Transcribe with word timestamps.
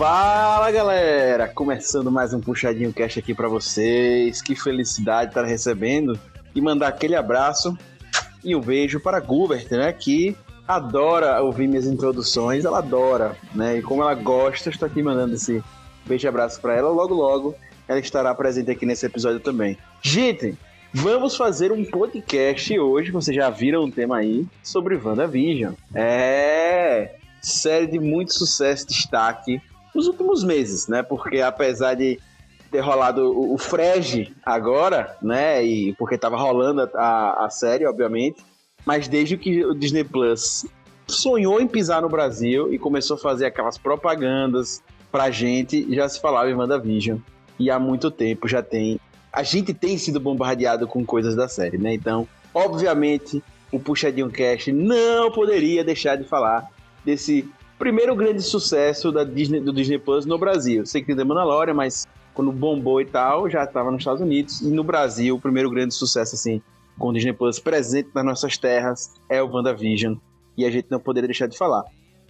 Fala 0.00 0.70
galera, 0.70 1.46
começando 1.46 2.10
mais 2.10 2.32
um 2.32 2.40
puxadinho 2.40 2.90
cast 2.90 3.18
aqui 3.18 3.34
para 3.34 3.48
vocês. 3.48 4.40
Que 4.40 4.56
felicidade 4.56 5.30
estar 5.30 5.44
recebendo 5.44 6.18
e 6.54 6.60
mandar 6.62 6.88
aquele 6.88 7.14
abraço 7.14 7.76
e 8.42 8.56
um 8.56 8.62
beijo 8.62 8.98
para 8.98 9.18
a 9.18 9.20
Gubert, 9.20 9.66
né, 9.70 9.92
que 9.92 10.34
adora 10.66 11.42
ouvir 11.42 11.68
minhas 11.68 11.84
introduções, 11.84 12.64
ela 12.64 12.78
adora, 12.78 13.36
né? 13.54 13.76
E 13.76 13.82
como 13.82 14.00
ela 14.00 14.14
gosta, 14.14 14.70
estou 14.70 14.86
aqui 14.86 15.02
mandando 15.02 15.34
esse 15.34 15.62
beijo 16.06 16.26
e 16.26 16.28
abraço 16.28 16.58
para 16.62 16.74
ela. 16.74 16.88
Logo 16.88 17.12
logo 17.12 17.54
ela 17.86 18.00
estará 18.00 18.34
presente 18.34 18.70
aqui 18.70 18.86
nesse 18.86 19.04
episódio 19.04 19.40
também. 19.40 19.76
Gente, 20.00 20.56
vamos 20.94 21.36
fazer 21.36 21.72
um 21.72 21.84
podcast 21.84 22.78
hoje, 22.78 23.10
vocês 23.10 23.36
já 23.36 23.50
viram 23.50 23.84
o 23.84 23.92
tema 23.92 24.16
aí, 24.16 24.46
sobre 24.62 24.96
WandaVision. 24.96 25.74
É 25.94 27.16
série 27.42 27.86
de 27.86 27.98
muito 27.98 28.32
sucesso, 28.32 28.86
destaque 28.86 29.60
nos 29.94 30.06
últimos 30.06 30.44
meses, 30.44 30.88
né? 30.88 31.02
Porque 31.02 31.40
apesar 31.40 31.94
de 31.94 32.18
ter 32.70 32.80
rolado 32.80 33.32
o, 33.32 33.54
o 33.54 33.58
Frege 33.58 34.34
agora, 34.44 35.16
né? 35.20 35.64
E 35.64 35.94
porque 35.94 36.16
tava 36.16 36.36
rolando 36.36 36.88
a, 36.94 37.46
a 37.46 37.50
série, 37.50 37.86
obviamente, 37.86 38.44
mas 38.84 39.08
desde 39.08 39.36
que 39.36 39.64
o 39.64 39.74
Disney 39.74 40.04
Plus 40.04 40.66
sonhou 41.06 41.60
em 41.60 41.66
pisar 41.66 42.02
no 42.02 42.08
Brasil 42.08 42.72
e 42.72 42.78
começou 42.78 43.16
a 43.16 43.20
fazer 43.20 43.46
aquelas 43.46 43.76
propagandas 43.76 44.82
pra 45.10 45.30
gente, 45.30 45.92
já 45.94 46.08
se 46.08 46.20
falava 46.20 46.48
em 46.48 46.54
WandaVision. 46.54 47.18
E 47.58 47.70
há 47.70 47.78
muito 47.78 48.10
tempo 48.10 48.48
já 48.48 48.62
tem. 48.62 48.98
A 49.32 49.42
gente 49.42 49.74
tem 49.74 49.98
sido 49.98 50.18
bombardeado 50.18 50.86
com 50.86 51.04
coisas 51.04 51.34
da 51.34 51.48
série, 51.48 51.76
né? 51.76 51.92
Então, 51.92 52.26
obviamente, 52.54 53.42
o 53.70 53.78
Puxadinho 53.78 54.30
Cast 54.30 54.72
não 54.72 55.30
poderia 55.30 55.84
deixar 55.84 56.16
de 56.16 56.24
falar 56.24 56.70
desse 57.04 57.48
primeiro 57.80 58.14
grande 58.14 58.42
sucesso 58.42 59.10
da 59.10 59.24
Disney, 59.24 59.58
do 59.58 59.72
Disney 59.72 59.98
Plus 59.98 60.26
no 60.26 60.36
Brasil. 60.36 60.84
Sei 60.84 61.00
que 61.00 61.06
tem 61.06 61.16
The 61.16 61.24
Mandalorian, 61.24 61.72
mas 61.72 62.06
quando 62.34 62.52
bombou 62.52 63.00
e 63.00 63.06
tal, 63.06 63.48
já 63.48 63.64
estava 63.64 63.90
nos 63.90 64.02
Estados 64.02 64.20
Unidos. 64.20 64.60
E 64.60 64.66
no 64.66 64.84
Brasil, 64.84 65.34
o 65.34 65.40
primeiro 65.40 65.70
grande 65.70 65.94
sucesso, 65.94 66.34
assim, 66.34 66.60
com 66.98 67.08
o 67.08 67.12
Disney 67.14 67.32
Plus 67.32 67.58
presente 67.58 68.10
nas 68.14 68.24
nossas 68.24 68.58
terras, 68.58 69.14
é 69.30 69.42
o 69.42 69.48
WandaVision. 69.48 70.16
E 70.58 70.66
a 70.66 70.70
gente 70.70 70.88
não 70.90 71.00
poderia 71.00 71.26
deixar 71.26 71.46
de 71.46 71.56
falar. 71.56 71.84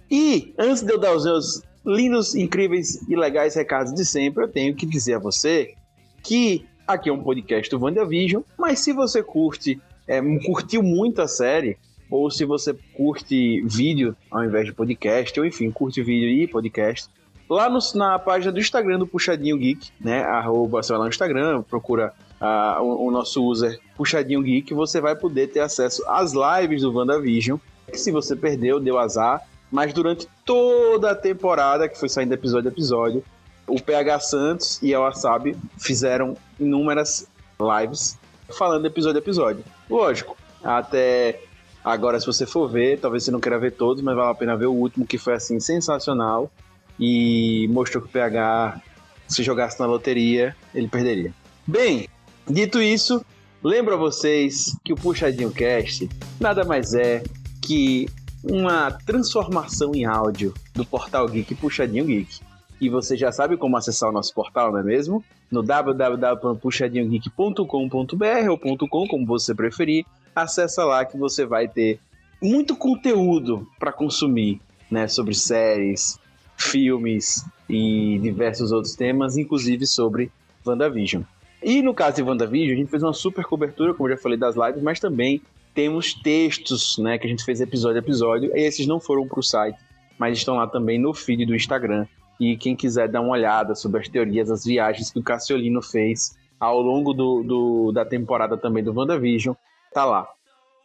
E, 0.09 0.55
antes 0.57 0.83
de 0.83 0.93
eu 0.93 0.99
dar 0.99 1.17
os 1.17 1.25
meus 1.25 1.63
lindos, 1.85 2.37
incríveis 2.37 3.05
e 3.09 3.17
legais 3.17 3.57
recados 3.57 3.93
de 3.93 4.05
sempre, 4.05 4.45
eu 4.45 4.49
tenho 4.49 4.73
que 4.77 4.87
dizer 4.87 5.15
a 5.15 5.19
você 5.19 5.75
que 6.23 6.65
aqui 6.87 7.09
é 7.09 7.13
um 7.13 7.25
podcast 7.25 7.69
do 7.69 7.83
WandaVision, 7.83 8.43
mas 8.57 8.79
se 8.79 8.93
você 8.93 9.21
curte, 9.21 9.81
é, 10.07 10.21
curtiu 10.45 10.81
muito 10.81 11.21
a 11.21 11.27
série, 11.27 11.77
ou 12.11 12.31
se 12.31 12.45
você 12.45 12.75
curte 12.95 13.63
vídeo 13.63 14.17
ao 14.31 14.45
invés 14.45 14.67
de 14.67 14.73
podcast, 14.73 15.39
ou 15.39 15.47
enfim, 15.47 15.71
curte 15.71 16.03
vídeo 16.03 16.29
e 16.29 16.47
podcast, 16.47 17.09
lá 17.49 17.69
no, 17.69 17.79
na 17.95 18.19
página 18.19 18.53
do 18.53 18.61
Instagram 18.61 18.99
do 18.99 19.07
Puxadinho 19.07 19.57
Geek, 19.57 19.91
né? 20.01 20.23
Arroba, 20.23 20.83
você 20.83 20.93
vai 20.93 20.99
lá 20.99 21.05
no 21.05 21.11
Instagram, 21.11 21.63
procura 21.63 22.13
uh, 22.41 22.83
o, 22.83 23.09
o, 23.09 23.11
nosso 23.11 23.45
user 23.45 23.79
Puxadinho 23.97 24.43
Geek, 24.43 24.73
você 24.73 25.01
vai 25.01 25.17
poder 25.17 25.49
ter 25.49 25.61
acesso 25.61 26.03
às 26.09 26.33
lives 26.33 26.83
do 26.83 26.93
WandaVision, 26.93 27.59
que 27.91 27.99
se 27.99 28.11
você 28.11 28.37
perdeu, 28.37 28.79
deu 28.79 28.99
azar, 28.99 29.43
mas 29.71 29.93
durante 29.93 30.29
toda 30.45 31.11
a 31.11 31.15
temporada, 31.15 31.89
que 31.89 31.99
foi 31.99 32.09
saindo 32.09 32.33
episódio 32.33 32.69
a 32.69 32.73
episódio, 32.73 33.25
o 33.67 33.81
PH 33.81 34.21
Santos 34.21 34.83
e 34.83 34.95
a 34.95 35.01
Wasabi 35.01 35.57
fizeram 35.79 36.37
inúmeras 36.59 37.29
lives 37.61 38.19
falando 38.49 38.87
episódio 38.87 39.19
a 39.19 39.23
episódio. 39.23 39.65
Lógico, 39.89 40.37
até 40.63 41.41
Agora, 41.85 42.21
se 42.21 42.27
você 42.27 42.47
for 42.47 42.69
ver, 42.69 43.01
talvez 43.01 43.25
você 43.25 43.31
não 43.31 43.41
queira 43.41 43.59
ver 43.59 43.73
todos, 43.73 44.03
mas 44.03 44.15
vale 44.15 44.31
a 44.31 44.35
pena 44.35 44.57
ver 44.57 44.67
o 44.67 44.73
último, 44.73 45.07
que 45.07 45.17
foi 45.17 45.33
assim 45.35 45.59
sensacional 45.59 46.51
e 46.99 47.67
mostrou 47.71 48.03
que 48.03 48.09
o 48.09 48.13
PH, 48.13 48.81
se 49.27 49.43
jogasse 49.43 49.81
na 49.81 49.87
loteria, 49.87 50.55
ele 50.75 50.89
perderia. 50.89 51.33
Bem, 51.67 52.07
dito 52.47 52.83
isso, 52.83 53.25
lembro 53.63 53.95
a 53.95 53.97
vocês 53.97 54.77
que 54.85 54.93
o 54.93 54.97
Puxadinho 54.97 55.51
Cast 55.51 56.07
nada 56.39 56.65
mais 56.65 56.93
é 56.93 57.23
que 57.63 58.07
uma 58.43 58.91
transformação 58.91 59.95
em 59.95 60.05
áudio 60.05 60.53
do 60.75 60.85
portal 60.85 61.27
Geek 61.29 61.55
Puxadinho 61.55 62.05
Geek. 62.05 62.41
E 62.81 62.89
você 62.89 63.17
já 63.17 63.31
sabe 63.31 63.57
como 63.59 63.77
acessar 63.77 64.09
o 64.09 64.13
nosso 64.13 64.35
portal, 64.35 64.73
não 64.73 64.79
é 64.79 64.83
mesmo? 64.83 65.23
No 65.51 65.63
www.puxadinhogeek.com.br 65.63 68.49
ou 68.49 68.59
.com, 68.89 69.07
como 69.07 69.27
você 69.27 69.55
preferir 69.55 70.07
acessa 70.35 70.85
lá 70.85 71.05
que 71.05 71.17
você 71.17 71.45
vai 71.45 71.69
ter 71.69 72.01
muito 72.43 72.77
conteúdo 72.77 73.67
para 73.79 73.93
consumir, 73.93 74.61
né, 74.91 75.07
sobre 75.07 75.35
séries, 75.35 76.19
filmes 76.57 77.45
e 77.69 78.19
diversos 78.21 78.73
outros 78.73 78.95
temas, 78.95 79.37
inclusive 79.37 79.87
sobre 79.87 80.31
WandaVision. 80.67 81.23
E 81.63 81.83
no 81.83 81.95
caso 81.95 82.17
de 82.17 82.23
WandaVision, 82.23 82.75
a 82.75 82.81
gente 82.81 82.91
fez 82.91 83.03
uma 83.03 83.13
super 83.13 83.45
cobertura, 83.45 83.93
como 83.93 84.09
eu 84.09 84.17
já 84.17 84.23
falei, 84.23 84.39
das 84.39 84.57
lives, 84.57 84.83
mas 84.83 84.99
também 84.99 85.43
temos 85.75 86.15
textos, 86.15 86.99
né, 86.99 87.19
que 87.19 87.27
a 87.27 87.31
gente 87.31 87.45
fez 87.45 87.61
episódio 87.61 87.97
a 87.97 88.01
episódio, 88.01 88.57
e 88.57 88.61
esses 88.61 88.87
não 88.87 88.99
foram 88.99 89.27
para 89.29 89.41
o 89.41 89.43
site, 89.43 89.79
mas 90.19 90.39
estão 90.39 90.57
lá 90.57 90.67
também 90.67 90.99
no 90.99 91.15
feed 91.15 91.47
do 91.47 91.55
Instagram. 91.55 92.07
E 92.39 92.57
quem 92.57 92.75
quiser 92.75 93.09
dar 93.09 93.21
uma 93.21 93.33
olhada 93.33 93.75
sobre 93.75 94.01
as 94.01 94.09
teorias, 94.09 94.51
as 94.51 94.65
viagens 94.65 95.11
que 95.11 95.19
o 95.19 95.23
Cassiolino 95.23 95.83
fez 95.83 96.37
ao 96.59 96.81
longo 96.81 97.13
do, 97.13 97.43
do 97.43 97.93
da 97.93 98.05
temporada 98.05 98.57
também 98.57 98.83
do 98.83 98.93
WandaVision, 98.93 99.55
tá 99.93 100.05
lá. 100.05 100.29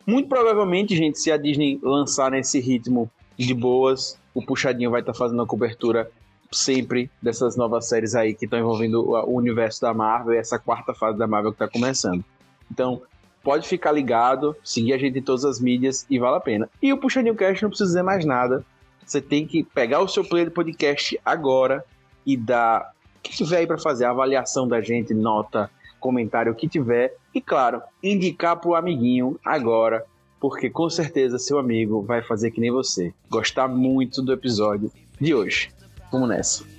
Muito 0.05 0.29
provavelmente, 0.29 0.95
gente, 0.95 1.19
se 1.19 1.31
a 1.31 1.37
Disney 1.37 1.79
lançar 1.81 2.31
nesse 2.31 2.59
ritmo 2.59 3.09
de 3.37 3.53
boas, 3.53 4.19
o 4.33 4.45
Puxadinho 4.45 4.91
vai 4.91 5.01
estar 5.01 5.13
tá 5.13 5.17
fazendo 5.17 5.41
a 5.41 5.47
cobertura 5.47 6.09
sempre 6.51 7.09
dessas 7.21 7.57
novas 7.57 7.87
séries 7.87 8.15
aí 8.15 8.33
que 8.33 8.45
estão 8.45 8.59
envolvendo 8.59 9.09
o 9.09 9.35
universo 9.35 9.81
da 9.81 9.93
Marvel 9.93 10.39
essa 10.39 10.59
quarta 10.59 10.93
fase 10.93 11.17
da 11.17 11.27
Marvel 11.27 11.51
que 11.51 11.63
está 11.63 11.67
começando. 11.67 12.23
Então, 12.71 13.01
pode 13.43 13.67
ficar 13.67 13.91
ligado, 13.91 14.55
seguir 14.63 14.93
a 14.93 14.97
gente 14.97 15.19
em 15.19 15.21
todas 15.21 15.43
as 15.43 15.59
mídias 15.59 16.05
e 16.09 16.19
vale 16.19 16.37
a 16.37 16.39
pena. 16.39 16.69
E 16.81 16.93
o 16.93 16.97
Puxadinho 16.97 17.35
Cast 17.35 17.61
não 17.63 17.69
precisa 17.69 17.89
dizer 17.89 18.03
mais 18.03 18.25
nada. 18.25 18.63
Você 19.05 19.21
tem 19.21 19.45
que 19.45 19.63
pegar 19.63 20.01
o 20.01 20.07
seu 20.07 20.23
player 20.23 20.47
de 20.47 20.53
podcast 20.53 21.19
agora 21.23 21.85
e 22.25 22.35
dar 22.35 22.91
o 23.17 23.21
que 23.21 23.35
tiver 23.35 23.57
aí 23.57 23.67
para 23.67 23.77
fazer, 23.77 24.05
avaliação 24.05 24.67
da 24.67 24.81
gente, 24.81 25.13
nota, 25.13 25.69
comentário, 25.99 26.51
o 26.51 26.55
que 26.55 26.67
tiver. 26.67 27.15
E 27.35 27.41
claro, 27.41 27.81
indicar 28.01 28.55
pro 28.55 28.75
amiguinho 28.75 29.37
agora, 29.43 30.05
porque 30.39 30.69
com 30.69 30.89
certeza 30.89 31.37
seu 31.37 31.59
amigo 31.59 32.01
vai 32.01 32.21
fazer 32.21 32.49
que 32.49 32.61
nem 32.61 32.71
você. 32.71 33.13
Gostar 33.29 33.67
muito 33.67 34.21
do 34.21 34.31
episódio 34.31 34.89
de 35.19 35.35
hoje. 35.35 35.69
Vamos 36.09 36.29
nessa. 36.29 36.74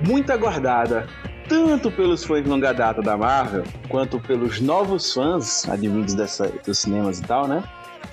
Muito 0.00 0.32
aguardada, 0.32 1.06
tanto 1.48 1.90
pelos 1.90 2.24
fãs 2.24 2.42
de 2.42 2.48
longa 2.48 2.72
data 2.72 3.00
da 3.00 3.16
Marvel, 3.16 3.64
quanto 3.88 4.18
pelos 4.18 4.60
novos 4.60 5.12
fãs, 5.12 5.68
advindos 5.68 6.14
dos 6.14 6.78
cinemas 6.78 7.20
e 7.20 7.22
tal, 7.22 7.46
né? 7.46 7.62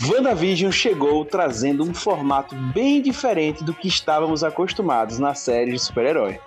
WandaVision 0.02 0.72
chegou 0.72 1.24
trazendo 1.24 1.84
um 1.84 1.94
formato 1.94 2.56
bem 2.74 3.02
diferente 3.02 3.64
do 3.64 3.74
que 3.74 3.88
estávamos 3.88 4.44
acostumados 4.44 5.20
na 5.20 5.34
série 5.34 5.72
de 5.72 5.80
super-herói. 5.80 6.40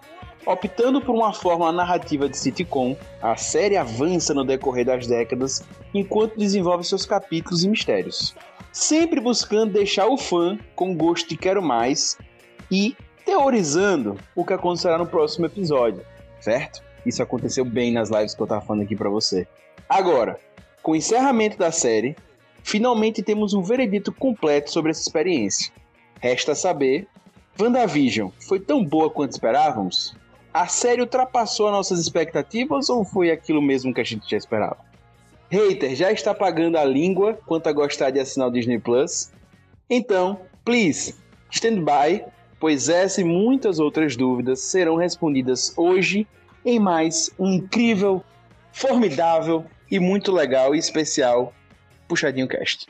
Optando 0.44 1.00
por 1.00 1.15
uma 1.15 1.33
forma 1.33 1.73
narrativa 1.73 2.29
de 2.29 2.37
sitcom, 2.37 2.97
a 3.21 3.37
série 3.37 3.77
avança 3.77 4.32
no 4.32 4.44
decorrer 4.44 4.85
das 4.85 5.06
décadas 5.06 5.65
enquanto 5.93 6.39
desenvolve 6.39 6.85
seus 6.85 7.05
capítulos 7.05 7.65
e 7.65 7.69
mistérios. 7.69 8.35
Sempre 8.71 9.21
buscando 9.21 9.73
deixar 9.73 10.06
o 10.06 10.17
fã 10.17 10.59
com 10.75 10.94
gosto 10.94 11.29
de 11.29 11.37
quero 11.37 11.62
mais 11.62 12.19
e 12.71 12.94
teorizando 13.26 14.17
o 14.37 14.44
que 14.44 14.52
acontecerá 14.52 14.96
no 14.96 15.06
próximo 15.06 15.46
episódio, 15.46 16.00
certo? 16.40 16.81
Isso 17.05 17.20
aconteceu 17.23 17.64
bem 17.64 17.93
nas 17.93 18.08
lives 18.08 18.34
que 18.34 18.40
eu 18.40 18.46
tava 18.46 18.64
falando 18.64 18.82
aqui 18.82 18.94
para 18.94 19.11
você. 19.11 19.46
Agora, 19.88 20.38
com 20.81 20.93
o 20.93 20.96
encerramento 20.96 21.58
da 21.58 21.73
série, 21.73 22.17
finalmente 22.62 23.23
temos 23.23 23.52
um 23.52 23.62
veredito 23.62 24.12
completo 24.12 24.70
sobre 24.70 24.93
essa 24.93 25.02
experiência. 25.02 25.73
Resta 26.20 26.55
saber, 26.55 27.08
WandaVision 27.61 28.31
foi 28.49 28.61
tão 28.61 28.84
boa 28.84 29.11
quanto 29.11 29.32
esperávamos? 29.32 30.17
A 30.55 30.69
série 30.69 31.00
ultrapassou 31.00 31.70
nossas 31.70 31.99
expectativas 31.99 32.88
ou 32.88 33.05
foi 33.05 33.31
aquilo 33.31 33.61
mesmo 33.61 33.93
que 33.93 34.00
a 34.00 34.05
gente 34.05 34.31
já 34.31 34.37
esperava? 34.37 34.79
Hater 35.50 35.94
já 35.94 36.12
está 36.12 36.32
pagando 36.32 36.79
a 36.79 36.84
língua 36.84 37.38
quanto 37.46 37.69
a 37.69 37.72
gostar 37.72 38.11
de 38.11 38.20
assinar 38.20 38.49
o 38.49 38.52
Disney 38.52 38.79
Plus? 38.79 39.32
Então, 39.90 40.40
please, 40.64 41.14
stand 41.50 41.84
by 41.84 42.25
pois 42.58 42.88
essa 42.88 43.20
e 43.20 43.25
muitas 43.25 43.79
outras 43.79 44.17
dúvidas 44.17 44.61
serão 44.61 44.97
respondidas 44.97 45.73
hoje 45.76 46.26
em 46.64 46.79
mais 46.79 47.31
um 47.38 47.55
incrível, 47.55 48.25
formidável 48.73 49.64
e 49.91 49.99
muito 50.00 50.32
legal 50.32 50.75
e 50.75 50.79
especial 50.79 51.55
Puxadinho 52.08 52.49
Cast. 52.49 52.87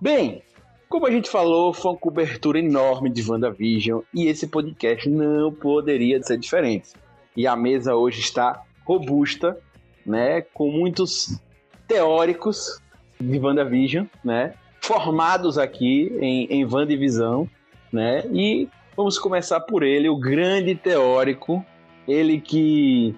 Bem, 0.00 0.42
como 0.88 1.06
a 1.06 1.10
gente 1.10 1.28
falou, 1.28 1.72
foi 1.72 1.92
uma 1.92 1.98
cobertura 1.98 2.58
enorme 2.58 3.08
de 3.08 3.22
WandaVision 3.28 4.02
e 4.14 4.26
esse 4.26 4.46
podcast 4.46 5.08
não 5.08 5.52
poderia 5.52 6.22
ser 6.22 6.38
diferente. 6.38 6.90
E 7.36 7.46
a 7.46 7.56
mesa 7.56 7.94
hoje 7.94 8.20
está 8.20 8.62
robusta, 8.84 9.58
né, 10.04 10.42
com 10.42 10.70
muitos 10.70 11.40
teóricos 11.88 12.80
de 13.20 13.38
WandaVision, 13.38 14.06
né, 14.24 14.54
formados 14.80 15.56
aqui 15.56 16.12
em, 16.20 16.44
em 16.46 16.64
WandaVision, 16.64 17.46
né, 17.92 18.24
e 18.32 18.68
vamos 18.96 19.18
começar 19.18 19.60
por 19.60 19.82
ele, 19.82 20.08
o 20.08 20.16
grande 20.16 20.74
teórico, 20.74 21.64
ele 22.06 22.40
que 22.40 23.14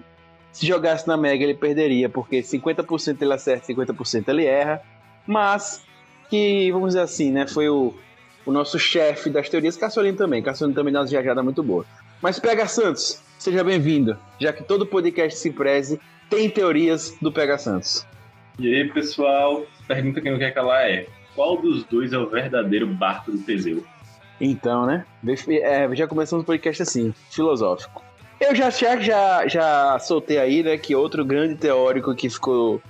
se 0.51 0.65
jogasse 0.65 1.07
na 1.07 1.17
Mega 1.17 1.43
ele 1.43 1.53
perderia, 1.53 2.07
porque 2.07 2.39
50% 2.39 3.21
ele 3.21 3.33
acerta, 3.33 3.67
50% 3.67 4.29
ele 4.29 4.45
erra, 4.45 4.81
mas 5.27 5.83
que, 6.29 6.71
vamos 6.71 6.89
dizer 6.89 7.01
assim, 7.01 7.31
né, 7.31 7.45
foi 7.45 7.69
o, 7.69 7.93
o 8.45 8.51
nosso 8.51 8.79
chefe 8.79 9.29
das 9.29 9.49
teorias, 9.49 9.75
Cassiolino 9.75 10.17
também, 10.17 10.41
Cassiolino 10.41 10.75
também 10.75 10.93
dá 10.93 11.01
uma 11.01 11.07
viajada 11.07 11.43
muito 11.43 11.61
boa. 11.61 11.85
Mas 12.21 12.39
Pega 12.39 12.67
Santos, 12.67 13.21
seja 13.37 13.63
bem-vindo, 13.63 14.17
já 14.39 14.53
que 14.53 14.63
todo 14.63 14.85
podcast 14.85 15.37
se 15.37 15.51
preze 15.51 15.99
tem 16.29 16.49
teorias 16.49 17.15
do 17.21 17.31
Pega 17.31 17.57
Santos. 17.57 18.05
E 18.57 18.73
aí, 18.73 18.89
pessoal, 18.89 19.65
pergunta 19.87 20.21
que 20.21 20.29
não 20.29 20.39
quer 20.39 20.53
calar 20.53 20.89
é: 20.89 21.07
qual 21.35 21.57
dos 21.61 21.83
dois 21.83 22.13
é 22.13 22.17
o 22.17 22.29
verdadeiro 22.29 22.87
barco 22.87 23.31
do 23.31 23.37
Teseu? 23.39 23.83
Então, 24.39 24.85
né? 24.85 25.05
É, 25.61 25.95
já 25.95 26.07
começamos 26.07 26.43
o 26.43 26.45
podcast 26.45 26.81
assim, 26.81 27.13
filosófico. 27.29 28.03
Eu 28.39 28.53
já, 28.53 28.69
já, 28.69 28.99
já, 28.99 29.47
já 29.47 29.99
soltei 29.99 30.37
aí, 30.37 30.61
né, 30.61 30.77
que 30.77 30.93
outro 30.93 31.23
grande 31.23 31.55
teórico 31.55 32.13
que 32.13 32.29
ficou 32.29 32.81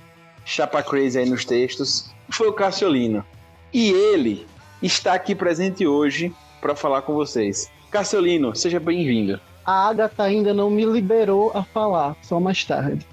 chapa 0.43 0.81
crazy 0.81 1.19
aí 1.19 1.29
nos 1.29 1.45
textos 1.45 2.11
foi 2.29 2.47
o 2.47 2.53
Cassiolino. 2.53 3.23
E 3.71 3.91
ele 3.91 4.47
está 4.81 5.13
aqui 5.13 5.35
presente 5.35 5.85
hoje 5.85 6.33
para 6.59 6.75
falar 6.75 7.03
com 7.03 7.13
vocês. 7.13 7.69
Cassiolino, 7.91 8.55
seja 8.55 8.79
bem-vindo. 8.79 9.39
A 9.63 9.89
Agatha 9.89 10.23
ainda 10.23 10.53
não 10.53 10.69
me 10.69 10.83
liberou 10.83 11.51
a 11.53 11.63
falar, 11.63 12.15
só 12.21 12.39
mais 12.39 12.63
tarde. 12.63 13.05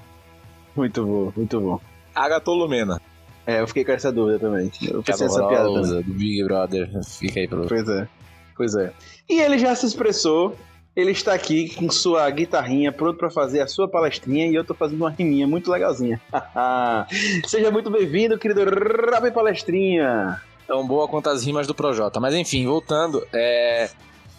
Muito 0.75 1.05
bom, 1.05 1.32
muito 1.37 1.61
bom. 1.61 1.81
Agatha 2.14 2.50
Lumena? 2.50 3.00
É, 3.46 3.61
eu 3.61 3.67
fiquei 3.67 3.84
com 3.84 3.93
essa 3.93 4.12
dúvida 4.12 4.38
também. 4.38 4.70
Eu 4.82 5.02
pensei 5.02 5.26
essa 5.26 5.46
piada 5.46 5.64
também. 5.64 6.02
Do 6.02 6.14
Big 6.14 6.44
Brother, 6.44 6.90
fica 7.05 7.40
aí 7.40 7.49
pelo... 7.49 7.67
Pois 7.67 7.88
é, 7.88 8.08
pois 8.56 8.75
é. 8.75 8.93
E 9.28 9.40
ele 9.40 9.58
já 9.58 9.75
se 9.75 9.87
expressou, 9.87 10.56
ele 10.94 11.10
está 11.12 11.32
aqui 11.32 11.75
com 11.75 11.90
sua 11.90 12.28
guitarrinha 12.31 12.93
pronto 12.93 13.19
para 13.19 13.31
fazer 13.31 13.60
a 13.60 13.66
sua 13.66 13.88
palestrinha 13.88 14.46
e 14.46 14.54
eu 14.54 14.64
tô 14.64 14.75
fazendo 14.75 15.00
uma 15.00 15.10
riminha 15.10 15.46
muito 15.46 15.70
legalzinha. 15.70 16.20
Seja 17.46 17.70
muito 17.70 17.90
bem-vindo, 17.90 18.38
querido 18.38 18.62
Rabi 19.10 19.31
Palestrinha. 19.31 20.40
Tão 20.66 20.87
boa 20.87 21.08
quanto 21.08 21.31
as 21.31 21.44
rimas 21.44 21.66
do 21.66 21.75
Projota. 21.75 22.20
Mas 22.20 22.34
enfim, 22.34 22.66
voltando, 22.66 23.26
é... 23.32 23.90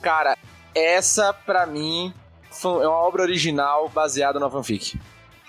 Cara, 0.01 0.37
essa 0.75 1.33
pra 1.33 1.65
mim 1.65 2.13
é 2.63 2.67
uma 2.67 2.97
obra 2.97 3.23
original 3.23 3.89
baseada 3.89 4.39
na 4.39 4.49
fanfic. 4.49 4.99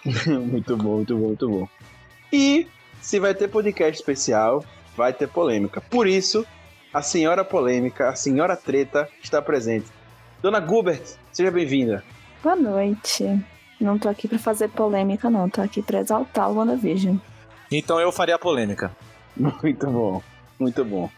muito 0.27 0.77
bom, 0.77 0.97
muito 0.97 1.17
bom, 1.17 1.27
muito 1.29 1.49
bom. 1.49 1.69
E 2.33 2.67
se 3.01 3.21
vai 3.21 3.35
ter 3.35 3.49
podcast 3.49 4.01
especial, 4.01 4.65
vai 4.97 5.13
ter 5.13 5.29
polêmica. 5.29 5.81
Por 5.81 6.07
isso, 6.07 6.47
a 6.95 7.03
senhora 7.03 7.45
polêmica, 7.45 8.09
a 8.09 8.15
senhora 8.15 8.57
treta 8.57 9.09
está 9.21 9.43
presente. 9.43 9.87
Dona 10.41 10.61
Gubert, 10.61 11.03
seja 11.33 11.51
bem-vinda. 11.51 12.05
Boa 12.41 12.55
noite. 12.55 13.25
Não 13.81 13.99
tô 13.99 14.09
aqui 14.09 14.29
para 14.29 14.39
fazer 14.39 14.69
polêmica, 14.69 15.29
não. 15.29 15.51
Tô 15.51 15.61
aqui 15.61 15.83
para 15.83 15.99
exaltar 15.99 16.49
o 16.49 16.55
WandaVision. 16.55 17.17
Então 17.73 17.99
eu 17.99 18.13
faria 18.13 18.37
a 18.37 18.39
polêmica. 18.39 18.97
Muito 19.37 19.87
bom, 19.89 20.23
muito 20.61 20.85
bom. 20.85 21.11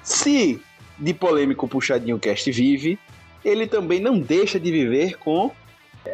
Se 0.00 0.62
de 0.96 1.12
polêmico 1.12 1.66
puxadinho 1.66 2.16
cast 2.16 2.48
vive, 2.52 2.96
ele 3.44 3.66
também 3.66 3.98
não 3.98 4.20
deixa 4.20 4.60
de 4.60 4.70
viver 4.70 5.18
com 5.18 5.50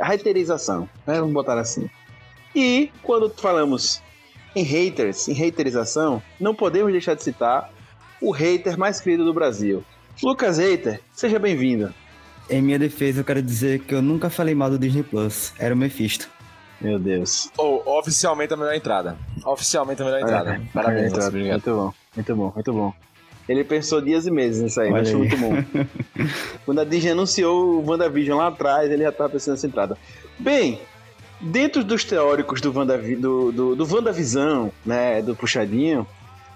a 0.01 0.07
reiterização, 0.07 0.89
né? 1.07 1.21
Vamos 1.21 1.35
botar 1.35 1.59
assim. 1.59 1.91
E 2.57 2.91
quando 3.03 3.29
falamos 3.29 4.03
em 4.57 4.63
haters, 4.63 5.29
em 5.29 5.35
reiterização, 5.35 6.23
não 6.41 6.55
podemos 6.55 6.91
deixar 6.91 7.13
de 7.13 7.23
citar 7.23 7.71
o 8.23 8.31
hater 8.31 8.79
mais 8.79 9.01
querido 9.01 9.25
do 9.25 9.35
Brasil. 9.35 9.85
Lucas 10.23 10.59
Hater, 10.59 11.01
seja 11.13 11.39
bem-vindo. 11.39 11.93
Em 12.49 12.63
minha 12.63 12.79
defesa, 12.79 13.21
eu 13.21 13.25
quero 13.25 13.43
dizer 13.43 13.81
que 13.81 13.95
eu 13.95 14.01
nunca 14.01 14.31
falei 14.31 14.55
mal 14.55 14.71
do 14.71 14.79
Disney 14.79 15.03
Plus. 15.03 15.53
Era 15.59 15.75
o 15.75 15.77
Mephisto. 15.77 16.29
Meu 16.81 16.99
Deus. 16.99 17.51
Ou, 17.57 17.83
oh, 17.85 17.99
oficialmente 17.99 18.53
a 18.55 18.57
melhor 18.57 18.75
entrada. 18.75 19.17
Oficialmente 19.45 20.03
a 20.03 20.05
melhor 20.05 20.21
entrada. 20.21 20.55
É, 20.55 20.61
Parabéns, 20.73 21.13
entrada. 21.13 21.39
Muito 21.39 21.71
bom, 21.75 21.95
muito 22.15 22.37
bom, 22.37 22.53
muito 22.55 22.73
bom. 22.73 22.95
Ele 23.49 23.65
pensou 23.65 24.01
dias 24.01 24.27
e 24.27 24.31
meses 24.31 24.63
nisso 24.63 24.81
aí, 24.81 24.93
Olha 24.93 25.03
achou 25.03 25.19
muito 25.19 25.37
bom. 25.37 25.53
Quando 26.65 26.81
a 26.81 26.85
Disney 26.85 27.11
anunciou 27.11 27.81
o 27.81 27.91
WandaVision 27.91 28.39
lá 28.39 28.49
atrás, 28.49 28.91
ele 28.91 29.03
já 29.03 29.09
estava 29.09 29.31
pensando 29.31 29.55
nessa 29.55 29.67
entrada. 29.67 29.99
Bem, 30.39 30.81
dentro 31.41 31.83
dos 31.83 32.05
teóricos 32.05 32.61
do, 32.61 32.73
Wandavi, 32.73 33.17
do, 33.17 33.51
do, 33.51 33.77
do 33.77 33.95
WandaVisão, 33.95 34.71
né, 34.87 35.21
do 35.23 35.35
Puxadinho, 35.35 36.07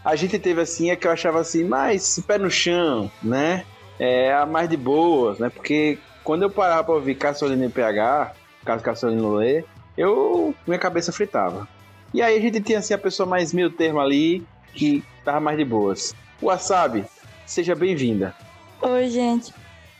a 0.07 0.17
gente 0.17 0.39
teve 0.39 0.61
assim, 0.61 0.91
é 0.91 0.97
que 0.97 1.07
eu 1.07 1.11
achava 1.11 1.41
assim, 1.41 1.65
mais 1.65 2.19
pé 2.27 2.39
no 2.39 2.51
chão, 2.51 3.11
né? 3.23 3.67
é 3.99 4.33
a 4.33 4.47
mais 4.47 4.69
de 4.69 4.77
boas, 4.77 5.39
né? 5.39 5.51
Porque 5.51 5.99
quando 6.23 6.43
eu 6.43 6.51
parava 6.51 6.85
pra 6.85 6.95
ouvir 6.95 7.15
Caçolina 7.15 7.65
e 7.65 7.69
PH, 7.69 8.33
caso 8.65 8.83
Caçolina 8.83 9.29
lê, 9.29 9.65
eu 9.97 10.55
minha 10.67 10.79
cabeça 10.79 11.13
fritava. 11.13 11.69
E 12.13 12.23
aí 12.23 12.37
a 12.37 12.41
gente 12.41 12.61
tinha 12.61 12.79
assim 12.79 12.95
a 12.95 12.99
pessoa 12.99 13.29
mais 13.29 13.53
meio 13.53 13.71
termo 13.71 14.01
ali, 14.01 14.47
que 14.73 15.03
tava 15.25 15.41
mais 15.41 15.59
de 15.59 15.65
boas. 15.65 16.15
Wasabi, 16.41 17.05
seja 17.45 17.75
bem-vinda. 17.75 18.35
Oi, 18.83 19.09
gente. 19.09 19.53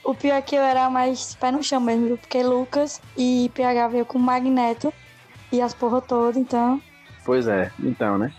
O 0.05 0.15
pior 0.15 0.37
é 0.37 0.43
que 0.43 0.55
eu 0.55 0.63
era 0.63 0.89
mais 0.89 1.35
pé 1.35 1.51
no 1.51 1.63
chão 1.63 1.81
mesmo, 1.81 2.17
porque 2.17 2.43
Lucas 2.43 3.01
e 3.17 3.51
PH 3.55 3.89
veio 3.89 4.07
com 4.07 4.19
Magneto 4.19 4.93
e 5.51 5.61
as 5.61 5.75
porra 5.75 6.01
toda, 6.01 6.39
então. 6.39 6.81
Pois 7.25 7.49
é, 7.49 7.73
então, 7.83 8.17
né? 8.17 8.33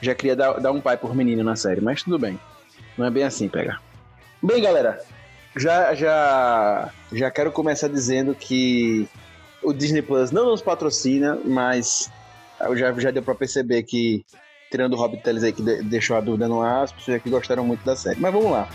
Já 0.00 0.14
queria 0.14 0.36
dar, 0.36 0.54
dar 0.60 0.72
um 0.72 0.80
pai 0.80 0.96
por 0.96 1.14
menino 1.14 1.42
na 1.42 1.56
série, 1.56 1.80
mas 1.80 2.02
tudo 2.02 2.18
bem. 2.18 2.38
Não 2.96 3.06
é 3.06 3.10
bem 3.10 3.24
assim, 3.24 3.48
PH. 3.48 3.80
Bem, 4.42 4.62
galera, 4.62 5.00
já, 5.56 5.94
já, 5.94 6.90
já 7.12 7.30
quero 7.30 7.50
começar 7.50 7.88
dizendo 7.88 8.34
que 8.34 9.08
o 9.62 9.72
Disney 9.72 10.02
Plus 10.02 10.30
não 10.30 10.46
nos 10.46 10.62
patrocina, 10.62 11.38
mas 11.44 12.10
já, 12.74 12.92
já 12.92 13.10
deu 13.10 13.22
para 13.22 13.34
perceber 13.34 13.82
que, 13.82 14.24
tirando 14.70 14.94
o 14.94 14.96
Hobbit 14.96 15.22
Tales 15.22 15.42
aí 15.42 15.52
que 15.52 15.62
deixou 15.62 16.16
a 16.16 16.20
dúvida 16.20 16.46
no 16.46 16.62
ar, 16.62 16.84
as 16.84 16.92
pessoas 16.92 17.16
aqui 17.16 17.30
gostaram 17.30 17.64
muito 17.64 17.84
da 17.84 17.96
série. 17.96 18.20
Mas 18.20 18.32
vamos 18.32 18.50
lá. 18.50 18.68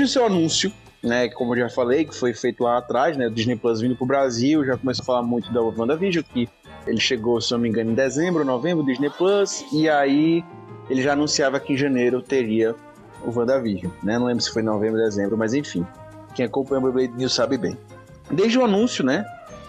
Desde 0.00 0.04
o 0.04 0.08
seu 0.08 0.24
anúncio, 0.24 0.72
né, 1.02 1.28
como 1.28 1.54
eu 1.54 1.60
já 1.60 1.68
falei, 1.68 2.06
que 2.06 2.14
foi 2.14 2.32
feito 2.32 2.64
lá 2.64 2.78
atrás, 2.78 3.16
né, 3.16 3.26
o 3.26 3.30
Disney 3.30 3.56
Plus 3.56 3.80
vindo 3.80 3.94
pro 3.94 4.06
Brasil, 4.06 4.64
já 4.64 4.76
começou 4.76 5.02
a 5.02 5.06
falar 5.06 5.22
muito 5.22 5.52
da 5.52 5.60
WandaVision, 5.60 6.24
que 6.24 6.48
ele 6.86 6.98
chegou, 6.98 7.38
se 7.40 7.52
não 7.52 7.58
me 7.58 7.68
engano, 7.68 7.90
em 7.90 7.94
dezembro, 7.94 8.44
novembro, 8.44 8.84
Disney 8.84 9.10
Plus, 9.10 9.64
e 9.72 9.88
aí 9.88 10.42
ele 10.88 11.02
já 11.02 11.12
anunciava 11.12 11.60
que 11.60 11.74
em 11.74 11.76
janeiro 11.76 12.22
teria 12.22 12.74
o 13.22 13.30
WandaVision, 13.30 13.92
né, 14.02 14.18
não 14.18 14.26
lembro 14.26 14.42
se 14.42 14.50
foi 14.50 14.62
em 14.62 14.64
novembro, 14.64 14.96
dezembro, 14.98 15.36
mas 15.36 15.52
enfim. 15.52 15.86
Quem 16.34 16.46
acompanha 16.46 16.80
o 16.80 16.84
Beyblade 16.84 17.18
News 17.18 17.34
sabe 17.34 17.58
bem. 17.58 17.76
Desde 18.30 18.56
o 18.56 18.64
anúncio, 18.64 19.04
né? 19.04 19.24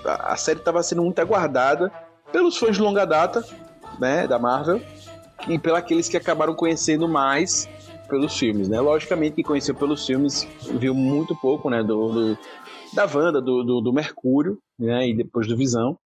A, 0.06 0.34
a 0.34 0.38
série 0.38 0.60
estava 0.60 0.84
sendo 0.84 1.02
muito 1.04 1.20
aguardada 1.20 1.92
pelos 2.32 2.56
fãs 2.56 2.76
de 2.76 2.82
longa 2.82 3.04
data, 3.04 3.44
né? 4.00 4.28
Da 4.28 4.38
Marvel 4.38 4.80
e 5.48 5.58
pelos 5.58 5.80
aqueles 5.80 6.08
que 6.08 6.16
acabaram 6.16 6.54
conhecendo 6.54 7.08
mais 7.08 7.68
pelos 8.12 8.38
filmes, 8.38 8.68
né? 8.68 8.80
Logicamente, 8.82 9.36
quem 9.36 9.44
conheceu 9.44 9.74
pelos 9.74 10.06
filmes 10.06 10.46
viu 10.78 10.94
muito 10.94 11.34
pouco, 11.36 11.70
né? 11.70 11.82
Do, 11.82 12.12
do 12.12 12.38
da 12.94 13.06
Wanda, 13.06 13.42
do, 13.42 13.64
do, 13.64 13.80
do, 13.80 13.94
Mercúrio, 13.94 14.60
né? 14.78 15.08
E 15.08 15.16
depois 15.16 15.48
do 15.48 15.56
Visão. 15.56 15.98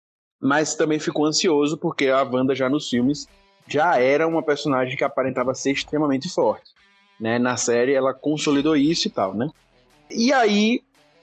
Mas 0.40 0.74
também 0.74 0.98
ficou 0.98 1.24
ansioso 1.24 1.78
porque 1.78 2.08
a 2.08 2.22
Wanda 2.22 2.54
já 2.54 2.68
nos 2.68 2.90
filmes 2.90 3.26
já 3.66 3.98
era 3.98 4.28
uma 4.28 4.42
personagem 4.42 4.94
que 4.94 5.02
aparentava 5.02 5.54
ser 5.54 5.72
extremamente 5.72 6.28
forte. 6.28 6.70
Né? 7.18 7.38
Na 7.38 7.56
série 7.56 7.94
ela 7.94 8.12
consolidou 8.12 8.76
isso 8.76 9.08
e 9.08 9.10
tal, 9.10 9.34
né? 9.34 9.48
E 10.10 10.30
aí, 10.30 10.82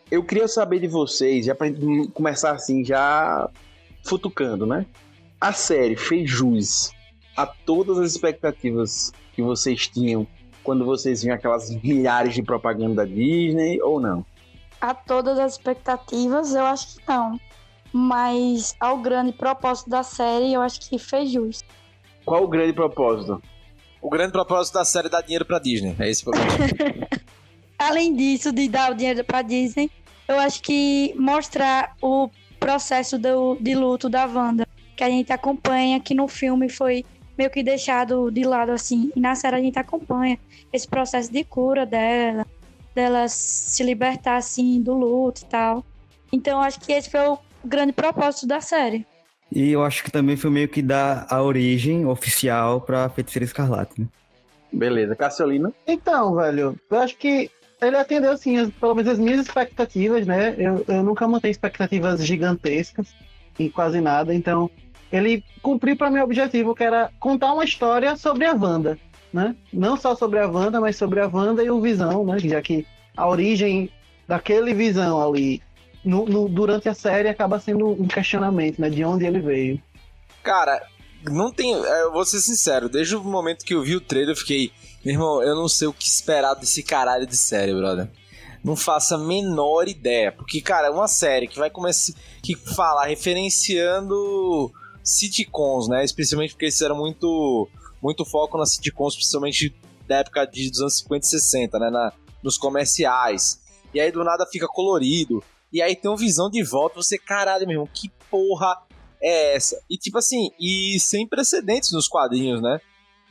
eu 0.10 0.24
queria 0.24 0.48
saber 0.48 0.80
de 0.80 0.88
vocês, 0.88 1.46
já 1.46 1.56
gente 1.62 2.08
começar 2.14 2.52
assim, 2.52 2.84
já 2.84 3.48
futucando, 4.04 4.66
né? 4.66 4.88
A 5.40 5.54
série 5.54 5.96
fez 5.96 6.28
jus 6.28 6.92
a 7.38 7.46
todas 7.46 8.00
as 8.00 8.12
expectativas 8.12 9.12
que 9.34 9.44
vocês 9.44 9.88
tinham 9.88 10.26
quando 10.64 10.86
vocês 10.86 11.24
viam 11.24 11.36
aquelas 11.36 11.70
milhares 11.82 12.34
de 12.34 12.44
propaganda 12.44 12.96
da 12.96 13.06
Disney 13.06 13.82
ou 13.82 14.00
não? 14.00 14.26
A 14.80 14.94
todas 14.94 15.38
as 15.38 15.54
expectativas, 15.54 16.54
eu 16.54 16.66
acho 16.66 16.98
que 16.98 17.04
não. 17.08 17.40
Mas 17.94 18.76
ao 18.80 18.98
grande 18.98 19.32
propósito 19.34 19.90
da 19.90 20.02
série, 20.02 20.54
eu 20.54 20.62
acho 20.62 20.80
que 20.90 20.98
fez 20.98 21.32
jus. 21.32 21.64
Qual 22.26 22.44
o 22.44 22.48
grande 22.48 22.74
propósito? 22.74 23.42
O 24.02 24.10
grande 24.10 24.32
propósito 24.32 24.76
da 24.76 24.86
série 24.86 25.08
é 25.08 25.10
dar 25.10 25.22
dinheiro 25.22 25.46
pra 25.46 25.60
Disney. 25.60 25.96
É 26.00 26.10
esse 26.10 26.22
o 26.22 26.32
problema. 26.32 26.50
Além 27.78 28.16
disso, 28.16 28.52
de 28.52 28.68
dar 28.70 28.92
o 28.92 28.96
dinheiro 28.96 29.24
pra 29.24 29.42
Disney, 29.42 29.90
eu 30.28 30.40
acho 30.40 30.62
que 30.62 31.14
mostrar 31.18 31.96
o 32.02 32.30
processo 32.60 33.18
do, 33.18 33.58
de 33.60 33.74
luto 33.76 34.08
da 34.08 34.26
Wanda, 34.26 34.68
que 34.96 35.04
a 35.04 35.10
gente 35.10 35.34
acompanha, 35.34 36.00
que 36.00 36.14
no 36.14 36.28
filme 36.28 36.70
foi 36.70 37.04
meio 37.42 37.50
que 37.50 37.64
deixado 37.64 38.30
de 38.30 38.44
lado 38.44 38.72
assim. 38.72 39.12
E 39.16 39.20
na 39.20 39.34
série 39.34 39.56
a 39.56 39.60
gente 39.60 39.80
acompanha 39.80 40.38
esse 40.72 40.88
processo 40.88 41.32
de 41.32 41.44
cura 41.44 41.86
dela, 41.86 42.46
dela 42.94 43.28
se 43.28 43.84
libertar 43.84 44.38
assim 44.38 44.80
do 44.80 44.94
luto 44.94 45.42
e 45.42 45.46
tal. 45.46 45.84
Então 46.32 46.62
acho 46.62 46.80
que 46.80 46.92
esse 46.92 47.10
foi 47.10 47.28
o 47.28 47.40
grande 47.66 47.94
propósito 47.94 48.46
da 48.46 48.62
série. 48.62 49.06
E 49.52 49.72
eu 49.72 49.84
acho 49.84 50.04
que 50.04 50.12
também 50.12 50.38
foi 50.38 50.52
meio 50.52 50.70
que 50.70 50.82
dar 50.82 51.26
a 51.30 51.42
origem 51.42 52.06
oficial 52.06 52.80
pra 52.80 53.10
Feiticeira 53.10 53.44
Escarlate, 53.44 54.00
né? 54.00 54.08
Beleza. 54.72 55.16
Cassiolina? 55.16 55.74
Então, 55.86 56.36
velho, 56.36 56.80
eu 56.90 56.98
acho 57.00 57.18
que 57.18 57.52
ele 57.82 57.98
atendeu, 57.98 58.32
assim, 58.32 58.58
as, 58.58 58.70
pelo 58.70 58.96
menos 58.96 59.12
as 59.12 59.20
minhas 59.20 59.42
expectativas, 59.42 60.26
né? 60.26 60.56
Eu, 60.58 60.86
eu 60.88 61.04
nunca 61.04 61.28
mantenho 61.28 61.52
expectativas 61.52 62.24
gigantescas 62.26 63.14
em 63.60 63.70
quase 63.70 64.00
nada, 64.00 64.34
então 64.34 64.72
ele 65.12 65.44
cumpriu 65.62 65.96
para 65.98 66.10
meu 66.10 66.24
objetivo, 66.24 66.74
que 66.74 66.84
era 66.84 67.12
contar 67.20 67.54
uma 67.54 67.66
história 67.66 68.16
sobre 68.16 68.46
a 68.46 68.54
Wanda, 68.54 68.98
né? 69.34 69.56
Não 69.72 69.98
só 69.98 70.16
sobre 70.16 70.40
a 70.40 70.48
Wanda, 70.48 70.80
mas 70.80 70.96
sobre 70.96 71.20
a 71.20 71.28
Wanda 71.28 71.64
e 71.64 71.70
o 71.70 71.82
Visão, 71.82 72.26
né? 72.26 72.40
Já 72.40 72.62
que 72.62 72.86
a 73.16 73.28
origem 73.28 73.90
daquele 74.28 74.74
Visão 74.74 75.22
ali 75.22 75.62
no, 76.04 76.26
no, 76.26 76.48
durante 76.48 76.88
a 76.88 76.94
série 76.94 77.30
acaba 77.30 77.60
sendo 77.60 77.90
um 77.90 78.08
questionamento, 78.08 78.80
né? 78.80 78.90
De 78.90 79.04
onde 79.04 79.26
ele 79.26 79.40
veio. 79.40 79.82
Cara, 80.42 80.82
não 81.30 81.52
tem. 81.52 81.74
É, 81.74 82.04
eu 82.04 82.12
vou 82.12 82.26
ser 82.26 82.40
sincero, 82.40 82.90
desde 82.90 83.16
o 83.16 83.24
momento 83.24 83.66
que 83.66 83.74
eu 83.74 83.84
vi 83.84 83.96
o 83.96 84.02
trailer, 84.02 84.32
eu 84.32 84.38
fiquei. 84.38 84.72
Meu 85.04 85.16
irmão, 85.16 85.44
eu 85.44 85.56
não 85.56 85.68
sei 85.68 85.88
o 85.88 85.94
que 85.94 86.08
esperar 86.08 86.54
desse 86.54 86.84
caralho 86.84 87.26
de 87.26 87.36
série, 87.36 87.74
brother. 87.74 88.10
Não 88.64 88.76
faço 88.76 89.16
a 89.16 89.18
menor 89.18 89.88
ideia. 89.88 90.32
Porque, 90.32 90.62
cara, 90.62 90.88
é 90.88 90.92
uma 90.92 91.08
série 91.08 91.48
que 91.48 91.58
vai 91.58 91.70
começar. 91.70 92.14
que 92.44 92.56
fala 92.56 93.06
referenciando 93.06 94.72
sitcoms, 95.04 95.88
né? 95.88 96.04
Especialmente 96.04 96.52
porque 96.52 96.66
eles 96.66 96.76
fizeram 96.76 96.96
muito, 96.96 97.68
muito 98.02 98.26
foco 98.26 98.58
nas 98.58 98.74
sitcoms, 98.74 99.16
principalmente 99.16 99.76
da 100.08 100.18
época 100.18 100.46
de, 100.46 100.70
dos 100.70 100.82
anos 100.82 100.98
50 100.98 101.26
e 101.26 101.30
60, 101.30 101.80
né? 101.80 101.90
Na, 101.90 102.14
nos 102.44 102.58
comerciais. 102.58 103.62
E 103.94 104.00
aí 104.00 104.12
do 104.12 104.24
nada 104.24 104.46
fica 104.46 104.68
colorido. 104.68 105.44
E 105.72 105.82
aí 105.82 105.96
tem 105.96 106.10
uma 106.10 106.18
visão 106.18 106.50
de 106.50 106.62
volta, 106.64 106.96
você, 106.96 107.18
caralho, 107.18 107.66
meu 107.66 107.76
irmão, 107.76 107.90
que 107.94 108.10
porra 108.30 108.78
é 109.22 109.56
essa? 109.56 109.82
E 109.90 109.98
tipo 109.98 110.18
assim, 110.18 110.50
e 110.60 111.00
sem 111.00 111.28
precedentes 111.28 111.92
nos 111.92 112.08
quadrinhos, 112.08 112.62
né? 112.62 112.82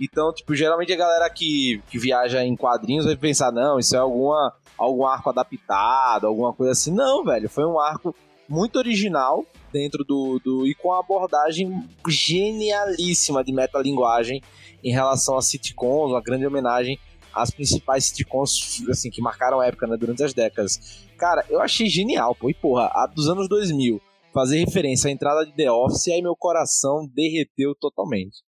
Então, 0.00 0.32
tipo, 0.32 0.54
geralmente 0.54 0.92
a 0.92 0.96
galera 0.96 1.28
que, 1.28 1.82
que 1.90 1.98
viaja 1.98 2.42
em 2.42 2.56
quadrinhos 2.56 3.04
vai 3.04 3.16
pensar, 3.16 3.52
não, 3.52 3.78
isso 3.78 3.94
é 3.94 3.98
alguma, 3.98 4.54
algum 4.78 5.04
arco 5.04 5.28
adaptado, 5.28 6.26
alguma 6.26 6.54
coisa 6.54 6.72
assim. 6.72 6.90
Não, 6.90 7.22
velho, 7.22 7.50
foi 7.50 7.66
um 7.66 7.78
arco 7.78 8.16
muito 8.48 8.76
original 8.76 9.44
dentro 9.72 10.04
do, 10.04 10.38
do 10.38 10.66
e 10.66 10.74
com 10.74 10.92
a 10.92 11.00
abordagem 11.00 11.88
genialíssima 12.08 13.42
de 13.44 13.52
metalinguagem 13.52 14.42
em 14.82 14.92
relação 14.92 15.36
a 15.36 15.42
sitcoms, 15.42 16.12
uma 16.12 16.22
grande 16.22 16.46
homenagem 16.46 16.98
às 17.32 17.50
principais 17.50 18.06
sitcoms 18.06 18.82
assim 18.88 19.10
que 19.10 19.22
marcaram 19.22 19.60
a 19.60 19.66
época, 19.66 19.86
né, 19.86 19.96
durante 19.96 20.22
as 20.22 20.34
décadas. 20.34 21.06
Cara, 21.16 21.44
eu 21.48 21.60
achei 21.60 21.86
genial, 21.86 22.34
pô. 22.34 22.50
E 22.50 22.54
porra, 22.54 22.90
a 22.92 23.06
dos 23.06 23.28
anos 23.28 23.48
2000, 23.48 24.00
fazer 24.32 24.58
referência 24.58 25.08
à 25.08 25.12
entrada 25.12 25.44
de 25.44 25.52
The 25.52 25.70
Office, 25.70 26.08
aí 26.08 26.22
meu 26.22 26.36
coração 26.36 27.06
derreteu 27.12 27.74
totalmente. 27.74 28.42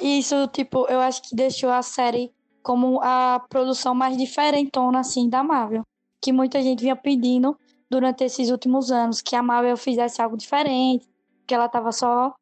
Isso, 0.00 0.46
tipo, 0.48 0.86
eu 0.88 1.00
acho 1.00 1.22
que 1.22 1.34
deixou 1.34 1.70
a 1.70 1.82
série 1.82 2.30
como 2.62 3.00
a 3.02 3.44
produção 3.48 3.94
mais 3.94 4.16
diferentona, 4.16 5.00
assim, 5.00 5.28
da 5.28 5.42
Marvel. 5.42 5.82
Que 6.20 6.32
muita 6.32 6.62
gente 6.62 6.80
vinha 6.80 6.96
pedindo 6.96 7.56
durante 7.92 8.24
esses 8.24 8.50
últimos 8.50 8.90
anos, 8.90 9.20
que 9.20 9.36
a 9.36 9.42
Marvel 9.42 9.76
fizesse 9.76 10.22
algo 10.22 10.34
diferente, 10.34 11.06
que 11.46 11.54
ela 11.54 11.68
tava 11.68 11.92
só 11.92 12.32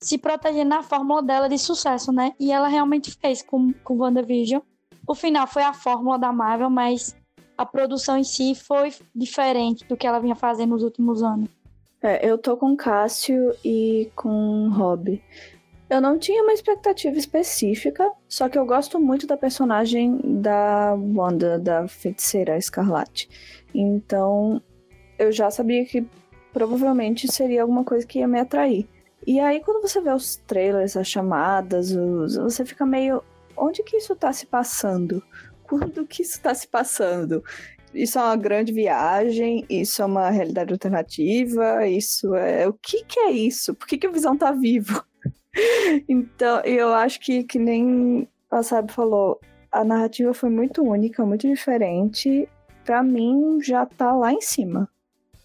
se 0.00 0.16
protegendo 0.16 0.70
na 0.70 0.82
fórmula 0.82 1.22
dela 1.22 1.46
de 1.46 1.58
sucesso, 1.58 2.10
né? 2.10 2.32
E 2.40 2.50
ela 2.50 2.68
realmente 2.68 3.12
fez 3.12 3.42
com, 3.42 3.70
com 3.84 3.98
WandaVision. 3.98 4.62
O 5.06 5.14
final 5.14 5.46
foi 5.46 5.62
a 5.62 5.74
fórmula 5.74 6.18
da 6.18 6.32
Marvel, 6.32 6.70
mas 6.70 7.14
a 7.56 7.66
produção 7.66 8.16
em 8.16 8.24
si 8.24 8.54
foi 8.54 8.94
diferente 9.14 9.86
do 9.86 9.94
que 9.94 10.06
ela 10.06 10.18
vinha 10.18 10.34
fazendo 10.34 10.70
nos 10.70 10.82
últimos 10.82 11.22
anos. 11.22 11.50
É, 12.02 12.26
eu 12.26 12.38
tô 12.38 12.56
com 12.56 12.74
Cássio 12.74 13.54
e 13.62 14.10
com 14.16 14.70
Rob. 14.70 15.22
Eu 15.90 16.00
não 16.00 16.18
tinha 16.18 16.42
uma 16.42 16.52
expectativa 16.54 17.16
específica, 17.18 18.10
só 18.26 18.48
que 18.48 18.58
eu 18.58 18.64
gosto 18.64 18.98
muito 18.98 19.26
da 19.26 19.36
personagem 19.36 20.18
da 20.40 20.94
Wanda, 20.94 21.58
da 21.58 21.86
feiticeira 21.86 22.56
Escarlate. 22.56 23.28
Então, 23.74 24.62
eu 25.18 25.32
já 25.32 25.50
sabia 25.50 25.84
que 25.84 26.06
provavelmente 26.52 27.30
seria 27.30 27.62
alguma 27.62 27.84
coisa 27.84 28.06
que 28.06 28.20
ia 28.20 28.28
me 28.28 28.38
atrair. 28.38 28.86
E 29.26 29.40
aí, 29.40 29.60
quando 29.60 29.80
você 29.80 30.00
vê 30.00 30.10
os 30.10 30.36
trailers, 30.36 30.96
as 30.96 31.08
chamadas, 31.08 31.90
os, 31.92 32.36
você 32.36 32.64
fica 32.64 32.84
meio. 32.84 33.22
Onde 33.56 33.82
que 33.82 33.96
isso 33.96 34.14
tá 34.14 34.32
se 34.32 34.46
passando? 34.46 35.22
Quando 35.64 36.06
que 36.06 36.22
isso 36.22 36.40
tá 36.42 36.54
se 36.54 36.68
passando? 36.68 37.42
Isso 37.94 38.18
é 38.18 38.22
uma 38.22 38.36
grande 38.36 38.72
viagem, 38.72 39.64
isso 39.70 40.02
é 40.02 40.04
uma 40.04 40.28
realidade 40.28 40.72
alternativa, 40.72 41.86
isso 41.86 42.34
é. 42.34 42.68
O 42.68 42.74
que 42.74 43.04
que 43.04 43.18
é 43.20 43.30
isso? 43.30 43.74
Por 43.74 43.86
que, 43.86 43.96
que 43.96 44.06
o 44.06 44.12
Visão 44.12 44.36
tá 44.36 44.50
vivo? 44.50 45.02
então, 46.08 46.60
eu 46.64 46.92
acho 46.92 47.20
que, 47.20 47.44
que 47.44 47.58
nem 47.58 48.28
a 48.50 48.62
Sabe 48.62 48.92
falou, 48.92 49.40
a 49.72 49.84
narrativa 49.84 50.34
foi 50.34 50.50
muito 50.50 50.82
única, 50.82 51.24
muito 51.24 51.48
diferente. 51.48 52.48
Pra 52.84 53.02
mim, 53.02 53.58
já 53.62 53.86
tá 53.86 54.12
lá 54.12 54.32
em 54.32 54.40
cima. 54.40 54.88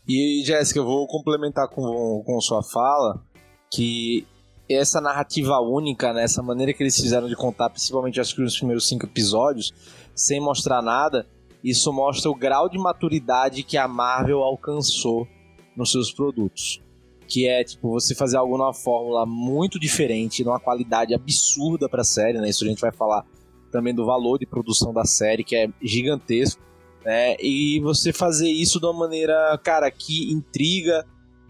E, 0.10 0.42
Jéssica, 0.44 0.80
eu 0.80 0.86
vou 0.86 1.06
complementar 1.06 1.68
com, 1.68 2.24
com 2.26 2.42
sua 2.42 2.64
fala 2.64 3.24
que 3.72 4.26
essa 4.68 5.00
narrativa 5.00 5.60
única, 5.60 6.12
né, 6.12 6.24
essa 6.24 6.42
maneira 6.42 6.74
que 6.74 6.82
eles 6.82 7.00
fizeram 7.00 7.28
de 7.28 7.36
contar, 7.36 7.70
principalmente 7.70 8.20
acho 8.20 8.34
que 8.34 8.42
nos 8.42 8.58
primeiros 8.58 8.88
cinco 8.88 9.06
episódios, 9.06 9.72
sem 10.16 10.42
mostrar 10.42 10.82
nada, 10.82 11.28
isso 11.64 11.94
mostra 11.94 12.32
o 12.32 12.34
grau 12.36 12.68
de 12.68 12.80
maturidade 12.80 13.62
que 13.62 13.78
a 13.78 13.88
Marvel 13.88 14.42
alcançou 14.42 15.28
nos 15.78 15.92
seus 15.92 16.12
produtos. 16.12 16.82
Que 17.28 17.48
é, 17.48 17.64
tipo, 17.64 17.92
você 17.92 18.16
fazer 18.16 18.38
algo 18.38 18.58
numa 18.58 18.74
fórmula 18.74 19.28
muito 19.28 19.80
diferente, 19.80 20.44
numa 20.44 20.60
qualidade 20.60 21.14
absurda 21.14 21.88
pra 21.88 22.04
série, 22.04 22.40
né? 22.40 22.50
Isso 22.50 22.64
a 22.64 22.68
gente 22.68 22.82
vai 22.82 22.92
falar 22.92 23.24
também 23.72 23.94
do 23.94 24.04
valor 24.04 24.40
de 24.40 24.48
produção 24.48 24.92
da 24.92 25.06
série, 25.06 25.44
que 25.44 25.56
é 25.56 25.70
gigantesco 25.80 26.69
né? 27.10 27.36
E 27.40 27.80
você 27.80 28.14
fazer 28.14 28.48
isso 28.48 28.80
de 28.80 28.86
uma 28.86 28.94
maneira, 28.94 29.60
cara, 29.64 29.90
que 29.90 30.32
intriga, 30.32 31.04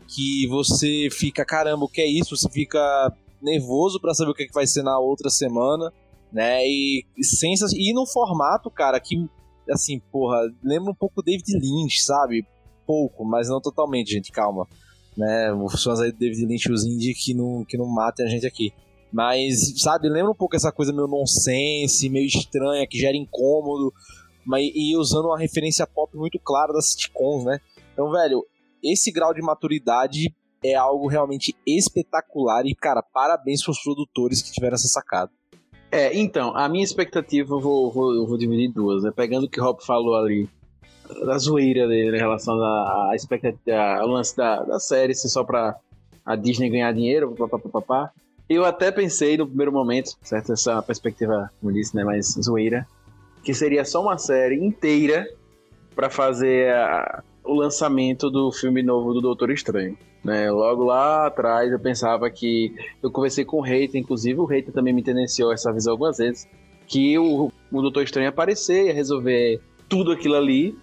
que 0.07 0.47
você 0.47 1.09
fica, 1.11 1.43
caramba, 1.43 1.83
o 1.83 1.89
que 1.89 1.99
é 1.99 2.07
isso? 2.07 2.37
Você 2.37 2.49
fica 2.49 2.79
nervoso 3.41 3.99
para 3.99 4.13
saber 4.13 4.31
o 4.31 4.33
que, 4.33 4.43
é 4.43 4.47
que 4.47 4.53
vai 4.53 4.65
ser 4.65 4.83
na 4.83 4.97
outra 4.97 5.29
semana, 5.29 5.91
né? 6.31 6.65
E, 6.65 7.05
sensa 7.21 7.65
e 7.75 7.93
no 7.93 8.05
formato, 8.05 8.71
cara, 8.71 9.01
que 9.01 9.27
assim, 9.69 9.99
porra, 10.09 10.49
lembra 10.63 10.91
um 10.91 10.95
pouco 10.95 11.21
David 11.21 11.51
Lynch, 11.51 12.03
sabe? 12.03 12.47
Pouco, 12.87 13.25
mas 13.25 13.49
não 13.49 13.59
totalmente, 13.59 14.13
gente, 14.13 14.31
calma. 14.31 14.65
Né? 15.17 15.51
Os 15.51 15.83
fãs 15.83 15.99
aí 15.99 16.13
do 16.13 16.19
David 16.19 16.45
Lynch, 16.45 16.71
os 16.71 16.85
indie 16.85 17.13
que 17.13 17.33
não, 17.33 17.65
que 17.65 17.77
não 17.77 17.85
matem 17.85 18.25
a 18.25 18.29
gente 18.29 18.47
aqui. 18.47 18.71
Mas, 19.11 19.73
sabe, 19.81 20.07
lembra 20.07 20.31
um 20.31 20.35
pouco 20.35 20.55
essa 20.55 20.71
coisa 20.71 20.93
meio 20.93 21.07
nonsense, 21.07 22.07
meio 22.07 22.27
estranha, 22.27 22.87
que 22.87 22.97
gera 22.97 23.17
incômodo, 23.17 23.93
mas 24.45 24.69
e 24.73 24.95
usando 24.97 25.25
uma 25.25 25.37
referência 25.37 25.85
pop 25.87 26.15
muito 26.17 26.39
clara 26.39 26.73
das 26.73 26.91
sitcoms, 26.91 27.45
né? 27.45 27.59
Então, 27.93 28.11
velho, 28.11 28.45
esse 28.83 29.11
grau 29.11 29.33
de 29.33 29.41
maturidade 29.41 30.33
é 30.63 30.75
algo 30.75 31.07
realmente 31.07 31.55
espetacular 31.65 32.65
e, 32.65 32.75
cara, 32.75 33.01
parabéns 33.01 33.63
pros 33.63 33.81
produtores 33.81 34.41
que 34.41 34.51
tiveram 34.51 34.75
essa 34.75 34.87
sacada. 34.87 35.31
É, 35.91 36.15
então, 36.17 36.55
a 36.55 36.69
minha 36.69 36.83
expectativa 36.83 37.55
eu 37.55 37.59
vou, 37.59 37.91
vou, 37.91 38.27
vou 38.27 38.37
dividir 38.37 38.65
em 38.65 38.71
duas, 38.71 39.03
né? 39.03 39.11
Pegando 39.15 39.45
o 39.45 39.49
que 39.49 39.59
o 39.59 39.63
Rob 39.63 39.83
falou 39.83 40.15
ali, 40.15 40.47
da 41.25 41.37
zoeira 41.37 41.87
dele 41.87 42.15
em 42.15 42.19
relação 42.19 42.55
à 42.61 43.11
expectativa, 43.15 43.99
ao 43.99 44.07
lance 44.07 44.35
da, 44.37 44.61
da 44.63 44.79
série, 44.79 45.15
se 45.15 45.27
só 45.29 45.43
pra 45.43 45.75
a 46.25 46.35
Disney 46.35 46.69
ganhar 46.69 46.93
dinheiro, 46.93 47.33
papapá. 47.35 48.11
Eu 48.47 48.65
até 48.65 48.91
pensei 48.91 49.37
no 49.37 49.47
primeiro 49.47 49.71
momento, 49.71 50.11
certo? 50.21 50.53
Essa 50.53 50.81
perspectiva, 50.81 51.51
como 51.59 51.73
disse, 51.73 51.95
né? 51.95 52.03
Mais 52.03 52.35
zoeira, 52.39 52.87
que 53.43 53.53
seria 53.53 53.83
só 53.85 54.01
uma 54.01 54.17
série 54.17 54.55
inteira 54.55 55.27
pra 55.95 56.09
fazer 56.09 56.73
a- 56.73 57.23
o 57.43 57.53
lançamento 57.55 58.29
do 58.29 58.51
filme 58.51 58.83
novo 58.83 59.13
do 59.13 59.21
Doutor 59.21 59.49
Estranho. 59.51 59.97
Né? 60.23 60.51
Logo 60.51 60.83
lá 60.83 61.27
atrás 61.27 61.71
eu 61.71 61.79
pensava 61.79 62.29
que. 62.29 62.75
Eu 63.01 63.09
conversei 63.09 63.45
com 63.45 63.57
o 63.57 63.61
Reiter, 63.61 63.99
inclusive 64.01 64.39
o 64.39 64.45
Reiter 64.45 64.73
também 64.73 64.93
me 64.93 65.01
tendenciou 65.01 65.51
essa 65.53 65.71
visão 65.71 65.93
algumas 65.93 66.17
vezes. 66.17 66.47
Que 66.85 67.17
o, 67.17 67.51
o 67.71 67.81
Doutor 67.81 68.03
Estranho 68.03 68.25
ia 68.25 68.29
aparecer, 68.29 68.87
ia 68.87 68.93
resolver 68.93 69.61
tudo 69.87 70.11
aquilo 70.11 70.35
ali 70.35 70.77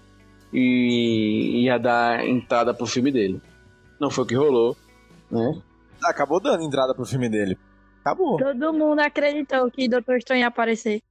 e 0.52 1.64
ia 1.64 1.78
dar 1.78 2.26
entrada 2.26 2.72
pro 2.72 2.86
filme 2.86 3.10
dele. 3.12 3.40
Não 4.00 4.10
foi 4.10 4.24
o 4.24 4.26
que 4.26 4.34
rolou, 4.34 4.76
né? 5.30 5.60
Acabou 6.04 6.40
dando 6.40 6.62
entrada 6.64 6.94
pro 6.94 7.04
filme 7.04 7.28
dele. 7.28 7.58
Acabou. 8.00 8.36
Todo 8.38 8.72
mundo 8.72 9.00
acreditou 9.00 9.70
que 9.70 9.88
Doutor 9.88 10.16
Estranho 10.16 10.40
ia 10.40 10.46
aparecer. 10.48 11.02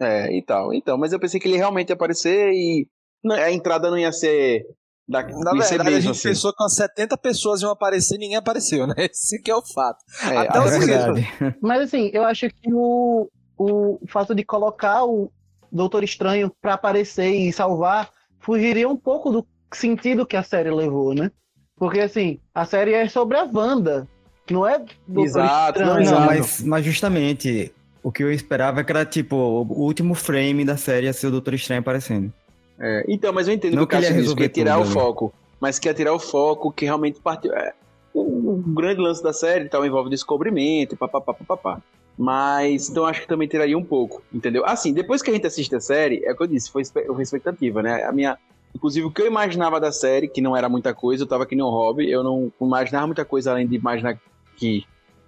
É, 0.00 0.32
e 0.36 0.42
tal. 0.42 0.72
Então, 0.72 0.96
mas 0.96 1.12
eu 1.12 1.18
pensei 1.20 1.40
que 1.40 1.48
ele 1.48 1.56
realmente 1.56 1.88
ia 1.90 1.94
aparecer 1.94 2.50
e 2.52 2.86
não, 3.24 3.34
a 3.34 3.50
entrada 3.50 3.90
não 3.90 3.98
ia 3.98 4.12
ser. 4.12 4.64
Da, 5.08 5.22
Na 5.22 5.54
ia 5.56 5.62
ser 5.62 5.70
verdade, 5.76 5.88
a 5.88 5.92
mesmo, 5.92 6.00
gente 6.12 6.18
assim. 6.18 6.28
pensou 6.28 6.52
que 6.52 6.62
umas 6.62 6.74
70 6.74 7.16
pessoas 7.16 7.62
iam 7.62 7.70
aparecer 7.70 8.16
e 8.16 8.18
ninguém 8.18 8.36
apareceu, 8.36 8.86
né? 8.86 8.94
Esse 9.10 9.40
que 9.42 9.50
é 9.50 9.56
o 9.56 9.62
fato. 9.62 10.04
É, 10.30 10.36
Até 10.36 10.58
a- 10.58 10.62
os 10.64 10.72
É 10.72 10.78
verdade. 10.78 11.56
Mas 11.62 11.80
assim, 11.82 12.10
eu 12.12 12.24
acho 12.24 12.48
que 12.50 12.72
o, 12.72 13.28
o 13.58 13.98
fato 14.06 14.34
de 14.34 14.44
colocar 14.44 15.04
o 15.04 15.32
Doutor 15.72 16.04
Estranho 16.04 16.52
pra 16.60 16.74
aparecer 16.74 17.30
e 17.30 17.52
salvar 17.52 18.10
fugiria 18.40 18.88
um 18.88 18.96
pouco 18.96 19.30
do 19.30 19.46
sentido 19.74 20.26
que 20.26 20.36
a 20.36 20.42
série 20.42 20.70
levou, 20.70 21.14
né? 21.14 21.30
Porque 21.76 22.00
assim, 22.00 22.38
a 22.54 22.64
série 22.64 22.92
é 22.92 23.08
sobre 23.08 23.36
a 23.38 23.44
Wanda, 23.44 24.06
não 24.50 24.66
é 24.66 24.78
Doutor 25.06 25.24
Exato, 25.24 25.80
não, 25.80 25.86
Estranho. 26.00 26.00
exato. 26.02 26.20
Não, 26.20 26.26
mas, 26.26 26.60
mas 26.62 26.84
justamente 26.84 27.72
o 28.08 28.12
que 28.12 28.24
eu 28.24 28.32
esperava 28.32 28.80
é 28.80 28.84
que 28.84 28.90
era 28.90 29.04
tipo 29.04 29.36
o 29.36 29.82
último 29.82 30.14
frame 30.14 30.64
da 30.64 30.78
série 30.78 31.04
ia 31.04 31.12
ser 31.12 31.26
o 31.26 31.30
Doutor 31.30 31.52
Estranho 31.52 31.80
aparecendo. 31.80 32.32
É, 32.80 33.04
então, 33.06 33.34
mas 33.34 33.46
eu 33.46 33.52
entendo 33.52 33.76
Não 33.76 33.82
o 33.82 33.86
que 33.86 33.96
o 33.96 33.98
que 33.98 34.02
Cássio 34.02 34.14
que 34.14 34.20
resolver 34.22 34.48
tirar 34.48 34.78
o 34.78 34.82
tudo, 34.82 34.94
né? 34.94 35.00
foco. 35.02 35.34
Mas 35.60 35.78
que 35.78 35.88
ia 35.88 35.92
tirar 35.92 36.14
o 36.14 36.18
foco 36.18 36.72
que 36.72 36.86
realmente 36.86 37.20
partiu. 37.20 37.52
É, 37.52 37.74
o, 38.14 38.20
o 38.52 38.62
grande 38.68 39.02
lance 39.02 39.22
da 39.22 39.34
série 39.34 39.66
e 39.66 39.68
tal 39.68 39.84
envolve 39.84 40.08
descobrimento, 40.08 40.96
papapá, 40.96 41.34
papapá. 41.34 41.82
Mas, 42.16 42.88
então 42.88 43.04
acho 43.04 43.20
que 43.20 43.28
também 43.28 43.46
tiraria 43.46 43.76
um 43.76 43.84
pouco, 43.84 44.22
entendeu? 44.32 44.64
Assim, 44.64 44.94
depois 44.94 45.20
que 45.20 45.30
a 45.30 45.34
gente 45.34 45.46
assiste 45.46 45.74
a 45.76 45.80
série, 45.80 46.24
é 46.24 46.32
o 46.32 46.36
que 46.36 46.42
eu 46.44 46.46
disse, 46.46 46.70
foi, 46.70 46.82
foi 46.86 47.22
expectativa, 47.22 47.82
né? 47.82 48.04
A 48.04 48.12
minha. 48.12 48.38
Inclusive, 48.74 49.06
o 49.06 49.10
que 49.10 49.20
eu 49.20 49.26
imaginava 49.26 49.78
da 49.78 49.92
série, 49.92 50.28
que 50.28 50.40
não 50.40 50.56
era 50.56 50.66
muita 50.66 50.94
coisa, 50.94 51.24
eu 51.24 51.26
tava 51.26 51.42
aqui 51.42 51.54
no 51.54 51.68
hobby, 51.68 52.10
eu 52.10 52.22
não 52.22 52.50
imaginava 52.58 53.06
muita 53.06 53.24
coisa 53.26 53.50
além 53.50 53.66
de 53.66 53.76
imaginar 53.76 54.18
que 54.56 54.86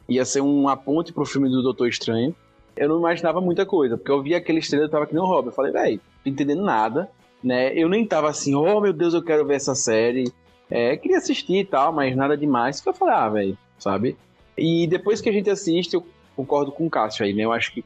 ia 0.09 0.25
ser 0.25 0.41
uma 0.41 0.79
ponte 0.79 1.13
pro 1.13 1.27
filme 1.27 1.51
do 1.51 1.63
Doutor 1.63 1.87
Estranho. 1.87 2.35
Eu 2.77 2.89
não 2.89 2.99
imaginava 2.99 3.41
muita 3.41 3.67
coisa, 3.67 3.97
porque 3.97 4.11
eu 4.11 4.23
vi 4.23 4.35
aquele 4.35 4.59
estrela 4.59 4.87
eu 4.87 4.91
tava 4.91 5.05
aqui 5.05 5.15
no 5.15 5.27
hobby. 5.27 5.49
Eu 5.49 5.53
falei, 5.53 5.73
velho, 5.73 6.01
tô 6.23 6.31
entendendo 6.31 6.63
nada, 6.63 7.11
né? 7.43 7.73
Eu 7.75 7.89
nem 7.89 8.07
tava 8.07 8.29
assim, 8.29 8.55
oh 8.55 8.81
meu 8.81 8.93
Deus, 8.93 9.15
eu 9.15 9.23
quero 9.23 9.47
ver 9.47 9.57
essa 9.57 9.75
série. 9.75 10.33
É, 10.71 10.97
queria 10.97 11.19
assistir 11.19 11.57
e 11.57 11.65
tal, 11.65 11.93
mas 11.93 12.15
nada 12.17 12.37
demais. 12.37 12.81
Que 12.81 12.89
eu 12.89 12.95
falei, 12.95 13.15
ah, 13.15 13.29
velho, 13.29 13.59
sabe? 13.79 14.17
E 14.57 14.87
depois 14.87 15.21
que 15.21 15.29
a 15.29 15.33
gente 15.33 15.51
assiste, 15.51 15.95
eu 15.95 16.07
concordo 16.37 16.73
com 16.73 16.87
o 16.87 16.91
Cássio 16.91 17.25
aí, 17.25 17.33
né? 17.33 17.45
Eu 17.45 17.53
acho 17.53 17.73
que 17.73 17.85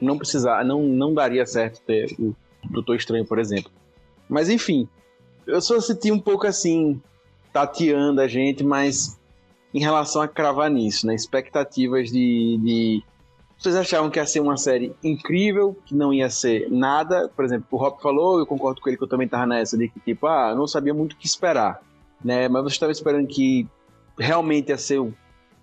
não 0.00 0.18
precisar, 0.18 0.64
não, 0.64 0.82
não 0.82 1.14
daria 1.14 1.46
certo 1.46 1.80
ter 1.80 2.14
o 2.18 2.34
Doutor 2.70 2.96
Estranho, 2.96 3.24
por 3.24 3.38
exemplo. 3.38 3.70
Mas 4.28 4.48
enfim, 4.48 4.88
eu 5.46 5.60
só 5.60 5.80
senti 5.80 6.10
um 6.10 6.18
pouco 6.18 6.46
assim, 6.46 7.00
tateando 7.52 8.20
a 8.20 8.28
gente, 8.28 8.62
mas 8.64 9.18
em 9.72 9.80
relação 9.80 10.22
a 10.22 10.28
cravar 10.28 10.70
nisso, 10.70 11.06
né? 11.06 11.14
Expectativas 11.14 12.10
de, 12.10 12.58
de. 12.62 13.02
Vocês 13.58 13.76
achavam 13.76 14.10
que 14.10 14.18
ia 14.18 14.26
ser 14.26 14.40
uma 14.40 14.56
série 14.56 14.94
incrível, 15.02 15.76
que 15.86 15.94
não 15.94 16.12
ia 16.12 16.28
ser 16.28 16.70
nada? 16.70 17.30
Por 17.34 17.44
exemplo, 17.44 17.66
o 17.70 17.76
Rob 17.76 18.00
falou, 18.02 18.38
eu 18.38 18.46
concordo 18.46 18.80
com 18.80 18.88
ele 18.88 18.96
que 18.96 19.04
eu 19.04 19.08
também 19.08 19.28
tava 19.28 19.46
nessa, 19.46 19.78
de 19.78 19.88
que 19.88 20.00
tipo, 20.00 20.26
ah, 20.26 20.54
não 20.54 20.66
sabia 20.66 20.92
muito 20.92 21.14
o 21.14 21.16
que 21.16 21.26
esperar, 21.26 21.80
né? 22.22 22.48
Mas 22.48 22.62
você 22.64 22.74
estava 22.74 22.92
esperando 22.92 23.26
que 23.26 23.66
realmente 24.18 24.68
ia 24.68 24.78
ser 24.78 25.00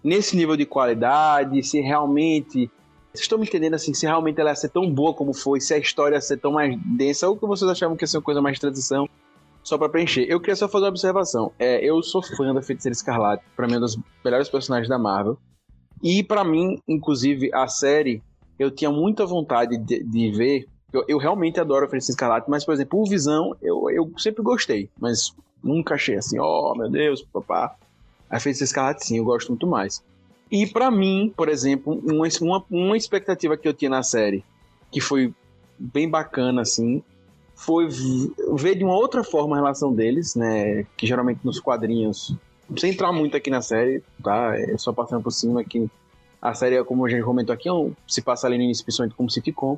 nesse 0.04 0.36
nível 0.36 0.56
de 0.56 0.66
qualidade, 0.66 1.62
se 1.64 1.80
realmente. 1.80 2.70
Vocês 3.14 3.24
estão 3.24 3.38
me 3.38 3.46
entendendo 3.46 3.74
assim, 3.74 3.94
se 3.94 4.06
realmente 4.06 4.40
ela 4.40 4.52
ia 4.52 4.56
ser 4.56 4.70
tão 4.70 4.90
boa 4.90 5.14
como 5.14 5.34
foi, 5.34 5.60
se 5.60 5.74
a 5.74 5.78
história 5.78 6.16
ia 6.16 6.22
ser 6.22 6.38
tão 6.38 6.54
mais 6.54 6.80
densa, 6.86 7.28
ou 7.28 7.36
que 7.36 7.46
vocês 7.46 7.70
achavam 7.70 7.98
que 7.98 8.04
ia 8.04 8.08
ser 8.08 8.18
uma 8.18 8.24
coisa 8.24 8.42
mais 8.42 8.56
de 8.56 8.62
transição, 8.62 9.08
só 9.62 9.78
pra 9.78 9.90
preencher. 9.90 10.26
Eu 10.30 10.40
queria 10.40 10.56
só 10.56 10.68
fazer 10.68 10.86
uma 10.86 10.92
observação. 10.92 11.52
É, 11.60 11.84
eu 11.84 12.02
sou 12.02 12.24
fã 12.24 12.54
da 12.54 12.62
Feiticeira 12.62 12.94
Escarlate, 12.94 13.44
pra 13.54 13.68
mim 13.68 13.74
é 13.74 13.78
um 13.78 13.82
dos 13.82 14.00
melhores 14.24 14.48
personagens 14.48 14.88
da 14.88 14.98
Marvel. 14.98 15.38
E 16.04 16.24
pra 16.24 16.44
mim, 16.44 16.80
inclusive, 16.88 17.54
a 17.54 17.68
série, 17.68 18.22
eu 18.58 18.72
tinha 18.72 18.92
muita 18.92 19.26
vontade 19.26 19.78
de, 19.78 20.04
de 20.04 20.32
ver. 20.32 20.68
Eu, 20.92 21.06
eu 21.08 21.18
realmente 21.18 21.60
adoro 21.60 21.88
a 21.92 21.98
Escarlate, 21.98 22.50
mas, 22.50 22.66
por 22.66 22.74
exemplo, 22.74 23.00
o 23.00 23.06
Visão, 23.06 23.56
eu, 23.62 23.90
eu 23.90 24.12
sempre 24.18 24.44
gostei, 24.44 24.90
mas 25.00 25.34
nunca 25.64 25.96
achei 25.96 26.16
assim, 26.16 26.40
oh 26.40 26.74
meu 26.76 26.90
Deus, 26.90 27.22
papá. 27.22 27.76
A 28.30 28.40
Feiticeira 28.40 28.70
Escarlate, 28.70 29.06
sim, 29.06 29.18
eu 29.18 29.24
gosto 29.24 29.50
muito 29.50 29.68
mais. 29.68 30.04
E 30.52 30.68
pra 30.68 30.92
mim, 30.92 31.34
por 31.36 31.48
exemplo, 31.48 31.94
uma, 32.04 32.28
uma, 32.42 32.66
uma 32.70 32.98
expectativa 32.98 33.56
que 33.56 33.68
eu 33.68 33.74
tinha 33.74 33.90
na 33.90 34.04
série, 34.04 34.44
que 34.92 35.00
foi 35.00 35.34
bem 35.80 36.10
bacana, 36.10 36.62
assim, 36.62 37.02
foi 37.56 37.88
ver 37.88 38.76
de 38.76 38.84
uma 38.84 38.96
outra 38.96 39.24
forma 39.24 39.56
a 39.56 39.60
relação 39.60 39.94
deles, 39.94 40.36
né? 40.36 40.84
Que 40.98 41.08
geralmente 41.08 41.40
nos 41.44 41.60
quadrinhos, 41.60 42.36
sem 42.78 42.92
entrar 42.92 43.12
muito 43.12 43.36
aqui 43.36 43.50
na 43.50 43.62
série, 43.62 44.04
tá? 44.24 44.54
É 44.58 44.78
só 44.78 44.94
passando 44.94 45.24
por 45.24 45.32
cima 45.32 45.64
que 45.64 45.90
a 46.42 46.54
série, 46.54 46.84
como 46.84 47.06
a 47.06 47.10
gente 47.10 47.24
comentou 47.24 47.54
aqui, 47.54 47.70
é 47.70 47.72
se 48.08 48.22
passa 48.22 48.48
ali 48.48 48.58
no 48.58 48.64
início, 48.64 48.84
principalmente 48.84 49.16
como 49.16 49.30
sitcom. 49.30 49.78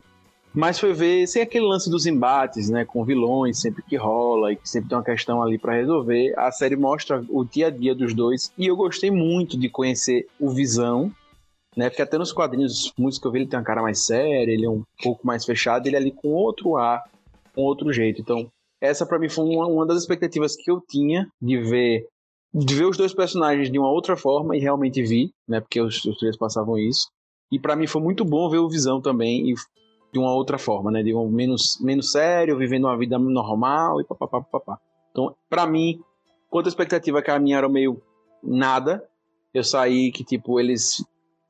Mas 0.53 0.79
foi 0.79 0.93
ver, 0.93 1.27
sem 1.27 1.41
aquele 1.41 1.65
lance 1.65 1.89
dos 1.89 2.06
embates, 2.06 2.69
né? 2.69 2.86
Com 2.86 3.03
vilões, 3.03 3.60
sempre 3.60 3.82
que 3.82 3.95
rola 3.95 4.53
e 4.53 4.56
que 4.56 4.69
sempre 4.69 4.88
tem 4.88 4.97
uma 4.97 5.03
questão 5.03 5.41
ali 5.41 5.58
pra 5.58 5.73
resolver. 5.73 6.34
A 6.38 6.51
série 6.51 6.75
mostra 6.75 7.25
o 7.27 7.43
dia 7.43 7.67
a 7.67 7.69
dia 7.71 7.95
dos 7.95 8.13
dois. 8.13 8.51
E 8.56 8.67
eu 8.67 8.75
gostei 8.75 9.10
muito 9.10 9.60
de 9.60 9.67
conhecer 9.67 10.27
o 10.39 10.51
Visão, 10.51 11.12
né? 11.75 11.89
Porque 11.89 12.03
até 12.03 12.19
nos 12.19 12.32
quadrinhos, 12.32 12.93
muitos 12.97 13.19
que 13.19 13.25
eu 13.25 13.32
vi, 13.32 13.39
ele 13.39 13.47
tem 13.47 13.58
uma 13.58 13.65
cara 13.65 13.82
mais 13.82 14.06
séria, 14.06 14.51
ele 14.51 14.65
é 14.65 14.69
um 14.69 14.84
pouco 15.01 15.25
mais 15.25 15.43
fechado, 15.43 15.88
ele 15.88 15.95
é 15.95 15.99
ali 15.99 16.12
com 16.12 16.29
outro 16.29 16.77
ar, 16.77 17.03
com 17.56 17.62
outro 17.62 17.91
jeito. 17.91 18.21
Então, 18.21 18.47
essa 18.79 19.08
pra 19.08 19.17
mim 19.17 19.29
foi 19.29 19.45
uma, 19.45 19.65
uma 19.65 19.88
das 19.88 20.01
expectativas 20.01 20.56
que 20.56 20.69
eu 20.69 20.79
tinha 20.79 21.27
de 21.41 21.58
ver 21.58 22.06
de 22.53 22.75
ver 22.75 22.85
os 22.85 22.97
dois 22.97 23.13
personagens 23.13 23.71
de 23.71 23.79
uma 23.79 23.89
outra 23.89 24.15
forma 24.15 24.55
e 24.55 24.59
realmente 24.59 25.01
vi, 25.01 25.33
né? 25.47 25.59
Porque 25.59 25.81
os, 25.81 26.03
os 26.05 26.17
três 26.17 26.37
passavam 26.37 26.77
isso. 26.77 27.09
E 27.51 27.59
pra 27.59 27.75
mim 27.75 27.87
foi 27.87 28.01
muito 28.01 28.23
bom 28.23 28.49
ver 28.49 28.59
o 28.59 28.69
Visão 28.69 29.01
também 29.01 29.51
e 29.51 29.55
de 30.11 30.19
uma 30.19 30.33
outra 30.33 30.59
forma, 30.59 30.91
né? 30.91 31.01
De 31.01 31.13
um 31.15 31.29
menos 31.29 31.79
menos 31.81 32.11
sério, 32.11 32.57
vivendo 32.57 32.85
uma 32.85 32.97
vida 32.97 33.17
normal 33.17 33.99
e 33.99 34.03
papapá, 34.03 34.41
papapá. 34.41 34.79
Então, 35.11 35.35
pra 35.49 35.65
mim, 35.65 35.99
quanto 36.49 36.67
a 36.67 36.69
expectativa 36.69 37.21
que 37.21 37.31
a 37.31 37.39
minha 37.39 37.57
era 37.57 37.67
meio 37.67 37.99
nada, 38.43 39.03
eu 39.53 39.63
saí 39.63 40.11
que 40.11 40.23
tipo 40.23 40.59
eles 40.59 41.03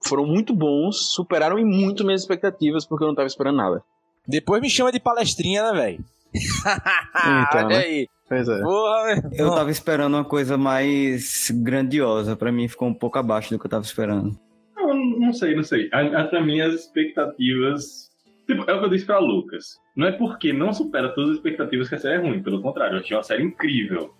foram 0.05 0.25
muito 0.25 0.53
bons, 0.55 1.13
superaram 1.13 1.57
em 1.57 1.65
muito 1.65 2.05
minhas 2.05 2.21
expectativas 2.21 2.85
porque 2.85 3.03
eu 3.03 3.07
não 3.07 3.15
tava 3.15 3.27
esperando 3.27 3.57
nada. 3.57 3.83
Depois 4.25 4.61
me 4.61 4.69
chama 4.69 4.91
de 4.91 4.99
palestrinha, 4.99 5.71
né, 5.71 5.81
velho? 5.81 6.05
Então, 7.15 7.67
Olha 7.67 7.67
né? 7.67 7.77
aí. 7.77 8.07
Pois 8.35 8.47
é. 8.49 8.61
Porra, 8.61 9.29
Eu 9.33 9.51
tava 9.51 9.69
esperando 9.71 10.13
uma 10.15 10.25
coisa 10.25 10.57
mais 10.57 11.51
grandiosa, 11.53 12.35
pra 12.35 12.51
mim 12.51 12.67
ficou 12.67 12.87
um 12.87 12.93
pouco 12.93 13.17
abaixo 13.19 13.49
do 13.51 13.59
que 13.59 13.65
eu 13.65 13.69
tava 13.69 13.83
esperando. 13.83 14.37
Eu 14.77 14.93
não 14.95 15.33
sei, 15.33 15.55
não 15.55 15.63
sei. 15.63 15.89
A- 15.91 16.21
a- 16.21 16.23
Pra 16.25 16.41
mim, 16.43 16.59
as 16.61 16.73
expectativas. 16.73 18.11
Tipo, 18.47 18.69
é 18.69 18.73
o 18.73 18.79
que 18.79 18.85
eu 18.85 18.89
disse 18.89 19.05
pra 19.05 19.19
Lucas. 19.19 19.77
Não 19.95 20.07
é 20.07 20.11
porque 20.11 20.51
não 20.51 20.73
supera 20.73 21.09
todas 21.13 21.31
as 21.31 21.35
expectativas 21.37 21.87
que 21.87 21.95
a 21.95 21.99
série 21.99 22.15
é 22.15 22.17
ruim. 22.17 22.41
Pelo 22.43 22.61
contrário, 22.61 22.95
eu 22.95 22.99
achei 22.99 23.15
uma 23.15 23.23
série 23.23 23.43
incrível. 23.43 24.11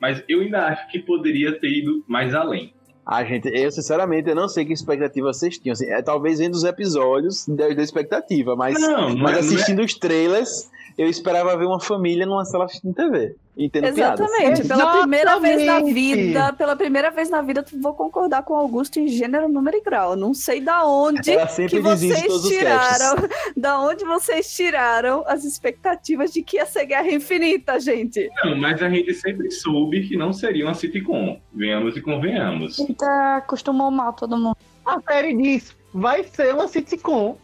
Mas 0.00 0.22
eu 0.28 0.40
ainda 0.40 0.66
acho 0.66 0.88
que 0.90 0.98
poderia 0.98 1.58
ter 1.58 1.68
ido 1.78 2.04
mais 2.08 2.34
além. 2.34 2.72
Ah, 3.06 3.24
gente, 3.24 3.48
eu 3.48 3.70
sinceramente 3.70 4.28
eu 4.28 4.34
não 4.34 4.48
sei 4.48 4.64
que 4.66 4.72
expectativa 4.72 5.32
vocês 5.32 5.58
tinham. 5.58 5.72
Assim, 5.72 5.86
é, 5.90 6.02
talvez 6.02 6.38
vendo 6.40 6.54
os 6.54 6.64
episódios 6.64 7.46
da, 7.48 7.68
da 7.68 7.82
expectativa, 7.82 8.54
mas, 8.54 8.78
Não, 8.80 8.90
não 8.90 9.16
mas 9.16 9.16
é- 9.16 9.20
não 9.20 9.28
é- 9.30 9.38
assistindo 9.38 9.80
os 9.82 9.94
trailers, 9.94 10.70
eu 10.96 11.08
esperava 11.08 11.56
ver 11.56 11.66
uma 11.66 11.80
família 11.80 12.26
numa 12.26 12.44
sala 12.44 12.64
assistindo 12.64 12.94
TV. 12.94 13.36
Entendo 13.56 13.92
piadas. 13.92 14.20
Exatamente. 14.20 14.68
Pela 14.68 14.98
primeira 14.98 15.40
vez 15.40 15.56
na 15.56 15.62
Exatamente. 15.62 15.94
vida, 15.94 16.52
pela 16.52 16.76
primeira 16.76 17.10
vez 17.10 17.28
na 17.28 17.42
vida, 17.42 17.64
vou 17.80 17.92
concordar 17.92 18.44
com 18.44 18.54
o 18.54 18.56
Augusto 18.56 19.00
em 19.00 19.08
gênero, 19.08 19.48
número 19.48 19.76
e 19.76 19.80
grau. 19.80 20.14
Não 20.14 20.32
sei 20.32 20.60
da 20.60 20.84
onde 20.86 21.32
que 21.68 21.80
vocês 21.80 22.42
tiraram, 22.46 23.28
da 23.56 23.80
onde 23.80 24.04
vocês 24.04 24.54
tiraram 24.54 25.24
as 25.26 25.44
expectativas 25.44 26.32
de 26.32 26.42
que 26.42 26.56
ia 26.56 26.66
ser 26.66 26.86
Guerra 26.86 27.10
Infinita, 27.10 27.80
gente. 27.80 28.30
Não, 28.44 28.56
mas 28.56 28.80
a 28.80 28.88
gente 28.88 29.12
sempre 29.14 29.50
soube 29.50 30.06
que 30.06 30.16
não 30.16 30.32
seria 30.32 30.64
uma 30.64 30.74
sitcom. 30.74 31.40
Venhamos 31.52 31.96
e 31.96 32.00
convenhamos. 32.00 32.78
Eita, 32.78 33.38
acostumou 33.38 33.90
mal 33.90 34.12
todo 34.12 34.36
mundo. 34.36 34.56
A 34.86 35.00
série 35.00 35.36
diz, 35.36 35.76
vai 35.92 36.22
ser 36.22 36.54
uma 36.54 36.68
sitcom. 36.68 37.36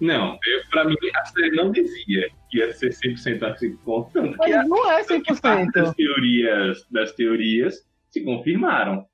Não, 0.00 0.38
eu, 0.46 0.62
pra 0.70 0.84
mim 0.84 0.94
a 1.14 1.24
série 1.24 1.56
não 1.56 1.70
dizia 1.72 2.28
que 2.50 2.58
ia 2.58 2.72
ser 2.72 2.90
100% 2.90 3.38
uma 3.38 3.56
sitcom, 3.56 4.10
tanto 4.12 4.38
que, 4.38 4.52
a, 4.52 4.58
Mas 4.58 4.68
não 4.68 4.92
é 4.92 5.04
tanto 5.04 5.24
que 5.24 5.40
parte 5.40 5.70
100%. 5.70 5.72
das 5.72 5.94
teorias, 5.94 6.86
das 6.90 7.12
teorias 7.12 7.86
se 8.10 8.22
confirmaram. 8.22 9.06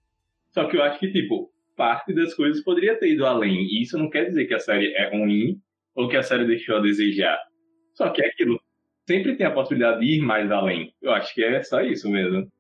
Só 0.51 0.65
que 0.65 0.77
eu 0.77 0.83
acho 0.83 0.99
que, 0.99 1.13
tipo, 1.13 1.51
parte 1.77 2.13
das 2.13 2.35
coisas 2.35 2.63
poderia 2.63 2.97
ter 2.97 3.13
ido 3.13 3.25
além. 3.25 3.63
E 3.65 3.83
isso 3.83 3.97
não 3.97 4.11
quer 4.11 4.27
dizer 4.27 4.47
que 4.47 4.55
a 4.55 4.59
série 4.59 4.93
é 4.95 5.17
ruim 5.17 5.61
ou 5.95 6.09
que 6.09 6.17
a 6.17 6.23
série 6.23 6.47
deixou 6.47 6.77
a 6.77 6.81
desejar. 6.81 7.39
Só 7.95 8.11
que 8.11 8.23
é 8.23 8.27
aquilo. 8.27 8.61
Sempre 9.07 9.37
tem 9.37 9.47
a 9.47 9.51
possibilidade 9.51 10.01
de 10.01 10.19
ir 10.19 10.21
mais 10.21 10.51
além. 10.51 10.93
Eu 11.01 11.13
acho 11.13 11.35
que 11.35 11.43
é 11.43 11.63
só 11.63 11.81
isso 11.83 12.09
mesmo. 12.11 12.51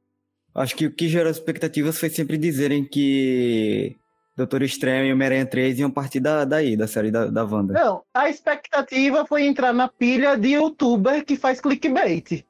Acho 0.54 0.76
que 0.76 0.86
o 0.86 0.92
que 0.94 1.08
gerou 1.08 1.30
expectativas 1.30 1.98
foi 1.98 2.10
sempre 2.10 2.36
dizerem 2.36 2.84
que 2.84 3.96
Doutor 4.34 4.62
Estranho 4.62 5.06
e 5.06 5.12
Homem-Aranha 5.12 5.44
3 5.44 5.80
iam 5.80 5.90
partir 5.90 6.18
da, 6.18 6.44
daí, 6.44 6.74
da 6.74 6.86
série 6.86 7.10
da, 7.10 7.26
da 7.26 7.44
Wanda. 7.44 7.74
Não, 7.74 8.02
a 8.14 8.30
expectativa 8.30 9.26
foi 9.26 9.44
entrar 9.44 9.74
na 9.74 9.88
pilha 9.88 10.36
de 10.36 10.52
youtuber 10.52 11.24
que 11.24 11.36
faz 11.36 11.60
clickbait. 11.60 12.42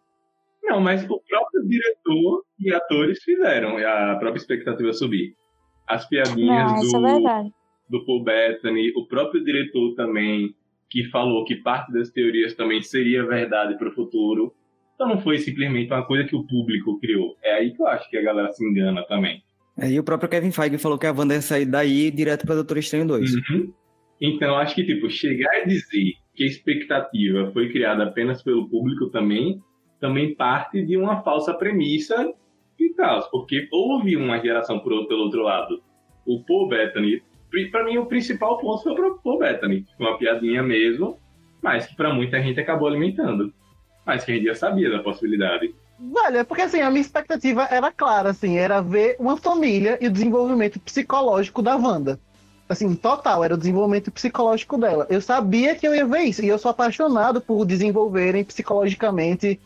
Não, 0.62 0.80
mas 0.80 1.02
o 1.02 1.20
próprio 1.28 1.66
diretor 1.66 2.44
e 2.60 2.72
atores 2.72 3.20
fizeram 3.24 3.76
a 3.78 4.14
própria 4.16 4.40
expectativa 4.40 4.92
subir. 4.92 5.34
As 5.88 6.08
piadinhas 6.08 6.72
Não, 6.72 6.82
isso 6.82 6.96
é 6.96 7.00
do, 7.00 7.06
verdade. 7.06 7.52
do 7.90 8.06
Paul 8.06 8.22
Bettany, 8.22 8.92
o 8.96 9.06
próprio 9.08 9.44
diretor 9.44 9.94
também, 9.96 10.54
que 10.88 11.04
falou 11.10 11.44
que 11.44 11.56
parte 11.56 11.92
das 11.92 12.10
teorias 12.10 12.54
também 12.54 12.80
seria 12.80 13.26
verdade 13.26 13.76
para 13.76 13.88
o 13.88 13.92
futuro. 13.92 14.54
Então 14.94 15.08
não 15.08 15.20
foi 15.20 15.38
simplesmente 15.38 15.92
uma 15.92 16.06
coisa 16.06 16.22
que 16.24 16.36
o 16.36 16.46
público 16.46 17.00
criou. 17.00 17.36
É 17.42 17.54
aí 17.54 17.72
que 17.74 17.82
eu 17.82 17.88
acho 17.88 18.08
que 18.08 18.16
a 18.16 18.22
galera 18.22 18.52
se 18.52 18.64
engana 18.64 19.04
também. 19.08 19.42
É, 19.78 19.90
E 19.90 19.98
o 19.98 20.04
próprio 20.04 20.28
Kevin 20.28 20.52
Feige 20.52 20.78
falou 20.78 20.98
que 20.98 21.06
a 21.06 21.12
Wanda 21.12 21.34
ia 21.34 21.42
sair 21.42 21.66
daí 21.66 22.10
direto 22.10 22.46
pra 22.46 22.54
Doutor 22.54 22.78
Estranho 22.78 23.06
2. 23.06 23.34
Uhum. 23.34 23.72
Então 24.20 24.56
acho 24.56 24.74
que, 24.74 24.84
tipo, 24.84 25.10
chegar 25.10 25.62
e 25.62 25.68
dizer 25.68 26.12
que 26.34 26.44
a 26.44 26.46
expectativa 26.46 27.50
foi 27.52 27.70
criada 27.70 28.04
apenas 28.04 28.42
pelo 28.42 28.68
público 28.68 29.10
também, 29.10 29.60
também 30.00 30.34
parte 30.34 30.84
de 30.84 30.96
uma 30.96 31.22
falsa 31.22 31.52
premissa 31.54 32.32
e 32.78 32.94
tal, 32.94 33.28
porque 33.30 33.68
houve 33.72 34.16
uma 34.16 34.38
geração 34.38 34.78
por, 34.80 35.06
pelo 35.06 35.24
outro 35.24 35.42
lado. 35.42 35.82
O 36.26 36.44
Paul 36.44 36.68
Bettany, 36.68 37.22
pra 37.70 37.84
mim 37.84 37.98
o 37.98 38.06
principal 38.06 38.58
ponto 38.58 38.82
foi 38.82 38.94
pro 38.94 39.20
Paul 39.22 39.38
Bettany, 39.38 39.84
uma 39.98 40.16
piadinha 40.16 40.62
mesmo, 40.62 41.18
mas 41.60 41.86
que 41.86 41.96
pra 41.96 42.14
muita 42.14 42.40
gente 42.40 42.60
acabou 42.60 42.88
alimentando. 42.88 43.52
Mas 44.04 44.24
que 44.24 44.32
a 44.32 44.34
gente 44.34 44.46
já 44.46 44.54
sabia 44.54 44.90
da 44.90 45.02
possibilidade. 45.02 45.72
Velho, 46.02 46.38
é 46.38 46.44
porque 46.44 46.62
assim, 46.62 46.80
a 46.80 46.90
minha 46.90 47.00
expectativa 47.00 47.62
era 47.70 47.92
clara, 47.92 48.30
assim, 48.30 48.56
era 48.56 48.82
ver 48.82 49.14
uma 49.20 49.36
família 49.36 49.96
e 50.00 50.08
o 50.08 50.10
desenvolvimento 50.10 50.80
psicológico 50.80 51.62
da 51.62 51.76
Wanda. 51.76 52.18
Assim, 52.68 52.92
total, 52.96 53.44
era 53.44 53.54
o 53.54 53.58
desenvolvimento 53.58 54.10
psicológico 54.10 54.76
dela. 54.76 55.06
Eu 55.08 55.20
sabia 55.20 55.76
que 55.76 55.86
eu 55.86 55.94
ia 55.94 56.04
ver 56.04 56.22
isso, 56.22 56.42
e 56.42 56.48
eu 56.48 56.58
sou 56.58 56.72
apaixonado 56.72 57.40
por 57.40 57.64
desenvolverem 57.64 58.42
psicologicamente 58.42 59.60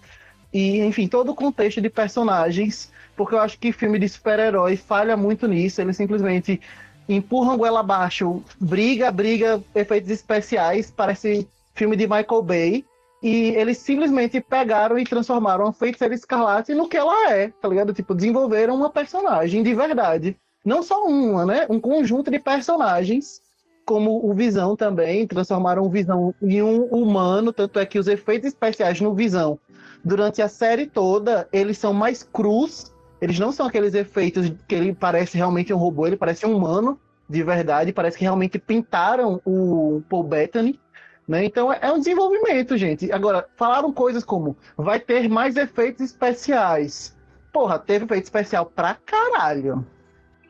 e, 0.53 0.81
enfim, 0.81 1.09
todo 1.09 1.31
o 1.31 1.35
contexto 1.35 1.81
de 1.81 1.89
personagens, 1.89 2.93
porque 3.17 3.35
eu 3.35 3.41
acho 3.41 3.59
que 3.59 3.73
filme 3.73 3.99
de 3.99 4.07
super-herói 4.07 4.77
falha 4.77 5.17
muito 5.17 5.49
nisso, 5.49 5.81
eles 5.81 5.97
simplesmente 5.97 6.61
empurram 7.09 7.57
goela 7.57 7.81
abaixo, 7.81 8.43
briga, 8.61 9.11
briga, 9.11 9.63
efeitos 9.75 10.11
especiais, 10.11 10.91
parece 10.91 11.49
filme 11.75 11.97
de 11.97 12.07
Michael 12.07 12.43
Bay, 12.43 12.85
e 13.23 13.49
eles 13.51 13.79
simplesmente 13.79 14.41
pegaram 14.41 14.99
e 14.99 15.05
transformaram 15.05 15.67
a 15.67 15.73
Feiticeira 15.73 16.15
Escarlate 16.15 16.75
no 16.75 16.89
que 16.89 16.97
ela 16.97 17.33
é, 17.33 17.49
tá 17.49 17.69
ligado? 17.69 17.93
Tipo, 17.93 18.15
desenvolveram 18.15 18.75
uma 18.75 18.91
personagem 18.91 19.63
de 19.63 19.75
verdade. 19.75 20.37
Não 20.65 20.83
só 20.83 21.07
uma, 21.07 21.47
né? 21.47 21.67
Um 21.71 21.81
conjunto 21.81 22.31
de 22.31 22.39
personagens, 22.39 23.41
como 23.85 24.29
o 24.29 24.35
Visão 24.35 24.77
também, 24.77 25.27
transformaram 25.27 25.85
o 25.85 25.89
Visão 25.89 26.35
em 26.43 26.61
um 26.63 26.85
humano, 26.87 27.53
tanto 27.53 27.79
é 27.79 27.87
que 27.87 27.99
os 27.99 28.09
efeitos 28.09 28.49
especiais 28.49 29.01
no 29.01 29.15
Visão, 29.15 29.59
durante 30.05 30.43
a 30.43 30.49
série 30.49 30.87
toda, 30.87 31.49
eles 31.53 31.79
são 31.79 31.95
mais 31.95 32.23
crus, 32.23 32.93
eles 33.21 33.39
não 33.39 33.53
são 33.53 33.67
aqueles 33.67 33.95
efeitos 33.95 34.53
que 34.69 34.75
ele 34.75 34.93
parece 34.93 35.37
realmente 35.37 35.73
um 35.73 35.79
robô, 35.79 36.07
ele 36.07 36.17
parece 36.17 36.45
um 36.45 36.57
humano, 36.57 36.99
de 37.29 37.43
verdade, 37.43 37.93
parece 37.93 38.19
que 38.19 38.25
realmente 38.25 38.59
pintaram 38.59 39.41
o 39.45 40.03
Paul 40.09 40.25
Bettany, 40.25 40.79
né? 41.27 41.45
Então 41.45 41.73
é 41.73 41.79
é 41.83 41.93
um 41.93 41.99
desenvolvimento, 41.99 42.77
gente. 42.77 43.11
Agora, 43.13 43.47
falaram 43.57 43.93
coisas 43.93 44.25
como 44.25 44.57
vai 44.77 45.01
ter 45.01 45.29
mais 45.29 45.57
efeitos 45.57 46.05
especiais. 46.05 47.17
Porra, 47.53 47.79
teve 47.79 48.05
efeito 48.05 48.25
especial 48.25 48.67
pra 48.67 48.95
caralho. 48.95 49.87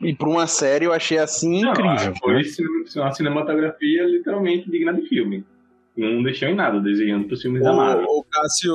E 0.01 0.13
pra 0.13 0.29
uma 0.29 0.45
série 0.45 0.85
eu 0.85 0.93
achei 0.93 1.17
assim 1.17 1.61
Não, 1.61 1.71
incrível. 1.71 2.13
Foi 2.19 3.01
uma 3.01 3.11
cinematografia 3.11 4.03
literalmente 4.03 4.69
digna 4.69 4.93
de 4.93 5.07
filme. 5.07 5.43
Não 5.95 6.21
deixou 6.21 6.47
em 6.47 6.55
nada 6.55 6.79
desenhando 6.79 7.25
pros 7.25 7.41
filmes 7.41 7.63
da 7.63 7.73
Marvel. 7.73 8.05
Ô, 8.07 8.23
Cássio, 8.23 8.73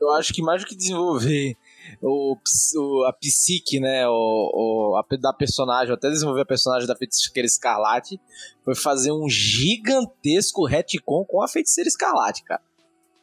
eu 0.00 0.10
acho 0.12 0.32
que 0.32 0.42
mais 0.42 0.62
do 0.62 0.68
que 0.68 0.76
desenvolver 0.76 1.54
o, 2.02 2.36
o- 2.76 3.04
a 3.04 3.12
psique, 3.12 3.78
né, 3.80 4.06
o, 4.08 4.12
o- 4.12 4.96
a, 4.96 5.16
da 5.16 5.32
personagem, 5.32 5.92
até 5.94 6.08
desenvolver 6.10 6.42
a 6.42 6.46
personagem 6.46 6.86
da 6.86 6.96
Feiticeira 6.96 7.46
Escarlate, 7.46 8.20
foi 8.64 8.74
fazer 8.74 9.12
um 9.12 9.28
gigantesco 9.28 10.64
retcon 10.66 11.24
com 11.24 11.42
a 11.42 11.48
Feiticeira 11.48 11.88
Escarlate, 11.88 12.42
cara. 12.44 12.62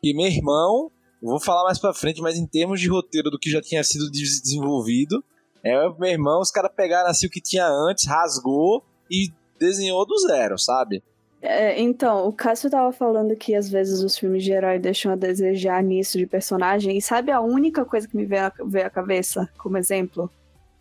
E 0.01 0.13
meu 0.13 0.27
irmão, 0.27 0.91
vou 1.21 1.39
falar 1.39 1.63
mais 1.63 1.79
pra 1.79 1.93
frente, 1.93 2.21
mas 2.21 2.37
em 2.37 2.45
termos 2.45 2.79
de 2.81 2.89
roteiro 2.89 3.29
do 3.29 3.39
que 3.39 3.49
já 3.49 3.61
tinha 3.61 3.83
sido 3.83 4.09
des- 4.09 4.41
desenvolvido, 4.41 5.23
é, 5.63 5.89
meu 5.97 6.09
irmão, 6.09 6.41
os 6.41 6.51
caras 6.51 6.71
pegaram 6.75 7.09
assim 7.09 7.27
o 7.27 7.29
que 7.29 7.39
tinha 7.41 7.65
antes, 7.67 8.05
rasgou 8.07 8.83
e 9.09 9.31
desenhou 9.59 10.05
do 10.05 10.17
zero, 10.19 10.57
sabe? 10.57 11.01
É, 11.45 11.77
então, 11.81 12.25
o 12.25 12.31
Cássio 12.31 12.69
tava 12.69 12.93
falando 12.93 13.35
que 13.35 13.53
às 13.53 13.69
vezes 13.69 13.99
os 14.01 14.17
filmes 14.17 14.45
de 14.45 14.53
herói 14.53 14.79
deixam 14.79 15.11
a 15.11 15.15
desejar 15.15 15.83
nisso 15.83 16.17
de 16.17 16.25
personagem. 16.25 16.97
E 16.97 17.01
sabe 17.01 17.31
a 17.31 17.41
única 17.41 17.83
coisa 17.83 18.07
que 18.07 18.15
me 18.15 18.25
veio 18.25 18.45
à, 18.45 18.53
veio 18.65 18.87
à 18.87 18.89
cabeça 18.89 19.49
como 19.57 19.77
exemplo? 19.77 20.31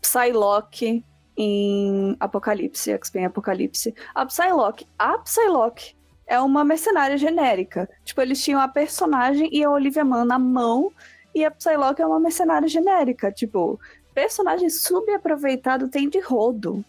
Psylocke 0.01 1.05
em 1.37 2.17
Apocalipse, 2.21 2.93
X-Men 2.93 3.25
Apocalipse. 3.25 3.93
A 4.15 4.25
Psylocke, 4.25 4.87
a 4.97 5.19
Psylocke 5.19 5.97
é 6.29 6.39
uma 6.39 6.65
mercenária 6.65 7.17
genérica. 7.17 7.91
Tipo, 8.05 8.21
eles 8.21 8.41
tinham 8.41 8.61
a 8.61 8.69
personagem 8.69 9.49
e 9.53 9.65
a 9.65 9.71
Olivia 9.71 10.05
Munn 10.05 10.25
na 10.25 10.39
mão, 10.39 10.93
e 11.35 11.45
a 11.45 11.51
Psylocke 11.51 12.03
é 12.03 12.07
uma 12.07 12.21
mercenária 12.21 12.69
genérica. 12.69 13.33
Tipo, 13.33 13.81
personagem 14.15 14.71
subaproveitado 14.71 15.89
tem 15.89 16.09
de 16.09 16.21
rodo. 16.21 16.85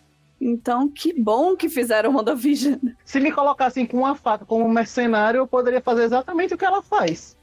Então, 0.46 0.90
que 0.90 1.14
bom 1.14 1.56
que 1.56 1.70
fizeram 1.70 2.12
o 2.12 2.18
WandaVision. 2.18 2.78
Se 3.06 3.20
me 3.20 3.32
colocassem 3.32 3.86
com 3.86 4.00
uma 4.00 4.14
faca 4.14 4.44
como 4.44 4.68
mercenário, 4.68 5.38
eu 5.38 5.48
poderia 5.48 5.80
fazer 5.80 6.04
exatamente 6.04 6.54
o 6.54 6.58
que 6.58 6.66
ela 6.66 6.82
faz 6.82 7.38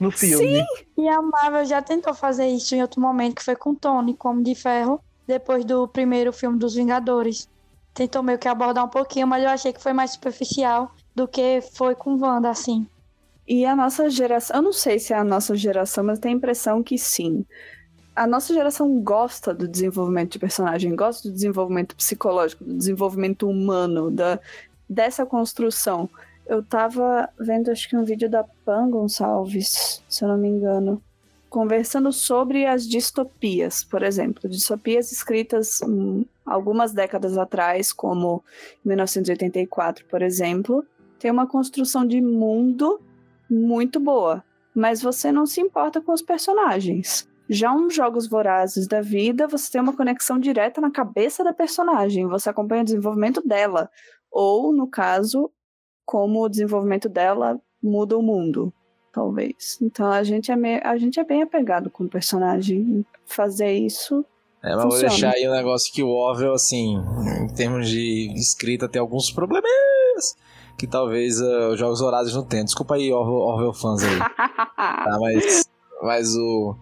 no 0.00 0.10
filme. 0.10 0.64
E 0.96 1.06
a 1.06 1.20
Marvel 1.20 1.66
já 1.66 1.82
tentou 1.82 2.14
fazer 2.14 2.46
isso 2.46 2.74
em 2.74 2.80
outro 2.80 3.00
momento, 3.00 3.36
que 3.36 3.44
foi 3.44 3.56
com 3.56 3.74
Tony, 3.74 4.14
como 4.14 4.42
de 4.42 4.54
ferro, 4.54 5.00
depois 5.26 5.66
do 5.66 5.86
primeiro 5.86 6.32
filme 6.32 6.58
dos 6.58 6.74
Vingadores. 6.74 7.46
Tentou 7.92 8.22
meio 8.22 8.38
que 8.38 8.48
abordar 8.48 8.84
um 8.84 8.88
pouquinho, 8.88 9.26
mas 9.26 9.42
eu 9.42 9.50
achei 9.50 9.72
que 9.72 9.82
foi 9.82 9.92
mais 9.92 10.12
superficial 10.12 10.94
do 11.14 11.28
que 11.28 11.60
foi 11.74 11.94
com 11.94 12.16
Wanda, 12.16 12.48
assim. 12.48 12.86
E 13.46 13.64
a 13.64 13.76
nossa 13.76 14.08
geração, 14.10 14.56
eu 14.56 14.62
não 14.62 14.72
sei 14.72 14.98
se 14.98 15.12
é 15.12 15.16
a 15.16 15.24
nossa 15.24 15.54
geração, 15.54 16.04
mas 16.04 16.18
eu 16.18 16.22
tenho 16.22 16.34
a 16.34 16.38
impressão 16.38 16.82
que 16.82 16.98
sim. 16.98 17.44
A 18.16 18.26
nossa 18.26 18.54
geração 18.54 18.98
gosta 19.00 19.52
do 19.52 19.68
desenvolvimento 19.68 20.32
de 20.32 20.38
personagem, 20.38 20.96
gosta 20.96 21.28
do 21.28 21.34
desenvolvimento 21.34 21.94
psicológico, 21.94 22.64
do 22.64 22.72
desenvolvimento 22.72 23.46
humano, 23.46 24.10
da, 24.10 24.40
dessa 24.88 25.26
construção. 25.26 26.08
Eu 26.46 26.62
tava 26.62 27.28
vendo, 27.38 27.70
acho 27.70 27.86
que 27.86 27.94
um 27.94 28.04
vídeo 28.04 28.30
da 28.30 28.42
Pan 28.64 28.88
Gonçalves, 28.88 30.02
se 30.08 30.24
eu 30.24 30.28
não 30.28 30.38
me 30.38 30.48
engano, 30.48 31.02
conversando 31.50 32.10
sobre 32.10 32.64
as 32.64 32.88
distopias, 32.88 33.84
por 33.84 34.02
exemplo. 34.02 34.48
Distopias 34.48 35.12
escritas 35.12 35.82
hum, 35.82 36.24
algumas 36.46 36.94
décadas 36.94 37.36
atrás, 37.36 37.92
como 37.92 38.42
1984, 38.82 40.06
por 40.06 40.22
exemplo, 40.22 40.82
tem 41.18 41.30
uma 41.30 41.46
construção 41.46 42.06
de 42.06 42.22
mundo 42.22 42.98
muito 43.50 44.00
boa, 44.00 44.42
mas 44.74 45.02
você 45.02 45.30
não 45.30 45.44
se 45.44 45.60
importa 45.60 46.00
com 46.00 46.12
os 46.12 46.22
personagens. 46.22 47.28
Já 47.48 47.72
uns 47.72 47.94
jogos 47.94 48.28
vorazes 48.28 48.86
da 48.86 49.00
vida, 49.00 49.46
você 49.46 49.70
tem 49.70 49.80
uma 49.80 49.96
conexão 49.96 50.38
direta 50.38 50.80
na 50.80 50.90
cabeça 50.90 51.44
da 51.44 51.52
personagem, 51.52 52.26
você 52.26 52.50
acompanha 52.50 52.82
o 52.82 52.84
desenvolvimento 52.84 53.40
dela, 53.46 53.88
ou, 54.30 54.72
no 54.72 54.88
caso, 54.88 55.50
como 56.04 56.42
o 56.42 56.48
desenvolvimento 56.48 57.08
dela 57.08 57.60
muda 57.82 58.16
o 58.18 58.22
mundo. 58.22 58.72
talvez. 59.12 59.78
Então 59.80 60.10
a 60.10 60.22
gente 60.22 60.52
é, 60.52 60.56
meio, 60.56 60.80
a 60.84 60.96
gente 60.98 61.18
é 61.18 61.24
bem 61.24 61.42
apegado 61.42 61.88
com 61.88 62.04
o 62.04 62.08
personagem. 62.08 63.04
Fazer 63.24 63.72
isso. 63.72 64.24
É, 64.62 64.74
mas 64.74 64.84
vou 64.84 64.98
deixar 64.98 65.32
aí 65.32 65.48
um 65.48 65.52
negócio 65.52 65.92
que 65.92 66.02
o 66.02 66.08
Orwell, 66.08 66.52
assim, 66.52 66.96
em 67.42 67.48
termos 67.54 67.88
de 67.88 68.32
escrita, 68.36 68.88
tem 68.88 69.00
alguns 69.00 69.30
problemas 69.30 69.66
que 70.76 70.86
talvez 70.86 71.40
uh, 71.40 71.70
os 71.72 71.78
Jogos 71.78 72.00
Horários 72.00 72.34
não 72.34 72.44
tenham. 72.44 72.64
Desculpa 72.64 72.96
aí, 72.96 73.12
Orwell, 73.12 73.40
Orwell 73.40 73.72
fãs 73.72 74.02
aí. 74.02 74.18
tá, 74.76 75.18
mas, 75.20 75.68
mas 76.02 76.36
o, 76.36 76.76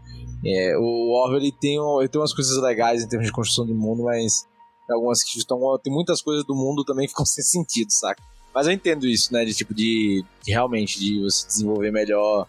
é, 0.45 0.77
o 0.77 1.11
Orwell 1.13 1.39
ele 1.39 1.53
tem, 1.53 1.79
ele 1.99 2.09
tem 2.09 2.21
umas 2.21 2.35
coisas 2.35 2.61
legais 2.63 3.03
em 3.03 3.09
termos 3.09 3.27
de 3.27 3.33
construção 3.33 3.65
de 3.65 3.73
mundo, 3.73 4.05
mas 4.05 4.47
algumas 4.91 5.23
que 5.23 5.39
estão. 5.39 5.59
Tem 5.83 5.93
muitas 5.93 6.21
coisas 6.21 6.45
do 6.45 6.55
mundo 6.55 6.85
também 6.85 7.07
que 7.07 7.13
ficam 7.13 7.25
sem 7.25 7.43
sentido, 7.43 7.91
saca? 7.91 8.23
Mas 8.55 8.67
eu 8.67 8.73
entendo 8.73 9.07
isso, 9.07 9.33
né? 9.33 9.45
De 9.45 9.55
tipo, 9.55 9.75
de, 9.75 10.25
de 10.43 10.53
realmente, 10.53 10.99
de 10.99 11.21
você 11.21 11.47
desenvolver 11.47 11.91
melhor, 11.91 12.47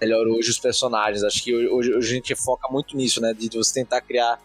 melhor 0.00 0.26
hoje 0.26 0.50
os 0.50 0.58
personagens. 0.58 1.24
Acho 1.24 1.42
que 1.42 1.54
hoje, 1.54 1.92
hoje 1.92 2.12
a 2.12 2.14
gente 2.14 2.34
foca 2.36 2.68
muito 2.70 2.96
nisso, 2.96 3.20
né? 3.20 3.32
De 3.32 3.48
você 3.56 3.74
tentar 3.74 4.00
criar, 4.02 4.40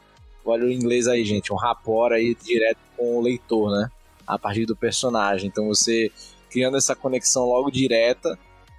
olha 0.46 0.66
o 0.66 0.72
inglês 0.72 1.08
aí, 1.08 1.24
gente, 1.26 1.52
um 1.52 1.58
rapport 1.58 2.14
aí 2.14 2.36
direto 2.36 2.80
com 2.98 3.18
o 3.18 3.22
leitor, 3.22 3.72
né? 3.72 3.90
A 4.26 4.40
partir 4.40 4.66
do 4.66 4.76
personagem. 4.76 5.48
Então 5.48 5.68
você 5.68 6.12
criando 6.50 6.78
essa 6.78 6.96
conexão 6.96 7.46
logo 7.46 7.70
direta, 7.70 8.38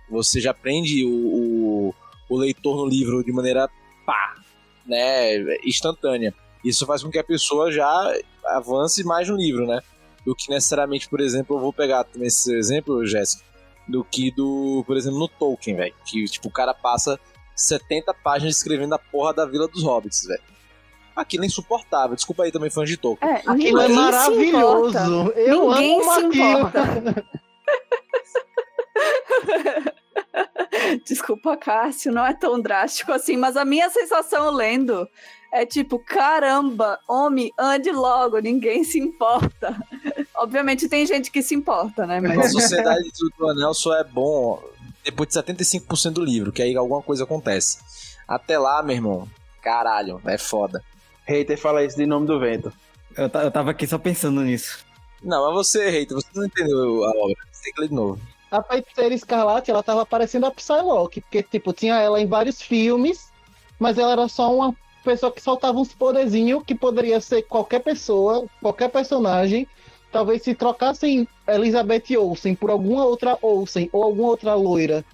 você 0.08 0.40
já 0.40 0.54
prende 0.54 1.04
o, 1.04 1.10
o, 1.10 1.94
o 2.28 2.36
leitor 2.36 2.76
no 2.76 2.86
livro 2.86 3.22
de 3.22 3.32
maneira 3.32 3.68
pá, 4.04 4.34
né, 4.86 5.36
instantânea. 5.64 6.34
Isso 6.64 6.86
faz 6.86 7.02
com 7.02 7.10
que 7.10 7.18
a 7.18 7.24
pessoa 7.24 7.70
já 7.70 8.14
avance 8.46 9.04
mais 9.04 9.28
no 9.28 9.36
livro, 9.36 9.66
né? 9.66 9.80
Do 10.24 10.34
que 10.34 10.48
necessariamente, 10.48 11.08
por 11.08 11.20
exemplo, 11.20 11.56
eu 11.56 11.60
vou 11.60 11.72
pegar 11.72 12.06
nesse 12.14 12.54
exemplo, 12.54 13.04
Jéssica, 13.04 13.44
do 13.86 14.02
que 14.02 14.30
do, 14.30 14.82
por 14.86 14.96
exemplo, 14.96 15.18
no 15.18 15.28
Tolkien, 15.28 15.76
velho. 15.76 15.94
Que, 16.06 16.24
tipo, 16.24 16.48
o 16.48 16.52
cara 16.52 16.72
passa 16.72 17.20
70 17.54 18.14
páginas 18.14 18.56
escrevendo 18.56 18.94
a 18.94 18.98
porra 18.98 19.34
da 19.34 19.44
Vila 19.44 19.68
dos 19.68 19.82
Hobbits, 19.82 20.26
velho. 20.26 20.42
Aquilo 21.14 21.44
é 21.44 21.46
insuportável. 21.46 22.16
Desculpa 22.16 22.44
aí 22.44 22.50
também, 22.50 22.70
fãs 22.70 22.88
de 22.88 22.96
Tolkien. 22.96 23.30
É, 23.30 23.42
aquilo 23.46 23.80
é 23.80 23.88
maravilhoso. 23.88 25.30
Eu 25.36 25.70
ninguém 25.70 26.00
amo 26.00 26.12
se 26.12 26.20
aquilo. 26.20 26.72
Desculpa, 31.04 31.56
Cássio, 31.56 32.12
não 32.12 32.26
é 32.26 32.34
tão 32.34 32.60
drástico 32.60 33.12
assim, 33.12 33.36
mas 33.36 33.56
a 33.56 33.64
minha 33.64 33.88
sensação 33.90 34.50
lendo 34.50 35.08
é 35.52 35.64
tipo, 35.64 35.98
caramba, 35.98 36.98
homem, 37.08 37.52
ande 37.58 37.90
logo, 37.92 38.38
ninguém 38.38 38.82
se 38.82 38.98
importa. 38.98 39.76
Obviamente 40.34 40.88
tem 40.88 41.06
gente 41.06 41.30
que 41.30 41.42
se 41.42 41.54
importa, 41.54 42.06
né? 42.06 42.18
A 42.18 42.20
Mas 42.20 42.52
Sociedade 42.52 43.08
do 43.38 43.48
Anel 43.48 43.72
só 43.72 43.96
é 43.96 44.04
bom 44.04 44.60
depois 45.04 45.28
de 45.28 45.34
75% 45.34 46.12
do 46.12 46.24
livro, 46.24 46.50
que 46.50 46.62
aí 46.62 46.74
alguma 46.76 47.02
coisa 47.02 47.24
acontece. 47.24 47.78
Até 48.26 48.58
lá, 48.58 48.82
meu 48.82 48.96
irmão, 48.96 49.28
caralho, 49.62 50.20
é 50.24 50.38
foda. 50.38 50.82
Hater 51.24 51.58
fala 51.58 51.84
isso 51.84 51.96
de 51.96 52.06
nome 52.06 52.26
do 52.26 52.40
vento. 52.40 52.72
Eu, 53.16 53.24
eu 53.24 53.50
tava 53.50 53.70
aqui 53.70 53.86
só 53.86 53.98
pensando 53.98 54.40
nisso. 54.40 54.84
Não, 55.22 55.46
mas 55.46 55.54
você, 55.54 55.88
Reito, 55.88 56.14
você 56.14 56.28
não 56.34 56.44
entendeu 56.44 57.04
a 57.04 57.10
obra. 57.10 57.36
Você 57.52 57.64
tem 57.64 57.72
que 57.72 57.80
ler 57.80 57.88
de 57.88 57.94
novo. 57.94 58.20
A 58.54 58.62
Feiticeira 58.62 59.12
Escarlate, 59.12 59.72
ela 59.72 59.82
tava 59.82 60.06
parecendo 60.06 60.46
a 60.46 60.50
Psylocke, 60.52 61.20
porque, 61.20 61.42
tipo, 61.42 61.72
tinha 61.72 61.96
ela 61.96 62.20
em 62.20 62.26
vários 62.26 62.62
filmes, 62.62 63.32
mas 63.80 63.98
ela 63.98 64.12
era 64.12 64.28
só 64.28 64.54
uma 64.54 64.76
pessoa 65.02 65.32
que 65.32 65.40
soltava 65.40 65.76
uns 65.76 65.92
poderzinhos 65.92 66.62
que 66.64 66.72
poderia 66.72 67.20
ser 67.20 67.42
qualquer 67.42 67.80
pessoa, 67.80 68.46
qualquer 68.62 68.90
personagem. 68.90 69.66
Talvez 70.12 70.42
se 70.42 70.54
trocassem 70.54 71.26
Elizabeth 71.48 72.16
Olsen 72.16 72.54
por 72.54 72.70
alguma 72.70 73.04
outra 73.04 73.36
Olsen 73.42 73.90
ou 73.92 74.04
alguma 74.04 74.28
outra 74.28 74.54
loira 74.54 75.04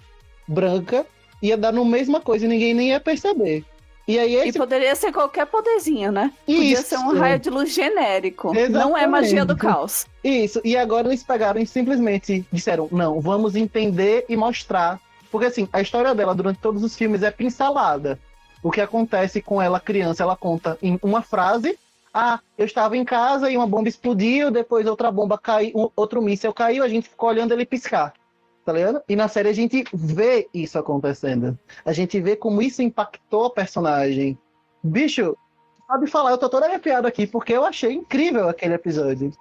branca, 0.47 1.03
ia 1.41 1.57
dar 1.57 1.73
no 1.73 1.83
mesma 1.83 2.21
coisa 2.21 2.45
e 2.45 2.47
ninguém 2.47 2.75
nem 2.75 2.89
ia 2.89 2.99
perceber. 2.99 3.65
E 4.07 4.17
aí 4.19 4.33
E 4.33 4.49
esse 4.49 4.57
poderia 4.57 4.95
ser 4.95 5.11
qualquer 5.11 5.45
poderzinho, 5.45 6.11
né? 6.11 6.31
Podia 6.45 6.73
Isso. 6.73 6.83
ser 6.83 6.97
um 6.97 7.17
raio 7.17 7.39
de 7.39 7.49
luz 7.49 7.73
genérico. 7.73 8.51
Não 8.69 8.97
é 8.97 9.05
magia 9.07 9.45
do 9.45 9.53
Exatamente. 9.53 9.59
caos. 9.59 10.05
Isso, 10.23 10.61
e 10.63 10.75
agora 10.75 11.07
eles 11.07 11.23
pegaram 11.23 11.61
e 11.61 11.67
simplesmente 11.67 12.45
disseram: 12.51 12.87
não, 12.91 13.21
vamos 13.21 13.55
entender 13.55 14.25
e 14.27 14.35
mostrar. 14.35 14.99
Porque 15.31 15.47
assim, 15.47 15.67
a 15.71 15.81
história 15.81 16.13
dela 16.13 16.35
durante 16.35 16.59
todos 16.59 16.83
os 16.83 16.95
filmes 16.95 17.23
é 17.23 17.31
pincelada. 17.31 18.19
O 18.61 18.69
que 18.69 18.81
acontece 18.81 19.41
com 19.41 19.61
ela 19.61 19.79
criança, 19.79 20.23
ela 20.23 20.35
conta 20.35 20.77
em 20.81 20.99
uma 21.01 21.21
frase. 21.21 21.77
Ah, 22.13 22.39
eu 22.57 22.65
estava 22.65 22.97
em 22.97 23.05
casa 23.05 23.49
e 23.49 23.55
uma 23.55 23.65
bomba 23.65 23.87
explodiu, 23.87 24.51
depois 24.51 24.85
outra 24.85 25.09
bomba 25.09 25.37
caiu, 25.37 25.91
outro 25.95 26.21
míssil 26.21 26.51
caiu, 26.53 26.83
a 26.83 26.89
gente 26.89 27.07
ficou 27.07 27.29
olhando 27.29 27.53
ele 27.53 27.65
piscar. 27.65 28.13
Tá 28.65 28.73
ligado? 28.73 29.01
E 29.09 29.15
na 29.15 29.27
série 29.27 29.49
a 29.49 29.53
gente 29.53 29.83
vê 29.91 30.47
isso 30.53 30.77
acontecendo. 30.77 31.57
A 31.83 31.93
gente 31.93 32.19
vê 32.21 32.35
como 32.35 32.61
isso 32.61 32.81
impactou 32.81 33.45
a 33.45 33.49
personagem. 33.49 34.37
Bicho, 34.83 35.35
sabe 35.87 36.07
falar, 36.07 36.31
eu 36.31 36.37
tô 36.37 36.47
toda 36.47 36.67
arrepiado 36.67 37.07
aqui 37.07 37.25
porque 37.25 37.53
eu 37.53 37.65
achei 37.65 37.91
incrível 37.93 38.47
aquele 38.47 38.75
episódio. 38.75 39.31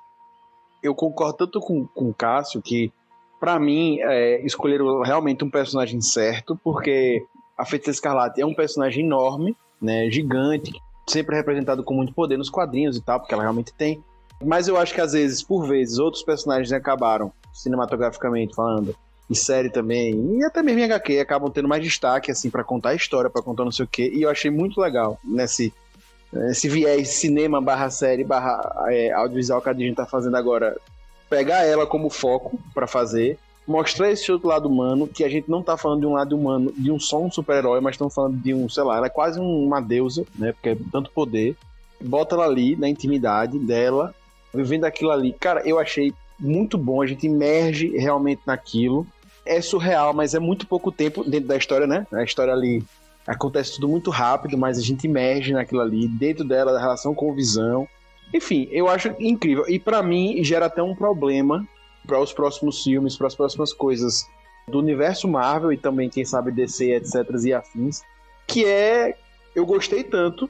eu 0.83 0.95
concordo 0.95 1.39
tanto 1.39 1.61
com, 1.61 1.87
com 1.87 2.09
o 2.09 2.15
Cássio 2.15 2.63
que, 2.63 2.91
pra 3.39 3.59
mim, 3.59 3.99
é, 4.01 4.41
escolheram 4.45 5.03
realmente 5.03 5.45
um 5.45 5.51
personagem 5.51 6.01
certo, 6.01 6.59
porque 6.65 7.23
a 7.57 7.65
Feiticeira 7.67 7.95
Escarlate 7.95 8.41
é 8.41 8.47
um 8.47 8.55
personagem 8.55 9.05
enorme, 9.05 9.55
né, 9.81 10.11
gigante, 10.11 10.73
sempre 11.07 11.37
representado 11.37 11.85
com 11.85 11.95
muito 11.95 12.15
poder 12.15 12.39
nos 12.39 12.49
quadrinhos 12.49 12.97
e 12.97 13.03
tal, 13.03 13.21
porque 13.21 13.35
ela 13.35 13.43
realmente 13.43 13.73
tem. 13.75 14.03
Mas 14.43 14.69
eu 14.69 14.79
acho 14.79 14.95
que 14.95 15.01
às 15.03 15.13
vezes, 15.13 15.43
por 15.43 15.67
vezes, 15.67 15.99
outros 15.99 16.23
personagens 16.23 16.73
acabaram, 16.73 17.31
cinematograficamente 17.53 18.55
falando, 18.55 18.97
e 19.31 19.37
série 19.37 19.71
também, 19.71 20.39
e 20.39 20.45
até 20.45 20.61
mesmo 20.63 20.81
em 20.81 20.85
HQ, 20.85 21.21
acabam 21.21 21.51
tendo 21.51 21.69
mais 21.69 21.83
destaque, 21.85 22.33
assim, 22.33 22.51
pra 22.51 22.65
contar 22.65 22.91
a 22.91 22.95
história, 22.95 23.31
pra 23.31 23.41
contar 23.43 23.65
não 23.65 23.71
sei 23.71 23.85
o 23.85 23.89
quê, 23.89 24.11
e 24.13 24.23
eu 24.23 24.29
achei 24.31 24.51
muito 24.51 24.81
legal 24.81 25.19
nesse, 25.23 25.73
esse 26.51 26.69
viés 26.69 27.09
cinema 27.11 27.61
barra 27.61 27.91
série 27.91 28.25
barra 28.25 28.61
é, 28.89 29.13
audiovisual 29.13 29.63
que 29.63 29.69
a 29.69 29.73
gente 29.75 29.95
tá 29.95 30.05
fazendo 30.05 30.37
agora, 30.37 30.77
pegar 31.29 31.65
ela 31.65 31.87
como 31.87 32.11
foco 32.11 32.59
pra 32.75 32.89
fazer, 32.89 33.39
mostrar 33.67 34.11
esse 34.11 34.33
outro 34.33 34.49
lado 34.49 34.69
humano, 34.69 35.07
que 35.07 35.23
a 35.23 35.29
gente 35.29 35.49
não 35.49 35.63
tá 35.63 35.77
falando 35.77 36.01
de 36.01 36.07
um 36.07 36.15
lado 36.15 36.37
humano, 36.37 36.73
de 36.77 36.91
um 36.91 36.99
só 36.99 37.23
um 37.23 37.31
super-herói, 37.31 37.81
mas 37.81 37.95
estamos 37.95 38.13
falando 38.13 38.37
de 38.37 38.53
um, 38.53 38.69
sei 38.69 38.83
lá, 38.83 38.97
ela 38.97 39.07
é 39.07 39.11
quase 39.11 39.39
um- 39.39 39.65
uma 39.65 39.81
deusa, 39.81 40.25
né, 40.37 40.53
porque 40.53 40.71
é 40.71 40.77
tanto 40.91 41.11
poder, 41.13 41.55
bota 42.01 42.35
ela 42.35 42.47
ali 42.47 42.75
na 42.75 42.89
intimidade 42.89 43.61
dela, 43.61 44.13
vivendo 44.53 44.87
aquilo 44.87 45.13
ali. 45.13 45.33
Cara, 45.35 45.63
eu 45.65 45.79
achei 45.79 46.13
muito 46.37 46.77
bom, 46.77 47.01
a 47.01 47.07
gente 47.07 47.27
emerge 47.29 47.89
realmente 47.97 48.41
naquilo. 48.47 49.07
É 49.45 49.61
surreal, 49.61 50.13
mas 50.13 50.35
é 50.35 50.39
muito 50.39 50.67
pouco 50.67 50.93
tempo 50.93 51.25
dentro 51.25 51.49
da 51.49 51.57
história, 51.57 51.87
né? 51.87 52.07
A 52.13 52.23
história 52.23 52.53
ali 52.53 52.83
acontece 53.27 53.75
tudo 53.75 53.89
muito 53.89 54.11
rápido, 54.11 54.57
mas 54.59 54.79
a 54.79 54.83
gente 54.83 55.07
emerge 55.07 55.53
naquilo 55.53 55.81
ali, 55.81 56.09
dentro 56.09 56.45
dela, 56.45 56.73
da 56.73 56.81
relação 56.81 57.15
com 57.15 57.31
o 57.31 57.35
Visão. 57.35 57.89
Enfim, 58.33 58.69
eu 58.71 58.89
acho 58.89 59.15
incrível. 59.19 59.65
E 59.69 59.79
pra 59.79 60.03
mim 60.03 60.43
gera 60.45 60.67
até 60.67 60.83
um 60.83 60.95
problema 60.95 61.67
para 62.07 62.21
os 62.21 62.33
próximos 62.33 62.83
filmes, 62.83 63.17
para 63.17 63.27
as 63.27 63.35
próximas 63.35 63.73
coisas 63.73 64.27
do 64.69 64.79
universo 64.79 65.27
Marvel 65.27 65.73
e 65.73 65.77
também, 65.77 66.09
quem 66.09 66.25
sabe, 66.25 66.53
DC, 66.53 66.93
etc. 66.93 67.15
e 67.45 67.53
afins. 67.53 68.03
Que 68.47 68.65
é. 68.65 69.17
Eu 69.55 69.67
gostei 69.67 70.05
tanto, 70.05 70.49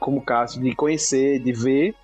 como 0.00 0.22
Cássio, 0.22 0.60
de 0.60 0.74
conhecer, 0.74 1.38
de 1.38 1.52
ver, 1.52 1.94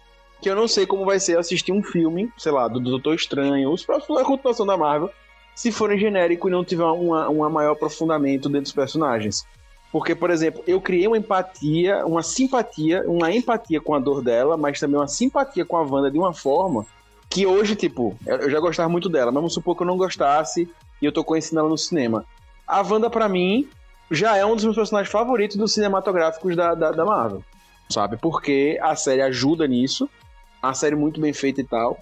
que 0.41 0.49
eu 0.49 0.55
não 0.55 0.69
sei 0.69 0.87
como 0.87 1.05
vai 1.05 1.19
ser 1.19 1.37
assistir 1.37 1.73
um 1.73 1.83
filme, 1.83 2.31
sei 2.39 2.53
lá, 2.53 2.69
do 2.69 2.79
Doutor 2.79 3.15
Estranho, 3.15 3.73
os 3.73 3.85
próximos 3.85 4.19
da 4.19 4.25
continuação 4.25 4.65
da 4.65 4.77
Marvel, 4.77 5.11
se 5.57 5.73
forem 5.73 5.99
genérico 5.99 6.49
e 6.49 6.51
não 6.51 6.63
tiver 6.63 6.85
uma, 6.85 7.31
uma 7.31 7.49
maior 7.49 7.73
aprofundamento 7.73 8.47
dentro 8.47 8.65
dos 8.65 8.73
personagens. 8.73 9.47
Porque, 9.91 10.15
por 10.15 10.31
exemplo, 10.31 10.63
eu 10.67 10.79
criei 10.83 11.07
uma 11.07 11.17
empatia, 11.17 12.05
uma 12.05 12.23
simpatia, 12.23 13.03
uma 13.07 13.33
empatia 13.33 13.81
com 13.81 13.95
a 13.95 13.99
dor 13.99 14.23
dela, 14.23 14.59
mas 14.59 14.79
também 14.79 15.01
uma 15.01 15.09
simpatia 15.09 15.65
com 15.65 15.79
a 15.79 15.83
Wanda 15.83 16.11
de 16.11 16.19
uma 16.19 16.35
forma 16.35 16.85
que 17.31 17.47
hoje, 17.47 17.75
tipo, 17.75 18.15
eu 18.27 18.51
já 18.51 18.61
gostava 18.61 18.89
muito 18.91 19.09
dela, 19.09 19.33
mas 19.33 19.41
vamos 19.41 19.55
supor 19.55 19.75
que 19.75 19.83
eu 19.83 19.87
não 19.87 19.97
gostasse 19.97 20.71
e 21.01 21.05
eu 21.07 21.11
tô 21.11 21.25
conhecendo 21.25 21.61
ela 21.61 21.69
no 21.71 21.79
cinema. 21.79 22.27
A 22.67 22.83
Wanda, 22.83 23.09
pra 23.09 23.27
mim, 23.27 23.67
já 24.11 24.37
é 24.37 24.45
um 24.45 24.55
dos 24.55 24.65
meus 24.65 24.77
personagens 24.77 25.11
favoritos 25.11 25.57
dos 25.57 25.73
cinematográficos 25.73 26.55
da, 26.55 26.75
da, 26.75 26.93
da 26.93 27.05
Marvel, 27.05 27.43
sabe? 27.89 28.19
Porque 28.19 28.79
a 28.83 28.95
série 28.95 29.23
ajuda 29.23 29.67
nisso, 29.67 30.07
a 30.63 30.75
série 30.75 30.95
muito 30.95 31.19
bem 31.19 31.33
feita 31.33 31.63
e 31.63 31.65
tal. 31.65 31.99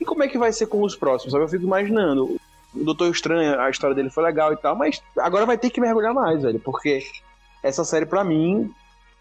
E 0.00 0.04
como 0.04 0.24
é 0.24 0.28
que 0.28 0.36
vai 0.36 0.52
ser 0.52 0.66
com 0.66 0.82
os 0.82 0.96
próximos? 0.96 1.32
Sabe? 1.32 1.44
Eu 1.44 1.48
fico 1.48 1.64
imaginando. 1.64 2.36
O 2.76 2.84
Doutor 2.84 3.10
Estranho, 3.10 3.60
a 3.60 3.70
história 3.70 3.94
dele 3.94 4.10
foi 4.10 4.22
legal 4.24 4.52
e 4.52 4.56
tal, 4.56 4.76
mas 4.76 5.02
agora 5.18 5.46
vai 5.46 5.56
ter 5.58 5.70
que 5.70 5.80
mergulhar 5.80 6.14
mais, 6.14 6.42
velho, 6.42 6.60
porque 6.60 7.02
essa 7.62 7.84
série, 7.84 8.06
pra 8.06 8.22
mim, 8.22 8.72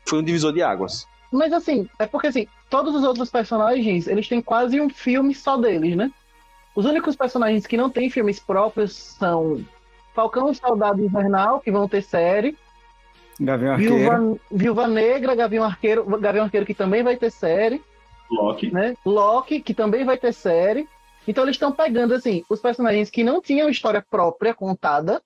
foi 0.08 0.20
um 0.20 0.24
divisor 0.24 0.54
de 0.54 0.62
águas. 0.62 1.08
Mas 1.32 1.52
assim, 1.54 1.89
é 1.98 2.06
porque 2.06 2.28
assim, 2.28 2.48
todos 2.70 2.96
os 2.96 3.04
outros 3.04 3.30
personagens, 3.30 4.08
eles 4.08 4.28
têm 4.28 4.41
quase 4.41 4.80
um 4.80 4.89
filme 4.89 5.34
só 5.34 5.58
deles, 5.58 5.96
né? 5.96 6.12
Os 6.76 6.86
únicos 6.86 7.15
personagens 7.15 7.65
que 7.65 7.78
não 7.78 7.89
têm 7.89 8.10
filmes 8.10 8.39
próprios 8.39 8.94
são 8.94 9.63
Falcão 10.13 10.52
e 10.52 10.56
Soldado 10.56 11.02
Invernal, 11.02 11.60
que 11.60 11.72
vão 11.72 11.88
ter 11.88 12.02
série, 12.02 12.58
Gavião 13.39 13.74
Arqueiro. 13.74 13.96
Viúva, 13.96 14.39
Viúva 14.52 14.88
Negra, 14.88 15.36
Gavião 15.36 15.63
Arqueiro, 15.63 16.06
Gavião 16.20 16.46
Arqueiro 16.46 16.65
que 16.65 16.74
também 16.74 17.04
vai 17.04 17.18
ter 17.18 17.32
série, 17.32 17.82
Loki. 18.32 18.72
né? 18.72 18.96
Loki, 19.06 19.60
que 19.60 19.74
também 19.74 20.06
vai 20.06 20.18
ter 20.18 20.34
série. 20.34 20.88
Então 21.28 21.44
eles 21.44 21.56
estão 21.56 21.72
pegando 21.72 22.14
assim, 22.14 22.44
os 22.50 22.60
personagens 22.62 23.10
que 23.10 23.24
não 23.24 23.42
tinham 23.42 23.70
história 23.70 24.04
própria 24.10 24.54
contada 24.54 25.22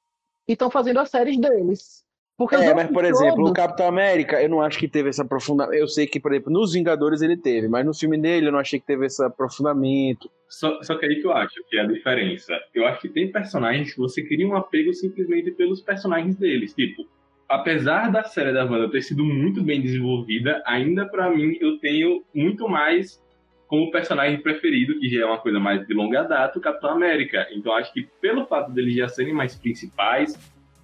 e 0.47 0.53
estão 0.53 0.69
fazendo 0.71 0.99
as 0.99 1.09
séries 1.09 1.37
deles. 1.37 2.03
Porque 2.37 2.55
É, 2.55 2.73
mas 2.73 2.89
por 2.89 3.03
exemplo, 3.03 3.33
o 3.41 3.45
todos- 3.47 3.51
Capitão 3.53 3.87
América, 3.87 4.41
eu 4.41 4.47
não 4.47 4.61
acho 4.61 4.79
que 4.79 4.87
teve 4.87 5.09
esse 5.09 5.21
aprofundamento. 5.21 5.77
Eu 5.77 5.89
sei 5.89 6.07
que, 6.07 6.21
por 6.21 6.31
exemplo, 6.31 6.53
nos 6.53 6.71
Vingadores 6.71 7.21
ele 7.21 7.35
teve, 7.35 7.67
mas 7.67 7.85
no 7.85 7.93
filme 7.93 8.17
dele 8.17 8.47
eu 8.47 8.51
não 8.53 8.59
achei 8.59 8.79
que 8.79 8.85
teve 8.85 9.05
esse 9.05 9.21
aprofundamento. 9.21 10.31
Só, 10.47 10.81
só 10.81 10.97
que 10.97 11.05
aí 11.05 11.19
que 11.19 11.27
eu 11.27 11.33
acho 11.33 11.53
que 11.69 11.77
é 11.77 11.81
a 11.81 11.85
diferença. 11.85 12.53
Eu 12.73 12.87
acho 12.87 13.01
que 13.01 13.09
tem 13.09 13.29
personagens 13.29 13.93
que 13.93 13.99
você 13.99 14.23
cria 14.23 14.47
um 14.47 14.55
apego 14.55 14.93
simplesmente 14.93 15.51
pelos 15.51 15.81
personagens 15.81 16.37
deles. 16.37 16.73
Tipo, 16.73 17.05
apesar 17.49 18.09
da 18.09 18.23
série 18.23 18.53
da 18.53 18.63
Wanda 18.63 18.89
ter 18.89 19.01
sido 19.01 19.23
muito 19.25 19.61
bem 19.61 19.81
desenvolvida, 19.81 20.63
ainda 20.65 21.05
pra 21.07 21.29
mim 21.29 21.57
eu 21.59 21.77
tenho 21.79 22.23
muito 22.33 22.69
mais 22.69 23.21
como 23.69 23.91
personagem 23.91 24.41
preferido, 24.41 24.99
que 24.99 25.07
já 25.07 25.21
é 25.21 25.25
uma 25.25 25.37
coisa 25.37 25.59
mais 25.59 25.85
de 25.85 25.93
longa 25.93 26.23
data, 26.23 26.57
o 26.57 26.61
Capitão 26.61 26.89
América. 26.89 27.47
Então 27.51 27.71
acho 27.71 27.93
que 27.93 28.09
pelo 28.19 28.47
fato 28.47 28.71
deles 28.71 28.95
já 28.95 29.07
serem 29.07 29.31
mais 29.31 29.55
principais, 29.55 30.33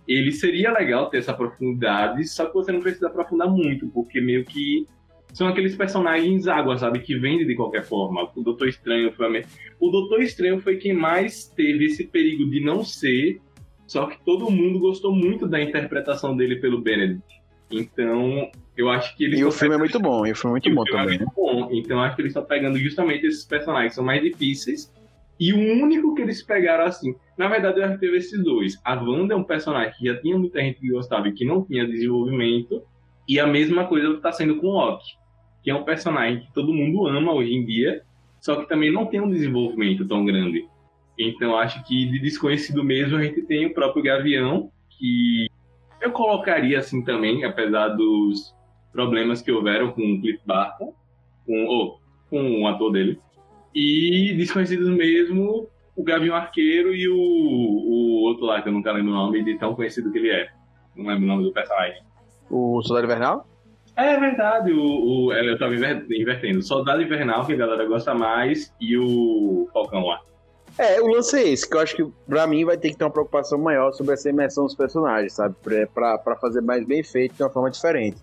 ele 0.07 0.31
seria 0.31 0.71
legal 0.71 1.09
ter 1.09 1.17
essa 1.17 1.33
profundidade, 1.33 2.23
só 2.27 2.45
que 2.45 2.53
você 2.53 2.71
não 2.71 2.79
precisa 2.79 3.07
aprofundar 3.07 3.49
muito, 3.49 3.87
porque 3.87 4.21
meio 4.21 4.45
que 4.45 4.85
são 5.33 5.47
aqueles 5.47 5.75
personagens 5.75 6.47
água, 6.47 6.77
sabe? 6.77 6.99
Que 6.99 7.17
vendem 7.17 7.47
de 7.47 7.55
qualquer 7.55 7.83
forma. 7.83 8.29
O 8.35 8.43
Doutor 8.43 8.67
Estranho 8.67 9.11
foi 9.11 9.39
a. 9.39 9.43
O 9.79 9.89
Doutor 9.89 10.21
Estranho 10.21 10.59
foi 10.61 10.77
quem 10.77 10.93
mais 10.93 11.47
teve 11.47 11.85
esse 11.85 12.05
perigo 12.05 12.47
de 12.47 12.63
não 12.63 12.83
ser, 12.83 13.41
só 13.87 14.05
que 14.05 14.23
todo 14.23 14.51
mundo 14.51 14.77
gostou 14.77 15.11
muito 15.11 15.47
da 15.47 15.59
interpretação 15.59 16.37
dele 16.37 16.57
pelo 16.57 16.81
Benedict. 16.81 17.25
Então, 17.71 18.51
eu 18.77 18.89
acho 18.89 19.15
que 19.15 19.23
eles 19.23 19.39
E 19.39 19.45
o 19.45 19.51
filme 19.51 19.75
é 19.75 19.77
muito 19.77 19.99
bom, 19.99 20.25
e 20.25 20.31
o 20.31 20.35
filme 20.35 20.59
é 20.59 20.69
muito 20.69 20.75
bom 20.75 20.83
também. 20.83 21.15
é 21.15 21.19
muito 21.19 21.33
bom. 21.35 21.69
Então 21.71 22.01
acho 22.01 22.15
que 22.15 22.21
eles 22.21 22.31
estão 22.31 22.43
pegando 22.43 22.77
justamente 22.77 23.25
esses 23.25 23.45
personagens 23.45 23.91
que 23.91 23.95
são 23.95 24.03
mais 24.03 24.21
difíceis. 24.21 24.93
E 25.39 25.53
o 25.53 25.83
único 25.83 26.15
que 26.15 26.21
eles 26.21 26.41
pegaram 26.41 26.85
assim. 26.85 27.15
Na 27.38 27.47
verdade, 27.47 27.79
eu 27.79 27.85
acho 27.85 27.95
que 27.95 27.99
teve 27.99 28.17
esses 28.17 28.41
dois. 28.43 28.79
A 28.83 28.95
Wanda 28.95 29.33
é 29.33 29.38
um 29.38 29.43
personagem 29.43 29.93
que 29.97 30.05
já 30.05 30.17
tinha 30.19 30.38
muita 30.38 30.61
gente 30.61 30.79
que 30.79 30.89
gostava 30.89 31.27
e 31.27 31.33
que 31.33 31.45
não 31.45 31.63
tinha 31.63 31.85
desenvolvimento. 31.85 32.81
E 33.27 33.39
a 33.39 33.47
mesma 33.47 33.85
coisa 33.85 34.13
está 34.13 34.31
sendo 34.31 34.57
com 34.57 34.67
o 34.67 34.71
Loki. 34.71 35.11
Que 35.61 35.71
é 35.71 35.75
um 35.75 35.83
personagem 35.83 36.39
que 36.39 36.53
todo 36.53 36.73
mundo 36.73 37.07
ama 37.07 37.33
hoje 37.33 37.53
em 37.53 37.65
dia. 37.65 38.01
Só 38.39 38.55
que 38.55 38.67
também 38.69 38.91
não 38.91 39.07
tem 39.07 39.19
um 39.19 39.29
desenvolvimento 39.29 40.07
tão 40.07 40.23
grande. 40.23 40.65
Então 41.17 41.57
acho 41.57 41.83
que 41.85 42.05
de 42.05 42.19
desconhecido 42.19 42.83
mesmo 42.83 43.17
a 43.17 43.23
gente 43.23 43.41
tem 43.41 43.65
o 43.65 43.73
próprio 43.73 44.03
Gavião. 44.03 44.71
Que 44.89 45.47
eu 46.01 46.11
colocaria 46.11 46.79
assim 46.79 47.03
também, 47.03 47.43
apesar 47.43 47.89
dos 47.89 48.55
problemas 48.95 49.41
que 49.41 49.51
houveram 49.51 49.91
com 49.91 50.01
o 50.01 50.21
Cliff 50.21 50.39
Barton, 50.45 50.93
com, 51.45 51.65
oh, 51.67 51.99
com 52.29 52.62
o 52.62 52.67
ator 52.67 52.93
dele. 52.93 53.19
E 53.75 54.34
desconhecidos 54.38 54.88
mesmo, 54.89 55.67
o 55.95 56.03
Gavião 56.03 56.34
Arqueiro 56.36 56.95
e 56.95 57.10
o, 57.10 57.15
o 57.17 58.23
outro 58.23 58.45
lá, 58.45 58.62
que 58.62 58.69
eu 58.69 58.73
nunca 58.73 58.93
lembro 58.93 59.12
o 59.12 59.15
nome, 59.15 59.43
de 59.43 59.60
tão 59.60 59.75
conhecido 59.75 60.12
que 60.12 60.17
ele 60.17 60.31
é. 60.31 60.47
Não 60.95 61.05
lembro 61.08 61.25
o 61.25 61.27
nome 61.27 61.43
do 61.43 61.51
personagem. 61.51 62.01
O 62.49 62.81
Soldado 62.84 63.05
Invernal? 63.05 63.45
É 63.97 64.17
verdade, 64.17 64.71
o, 64.71 65.27
o, 65.27 65.34
eu 65.34 65.58
tava 65.60 65.73
inver- 65.73 66.05
invertendo. 66.10 66.62
Soldado 66.62 67.01
Invernal, 67.01 67.45
que 67.45 67.53
a 67.53 67.58
galera 67.58 67.86
gosta 67.86 68.13
mais, 68.13 68.73
e 68.79 68.97
o 68.97 69.67
Falcão 69.73 70.05
lá. 70.05 70.21
É, 70.77 71.01
o 71.01 71.08
lance 71.08 71.38
é 71.38 71.49
esse, 71.49 71.69
que 71.69 71.75
eu 71.75 71.79
acho 71.79 71.95
que 71.95 72.05
pra 72.27 72.45
mim 72.45 72.65
vai 72.65 72.77
ter 72.77 72.89
que 72.89 72.97
ter 72.97 73.05
uma 73.05 73.12
preocupação 73.12 73.58
maior 73.58 73.93
sobre 73.93 74.13
essa 74.13 74.29
imersão 74.29 74.65
dos 74.65 74.75
personagens, 74.75 75.34
sabe? 75.34 75.55
Pra, 75.63 75.88
pra, 75.88 76.17
pra 76.17 76.36
fazer 76.36 76.62
mais 76.62 76.86
bem 76.86 77.03
feito 77.03 77.36
de 77.36 77.43
uma 77.43 77.49
forma 77.49 77.71
diferente. 77.71 78.17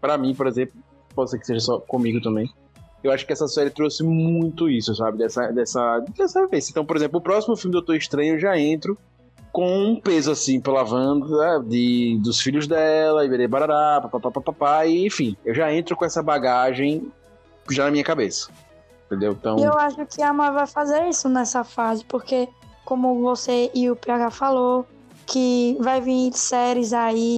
Pra 0.00 0.18
mim, 0.18 0.34
por 0.34 0.46
exemplo, 0.46 0.74
pode 1.14 1.30
ser 1.30 1.38
que 1.38 1.46
seja 1.46 1.60
só 1.60 1.78
comigo 1.80 2.20
também. 2.20 2.50
Eu 3.02 3.12
acho 3.12 3.24
que 3.26 3.32
essa 3.32 3.46
série 3.46 3.70
trouxe 3.70 4.02
muito 4.02 4.68
isso, 4.68 4.94
sabe? 4.94 5.18
Dessa, 5.18 5.52
dessa, 5.52 6.00
dessa 6.16 6.46
vez. 6.46 6.68
Então, 6.68 6.84
por 6.84 6.96
exemplo, 6.96 7.18
o 7.18 7.22
próximo 7.22 7.56
filme 7.56 7.72
do 7.72 7.78
Doutor 7.78 7.96
Estranho 7.96 8.34
eu 8.34 8.38
já 8.40 8.58
entro 8.58 8.98
com 9.52 9.66
um 9.66 10.00
peso 10.00 10.30
assim 10.30 10.60
pela 10.60 10.82
Wanda, 10.82 11.60
de, 11.66 12.18
dos 12.22 12.40
filhos 12.40 12.66
dela, 12.66 13.24
e 13.24 13.28
berê 13.28 13.48
barará, 13.48 14.00
papapá, 14.00 14.86
e 14.86 15.06
enfim, 15.06 15.36
eu 15.44 15.54
já 15.54 15.72
entro 15.72 15.96
com 15.96 16.04
essa 16.04 16.22
bagagem 16.22 17.10
já 17.70 17.84
na 17.84 17.90
minha 17.90 18.04
cabeça. 18.04 18.50
Entendeu? 19.06 19.32
Então. 19.32 19.58
Eu 19.58 19.72
acho 19.72 20.04
que 20.06 20.22
a 20.22 20.32
Marvel 20.32 20.58
vai 20.58 20.66
fazer 20.66 21.08
isso 21.08 21.28
nessa 21.28 21.64
fase, 21.64 22.04
porque, 22.04 22.48
como 22.84 23.20
você 23.22 23.70
e 23.74 23.90
o 23.90 23.96
PH 23.96 24.30
falou, 24.30 24.86
que 25.26 25.76
vai 25.80 26.00
vir 26.00 26.32
séries 26.34 26.92
aí, 26.92 27.37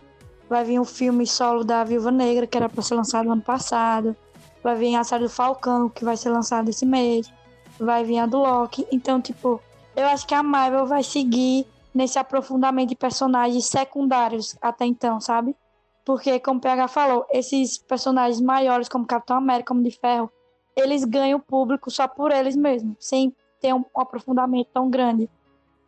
vai 0.50 0.64
vir 0.64 0.80
um 0.80 0.84
filme 0.84 1.24
solo 1.28 1.62
da 1.62 1.84
Viúva 1.84 2.10
Negra, 2.10 2.44
que 2.44 2.58
era 2.58 2.68
pra 2.68 2.82
ser 2.82 2.96
lançado 2.96 3.26
no 3.26 3.32
ano 3.32 3.42
passado, 3.42 4.16
vai 4.64 4.74
vir 4.74 4.96
a 4.96 5.04
série 5.04 5.22
do 5.22 5.30
Falcão, 5.30 5.88
que 5.88 6.04
vai 6.04 6.16
ser 6.16 6.30
lançada 6.30 6.68
esse 6.68 6.84
mês, 6.84 7.32
vai 7.78 8.02
vir 8.02 8.18
a 8.18 8.26
do 8.26 8.38
Loki. 8.38 8.84
Então, 8.90 9.20
tipo, 9.20 9.60
eu 9.94 10.08
acho 10.08 10.26
que 10.26 10.34
a 10.34 10.42
Marvel 10.42 10.86
vai 10.86 11.04
seguir 11.04 11.64
nesse 11.94 12.18
aprofundamento 12.18 12.88
de 12.88 12.96
personagens 12.96 13.64
secundários 13.66 14.56
até 14.60 14.84
então, 14.84 15.20
sabe? 15.20 15.54
Porque, 16.04 16.40
como 16.40 16.58
o 16.58 16.60
PH 16.60 16.88
falou, 16.88 17.24
esses 17.30 17.78
personagens 17.78 18.40
maiores, 18.40 18.88
como 18.88 19.06
Capitão 19.06 19.36
América, 19.36 19.68
como 19.68 19.84
de 19.84 19.92
Ferro, 19.92 20.32
eles 20.74 21.04
ganham 21.04 21.38
o 21.38 21.42
público 21.42 21.92
só 21.92 22.08
por 22.08 22.32
eles 22.32 22.56
mesmos, 22.56 22.96
sem 22.98 23.32
ter 23.60 23.72
um 23.72 23.84
aprofundamento 23.94 24.68
tão 24.74 24.90
grande. 24.90 25.30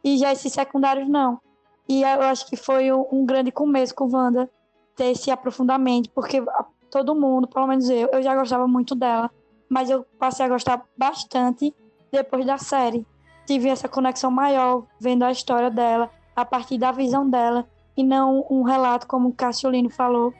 E 0.04 0.18
já 0.18 0.32
esses 0.32 0.52
secundários 0.52 1.08
não. 1.08 1.40
E 1.88 2.02
eu 2.02 2.22
acho 2.22 2.46
que 2.46 2.56
foi 2.56 2.92
um 2.92 3.24
grande 3.26 3.50
começo 3.50 3.94
com 3.94 4.08
Wanda 4.10 4.48
ter 4.94 5.06
esse 5.06 5.30
aprofundamento, 5.30 6.10
porque 6.10 6.42
todo 6.90 7.14
mundo, 7.14 7.48
pelo 7.48 7.66
menos 7.66 7.88
eu, 7.88 8.08
eu 8.12 8.22
já 8.22 8.34
gostava 8.34 8.66
muito 8.68 8.94
dela, 8.94 9.30
mas 9.68 9.90
eu 9.90 10.04
passei 10.18 10.44
a 10.46 10.48
gostar 10.48 10.84
bastante 10.96 11.74
depois 12.10 12.44
da 12.44 12.58
série. 12.58 13.06
Tive 13.46 13.68
essa 13.68 13.88
conexão 13.88 14.30
maior 14.30 14.84
vendo 15.00 15.24
a 15.24 15.32
história 15.32 15.70
dela, 15.70 16.10
a 16.36 16.44
partir 16.44 16.78
da 16.78 16.92
visão 16.92 17.28
dela, 17.28 17.66
e 17.96 18.04
não 18.04 18.46
um 18.50 18.62
relato 18.62 19.06
como 19.06 19.30
o 19.30 19.34
Cassiolino 19.34 19.90
falou, 19.90 20.32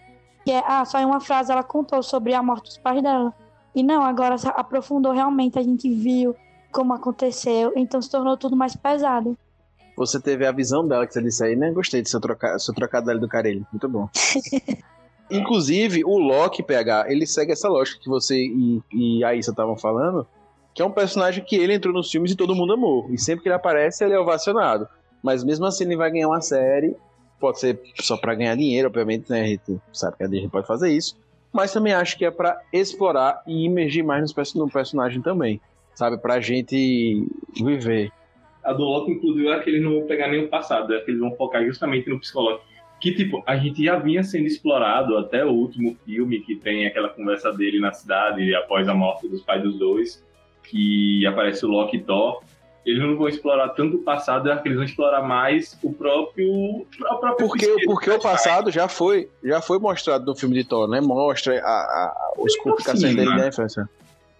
que 0.44 0.52
é, 0.52 0.62
ah, 0.66 0.84
só 0.84 0.98
em 0.98 1.04
uma 1.04 1.20
frase 1.20 1.52
ela 1.52 1.62
contou 1.62 2.02
sobre 2.02 2.34
a 2.34 2.42
morte 2.42 2.64
dos 2.64 2.78
pais 2.78 3.02
dela. 3.02 3.34
E 3.74 3.82
não, 3.82 4.02
agora 4.02 4.36
aprofundou 4.54 5.12
realmente, 5.12 5.58
a 5.58 5.62
gente 5.62 5.88
viu 5.88 6.34
como 6.70 6.92
aconteceu, 6.92 7.72
então 7.76 8.00
se 8.00 8.10
tornou 8.10 8.36
tudo 8.36 8.56
mais 8.56 8.76
pesado. 8.76 9.36
Você 9.96 10.20
teve 10.20 10.46
a 10.46 10.52
visão 10.52 10.86
dela 10.86 11.06
que 11.06 11.12
você 11.12 11.22
disse 11.22 11.44
aí, 11.44 11.54
né? 11.54 11.70
Gostei 11.70 12.02
do 12.02 12.08
seu, 12.08 12.20
troca... 12.20 12.58
seu 12.58 12.74
trocadilho 12.74 13.20
do 13.20 13.28
Carelli. 13.28 13.64
Muito 13.70 13.88
bom. 13.88 14.08
Inclusive, 15.30 16.04
o 16.04 16.18
Loki, 16.18 16.62
PH, 16.62 17.06
ele 17.08 17.26
segue 17.26 17.52
essa 17.52 17.68
lógica 17.68 18.00
que 18.00 18.08
você 18.08 18.36
e, 18.36 18.82
e 18.92 19.24
a 19.24 19.34
Issa 19.34 19.50
estavam 19.50 19.76
falando, 19.76 20.26
que 20.74 20.82
é 20.82 20.84
um 20.84 20.90
personagem 20.90 21.42
que 21.44 21.56
ele 21.56 21.74
entrou 21.74 21.94
nos 21.94 22.10
filmes 22.10 22.32
e 22.32 22.36
todo 22.36 22.54
mundo 22.54 22.74
amou. 22.74 23.06
E 23.10 23.18
sempre 23.18 23.42
que 23.42 23.48
ele 23.48 23.54
aparece, 23.54 24.04
ele 24.04 24.14
é 24.14 24.18
ovacionado. 24.18 24.86
Mas 25.22 25.44
mesmo 25.44 25.64
assim, 25.64 25.84
ele 25.84 25.96
vai 25.96 26.10
ganhar 26.10 26.28
uma 26.28 26.40
série. 26.40 26.94
Pode 27.38 27.60
ser 27.60 27.80
só 28.00 28.16
pra 28.16 28.34
ganhar 28.34 28.56
dinheiro, 28.56 28.88
obviamente, 28.88 29.30
né? 29.30 29.42
A 29.42 29.46
gente 29.46 29.80
sabe 29.92 30.16
que 30.16 30.24
a 30.24 30.26
Disney 30.26 30.48
pode 30.48 30.66
fazer 30.66 30.90
isso. 30.90 31.16
Mas 31.52 31.72
também 31.72 31.92
acho 31.92 32.16
que 32.16 32.24
é 32.24 32.30
pra 32.30 32.60
explorar 32.72 33.42
e 33.46 33.64
imergir 33.64 34.04
mais 34.04 34.34
no 34.54 34.70
personagem 34.70 35.20
também. 35.20 35.60
Sabe? 35.94 36.18
Pra 36.18 36.40
gente 36.40 37.26
viver. 37.54 38.12
A 38.64 38.72
do 38.72 38.84
Loki, 38.84 39.12
inclusive, 39.12 39.48
é 39.48 39.58
que 39.58 39.70
eles 39.70 39.82
não 39.82 39.98
vão 39.98 40.06
pegar 40.06 40.28
nem 40.28 40.44
o 40.44 40.48
passado, 40.48 40.94
é 40.94 41.00
que 41.00 41.10
eles 41.10 41.20
vão 41.20 41.34
focar 41.34 41.64
justamente 41.64 42.08
no 42.08 42.18
psicológico. 42.18 42.64
Que, 43.00 43.12
tipo, 43.12 43.42
a 43.44 43.56
gente 43.56 43.82
já 43.82 43.98
vinha 43.98 44.22
sendo 44.22 44.46
explorado 44.46 45.16
até 45.18 45.44
o 45.44 45.50
último 45.50 45.96
filme, 46.04 46.38
que 46.40 46.54
tem 46.54 46.86
aquela 46.86 47.08
conversa 47.08 47.52
dele 47.52 47.80
na 47.80 47.92
cidade 47.92 48.54
após 48.54 48.88
a 48.88 48.94
morte 48.94 49.26
dos 49.28 49.42
pais 49.42 49.60
dos 49.62 49.76
dois, 49.76 50.24
que 50.62 51.26
aparece 51.26 51.66
o 51.66 51.68
Loki 51.68 51.96
e 51.96 52.02
Thor. 52.02 52.40
Eles 52.86 53.02
não 53.02 53.16
vão 53.16 53.28
explorar 53.28 53.70
tanto 53.70 53.96
o 53.96 54.02
passado, 54.02 54.50
acho 54.50 54.62
que 54.62 54.68
eles 54.68 54.76
vão 54.76 54.84
explorar 54.84 55.22
mais 55.22 55.76
o 55.82 55.92
próprio. 55.92 56.48
O 56.48 56.86
próprio 56.98 57.36
Porque, 57.48 57.84
porque 57.84 58.10
o 58.10 58.20
passado 58.20 58.70
já 58.70 58.86
foi, 58.86 59.28
já 59.42 59.60
foi 59.60 59.80
mostrado 59.80 60.24
no 60.24 60.36
filme 60.36 60.54
de 60.54 60.64
Thor, 60.64 60.88
né? 60.88 61.00
Mostra 61.00 61.60
a, 61.60 61.70
a, 61.70 62.32
por 62.36 62.46
complicações 62.62 63.16
dele 63.16 63.36
da 63.36 63.48
infância. 63.48 63.88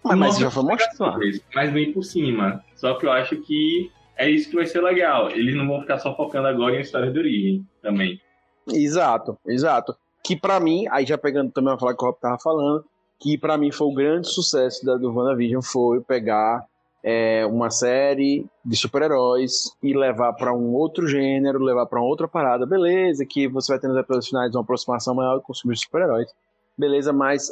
Mas, 0.03 0.17
mas 0.17 0.37
já 0.37 0.49
foi 0.49 0.63
mostrado. 0.63 1.19
Mas 1.53 1.71
bem 1.73 1.91
por 1.91 2.03
cima. 2.03 2.63
Só 2.75 2.93
que 2.95 3.05
eu 3.05 3.11
acho 3.11 3.37
que 3.37 3.91
é 4.17 4.29
isso 4.29 4.49
que 4.49 4.55
vai 4.55 4.65
ser 4.65 4.81
legal. 4.81 5.29
Eles 5.29 5.55
não 5.55 5.67
vão 5.67 5.81
ficar 5.81 5.99
só 5.99 6.15
focando 6.15 6.47
agora 6.47 6.75
em 6.75 6.81
história 6.81 7.11
de 7.11 7.19
origem 7.19 7.67
também. 7.81 8.19
Exato, 8.67 9.37
exato. 9.45 9.95
Que 10.23 10.35
pra 10.35 10.59
mim, 10.59 10.85
aí 10.89 11.05
já 11.05 11.17
pegando 11.17 11.51
também 11.51 11.77
falar 11.77 11.95
que 11.95 12.03
o 12.03 12.07
Rob 12.07 12.17
tava 12.19 12.37
falando, 12.39 12.85
que 13.19 13.37
pra 13.37 13.57
mim 13.57 13.71
foi 13.71 13.87
o 13.87 13.93
grande 13.93 14.27
sucesso 14.29 14.85
da, 14.85 14.95
do 14.95 15.13
WandaVision 15.13 15.61
foi 15.61 16.01
pegar 16.01 16.65
é, 17.03 17.45
uma 17.45 17.69
série 17.69 18.45
de 18.63 18.77
super-heróis 18.77 19.75
e 19.83 19.93
levar 19.93 20.33
pra 20.33 20.53
um 20.53 20.73
outro 20.73 21.07
gênero, 21.07 21.59
levar 21.59 21.85
pra 21.85 21.99
uma 21.99 22.07
outra 22.07 22.27
parada. 22.27 22.65
Beleza, 22.65 23.25
que 23.25 23.47
você 23.47 23.73
vai 23.73 23.79
ter 23.79 23.87
nos 23.87 23.97
episódios 23.97 24.29
finais 24.29 24.55
uma 24.55 24.61
aproximação 24.61 25.13
maior 25.13 25.41
com 25.41 25.51
os 25.51 25.61
super-heróis. 25.81 26.31
Beleza, 26.77 27.11
mas 27.11 27.51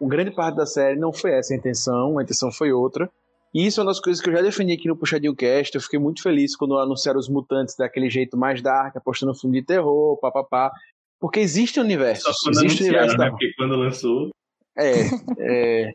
o 0.00 0.08
grande 0.08 0.32
parte 0.32 0.56
da 0.56 0.66
série 0.66 0.98
não 0.98 1.12
foi 1.12 1.32
essa 1.32 1.54
a 1.54 1.56
intenção, 1.56 2.18
a 2.18 2.22
intenção 2.22 2.50
foi 2.50 2.72
outra. 2.72 3.08
E 3.52 3.66
isso 3.66 3.80
é 3.80 3.82
uma 3.82 3.90
das 3.90 4.00
coisas 4.00 4.22
que 4.22 4.28
eu 4.28 4.32
já 4.32 4.42
defendi 4.42 4.72
aqui 4.72 4.86
no 4.86 4.96
Puxadinho 4.96 5.34
Cast. 5.34 5.74
Eu 5.74 5.80
fiquei 5.80 5.98
muito 5.98 6.22
feliz 6.22 6.54
quando 6.56 6.78
anunciaram 6.78 7.18
os 7.18 7.28
mutantes 7.28 7.74
daquele 7.76 8.08
jeito 8.08 8.36
mais 8.36 8.62
dark, 8.62 8.96
apostando 8.96 9.32
no 9.32 9.38
filme 9.38 9.60
de 9.60 9.66
terror, 9.66 10.16
papapá. 10.18 10.70
Porque 11.18 11.40
existe 11.40 11.80
um 11.80 11.82
universo. 11.82 12.32
Só 12.32 12.50
quando 12.50 12.64
Existe 12.64 12.82
universo 12.84 13.16
né? 13.18 13.30
Porque 13.30 13.52
quando 13.56 13.76
lançou, 13.76 14.30
É, 14.76 14.92
é. 15.38 15.92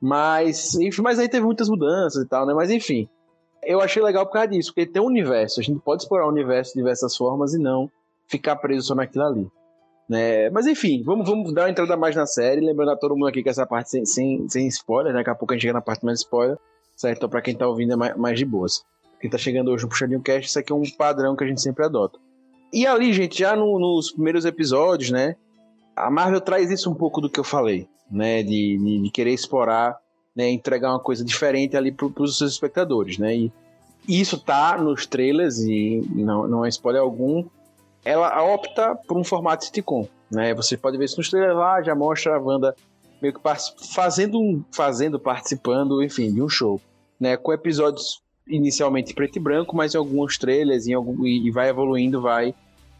Mas, 0.00 0.74
enfim, 0.74 1.02
mas 1.02 1.18
aí 1.18 1.28
teve 1.28 1.44
muitas 1.44 1.68
mudanças 1.68 2.22
e 2.22 2.28
tal, 2.28 2.46
né? 2.46 2.54
Mas 2.54 2.70
enfim. 2.70 3.08
Eu 3.62 3.80
achei 3.80 4.00
legal 4.02 4.24
por 4.24 4.32
causa 4.32 4.48
disso, 4.48 4.72
porque 4.72 4.86
tem 4.86 5.02
um 5.02 5.06
universo. 5.06 5.60
A 5.60 5.62
gente 5.62 5.80
pode 5.80 6.02
explorar 6.02 6.26
o 6.26 6.30
universo 6.30 6.72
de 6.72 6.78
diversas 6.78 7.16
formas 7.16 7.54
e 7.54 7.58
não 7.58 7.90
ficar 8.26 8.56
preso 8.56 8.86
só 8.86 8.94
naquilo 8.94 9.24
ali. 9.24 9.50
Né? 10.08 10.48
Mas 10.50 10.66
enfim, 10.66 11.02
vamos, 11.02 11.28
vamos 11.28 11.52
dar 11.52 11.62
uma 11.62 11.70
entrada 11.70 11.96
mais 11.96 12.14
na 12.14 12.24
série. 12.24 12.60
Lembrando 12.60 12.92
a 12.92 12.96
todo 12.96 13.14
mundo 13.14 13.26
aqui 13.26 13.42
que 13.42 13.48
essa 13.48 13.66
parte 13.66 13.90
sem, 13.90 14.06
sem, 14.06 14.48
sem 14.48 14.66
spoiler, 14.68 15.12
né? 15.12 15.18
Daqui 15.18 15.30
a 15.30 15.34
pouco 15.34 15.52
a 15.52 15.56
gente 15.56 15.62
chega 15.62 15.74
na 15.74 15.80
parte 15.80 16.04
mais 16.04 16.20
spoiler, 16.20 16.56
certo? 16.98 17.18
Então, 17.18 17.28
pra 17.28 17.40
quem 17.40 17.54
tá 17.54 17.66
ouvindo 17.66 17.92
é 17.92 17.96
mais, 17.96 18.16
mais 18.16 18.38
de 18.38 18.44
boas. 18.44 18.84
Quem 19.20 19.30
tá 19.30 19.38
chegando 19.38 19.70
hoje 19.70 19.84
no 19.84 19.88
Puxadinho 19.88 20.20
Cast, 20.20 20.48
isso 20.48 20.58
aqui 20.58 20.72
é 20.72 20.74
um 20.74 20.82
padrão 20.96 21.34
que 21.34 21.44
a 21.44 21.46
gente 21.46 21.62
sempre 21.62 21.84
adota. 21.84 22.18
E 22.72 22.86
ali, 22.86 23.12
gente, 23.12 23.38
já 23.38 23.56
no, 23.56 23.78
nos 23.78 24.10
primeiros 24.10 24.44
episódios, 24.44 25.10
né? 25.10 25.36
A 25.96 26.10
Marvel 26.10 26.40
traz 26.40 26.70
isso 26.70 26.90
um 26.90 26.94
pouco 26.94 27.20
do 27.20 27.30
que 27.30 27.40
eu 27.40 27.44
falei, 27.44 27.88
né? 28.10 28.42
De, 28.42 28.76
de, 28.76 29.02
de 29.02 29.10
querer 29.10 29.32
explorar, 29.32 29.96
né? 30.36 30.50
Entregar 30.50 30.90
uma 30.90 31.00
coisa 31.00 31.24
diferente 31.24 31.76
ali 31.76 31.90
pro, 31.90 32.10
pros 32.10 32.36
seus 32.36 32.52
espectadores, 32.52 33.16
né? 33.16 33.34
E 33.34 33.52
isso 34.06 34.38
tá 34.38 34.76
nos 34.76 35.06
trailers 35.06 35.58
e 35.58 36.02
não, 36.14 36.46
não 36.46 36.64
é 36.64 36.68
spoiler 36.68 37.00
algum. 37.00 37.44
Ela 38.04 38.42
opta 38.42 38.94
por 38.94 39.16
um 39.16 39.24
formato 39.24 39.64
sitcom, 39.64 40.06
né? 40.30 40.54
Você 40.54 40.76
pode 40.76 40.96
ver 40.98 41.06
isso 41.06 41.16
nos 41.16 41.30
trailers 41.30 41.56
lá, 41.56 41.82
já 41.82 41.94
mostra 41.94 42.36
a 42.36 42.40
Wanda 42.40 42.74
meio 43.20 43.34
que 43.34 43.40
fazendo, 43.92 44.64
fazendo, 44.72 45.18
participando, 45.18 46.02
enfim, 46.02 46.32
de 46.32 46.40
um 46.40 46.48
show, 46.48 46.80
né? 47.20 47.36
Com 47.36 47.52
episódios 47.52 48.20
inicialmente 48.46 49.14
preto 49.14 49.36
e 49.36 49.40
branco, 49.40 49.76
mas 49.76 49.94
em 49.94 49.98
alguns 49.98 50.38
trailers 50.38 50.86
em 50.86 50.94
algum, 50.94 51.26
e 51.26 51.50
vai 51.50 51.68
evoluindo, 51.68 52.20
vai 52.20 52.54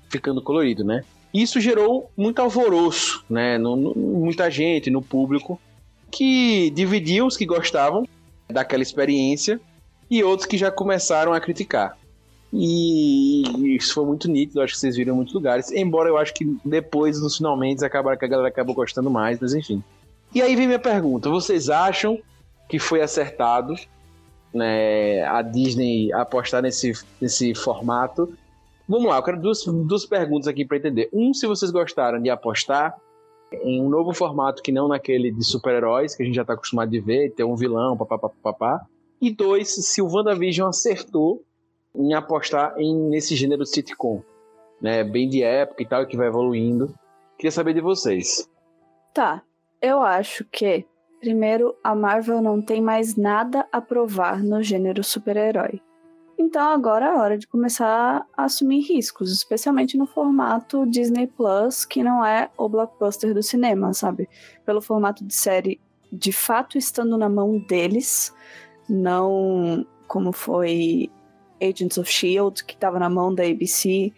ficando 0.09 0.43
colorido, 0.43 0.85
né? 0.85 1.05
Isso 1.33 1.61
gerou 1.61 2.11
muito 2.16 2.41
alvoroço, 2.41 3.25
né? 3.29 3.59
No, 3.59 3.77
no, 3.77 3.95
muita 3.95 4.51
gente 4.51 4.91
no 4.91 5.03
público 5.03 5.61
que 6.11 6.71
dividiu 6.71 7.27
os 7.27 7.37
que 7.37 7.45
gostavam 7.45 8.07
daquela 8.49 8.83
experiência 8.83 9.61
e 10.11 10.23
outros 10.23 10.47
que 10.47 10.57
já 10.57 10.71
começaram 10.71 11.33
a 11.33 11.41
criticar. 11.41 11.97
E 12.51 13.77
isso 13.77 13.93
foi 13.93 14.07
muito 14.07 14.27
nítido, 14.27 14.62
acho 14.62 14.73
que 14.73 14.81
vocês 14.81 14.97
viram 14.97 15.12
em 15.12 15.16
muitos 15.16 15.35
lugares. 15.35 15.71
Embora 15.71 16.09
eu 16.09 16.16
acho 16.16 16.33
que 16.33 16.47
depois, 16.64 17.21
nos 17.21 17.37
finalmente, 17.37 17.85
acabaram 17.85 18.16
que 18.16 18.25
a 18.25 18.29
galera 18.29 18.49
acabou 18.49 18.75
gostando 18.75 19.11
mais, 19.11 19.39
mas 19.39 19.53
enfim. 19.53 19.83
E 20.35 20.41
aí 20.41 20.57
vem 20.57 20.66
minha 20.66 20.79
pergunta: 20.79 21.29
vocês 21.29 21.69
acham 21.69 22.19
que 22.69 22.79
foi 22.79 23.03
acertado 23.03 23.75
né, 24.53 25.22
a 25.24 25.42
Disney 25.42 26.12
apostar 26.12 26.62
nesse, 26.62 26.92
nesse 27.20 27.55
formato? 27.55 28.32
Vamos 28.88 29.09
lá, 29.09 29.16
eu 29.16 29.22
quero 29.22 29.40
duas, 29.40 29.64
duas 29.64 30.07
perguntas 30.07 30.49
aqui 30.49 30.64
para 30.64 30.78
entender. 30.78 31.09
Um, 31.12 31.34
se 31.34 31.46
vocês 31.46 31.70
gostaram 31.70 32.20
de 32.20 32.30
apostar 32.30 32.96
em 33.53 33.80
um 33.82 33.88
novo 33.88 34.12
formato 34.12 34.62
que 34.62 34.72
não 34.72 34.88
naquele 34.88 35.30
de 35.30 35.44
super-heróis, 35.44 36.14
que 36.14 36.22
a 36.22 36.26
gente 36.26 36.34
já 36.34 36.42
está 36.42 36.55
acostumado 36.55 36.90
de 36.90 37.01
ver, 37.01 37.30
ter 37.32 37.44
um 37.44 37.55
vilão, 37.55 37.96
papapá. 37.96 38.80
E 39.20 39.30
dois, 39.30 39.74
se 39.74 40.01
o 40.01 40.09
WandaVision 40.09 40.68
acertou 40.68 41.42
em 41.94 42.14
apostar 42.14 42.74
em, 42.78 42.94
nesse 42.94 43.34
gênero 43.34 43.66
sitcom, 43.66 44.22
né? 44.80 45.03
Bem 45.03 45.28
de 45.28 45.42
época 45.42 45.82
e 45.82 45.86
tal, 45.86 46.07
que 46.07 46.16
vai 46.16 46.28
evoluindo. 46.28 46.94
Queria 47.36 47.51
saber 47.51 47.74
de 47.74 47.80
vocês. 47.80 48.49
Tá, 49.12 49.42
eu 49.82 50.01
acho 50.01 50.44
que, 50.44 50.86
primeiro, 51.21 51.75
a 51.83 51.95
Marvel 51.95 52.41
não 52.41 52.61
tem 52.61 52.81
mais 52.81 53.16
nada 53.16 53.66
a 53.73 53.81
provar 53.81 54.43
no 54.43 54.62
gênero 54.62 55.03
super-herói. 55.03 55.81
Então 56.39 56.71
agora 56.71 57.07
é 57.07 57.14
hora 57.14 57.37
de 57.37 57.49
começar 57.49 58.25
a 58.37 58.45
assumir 58.45 58.81
riscos, 58.83 59.33
especialmente 59.33 59.99
no 59.99 60.07
formato 60.07 60.87
Disney 60.87 61.27
Plus, 61.27 61.85
que 61.85 62.03
não 62.03 62.25
é 62.25 62.49
o 62.57 62.69
blockbuster 62.69 63.35
do 63.35 63.43
cinema, 63.43 63.93
sabe? 63.93 64.29
Pelo 64.64 64.81
formato 64.81 65.25
de 65.25 65.35
série 65.35 65.81
de 66.12 66.33
fato 66.33 66.79
estando 66.79 67.19
na 67.19 67.29
mão 67.29 67.59
deles, 67.59 68.33
não 68.89 69.85
como 70.07 70.33
foi 70.33 71.11
Agents 71.61 71.99
of 71.99 72.11
Shield, 72.11 72.64
que 72.64 72.75
estava 72.75 72.99
na 72.99 73.11
mão 73.11 73.35
da 73.35 73.43
ABC, 73.43 74.12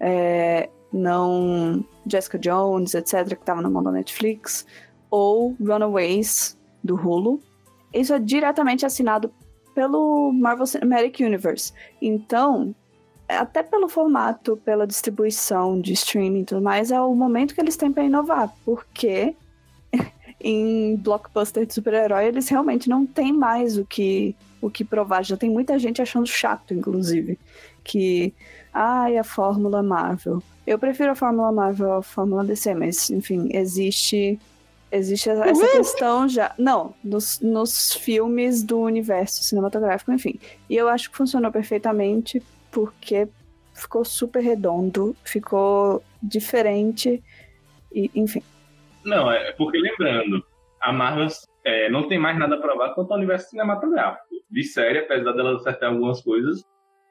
é, 0.00 0.68
não 0.92 1.84
Jessica 2.06 2.38
Jones, 2.38 2.94
etc., 2.94 3.28
que 3.28 3.34
estava 3.34 3.60
na 3.60 3.70
mão 3.70 3.82
da 3.82 3.92
Netflix, 3.92 4.66
ou 5.10 5.56
Runaways 5.60 6.58
do 6.82 6.94
Hulu. 6.94 7.40
Isso 7.92 8.12
é 8.12 8.18
diretamente 8.18 8.84
assinado 8.84 9.32
pelo 9.74 10.32
Marvel 10.32 10.66
Cinematic 10.66 11.20
Universe. 11.20 11.72
Então, 12.00 12.74
até 13.28 13.62
pelo 13.62 13.88
formato, 13.88 14.56
pela 14.58 14.86
distribuição 14.86 15.80
de 15.80 15.92
streaming 15.92 16.40
e 16.40 16.44
tudo 16.44 16.62
mais, 16.62 16.90
é 16.90 17.00
o 17.00 17.14
momento 17.14 17.54
que 17.54 17.60
eles 17.60 17.76
têm 17.76 17.92
para 17.92 18.04
inovar, 18.04 18.52
porque 18.64 19.34
em 20.40 20.96
blockbuster 20.96 21.66
de 21.66 21.74
super-herói 21.74 22.26
eles 22.26 22.48
realmente 22.48 22.88
não 22.88 23.04
têm 23.04 23.32
mais 23.32 23.76
o 23.76 23.84
que 23.84 24.34
o 24.60 24.70
que 24.70 24.84
provar. 24.84 25.24
Já 25.24 25.36
tem 25.36 25.50
muita 25.50 25.78
gente 25.78 26.00
achando 26.00 26.26
chato, 26.26 26.72
inclusive, 26.72 27.38
que 27.84 28.32
ai, 28.72 29.18
a 29.18 29.24
fórmula 29.24 29.82
Marvel. 29.82 30.42
Eu 30.66 30.78
prefiro 30.78 31.12
a 31.12 31.14
fórmula 31.14 31.52
Marvel 31.52 31.92
à 31.92 32.02
fórmula 32.02 32.44
DC, 32.44 32.74
mas 32.74 33.10
enfim, 33.10 33.48
existe 33.52 34.38
Existe 34.90 35.28
essa 35.28 35.46
uhum. 35.46 35.72
questão 35.72 36.28
já. 36.28 36.54
Não, 36.56 36.94
nos, 37.02 37.40
nos 37.40 37.94
filmes 37.94 38.62
do 38.62 38.80
universo 38.80 39.42
cinematográfico, 39.42 40.12
enfim. 40.12 40.38
E 40.70 40.76
eu 40.76 40.88
acho 40.88 41.10
que 41.10 41.16
funcionou 41.16 41.50
perfeitamente 41.50 42.42
porque 42.70 43.28
ficou 43.74 44.04
super 44.04 44.40
redondo, 44.40 45.14
ficou 45.24 46.02
diferente, 46.22 47.22
e, 47.92 48.10
enfim. 48.14 48.42
Não, 49.04 49.30
é 49.30 49.52
porque 49.52 49.78
lembrando, 49.78 50.44
a 50.80 50.92
Marvel 50.92 51.28
é, 51.64 51.88
não 51.90 52.06
tem 52.08 52.18
mais 52.18 52.38
nada 52.38 52.54
a 52.54 52.60
provar 52.60 52.94
quanto 52.94 53.12
ao 53.12 53.18
universo 53.18 53.50
cinematográfico. 53.50 54.26
De 54.50 54.62
série, 54.62 55.00
apesar 55.00 55.32
dela 55.32 55.56
acertar 55.56 55.90
algumas 55.90 56.20
coisas, 56.22 56.64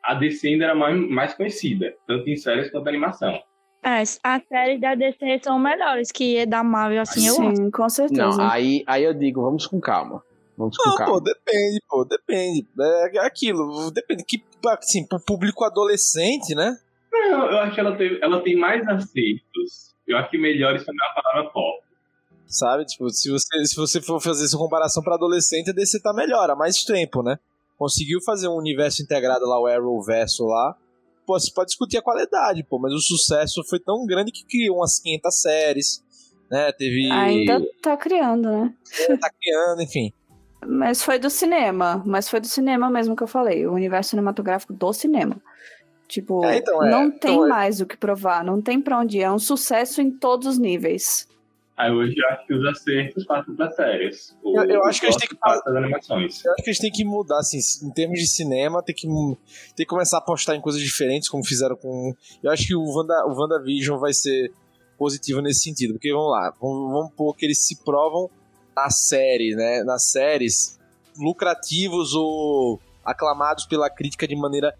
a 0.03 0.13
DC 0.13 0.47
ainda 0.47 0.65
era 0.65 0.76
mais, 0.76 1.09
mais 1.09 1.34
conhecida, 1.34 1.93
tanto 2.07 2.30
em 2.30 2.36
séries 2.36 2.71
quanto 2.71 2.88
em 2.88 2.89
animação. 2.89 3.41
É, 3.86 4.01
as 4.01 4.43
séries 4.47 4.81
da 4.81 4.95
DC 4.95 5.41
são 5.43 5.59
melhores 5.59 6.11
que 6.11 6.43
da 6.47 6.63
Marvel, 6.63 7.03
assim, 7.03 7.27
eu 7.27 7.36
Sim, 7.36 7.69
com 7.69 7.88
certeza. 7.88 8.36
Não, 8.36 8.41
aí, 8.41 8.83
aí 8.88 9.03
eu 9.03 9.13
digo, 9.13 9.43
vamos 9.43 9.67
com 9.67 9.79
calma. 9.79 10.23
Vamos 10.57 10.75
com 10.75 10.89
não, 10.89 10.97
calma. 10.97 11.13
pô, 11.13 11.19
depende, 11.19 11.79
pô, 11.88 12.03
depende. 12.03 12.67
É 12.79 13.19
aquilo, 13.19 13.91
depende. 13.91 14.23
Que, 14.25 14.43
assim, 14.69 15.05
pro 15.05 15.19
público 15.19 15.63
adolescente, 15.63 16.55
né? 16.55 16.75
Não, 17.13 17.45
eu 17.51 17.59
acho 17.59 17.75
que 17.75 17.79
ela 17.79 17.95
tem, 17.95 18.19
ela 18.23 18.41
tem 18.41 18.55
mais 18.55 18.88
acertos. 18.88 19.93
Eu 20.07 20.17
acho 20.17 20.31
que 20.31 20.38
melhores 20.39 20.83
também 20.83 21.05
é 21.05 21.11
a 21.11 21.21
palavra 21.21 21.51
pop. 21.51 21.86
Sabe? 22.47 22.86
Tipo, 22.86 23.07
se 23.11 23.29
você, 23.29 23.65
se 23.65 23.75
você 23.75 24.01
for 24.01 24.19
fazer 24.19 24.45
essa 24.45 24.57
comparação 24.57 25.03
pra 25.03 25.13
adolescente, 25.13 25.69
a 25.69 25.73
DC 25.73 26.01
tá 26.01 26.11
melhor, 26.11 26.49
há 26.49 26.55
mais 26.55 26.83
tempo, 26.83 27.21
né? 27.21 27.38
Conseguiu 27.77 28.19
fazer 28.25 28.47
um 28.47 28.55
universo 28.55 29.03
integrado 29.03 29.45
lá, 29.45 29.59
o 29.59 29.67
Arrowverso 29.67 30.45
lá 30.47 30.75
pô, 31.26 31.39
você 31.39 31.51
pode 31.53 31.67
discutir 31.67 31.97
a 31.97 32.01
qualidade, 32.01 32.63
pô, 32.63 32.80
mas 32.80 32.93
o 32.93 32.99
sucesso 32.99 33.63
foi 33.67 33.80
tão 33.80 34.05
grande 34.05 34.32
que 34.32 34.45
criou 34.45 34.78
umas 34.78 34.99
500 34.99 35.41
séries, 35.41 36.03
né? 36.49 36.71
Teve. 36.71 37.11
Ainda 37.11 37.61
tá 37.82 37.97
criando, 37.97 38.49
né? 38.49 38.73
É, 38.99 39.17
tá 39.17 39.30
criando, 39.41 39.82
enfim. 39.82 40.13
Mas 40.67 41.03
foi 41.03 41.19
do 41.19 41.30
cinema, 41.30 42.01
mas 42.05 42.28
foi 42.28 42.39
do 42.39 42.47
cinema 42.47 42.89
mesmo 42.89 43.15
que 43.15 43.23
eu 43.23 43.28
falei, 43.28 43.67
o 43.67 43.73
universo 43.73 44.11
cinematográfico 44.11 44.73
do 44.73 44.93
cinema. 44.93 45.41
Tipo, 46.07 46.45
é, 46.45 46.57
então, 46.57 46.84
é, 46.84 46.89
não 46.89 47.09
tem 47.09 47.34
então, 47.34 47.45
é. 47.45 47.49
mais 47.49 47.82
o 47.82 47.86
que 47.86 47.97
provar, 47.97 48.43
não 48.43 48.61
tem 48.61 48.80
pra 48.80 48.99
onde 48.99 49.17
ir. 49.17 49.23
É 49.23 49.32
um 49.32 49.39
sucesso 49.39 50.01
em 50.01 50.11
todos 50.11 50.47
os 50.47 50.57
níveis. 50.57 51.28
Aí 51.78 51.91
hoje 51.91 52.15
eu 52.17 52.30
acho 52.30 52.47
que 52.47 52.53
os 52.53 52.65
acertos 52.65 53.26
passam 53.26 53.53
para 53.53 53.69
séries. 53.71 54.34
Eu, 54.43 54.63
eu 54.63 54.84
acho 54.86 55.01
que 55.01 55.07
a 55.07 55.11
gente 55.11 55.19
tem 55.19 55.30
que 55.30 55.38
as 55.41 55.76
animações. 55.76 56.45
Eu 56.45 56.53
acho 56.53 56.63
que 56.63 56.69
a 56.69 56.73
gente 56.73 56.82
tem 56.82 56.91
que 56.91 57.03
mudar, 57.03 57.39
assim, 57.39 57.59
em 57.86 57.91
termos 57.91 58.17
de 58.17 58.28
cinema, 58.28 58.82
tem 58.82 58.95
que, 58.95 59.07
tem 59.07 59.38
que 59.76 59.86
começar 59.86 60.17
a 60.17 60.19
apostar 60.19 60.55
em 60.55 60.61
coisas 60.61 60.82
diferentes, 60.82 61.28
como 61.28 61.43
fizeram 61.43 61.76
com. 61.76 62.15
Eu 62.41 62.51
acho 62.51 62.65
que 62.65 62.76
o, 62.76 62.82
Wanda, 62.82 63.26
o 63.26 63.34
WandaVision 63.38 63.99
vai 63.99 64.13
ser 64.13 64.53
positivo 64.97 65.41
nesse 65.41 65.63
sentido. 65.63 65.93
Porque 65.93 66.13
vamos 66.13 66.32
lá, 66.32 66.53
vamos, 66.61 66.91
vamos 66.93 67.13
pôr 67.13 67.36
que 67.36 67.45
eles 67.45 67.59
se 67.59 67.84
provam 67.84 68.30
na 68.73 68.89
série, 68.89 69.53
né? 69.53 69.84
Nas 69.84 70.05
séries 70.05 70.80
lucrativos 71.17 72.13
ou 72.13 72.80
aclamados 73.03 73.65
pela 73.65 73.89
crítica 73.89 74.26
de 74.26 74.36
maneira 74.36 74.73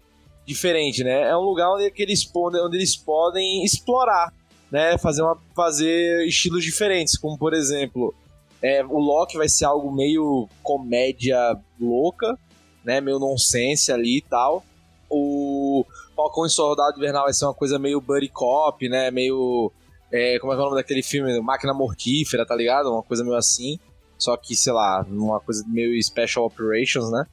diferente, 0.46 1.04
né? 1.04 1.28
É 1.28 1.36
um 1.36 1.42
lugar 1.42 1.70
onde 1.74 1.92
eles, 1.94 2.30
onde 2.34 2.76
eles 2.76 2.96
podem 2.96 3.64
explorar 3.64 4.32
né, 4.70 4.98
fazer, 4.98 5.22
uma, 5.22 5.36
fazer 5.54 6.26
estilos 6.26 6.64
diferentes, 6.64 7.16
como 7.16 7.38
por 7.38 7.54
exemplo, 7.54 8.14
é, 8.62 8.84
o 8.84 8.98
Loki 8.98 9.36
vai 9.36 9.48
ser 9.48 9.64
algo 9.64 9.92
meio 9.92 10.48
comédia 10.62 11.38
louca, 11.80 12.38
né, 12.84 13.00
meio 13.00 13.18
nonsense 13.18 13.92
ali 13.92 14.18
e 14.18 14.22
tal. 14.22 14.64
O 15.08 15.84
Falcão 16.16 16.46
e 16.46 16.50
Soldado 16.50 16.98
Invernal 16.98 17.24
vai 17.24 17.32
ser 17.32 17.44
uma 17.44 17.54
coisa 17.54 17.78
meio 17.78 18.00
buddy 18.00 18.28
cop, 18.28 18.88
né, 18.88 19.10
meio... 19.10 19.72
É, 20.12 20.38
como 20.38 20.52
é, 20.52 20.56
é 20.56 20.58
o 20.58 20.62
nome 20.62 20.76
daquele 20.76 21.02
filme? 21.02 21.40
Máquina 21.40 21.74
Mortífera, 21.74 22.46
tá 22.46 22.54
ligado? 22.54 22.92
Uma 22.92 23.02
coisa 23.02 23.24
meio 23.24 23.36
assim. 23.36 23.78
Só 24.16 24.36
que, 24.36 24.54
sei 24.54 24.72
lá, 24.72 25.04
uma 25.08 25.40
coisa 25.40 25.64
meio 25.66 26.00
Special 26.02 26.46
Operations, 26.46 27.10
né? 27.10 27.26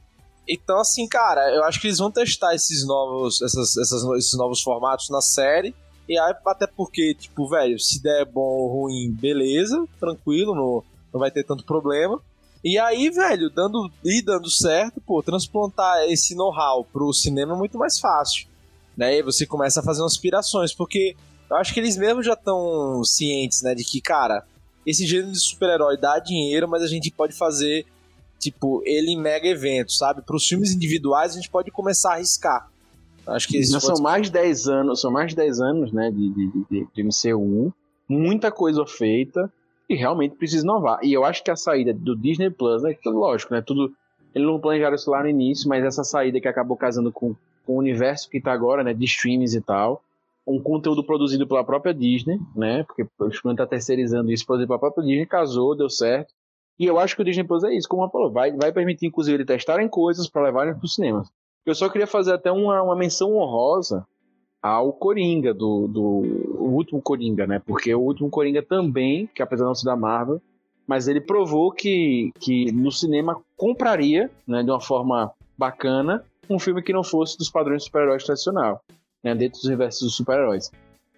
Então, 0.46 0.78
assim, 0.78 1.08
cara, 1.08 1.54
eu 1.54 1.64
acho 1.64 1.80
que 1.80 1.86
eles 1.86 1.98
vão 1.98 2.10
testar 2.10 2.54
esses 2.54 2.86
novos, 2.86 3.40
essas, 3.40 3.76
essas, 3.76 4.04
esses 4.18 4.34
novos 4.34 4.60
formatos 4.60 5.08
na 5.08 5.20
série. 5.20 5.74
E 6.08 6.18
aí, 6.18 6.34
até 6.46 6.66
porque, 6.66 7.14
tipo, 7.14 7.48
velho, 7.48 7.78
se 7.78 8.02
der 8.02 8.24
bom 8.26 8.40
ou 8.40 8.82
ruim, 8.82 9.10
beleza, 9.10 9.86
tranquilo, 9.98 10.54
não, 10.54 10.84
não 11.12 11.20
vai 11.20 11.30
ter 11.30 11.44
tanto 11.44 11.64
problema. 11.64 12.20
E 12.62 12.78
aí, 12.78 13.10
velho, 13.10 13.50
dando 13.50 13.90
e 14.04 14.22
dando 14.22 14.50
certo, 14.50 15.00
pô, 15.00 15.22
transplantar 15.22 16.04
esse 16.08 16.34
know-how 16.34 16.84
pro 16.84 17.12
cinema 17.12 17.54
é 17.54 17.56
muito 17.56 17.78
mais 17.78 17.98
fácil. 17.98 18.46
Né? 18.96 19.18
E 19.18 19.22
você 19.22 19.46
começa 19.46 19.80
a 19.80 19.82
fazer 19.82 20.00
umas 20.02 20.12
aspirações, 20.12 20.72
porque 20.74 21.16
Eu 21.50 21.56
acho 21.56 21.72
que 21.74 21.80
eles 21.80 21.96
mesmos 21.96 22.24
já 22.24 22.32
estão 22.32 23.04
cientes, 23.04 23.62
né, 23.62 23.74
de 23.74 23.84
que, 23.84 24.00
cara, 24.00 24.44
esse 24.86 25.06
gênero 25.06 25.32
de 25.32 25.38
super-herói 25.38 25.96
dá 25.96 26.18
dinheiro, 26.18 26.68
mas 26.68 26.82
a 26.82 26.86
gente 26.86 27.10
pode 27.10 27.32
fazer, 27.34 27.86
tipo, 28.38 28.82
ele 28.84 29.10
em 29.12 29.20
mega 29.20 29.46
eventos, 29.46 29.98
sabe? 29.98 30.22
Para 30.22 30.36
os 30.36 30.46
filmes 30.46 30.72
individuais 30.72 31.32
a 31.32 31.34
gente 31.36 31.50
pode 31.50 31.70
começar 31.70 32.10
a 32.10 32.14
arriscar. 32.14 32.70
Acho 33.26 33.48
que 33.48 33.62
Já 33.62 33.80
são 33.80 34.02
mais 34.02 34.26
de 34.26 34.32
10 34.32 34.68
anos, 34.68 35.00
são 35.00 35.10
mais 35.10 35.30
de 35.30 35.36
10 35.36 35.60
anos, 35.60 35.92
né, 35.92 36.10
de, 36.10 36.28
de, 36.30 36.50
de, 36.70 36.86
de 36.94 37.02
MCU, 37.02 37.72
muita 38.08 38.50
coisa 38.50 38.84
feita 38.86 39.50
e 39.88 39.94
realmente 39.94 40.36
precisa 40.36 40.64
inovar. 40.64 40.98
E 41.02 41.12
eu 41.12 41.24
acho 41.24 41.42
que 41.42 41.50
a 41.50 41.56
saída 41.56 41.92
do 41.92 42.16
Disney 42.16 42.50
Plus, 42.50 42.82
né, 42.82 42.94
que, 42.94 43.08
lógico, 43.08 43.54
né, 43.54 43.62
tudo 43.62 43.92
eles 44.34 44.46
não 44.46 44.58
planejaram 44.58 44.96
isso 44.96 45.10
lá 45.10 45.22
no 45.22 45.28
início, 45.28 45.68
mas 45.68 45.84
essa 45.84 46.02
saída 46.02 46.40
que 46.40 46.48
acabou 46.48 46.76
casando 46.76 47.12
com, 47.12 47.36
com 47.64 47.74
o 47.74 47.78
universo 47.78 48.28
que 48.28 48.40
tá 48.40 48.52
agora, 48.52 48.82
né, 48.82 48.92
de 48.92 49.04
streams 49.04 49.56
e 49.56 49.60
tal, 49.60 50.02
um 50.46 50.60
conteúdo 50.60 51.04
produzido 51.04 51.46
pela 51.46 51.64
própria 51.64 51.94
Disney, 51.94 52.38
né, 52.54 52.82
porque 52.82 53.06
o 53.18 53.28
Disney 53.28 53.54
tá 53.54 53.66
terceirizando 53.66 54.32
isso, 54.32 54.44
produzido 54.44 54.66
pela 54.66 54.80
própria 54.80 55.04
Disney, 55.04 55.26
casou, 55.26 55.76
deu 55.76 55.88
certo. 55.88 56.34
E 56.78 56.84
eu 56.84 56.98
acho 56.98 57.14
que 57.14 57.22
o 57.22 57.24
Disney 57.24 57.44
Plus 57.44 57.62
é 57.62 57.72
isso, 57.72 57.88
como 57.88 58.10
falou, 58.10 58.32
vai, 58.32 58.50
vai 58.52 58.72
permitir 58.72 59.06
inclusive 59.06 59.36
eles 59.36 59.46
testarem 59.46 59.88
coisas 59.88 60.28
para 60.28 60.42
levarem 60.42 60.74
para 60.74 60.84
os 60.84 60.94
cinemas. 60.94 61.28
Eu 61.64 61.74
só 61.74 61.88
queria 61.88 62.06
fazer 62.06 62.32
até 62.32 62.52
uma, 62.52 62.82
uma 62.82 62.96
menção 62.96 63.36
honrosa 63.36 64.06
ao 64.62 64.92
Coringa, 64.92 65.52
do, 65.52 65.86
do 65.86 66.00
o 66.58 66.70
último 66.70 67.00
Coringa, 67.00 67.46
né? 67.46 67.60
Porque 67.64 67.94
o 67.94 68.00
último 68.00 68.30
Coringa 68.30 68.62
também, 68.62 69.28
que 69.34 69.42
apesar 69.42 69.64
de 69.64 69.68
não 69.68 69.74
ser 69.74 69.84
da 69.84 69.96
Marvel, 69.96 70.40
mas 70.86 71.08
ele 71.08 71.20
provou 71.20 71.70
que, 71.70 72.30
que 72.40 72.70
no 72.72 72.90
cinema 72.90 73.40
compraria, 73.56 74.30
né, 74.46 74.62
de 74.62 74.70
uma 74.70 74.80
forma 74.80 75.32
bacana, 75.56 76.24
um 76.48 76.58
filme 76.58 76.82
que 76.82 76.92
não 76.92 77.02
fosse 77.02 77.38
dos 77.38 77.50
padrões 77.50 77.82
de 77.82 77.86
super-heróis 77.86 78.24
tradicional, 78.24 78.82
né, 79.22 79.34
dentro 79.34 79.58
dos 79.58 79.68
universos 79.68 80.02
dos 80.02 80.16
super-heróis. 80.16 80.70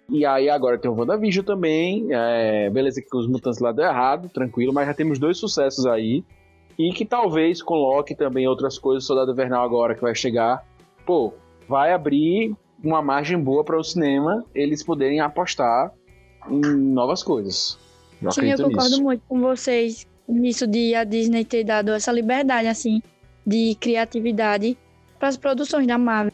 E 0.09 0.25
aí 0.25 0.49
agora 0.49 0.77
tem 0.77 0.89
o 0.89 0.95
WandaVision 0.95 1.45
também, 1.45 2.07
é, 2.11 2.69
beleza 2.69 3.01
que 3.01 3.15
os 3.15 3.27
mutantes 3.27 3.59
lá 3.59 3.73
deu 3.73 3.85
errado, 3.85 4.29
tranquilo, 4.29 4.73
mas 4.73 4.87
já 4.87 4.93
temos 4.93 5.19
dois 5.19 5.37
sucessos 5.37 5.85
aí, 5.85 6.23
e 6.77 6.91
que 6.93 7.05
talvez 7.05 7.61
coloque 7.61 8.15
também 8.15 8.47
outras 8.47 8.77
coisas, 8.77 9.05
Soldado 9.05 9.31
Invernal 9.31 9.63
agora 9.63 9.95
que 9.95 10.01
vai 10.01 10.13
chegar, 10.13 10.65
pô, 11.05 11.33
vai 11.67 11.91
abrir 11.91 12.55
uma 12.83 13.01
margem 13.01 13.39
boa 13.41 13.63
para 13.63 13.77
o 13.79 13.83
cinema 13.83 14.45
eles 14.53 14.83
poderem 14.83 15.19
apostar 15.19 15.91
em 16.49 16.61
novas 16.61 17.23
coisas. 17.23 17.77
Eu 18.21 18.31
Sim, 18.31 18.49
eu 18.49 18.57
concordo 18.57 18.89
nisso. 18.89 19.03
muito 19.03 19.23
com 19.27 19.39
vocês 19.39 20.05
nisso 20.27 20.67
de 20.67 20.93
a 20.93 21.03
Disney 21.03 21.43
ter 21.45 21.63
dado 21.63 21.91
essa 21.91 22.11
liberdade, 22.11 22.67
assim, 22.67 23.01
de 23.45 23.75
criatividade 23.75 24.77
para 25.17 25.29
as 25.29 25.37
produções 25.37 25.87
da 25.87 25.97
Marvel. 25.97 26.33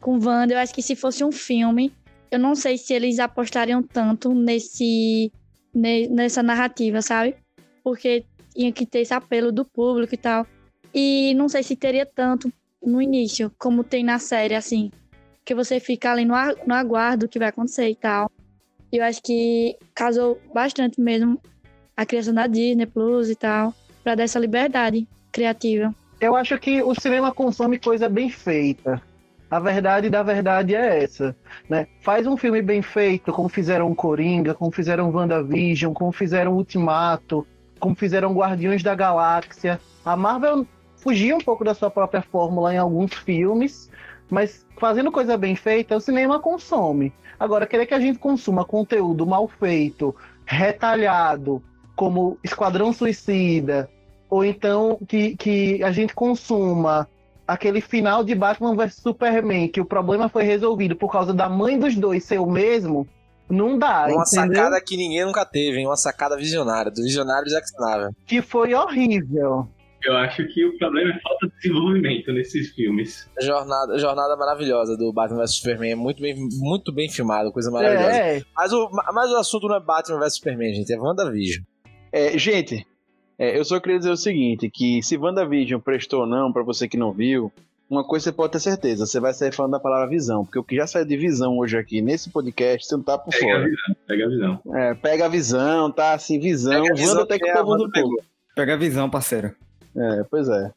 Com 0.00 0.18
Wanda, 0.18 0.54
eu 0.54 0.58
acho 0.58 0.74
que 0.74 0.82
se 0.82 0.94
fosse 0.94 1.24
um 1.24 1.32
filme, 1.32 1.92
eu 2.30 2.38
não 2.38 2.54
sei 2.54 2.76
se 2.76 2.92
eles 2.92 3.18
apostariam 3.18 3.82
tanto 3.82 4.32
nesse 4.34 5.32
ne- 5.74 6.08
nessa 6.08 6.42
narrativa, 6.42 7.00
sabe? 7.02 7.34
Porque 7.82 8.24
tinha 8.58 8.72
que 8.72 8.84
ter 8.84 9.00
esse 9.00 9.14
apelo 9.14 9.52
do 9.52 9.64
público 9.64 10.12
e 10.12 10.18
tal. 10.18 10.44
E 10.92 11.32
não 11.34 11.48
sei 11.48 11.62
se 11.62 11.76
teria 11.76 12.04
tanto 12.04 12.52
no 12.84 13.00
início, 13.00 13.52
como 13.56 13.84
tem 13.84 14.02
na 14.02 14.18
série, 14.18 14.54
assim. 14.56 14.90
Que 15.44 15.54
você 15.54 15.78
fica 15.78 16.10
ali 16.10 16.24
no, 16.24 16.34
no 16.66 16.74
aguardo 16.74 17.26
do 17.26 17.28
que 17.28 17.38
vai 17.38 17.48
acontecer 17.48 17.88
e 17.88 17.94
tal. 17.94 18.28
Eu 18.90 19.04
acho 19.04 19.22
que 19.22 19.76
casou 19.94 20.40
bastante 20.52 21.00
mesmo 21.00 21.40
a 21.96 22.04
criação 22.04 22.34
da 22.34 22.48
Disney 22.48 22.86
Plus 22.86 23.30
e 23.30 23.36
tal, 23.36 23.72
pra 24.02 24.16
dar 24.16 24.24
essa 24.24 24.40
liberdade 24.40 25.06
criativa. 25.30 25.94
Eu 26.20 26.34
acho 26.34 26.58
que 26.58 26.82
o 26.82 26.94
cinema 26.94 27.32
consome 27.32 27.78
coisa 27.78 28.08
bem 28.08 28.28
feita. 28.28 29.00
A 29.50 29.60
verdade 29.60 30.10
da 30.10 30.22
verdade 30.22 30.74
é 30.74 31.04
essa, 31.04 31.34
né? 31.68 31.86
Faz 32.00 32.26
um 32.26 32.36
filme 32.36 32.60
bem 32.60 32.82
feito, 32.82 33.32
como 33.32 33.48
fizeram 33.48 33.94
Coringa, 33.94 34.52
como 34.52 34.70
fizeram 34.70 35.10
WandaVision, 35.10 35.94
como 35.94 36.12
fizeram 36.12 36.54
Ultimato, 36.54 37.46
como 37.78 37.94
fizeram 37.94 38.32
Guardiões 38.32 38.82
da 38.82 38.94
Galáxia. 38.94 39.80
A 40.04 40.16
Marvel 40.16 40.66
fugia 40.96 41.36
um 41.36 41.40
pouco 41.40 41.64
da 41.64 41.74
sua 41.74 41.90
própria 41.90 42.22
fórmula 42.22 42.74
em 42.74 42.78
alguns 42.78 43.14
filmes, 43.14 43.90
mas 44.30 44.66
fazendo 44.78 45.12
coisa 45.12 45.36
bem 45.36 45.56
feita, 45.56 45.96
o 45.96 46.00
cinema 46.00 46.40
consome. 46.40 47.12
Agora, 47.38 47.66
querer 47.66 47.86
que 47.86 47.94
a 47.94 48.00
gente 48.00 48.18
consuma 48.18 48.64
conteúdo 48.64 49.26
mal 49.26 49.46
feito, 49.46 50.14
retalhado, 50.44 51.62
como 51.94 52.38
Esquadrão 52.42 52.92
Suicida, 52.92 53.88
ou 54.28 54.44
então 54.44 54.98
que, 55.06 55.36
que 55.36 55.82
a 55.82 55.90
gente 55.90 56.14
consuma 56.14 57.08
aquele 57.46 57.80
final 57.80 58.22
de 58.22 58.34
Batman 58.34 58.74
vs 58.74 58.94
Superman, 58.94 59.68
que 59.68 59.80
o 59.80 59.84
problema 59.84 60.28
foi 60.28 60.42
resolvido 60.42 60.94
por 60.94 61.10
causa 61.10 61.32
da 61.32 61.48
mãe 61.48 61.78
dos 61.78 61.96
dois 61.96 62.24
ser 62.24 62.38
o 62.38 62.46
mesmo, 62.46 63.06
não 63.50 63.78
dá, 63.78 64.06
Uma 64.08 64.22
entendeu? 64.22 64.26
sacada 64.26 64.80
que 64.80 64.96
ninguém 64.96 65.24
nunca 65.24 65.44
teve, 65.44 65.78
hein? 65.78 65.86
Uma 65.86 65.96
sacada 65.96 66.36
visionária, 66.36 66.90
do 66.90 67.02
visionário 67.02 67.48
Zack 67.48 67.66
Snyder. 67.66 68.10
Que 68.26 68.40
foi 68.42 68.74
horrível. 68.74 69.68
Eu 70.04 70.16
acho 70.16 70.46
que 70.46 70.64
o 70.64 70.78
problema 70.78 71.10
é 71.12 71.20
falta 71.20 71.48
de 71.48 71.52
desenvolvimento 71.60 72.32
nesses 72.32 72.70
filmes. 72.72 73.28
A 73.36 73.42
jornada, 73.44 73.98
jornada 73.98 74.36
maravilhosa 74.36 74.96
do 74.96 75.12
Batman 75.12 75.40
vs 75.40 75.56
Superman, 75.56 75.90
é 75.90 75.96
muito 75.96 76.22
bem, 76.22 76.36
muito 76.60 76.92
bem 76.92 77.08
filmado, 77.10 77.50
coisa 77.50 77.68
maravilhosa. 77.70 78.12
É, 78.16 78.42
Mas, 78.54 78.72
o, 78.72 78.88
mas 79.12 79.30
o 79.32 79.36
assunto 79.36 79.66
não 79.66 79.74
é 79.76 79.80
Batman 79.80 80.20
vs 80.20 80.36
Superman, 80.36 80.72
gente, 80.72 80.92
é 80.92 80.96
WandaVision. 80.98 81.64
É, 82.12 82.38
gente, 82.38 82.86
é, 83.36 83.58
eu 83.58 83.64
só 83.64 83.80
queria 83.80 83.98
dizer 83.98 84.10
o 84.12 84.16
seguinte, 84.16 84.70
que 84.72 85.02
se 85.02 85.16
WandaVision 85.16 85.80
prestou 85.80 86.20
ou 86.20 86.26
não, 86.26 86.52
pra 86.52 86.62
você 86.62 86.86
que 86.88 86.96
não 86.96 87.12
viu, 87.12 87.52
uma 87.90 88.04
coisa 88.04 88.24
você 88.24 88.32
pode 88.32 88.52
ter 88.52 88.60
certeza, 88.60 89.06
você 89.06 89.18
vai 89.18 89.32
sair 89.32 89.54
falando 89.54 89.72
da 89.72 89.80
palavra 89.80 90.08
visão, 90.08 90.44
porque 90.44 90.58
o 90.58 90.64
que 90.64 90.76
já 90.76 90.86
saiu 90.86 91.04
de 91.04 91.16
visão 91.16 91.58
hoje 91.58 91.76
aqui 91.76 92.02
nesse 92.02 92.30
podcast, 92.30 92.86
você 92.86 92.96
não 92.96 93.02
tá 93.02 93.16
por 93.16 93.32
Pega 93.32 93.46
a 93.46 93.48
fora. 93.48 93.64
visão, 93.64 93.96
pega 94.06 94.24
a 94.24 94.28
visão. 94.28 94.60
É, 94.74 94.94
pega 94.94 95.24
a 95.24 95.28
visão, 95.28 95.90
tá 95.90 96.12
assim, 96.12 96.38
visão, 96.38 96.84
a 96.86 96.94
visão 96.94 97.22
até 97.22 97.38
que 97.38 97.44
que 97.44 97.50
o 97.50 97.54
é 97.54 97.60
a 97.60 97.64
povo 97.64 97.76
do 97.76 97.90
povo. 97.90 98.16
Pega 98.54 98.74
a 98.74 98.76
visão, 98.76 99.08
parceiro. 99.08 99.54
É, 99.96 100.24
pois 100.30 100.48
é. 100.48 100.70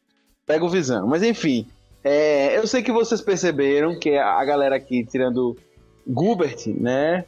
Pega 0.46 0.64
o 0.64 0.68
visão. 0.70 1.06
Mas 1.06 1.22
enfim, 1.22 1.66
é, 2.02 2.56
eu 2.56 2.66
sei 2.66 2.82
que 2.82 2.90
vocês 2.90 3.20
perceberam 3.20 3.98
que 3.98 4.16
a 4.16 4.44
galera 4.44 4.76
aqui, 4.76 5.04
tirando 5.04 5.56
Gubert, 6.06 6.66
né, 6.66 7.24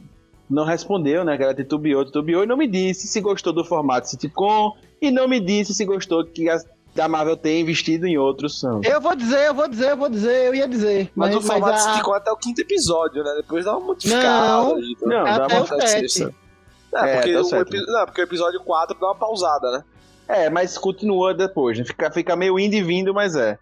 não 0.49 0.65
respondeu, 0.65 1.23
né, 1.23 1.33
a 1.33 1.37
galera 1.37 1.55
titubeou, 1.55 2.05
titubeou 2.05 2.43
e 2.43 2.47
não 2.47 2.57
me 2.57 2.67
disse 2.67 3.07
se 3.07 3.21
gostou 3.21 3.53
do 3.53 3.63
formato 3.63 4.09
sitcom 4.09 4.75
e 5.01 5.11
não 5.11 5.27
me 5.27 5.39
disse 5.39 5.73
se 5.73 5.85
gostou 5.85 6.25
que 6.25 6.49
a, 6.49 6.57
da 6.95 7.07
Marvel 7.09 7.35
tem 7.35 7.61
investido 7.61 8.07
em 8.07 8.17
outros 8.17 8.59
são. 8.59 8.79
Eu 8.83 9.01
vou 9.01 9.15
dizer, 9.15 9.47
eu 9.47 9.53
vou 9.53 9.67
dizer, 9.67 9.91
eu 9.91 9.97
vou 9.97 10.09
dizer, 10.09 10.47
eu 10.47 10.55
ia 10.55 10.67
dizer. 10.67 11.11
Mas, 11.13 11.35
o 11.35 11.41
formato 11.41 11.73
a- 11.75 11.77
sitcom 11.77 12.13
até 12.13 12.31
o 12.31 12.37
quinto 12.37 12.61
episódio, 12.61 13.23
né? 13.23 13.33
Depois 13.35 13.65
dá 13.65 13.77
uma 13.77 13.85
modificada. 13.87 14.47
Não, 14.47 14.75
ali, 14.75 14.91
então. 14.93 15.09
Não, 15.09 15.23
dá 15.25 15.47
uma 15.47 15.85
isso. 16.01 16.33
É, 16.93 17.09
É, 17.11 17.15
porque 17.17 17.33
tá 17.33 17.39
o 17.41 17.43
certo. 17.43 17.75
epi- 17.75 17.85
não, 17.85 18.05
porque 18.05 18.21
o 18.21 18.23
episódio 18.23 18.59
4 18.63 18.97
dá 18.97 19.07
uma 19.07 19.15
pausada, 19.15 19.69
né? 19.71 19.83
É, 20.27 20.49
mas 20.49 20.77
continua 20.77 21.33
depois, 21.33 21.77
né? 21.77 21.83
Fica, 21.83 22.09
fica 22.09 22.35
meio 22.35 22.57
indo 22.57 22.73
e 22.75 22.81
vindo, 22.81 23.13
mas 23.13 23.35
é. 23.35 23.59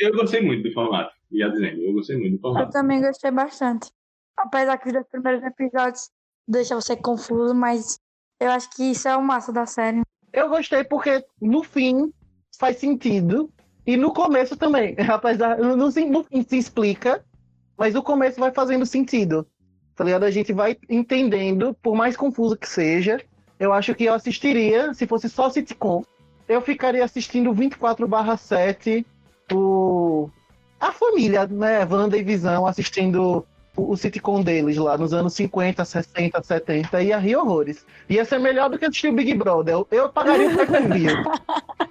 Eu, 0.00 0.08
eu 0.08 0.16
gostei 0.16 0.40
muito 0.40 0.66
do 0.66 0.72
formato, 0.72 1.12
ia 1.30 1.50
dizendo, 1.50 1.82
eu 1.82 1.92
gostei 1.92 2.16
muito 2.16 2.32
do 2.32 2.48
Eu 2.48 2.52
formato. 2.54 2.72
também 2.72 3.02
gostei 3.02 3.30
bastante. 3.30 3.90
Apesar 4.36 4.78
que 4.78 4.86
os 4.88 4.92
dois 4.94 5.06
primeiros 5.08 5.44
episódios 5.44 6.08
deixam 6.48 6.80
você 6.80 6.96
confuso, 6.96 7.54
mas 7.54 7.98
eu 8.40 8.50
acho 8.50 8.70
que 8.70 8.84
isso 8.90 9.06
é 9.06 9.14
o 9.16 9.22
massa 9.22 9.52
da 9.52 9.66
série. 9.66 10.00
Eu 10.32 10.48
gostei 10.48 10.82
porque 10.82 11.22
no 11.40 11.62
fim 11.62 12.10
faz 12.58 12.78
sentido 12.78 13.50
e 13.86 13.96
no 13.96 14.12
começo 14.12 14.56
também. 14.56 14.94
Apesar, 15.08 15.58
fim 15.92 16.10
no 16.10 16.24
fim 16.24 16.42
se 16.42 16.56
explica, 16.56 17.24
mas 17.76 17.94
o 17.94 18.02
começo 18.02 18.40
vai 18.40 18.50
fazendo 18.52 18.86
sentido. 18.86 19.46
Tá 19.94 20.04
ligado? 20.04 20.24
A 20.24 20.30
gente 20.30 20.52
vai 20.52 20.76
entendendo, 20.88 21.74
por 21.82 21.94
mais 21.94 22.16
confuso 22.16 22.56
que 22.56 22.68
seja. 22.68 23.20
Eu 23.58 23.72
acho 23.72 23.94
que 23.94 24.04
eu 24.04 24.14
assistiria, 24.14 24.92
se 24.92 25.06
fosse 25.06 25.28
só 25.28 25.48
sitcom, 25.48 26.02
eu 26.48 26.60
ficaria 26.60 27.04
assistindo 27.04 27.54
24/7 27.54 29.06
o 29.52 30.28
a 30.80 30.92
família, 30.92 31.46
né, 31.46 31.86
Wanda 31.90 32.16
e 32.16 32.22
Visão 32.22 32.66
assistindo 32.66 33.46
o, 33.76 33.92
o 33.92 33.96
sitcom 33.96 34.42
deles 34.42 34.76
lá 34.76 34.96
nos 34.96 35.12
anos 35.12 35.34
50, 35.34 35.84
60, 35.84 36.42
70 36.42 37.02
ia 37.02 37.18
rir 37.18 37.36
horrores. 37.36 37.84
Ia 38.08 38.24
ser 38.24 38.38
melhor 38.38 38.68
do 38.70 38.78
que 38.78 38.84
assistir 38.84 39.08
o 39.08 39.12
Big 39.12 39.34
Brother. 39.34 39.74
Eu, 39.74 39.88
eu 39.90 40.08
pagaria 40.08 40.48
o 40.50 40.56
pay-per-view. 40.56 41.16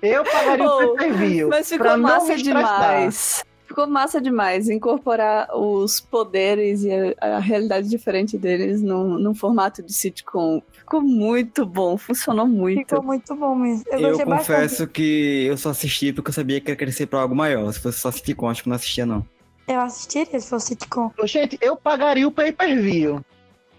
Eu 0.01 0.23
pagaria 0.23 0.65
Oh, 0.69 0.83
o 0.83 0.95
pay-per-view. 0.95 1.49
Mas 1.49 1.69
ficou 1.69 1.97
massa 1.97 2.35
demais. 2.35 3.43
Ficou 3.65 3.87
massa 3.87 4.21
demais 4.21 4.69
incorporar 4.69 5.47
os 5.57 5.99
poderes 5.99 6.83
e 6.83 6.91
a, 7.19 7.37
a 7.37 7.39
realidade 7.39 7.89
diferente 7.89 8.37
deles 8.37 8.81
num, 8.83 9.17
num 9.17 9.33
formato 9.33 9.81
de 9.81 9.91
sitcom. 9.91 10.61
Ficou 10.73 11.01
muito 11.01 11.65
bom, 11.65 11.97
funcionou 11.97 12.45
muito. 12.47 12.79
Ficou 12.79 13.01
muito 13.01 13.33
bom 13.35 13.55
mesmo. 13.55 13.83
Eu, 13.87 13.99
Eu 13.99 14.07
gostei 14.09 14.25
bastante. 14.27 14.47
confesso 14.57 14.87
que 14.87 15.45
eu 15.47 15.57
só 15.57 15.69
assisti 15.71 16.13
porque 16.13 16.29
eu 16.29 16.33
sabia 16.33 16.61
que 16.61 16.69
ia 16.69 16.75
crescer 16.75 17.07
pra 17.07 17.21
algo 17.21 17.35
maior. 17.35 17.71
Se 17.73 17.79
fosse 17.79 17.99
só 17.99 18.11
sitcom, 18.11 18.47
acho 18.47 18.61
que 18.61 18.69
não 18.69 18.75
assistia, 18.75 19.05
não. 19.07 19.25
Eu 19.67 19.79
assistiria 19.79 20.39
se 20.39 20.49
fosse 20.49 20.67
sitcom. 20.67 21.11
Gente, 21.23 21.57
eu 21.61 21.75
pagaria 21.75 22.27
o 22.27 22.31
pay-per-view. 22.31 23.23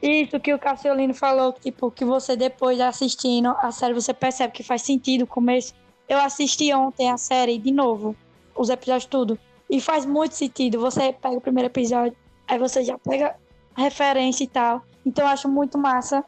Isso 0.03 0.39
que 0.39 0.53
o 0.53 0.59
Cassiolino 0.59 1.14
falou, 1.14 1.53
tipo, 1.53 1.91
que 1.91 2.05
você 2.05 2.37
depois 2.37 2.78
assistindo 2.80 3.55
a 3.59 3.70
série, 3.70 3.95
você 3.95 4.12
percebe 4.12 4.53
que 4.53 4.62
faz 4.62 4.82
sentido 4.82 5.22
o 5.22 5.26
começo. 5.26 5.74
Eu 6.09 6.18
assisti 6.18 6.72
ontem 6.74 7.11
a 7.11 7.16
série 7.16 7.59
de 7.59 7.70
novo, 7.70 8.14
os 8.55 8.68
episódios 8.68 9.07
tudo. 9.07 9.39
E 9.70 9.80
faz 9.80 10.05
muito 10.05 10.35
sentido. 10.35 10.78
Você 10.80 11.12
pega 11.12 11.37
o 11.37 11.41
primeiro 11.41 11.68
episódio, 11.68 12.14
aí 12.47 12.59
você 12.59 12.85
já 12.85 12.99
pega 12.99 13.35
referência 13.76 14.45
e 14.45 14.47
tal. 14.47 14.82
Então 15.07 15.24
eu 15.24 15.30
acho 15.30 15.49
muito 15.49 15.78
massa. 15.78 16.24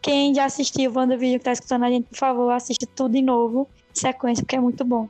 Quem 0.00 0.32
já 0.32 0.44
assistiu 0.44 0.90
o 0.90 0.94
WandaVision 0.96 1.38
que 1.38 1.44
tá 1.44 1.52
escutando 1.52 1.84
a 1.84 1.90
gente, 1.90 2.08
por 2.08 2.16
favor, 2.16 2.50
assista 2.50 2.86
tudo 2.94 3.12
de 3.12 3.22
novo, 3.22 3.68
sequência, 3.92 4.44
porque 4.44 4.54
é 4.54 4.60
muito 4.60 4.84
bom. 4.84 5.08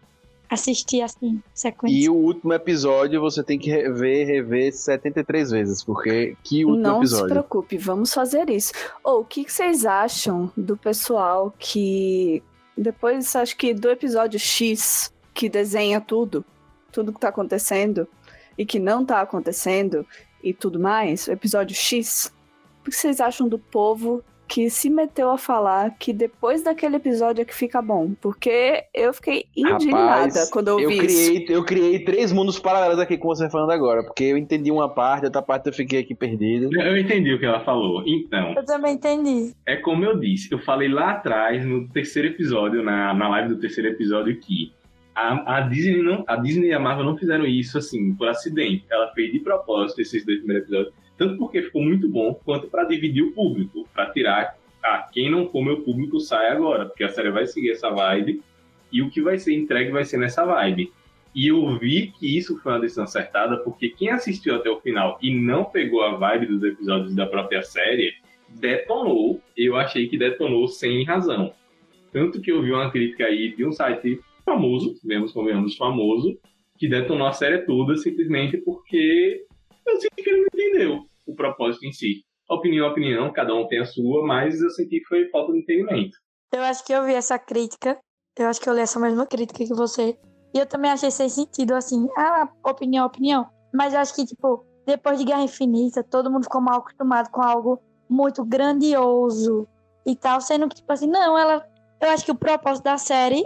Assistir 0.48 1.02
assim, 1.02 1.42
sequência. 1.52 1.96
E 1.96 2.08
o 2.08 2.14
último 2.14 2.52
episódio 2.52 3.20
você 3.20 3.42
tem 3.42 3.58
que 3.58 3.70
rever, 3.70 4.26
rever 4.26 4.72
73 4.72 5.50
vezes, 5.50 5.82
porque 5.82 6.36
que 6.42 6.64
último 6.64 6.82
Não 6.82 6.94
se 7.00 7.06
episódio. 7.06 7.28
preocupe, 7.28 7.78
vamos 7.78 8.14
fazer 8.14 8.48
isso. 8.50 8.72
Ou 9.02 9.20
o 9.20 9.24
que, 9.24 9.44
que 9.44 9.52
vocês 9.52 9.84
acham 9.84 10.50
do 10.56 10.76
pessoal 10.76 11.52
que 11.58 12.42
depois, 12.76 13.34
acho 13.34 13.56
que 13.56 13.72
do 13.72 13.90
episódio 13.90 14.38
X, 14.38 15.12
que 15.32 15.48
desenha 15.48 16.00
tudo, 16.00 16.44
tudo 16.92 17.12
que 17.12 17.20
tá 17.20 17.28
acontecendo 17.28 18.06
e 18.56 18.66
que 18.66 18.78
não 18.78 19.04
tá 19.04 19.20
acontecendo 19.20 20.06
e 20.42 20.52
tudo 20.52 20.78
mais, 20.78 21.26
o 21.26 21.32
episódio 21.32 21.74
X, 21.74 22.32
o 22.80 22.90
que 22.90 22.96
vocês 22.96 23.20
acham 23.20 23.48
do 23.48 23.58
povo 23.58 24.22
que 24.48 24.70
se 24.70 24.88
meteu 24.88 25.30
a 25.30 25.36
falar 25.38 25.96
que 25.98 26.12
depois 26.12 26.62
daquele 26.62 26.96
episódio 26.96 27.42
é 27.42 27.44
que 27.44 27.54
fica 27.54 27.82
bom? 27.82 28.12
Porque 28.20 28.84
eu 28.94 29.12
fiquei 29.12 29.46
indignada 29.56 30.24
Rapaz, 30.24 30.50
quando 30.50 30.68
eu 30.68 30.80
eu 30.80 30.90
ouvi 30.90 31.04
isso. 31.06 31.32
criei, 31.32 31.46
eu 31.56 31.64
criei 31.64 31.98
três 32.04 32.32
mundos 32.32 32.58
paralelos 32.58 32.98
aqui 32.98 33.18
com 33.18 33.28
você 33.28 33.50
falando 33.50 33.70
agora, 33.72 34.02
porque 34.04 34.24
eu 34.24 34.36
entendi 34.38 34.70
uma 34.70 34.88
parte, 34.88 35.24
outra 35.26 35.42
parte 35.42 35.66
eu 35.66 35.72
fiquei 35.72 36.00
aqui 36.00 36.14
perdido. 36.14 36.68
Eu 36.80 36.96
entendi 36.96 37.32
o 37.34 37.38
que 37.38 37.46
ela 37.46 37.60
falou. 37.64 38.02
Então, 38.06 38.54
Eu 38.56 38.64
também 38.64 38.94
entendi. 38.94 39.52
é 39.66 39.76
como 39.76 40.04
eu 40.04 40.18
disse, 40.18 40.50
eu 40.52 40.58
falei 40.60 40.88
lá 40.88 41.12
atrás, 41.12 41.64
no 41.66 41.88
terceiro 41.88 42.28
episódio, 42.28 42.82
na, 42.82 43.12
na 43.14 43.28
live 43.28 43.48
do 43.54 43.60
terceiro 43.60 43.90
episódio, 43.90 44.38
que 44.38 44.72
a, 45.14 45.56
a 45.56 45.60
Disney 45.62 46.02
não, 46.02 46.24
a 46.26 46.36
Disney 46.36 46.68
e 46.68 46.72
a 46.74 46.78
Marvel 46.78 47.04
não 47.04 47.16
fizeram 47.16 47.46
isso 47.46 47.78
assim, 47.78 48.14
por 48.14 48.28
acidente. 48.28 48.84
Ela 48.90 49.10
fez 49.14 49.32
de 49.32 49.40
propósito 49.40 50.00
esses 50.00 50.24
dois 50.26 50.38
primeiros 50.38 50.68
episódios, 50.68 50.94
tanto 51.16 51.38
porque 51.38 51.62
ficou 51.62 51.82
muito 51.82 52.08
bom, 52.08 52.34
quanto 52.44 52.68
para 52.68 52.84
dividir 52.84 53.22
o 53.22 53.32
público, 53.32 53.88
para 53.94 54.10
tirar, 54.10 54.56
ah, 54.82 55.08
quem 55.12 55.30
não 55.30 55.48
for 55.48 55.64
meu 55.64 55.80
público 55.80 56.20
sai 56.20 56.48
agora, 56.48 56.86
porque 56.86 57.04
a 57.04 57.08
série 57.08 57.30
vai 57.30 57.46
seguir 57.46 57.72
essa 57.72 57.90
vibe 57.90 58.42
e 58.92 59.02
o 59.02 59.10
que 59.10 59.20
vai 59.20 59.38
ser 59.38 59.54
entregue 59.54 59.90
vai 59.90 60.04
ser 60.04 60.18
nessa 60.18 60.44
vibe. 60.44 60.92
E 61.34 61.48
eu 61.48 61.78
vi 61.78 62.12
que 62.18 62.38
isso 62.38 62.58
foi 62.60 62.72
uma 62.72 62.80
decisão 62.80 63.04
acertada, 63.04 63.58
porque 63.58 63.90
quem 63.90 64.10
assistiu 64.10 64.54
até 64.54 64.70
o 64.70 64.80
final 64.80 65.18
e 65.20 65.34
não 65.34 65.64
pegou 65.64 66.02
a 66.02 66.16
vibe 66.16 66.46
dos 66.46 66.62
episódios 66.62 67.14
da 67.14 67.26
própria 67.26 67.62
série, 67.62 68.14
detonou. 68.48 69.40
Eu 69.56 69.76
achei 69.76 70.08
que 70.08 70.16
detonou 70.16 70.66
sem 70.68 71.04
razão. 71.04 71.52
Tanto 72.12 72.40
que 72.40 72.50
eu 72.50 72.62
vi 72.62 72.72
uma 72.72 72.90
crítica 72.90 73.26
aí 73.26 73.54
de 73.54 73.66
um 73.66 73.72
site 73.72 74.20
famoso, 74.44 74.94
vemos 75.04 75.32
convenhamos 75.32 75.76
famoso, 75.76 76.38
que 76.78 76.88
detonou 76.88 77.26
a 77.26 77.32
série 77.32 77.58
toda 77.58 77.96
simplesmente 77.96 78.56
porque 78.58 79.45
eu 79.86 80.00
senti 80.00 80.22
que 80.22 80.30
ele 80.30 80.40
não 80.40 80.48
entendeu 80.52 80.98
o 81.26 81.34
propósito 81.34 81.84
em 81.86 81.92
si. 81.92 82.24
Opinião, 82.48 82.88
opinião, 82.88 83.32
cada 83.32 83.54
um 83.54 83.66
tem 83.66 83.80
a 83.80 83.84
sua, 83.84 84.24
mas 84.24 84.60
eu 84.60 84.70
senti 84.70 85.00
que 85.00 85.06
foi 85.06 85.28
falta 85.30 85.52
de 85.52 85.58
entendimento. 85.58 86.16
Eu 86.52 86.62
acho 86.62 86.84
que 86.84 86.92
eu 86.92 87.04
vi 87.04 87.14
essa 87.14 87.38
crítica. 87.38 87.98
Eu 88.38 88.46
acho 88.48 88.60
que 88.60 88.68
eu 88.68 88.74
li 88.74 88.80
essa 88.80 89.00
mesma 89.00 89.26
crítica 89.26 89.64
que 89.64 89.74
você. 89.74 90.16
E 90.54 90.58
eu 90.58 90.66
também 90.66 90.90
achei 90.90 91.10
sem 91.10 91.28
sentido, 91.28 91.74
assim. 91.74 92.08
Ah, 92.16 92.48
opinião, 92.64 93.06
opinião. 93.06 93.46
Mas 93.74 93.94
eu 93.94 94.00
acho 94.00 94.14
que, 94.14 94.24
tipo, 94.24 94.64
depois 94.86 95.18
de 95.18 95.24
Guerra 95.24 95.42
Infinita, 95.42 96.04
todo 96.04 96.30
mundo 96.30 96.44
ficou 96.44 96.60
mal 96.60 96.78
acostumado 96.78 97.30
com 97.30 97.42
algo 97.42 97.80
muito 98.08 98.44
grandioso 98.44 99.66
e 100.06 100.14
tal. 100.14 100.40
Sendo 100.40 100.68
que, 100.68 100.76
tipo 100.76 100.92
assim, 100.92 101.08
não, 101.08 101.36
ela. 101.36 101.66
Eu 102.00 102.10
acho 102.10 102.24
que 102.24 102.30
o 102.30 102.36
propósito 102.36 102.84
da 102.84 102.98
série, 102.98 103.42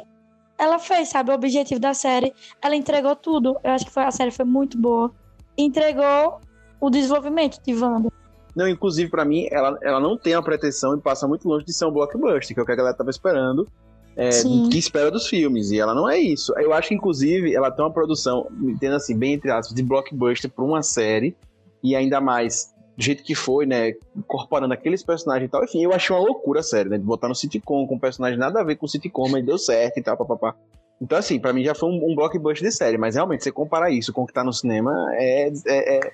ela 0.59 0.79
fez, 0.79 1.09
sabe? 1.09 1.31
O 1.31 1.35
objetivo 1.35 1.81
da 1.81 1.95
série, 1.95 2.35
ela 2.61 2.77
entregou 2.77 3.17
tudo. 3.17 3.57
Eu 3.65 3.73
acho 3.73 3.87
que 3.87 3.93
foi, 3.93 4.03
a 4.03 4.11
série 4.11 4.31
foi 4.31 4.45
muito 4.45 4.77
boa. 4.77 5.15
Entregou 5.57 6.41
o 6.81 6.91
desenvolvimento 6.91 7.61
de 7.63 7.75
Wanda. 7.75 8.11
Não, 8.55 8.69
inclusive, 8.69 9.11
pra 9.11 9.25
mim, 9.25 9.47
ela, 9.51 9.79
ela 9.83 10.01
não 10.01 10.17
tem 10.17 10.35
a 10.35 10.43
pretensão 10.43 10.97
e 10.97 11.01
passa 11.01 11.27
muito 11.29 11.49
longe 11.49 11.65
de 11.65 11.73
ser 11.73 11.85
um 11.85 11.91
blockbuster, 11.91 12.55
que 12.55 12.61
é 12.61 12.63
o 12.63 12.67
que 12.67 12.73
a 12.73 12.77
galera 12.77 12.97
tava 12.97 13.11
esperando, 13.11 13.69
é, 14.17 14.31
que 14.71 14.79
espera 14.79 15.11
dos 15.11 15.29
filmes, 15.29 15.71
e 15.71 15.79
ela 15.79 15.95
não 15.95 16.09
é 16.09 16.19
isso. 16.19 16.53
Eu 16.59 16.73
acho 16.73 16.89
que, 16.89 16.95
inclusive, 16.95 17.55
ela 17.55 17.71
tem 17.71 17.85
uma 17.85 17.93
produção, 17.93 18.49
entendo 18.61 18.97
assim, 18.97 19.17
bem 19.17 19.35
entre 19.35 19.51
aspas, 19.51 19.75
de 19.75 19.83
blockbuster 19.83 20.51
pra 20.51 20.65
uma 20.65 20.83
série, 20.83 21.37
e 21.83 21.95
ainda 21.95 22.21
mais 22.21 22.75
do 22.97 23.03
jeito 23.03 23.23
que 23.23 23.35
foi, 23.35 23.65
né, 23.65 23.95
incorporando 24.15 24.75
aqueles 24.75 25.03
personagens 25.03 25.49
e 25.49 25.51
tal. 25.51 25.65
Enfim, 25.65 25.83
eu 25.83 25.93
achei 25.93 26.15
uma 26.15 26.23
loucura 26.23 26.61
a 26.61 26.63
série, 26.63 26.89
né, 26.89 26.99
de 26.99 27.05
botar 27.05 27.29
no 27.29 27.35
sitcom, 27.35 27.87
com 27.87 27.95
um 27.95 27.99
personagem 27.99 28.39
nada 28.39 28.61
a 28.61 28.65
ver 28.65 28.77
com 28.77 28.85
o 28.85 28.89
sitcom, 28.89 29.29
mas 29.29 29.45
deu 29.45 29.57
certo 29.57 29.99
e 29.99 30.03
tal, 30.03 30.17
papapá. 30.17 30.55
Então, 31.01 31.19
assim, 31.19 31.41
pra 31.41 31.53
mim 31.53 31.65
já 31.65 31.75
foi 31.75 31.89
um, 31.89 32.11
um 32.11 32.15
blockbuster 32.15 32.69
de 32.69 32.75
série, 32.75 32.99
mas 32.99 33.15
realmente, 33.15 33.43
você 33.43 33.51
comparar 33.51 33.91
isso 33.91 34.13
com 34.13 34.23
o 34.23 34.27
que 34.27 34.33
tá 34.35 34.45
no 34.45 34.53
cinema, 34.53 34.93
é, 35.15 35.49
é, 35.67 35.97
é 35.97 36.13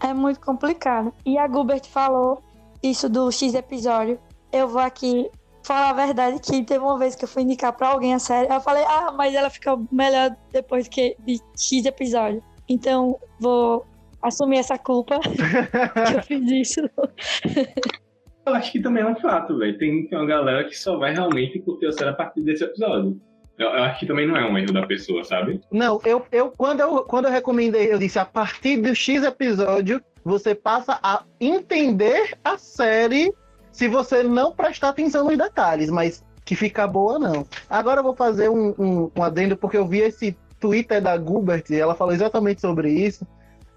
É 0.00 0.14
muito 0.14 0.40
complicado. 0.40 1.12
E 1.26 1.36
a 1.36 1.48
Gilbert 1.48 1.84
falou 1.86 2.40
isso 2.82 3.08
do 3.08 3.30
X 3.32 3.54
episódio. 3.54 4.18
Eu 4.52 4.68
vou 4.68 4.80
aqui 4.80 5.28
falar 5.64 5.90
a 5.90 5.92
verdade 5.92 6.40
que 6.40 6.62
teve 6.64 6.84
uma 6.84 6.98
vez 6.98 7.14
que 7.14 7.24
eu 7.24 7.28
fui 7.28 7.42
indicar 7.42 7.72
pra 7.72 7.88
alguém 7.88 8.14
a 8.14 8.18
série. 8.18 8.52
Eu 8.52 8.60
falei, 8.60 8.84
ah, 8.84 9.12
mas 9.12 9.34
ela 9.34 9.50
fica 9.50 9.76
melhor 9.90 10.36
depois 10.52 10.86
que 10.86 11.16
de 11.20 11.40
X 11.56 11.84
episódio. 11.84 12.42
Então 12.68 13.18
vou 13.40 13.84
assumir 14.22 14.58
essa 14.58 14.78
culpa 14.78 15.18
que 15.20 16.16
eu 16.16 16.22
fiz 16.22 16.50
isso. 16.50 16.80
Eu 18.44 18.54
acho 18.54 18.72
que 18.72 18.80
também 18.80 19.02
é 19.02 19.06
um 19.06 19.16
fato, 19.16 19.56
velho. 19.58 19.76
Tem, 19.78 20.06
tem 20.06 20.18
uma 20.18 20.26
galera 20.26 20.64
que 20.64 20.76
só 20.76 20.96
vai 20.96 21.12
realmente 21.12 21.60
curtir 21.60 21.86
a 21.86 21.92
série 21.92 22.10
a 22.10 22.14
partir 22.14 22.42
desse 22.42 22.64
episódio. 22.64 23.20
Eu, 23.62 23.84
acho 23.84 24.00
que 24.00 24.06
também 24.06 24.26
não 24.26 24.36
é 24.36 24.44
um 24.44 24.56
erro 24.58 24.72
da 24.72 24.86
pessoa, 24.86 25.24
sabe? 25.24 25.60
Não, 25.70 26.00
eu, 26.04 26.24
eu, 26.32 26.50
quando 26.50 26.80
eu 26.80 27.02
quando 27.04 27.26
eu 27.26 27.30
recomendei, 27.30 27.92
eu 27.92 27.98
disse 27.98 28.18
a 28.18 28.24
partir 28.24 28.76
do 28.78 28.94
X 28.94 29.22
episódio, 29.22 30.02
você 30.24 30.54
passa 30.54 30.98
a 31.02 31.22
entender 31.40 32.36
a 32.44 32.58
série 32.58 33.32
se 33.70 33.88
você 33.88 34.22
não 34.22 34.52
prestar 34.52 34.90
atenção 34.90 35.24
nos 35.24 35.38
detalhes, 35.38 35.90
mas 35.90 36.24
que 36.44 36.54
fica 36.54 36.86
boa 36.86 37.18
não. 37.18 37.46
Agora 37.68 38.00
eu 38.00 38.04
vou 38.04 38.14
fazer 38.14 38.48
um, 38.48 38.74
um, 38.78 39.10
um 39.16 39.22
adendo, 39.22 39.56
porque 39.56 39.76
eu 39.76 39.86
vi 39.86 40.00
esse 40.00 40.36
Twitter 40.60 41.00
da 41.00 41.16
Gilbert, 41.16 41.64
e 41.70 41.76
ela 41.76 41.94
falou 41.94 42.14
exatamente 42.14 42.60
sobre 42.60 42.90
isso, 42.90 43.26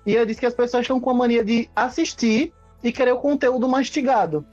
e 0.05 0.15
ela 0.15 0.25
disse 0.25 0.39
que 0.39 0.45
as 0.45 0.53
pessoas 0.53 0.81
estão 0.81 0.99
com 0.99 1.09
a 1.09 1.13
mania 1.13 1.43
de 1.43 1.69
assistir 1.75 2.53
e 2.83 2.91
querer 2.91 3.13
o 3.13 3.17
conteúdo 3.17 3.67
mastigado. 3.67 4.45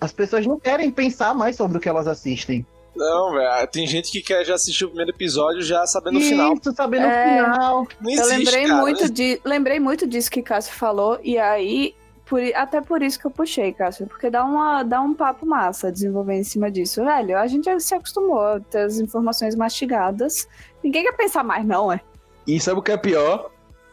As 0.00 0.12
pessoas 0.12 0.46
não 0.46 0.58
querem 0.58 0.90
pensar 0.90 1.34
mais 1.34 1.56
sobre 1.56 1.78
o 1.78 1.80
que 1.80 1.88
elas 1.88 2.06
assistem. 2.06 2.66
Não, 2.94 3.32
velho. 3.32 3.66
Tem 3.68 3.86
gente 3.86 4.10
que 4.10 4.20
quer 4.20 4.44
já 4.44 4.54
assistir 4.54 4.84
o 4.84 4.88
primeiro 4.88 5.10
episódio 5.12 5.62
já 5.62 5.86
sabendo 5.86 6.16
o 6.16 6.20
Isso, 6.20 6.28
final. 6.30 6.54
sabendo 6.74 7.06
É. 7.06 7.08
o 7.42 7.44
final. 7.44 7.88
Não 8.00 8.10
Eu 8.10 8.20
existe, 8.20 8.36
lembrei 8.36 8.66
cara. 8.66 8.80
muito 8.80 9.10
de, 9.12 9.40
lembrei 9.44 9.80
muito 9.80 10.06
disso 10.06 10.30
que 10.30 10.42
Cássio 10.42 10.74
falou 10.74 11.18
e 11.22 11.38
aí 11.38 11.94
por, 12.26 12.40
até 12.54 12.80
por 12.80 13.02
isso 13.02 13.18
que 13.18 13.26
eu 13.26 13.30
puxei, 13.30 13.72
Cássio, 13.72 14.06
porque 14.06 14.30
dá 14.30 14.42
uma 14.44 14.82
dá 14.82 15.00
um 15.02 15.12
papo 15.12 15.44
massa 15.44 15.92
desenvolver 15.92 16.34
em 16.34 16.44
cima 16.44 16.70
disso, 16.70 17.04
velho. 17.04 17.36
A 17.38 17.46
gente 17.46 17.64
já 17.64 17.78
se 17.78 17.94
acostumou 17.94 18.40
a 18.40 18.60
ter 18.60 18.78
as 18.84 18.98
informações 18.98 19.54
mastigadas. 19.54 20.46
Ninguém 20.82 21.02
quer 21.04 21.12
pensar 21.16 21.42
mais, 21.44 21.64
não, 21.66 21.92
é? 21.92 22.00
E 22.46 22.58
sabe 22.60 22.78
o 22.80 22.82
que 22.82 22.92
é 22.92 22.96
pior? 22.96 23.50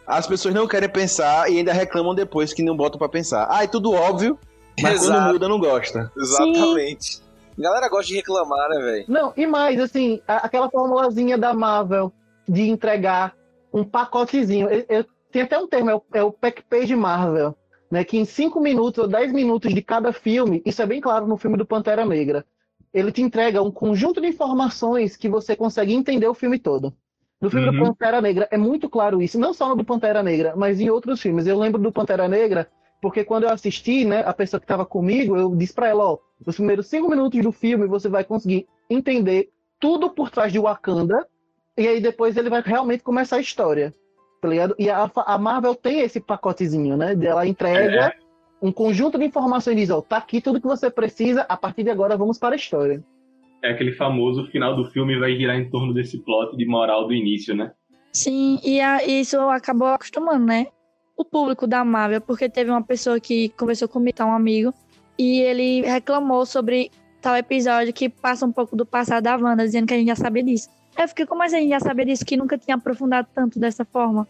As 0.08 0.26
pessoas 0.26 0.54
não 0.56 0.68
querem 0.68 0.89
pensar 0.89 1.52
e 1.52 1.58
ainda 1.58 1.72
reclamam 1.74 2.16
depois 2.16 2.54
que 2.54 2.64
não 2.64 2.76
botam 2.76 2.97
pra 2.97 3.08
pensar. 3.10 3.47
Ah, 3.50 3.64
é 3.64 3.68
tudo 3.68 3.91
óbvio, 3.91 4.39
mas 4.82 5.00
quando 5.00 5.14
Exato. 5.14 5.34
muda 5.34 5.47
não 5.50 5.60
gosta. 5.60 6.12
Exatamente. 6.18 7.22
A 7.60 7.62
galera 7.62 7.89
gosta 7.89 8.07
de 8.07 8.16
reclamar, 8.16 8.70
né, 8.70 8.80
velho? 8.80 9.05
Não, 9.07 9.34
e 9.36 9.45
mais, 9.45 9.80
assim, 9.80 10.22
a- 10.28 10.38
aquela 10.38 10.70
formulazinha 10.70 11.38
da 11.38 11.53
Marvel 11.53 12.12
de 12.47 12.70
entregar 12.70 13.36
um 13.74 13.84
pacotezinho. 13.84 14.70
Eu, 14.70 14.86
eu- 14.89 15.05
tem 15.32 15.41
até 15.43 15.57
um 15.60 15.68
termo, 15.68 15.89
é 15.89 15.95
o, 15.95 16.01
é 16.14 16.24
o 16.24 16.32
pack 16.32 16.64
page 16.64 16.95
Marvel, 16.95 17.55
né? 17.91 18.03
Que 18.03 18.18
em 18.18 18.26
5 18.26 18.60
minutos 18.60 19.03
ou 19.03 19.07
10 19.07 19.32
minutos 19.32 19.74
de 19.74 19.82
cada 19.82 20.12
filme, 20.14 20.62
isso 20.66 20.82
é 20.82 20.86
bem 20.88 20.99
claro 21.01 21.28
no 21.28 21.38
filme 21.38 21.57
do 21.57 21.66
Pantera 21.66 22.05
Negra, 22.05 22.45
ele 22.93 23.12
te 23.12 23.22
entrega 23.22 23.62
um 23.62 23.70
conjunto 23.72 24.20
de 24.20 24.28
informações 24.28 25.16
que 25.16 25.30
você 25.30 25.55
consegue 25.55 25.93
entender 25.93 26.28
o 26.28 26.34
filme 26.34 26.57
todo. 26.57 26.93
No 27.39 27.49
filme 27.49 27.68
do 27.68 27.78
Uhum. 27.78 27.86
Pantera 27.89 28.20
Negra 28.22 28.47
é 28.51 28.57
muito 28.57 28.89
claro 28.89 29.22
isso, 29.22 29.38
não 29.39 29.53
só 29.53 29.70
no 29.70 29.76
do 29.76 29.84
Pantera 29.86 30.24
Negra, 30.24 30.53
mas 30.57 30.80
em 30.80 30.89
outros 30.89 31.22
filmes. 31.22 31.45
Eu 31.45 31.60
lembro 31.60 31.80
do 31.82 31.91
Pantera 31.91 32.28
Negra 32.28 32.68
porque 33.02 33.24
quando 33.24 33.43
eu 33.43 33.50
assisti, 33.50 34.04
né, 34.06 34.22
a 34.26 34.34
pessoa 34.34 34.60
que 34.60 34.66
estava 34.66 34.86
comigo, 34.86 35.38
eu 35.38 35.56
disse 35.56 35.74
pra 35.74 35.88
ela, 35.88 36.04
ó, 36.14 36.18
nos 36.45 36.56
primeiros 36.56 36.88
cinco 36.88 37.10
minutos 37.10 37.41
do 37.41 37.52
filme 37.52 37.88
você 37.88 38.10
vai 38.10 38.24
conseguir 38.24 38.68
entender 38.89 39.50
tudo 39.80 40.10
por 40.10 40.30
trás 40.30 40.52
de 40.52 40.60
Wakanda, 40.60 41.26
e 41.78 41.88
aí 41.88 42.02
depois 42.02 42.36
ele 42.36 42.50
vai 42.50 42.62
realmente 42.62 43.04
começar 43.04 43.38
a 43.38 43.41
história, 43.41 43.93
tá 44.41 44.47
ligado? 44.47 44.76
E 44.78 44.89
a, 44.89 45.10
a 45.26 45.38
Marvel 45.38 45.76
tem 45.76 46.02
esse 46.02 46.20
pacotezinho, 46.20 46.97
né, 46.97 47.16
ela 47.22 47.47
entrega 47.47 48.08
É. 48.08 48.14
um 48.62 48.72
conjunto 48.72 49.18
de 49.18 49.26
informações 49.26 49.78
e 49.78 49.80
diz, 49.80 49.89
ó, 49.89 50.02
tá 50.02 50.18
aqui 50.18 50.41
tudo 50.41 50.60
que 50.60 50.68
você 50.68 50.89
precisa, 50.89 51.41
a 51.47 51.56
partir 51.56 51.84
de 51.84 51.89
agora 51.89 52.18
vamos 52.18 52.38
para 52.38 52.56
a 52.56 52.58
história. 52.58 53.04
É 53.64 53.72
aquele 53.72 53.93
famoso 53.93 54.45
final 54.47 54.76
do 54.76 54.86
filme 54.91 55.18
vai 55.20 55.36
girar 55.36 55.58
em 55.58 55.70
torno 55.70 55.93
desse 55.93 56.18
plot 56.20 56.56
de 56.58 56.66
moral 56.66 57.08
do 57.08 57.14
início, 57.14 57.56
né? 57.56 57.72
Sim, 58.12 58.60
e 58.64 58.82
a- 58.82 59.04
isso 59.06 59.38
acabou 59.50 59.88
acostumando, 59.89 60.45
né? 60.45 60.68
O 61.20 61.26
público 61.26 61.67
da 61.67 61.84
Marvel, 61.84 62.22
porque 62.22 62.47
teve 62.47 62.72
uma 62.72 62.82
pessoa 62.82 63.20
que 63.20 63.49
conversou 63.49 63.89
comigo, 63.89 64.15
tá, 64.15 64.26
um 64.26 64.32
amigo, 64.32 64.74
e 65.17 65.41
ele 65.41 65.82
reclamou 65.82 66.45
sobre 66.45 66.89
tal 67.22 67.36
episódio 67.36 67.91
que 67.91 68.07
passa 68.07 68.45
um 68.45 68.53
pouco 68.53 68.74
do 68.74 68.86
passado 68.86 69.26
da 69.26 69.36
Wanda, 69.36 69.65
dizendo 69.65 69.86
que 69.86 69.93
a 69.93 69.97
gente 69.97 70.07
já 70.07 70.15
sabia 70.15 70.41
disso. 70.41 70.70
Eu 70.97 71.09
fiquei, 71.09 71.26
como 71.26 71.43
assim 71.43 71.57
a 71.57 71.59
gente 71.59 71.72
já 71.72 71.82
sabia 71.82 72.05
disso, 72.05 72.26
que 72.26 72.38
nunca 72.38 72.57
tinha 72.57 72.78
aprofundado 72.78 73.28
tanto 73.36 73.59
dessa 73.59 73.84
forma? 73.84 74.26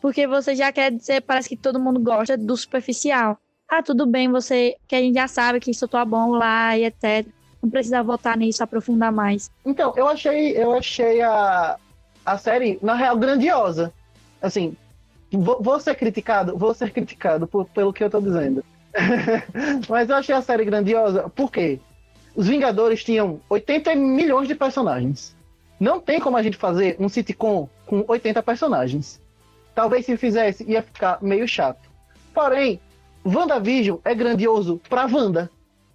Porque 0.00 0.26
você 0.26 0.56
já 0.56 0.72
quer 0.72 0.90
dizer, 0.90 1.20
parece 1.20 1.48
que 1.48 1.56
todo 1.56 1.78
mundo 1.78 2.00
gosta 2.00 2.36
do 2.36 2.56
superficial. 2.56 3.38
ah, 3.68 3.80
tudo 3.80 4.04
bem, 4.04 4.28
você 4.28 4.74
que 4.88 4.96
a 4.96 5.00
gente 5.00 5.14
já 5.14 5.28
sabe 5.28 5.60
que 5.60 5.70
isso 5.70 5.86
tá 5.86 6.04
bom 6.04 6.30
lá 6.30 6.76
e 6.76 6.86
etc. 6.86 7.24
Não 7.62 7.70
precisa 7.70 8.02
voltar 8.02 8.36
nisso, 8.36 8.64
aprofundar 8.64 9.12
mais. 9.12 9.48
Então, 9.64 9.94
eu 9.96 10.08
achei, 10.08 10.60
eu 10.60 10.72
achei 10.72 11.22
a, 11.22 11.78
a 12.26 12.36
série, 12.36 12.80
na 12.82 12.96
real, 12.96 13.16
grandiosa. 13.16 13.92
Assim, 14.42 14.76
vou, 15.32 15.62
vou 15.62 15.80
ser 15.80 15.94
criticado, 15.94 16.56
vou 16.56 16.74
ser 16.74 16.90
criticado 16.90 17.46
por, 17.46 17.66
pelo 17.66 17.92
que 17.92 18.04
eu 18.04 18.10
tô 18.10 18.20
dizendo. 18.20 18.64
Mas 19.88 20.08
eu 20.08 20.16
achei 20.16 20.34
a 20.34 20.42
série 20.42 20.64
grandiosa, 20.64 21.28
por 21.28 21.50
quê? 21.50 21.80
Os 22.34 22.46
Vingadores 22.46 23.04
tinham 23.04 23.40
80 23.48 23.94
milhões 23.94 24.48
de 24.48 24.54
personagens. 24.54 25.36
Não 25.78 26.00
tem 26.00 26.20
como 26.20 26.36
a 26.36 26.42
gente 26.42 26.56
fazer 26.56 26.96
um 26.98 27.08
sitcom 27.08 27.68
com 27.86 28.04
80 28.06 28.42
personagens. 28.42 29.20
Talvez 29.74 30.06
se 30.06 30.16
fizesse, 30.16 30.64
ia 30.64 30.82
ficar 30.82 31.22
meio 31.22 31.46
chato. 31.48 31.90
Porém, 32.32 32.80
WandaVision 33.24 33.98
é 34.04 34.14
grandioso 34.14 34.80
pra 34.88 35.06
Wanda. 35.06 35.50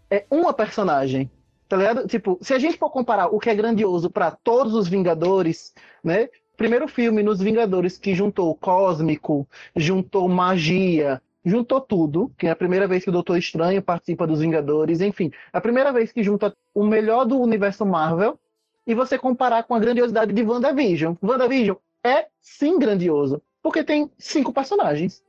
É 0.09 0.25
uma 0.29 0.53
personagem. 0.53 1.29
Tá 1.67 1.75
ligado? 1.75 2.07
Tipo, 2.07 2.37
se 2.41 2.53
a 2.53 2.59
gente 2.59 2.77
for 2.77 2.89
comparar 2.89 3.27
o 3.27 3.39
que 3.39 3.49
é 3.49 3.55
grandioso 3.55 4.09
para 4.09 4.31
todos 4.31 4.73
os 4.73 4.87
Vingadores, 4.87 5.73
né? 6.03 6.29
Primeiro 6.57 6.87
filme 6.87 7.21
nos 7.21 7.39
Vingadores 7.39 7.99
que 7.99 8.15
juntou 8.15 8.55
cósmico, 8.55 9.47
juntou 9.75 10.27
magia, 10.27 11.21
juntou 11.45 11.79
tudo, 11.79 12.31
que 12.35 12.47
é 12.47 12.49
a 12.49 12.55
primeira 12.55 12.87
vez 12.87 13.03
que 13.03 13.09
o 13.11 13.13
Doutor 13.13 13.37
Estranho 13.37 13.79
participa 13.79 14.25
dos 14.25 14.39
Vingadores, 14.39 14.99
enfim, 14.99 15.31
a 15.53 15.61
primeira 15.61 15.93
vez 15.93 16.11
que 16.11 16.23
junta 16.23 16.51
o 16.73 16.83
melhor 16.83 17.25
do 17.25 17.39
universo 17.39 17.85
Marvel 17.85 18.39
e 18.87 18.95
você 18.95 19.19
comparar 19.19 19.63
com 19.63 19.75
a 19.75 19.79
grandiosidade 19.79 20.33
de 20.33 20.41
WandaVision. 20.41 21.13
WandaVision 21.21 21.77
é 22.03 22.25
sim 22.41 22.79
grandioso, 22.79 23.39
porque 23.61 23.83
tem 23.83 24.09
cinco 24.17 24.51
personagens. 24.51 25.23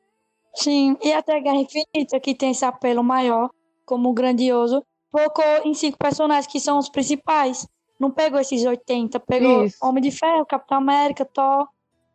Sim, 0.54 0.96
e 1.02 1.12
até 1.12 1.38
Guerra 1.40 1.56
Infinita, 1.58 2.18
que 2.18 2.34
tem 2.34 2.52
esse 2.52 2.64
apelo 2.64 3.04
maior, 3.04 3.50
como 3.84 4.14
grandioso, 4.14 4.82
focou 5.12 5.62
em 5.64 5.74
cinco 5.74 5.98
personagens 5.98 6.50
que 6.50 6.58
são 6.58 6.78
os 6.78 6.88
principais. 6.88 7.68
Não 7.98 8.10
pegou 8.10 8.38
esses 8.38 8.64
80, 8.64 9.18
pegou 9.20 9.64
Isso. 9.64 9.76
Homem 9.82 10.02
de 10.02 10.10
Ferro, 10.10 10.46
Capitão 10.46 10.78
América, 10.78 11.24
Thor. 11.24 11.66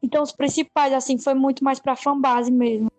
Então, 0.01 0.23
os 0.23 0.31
principais, 0.31 0.93
assim, 0.93 1.17
foi 1.17 1.33
muito 1.33 1.63
mais 1.63 1.79
pra 1.79 1.95
fanbase 1.95 2.51
mesmo. 2.51 2.89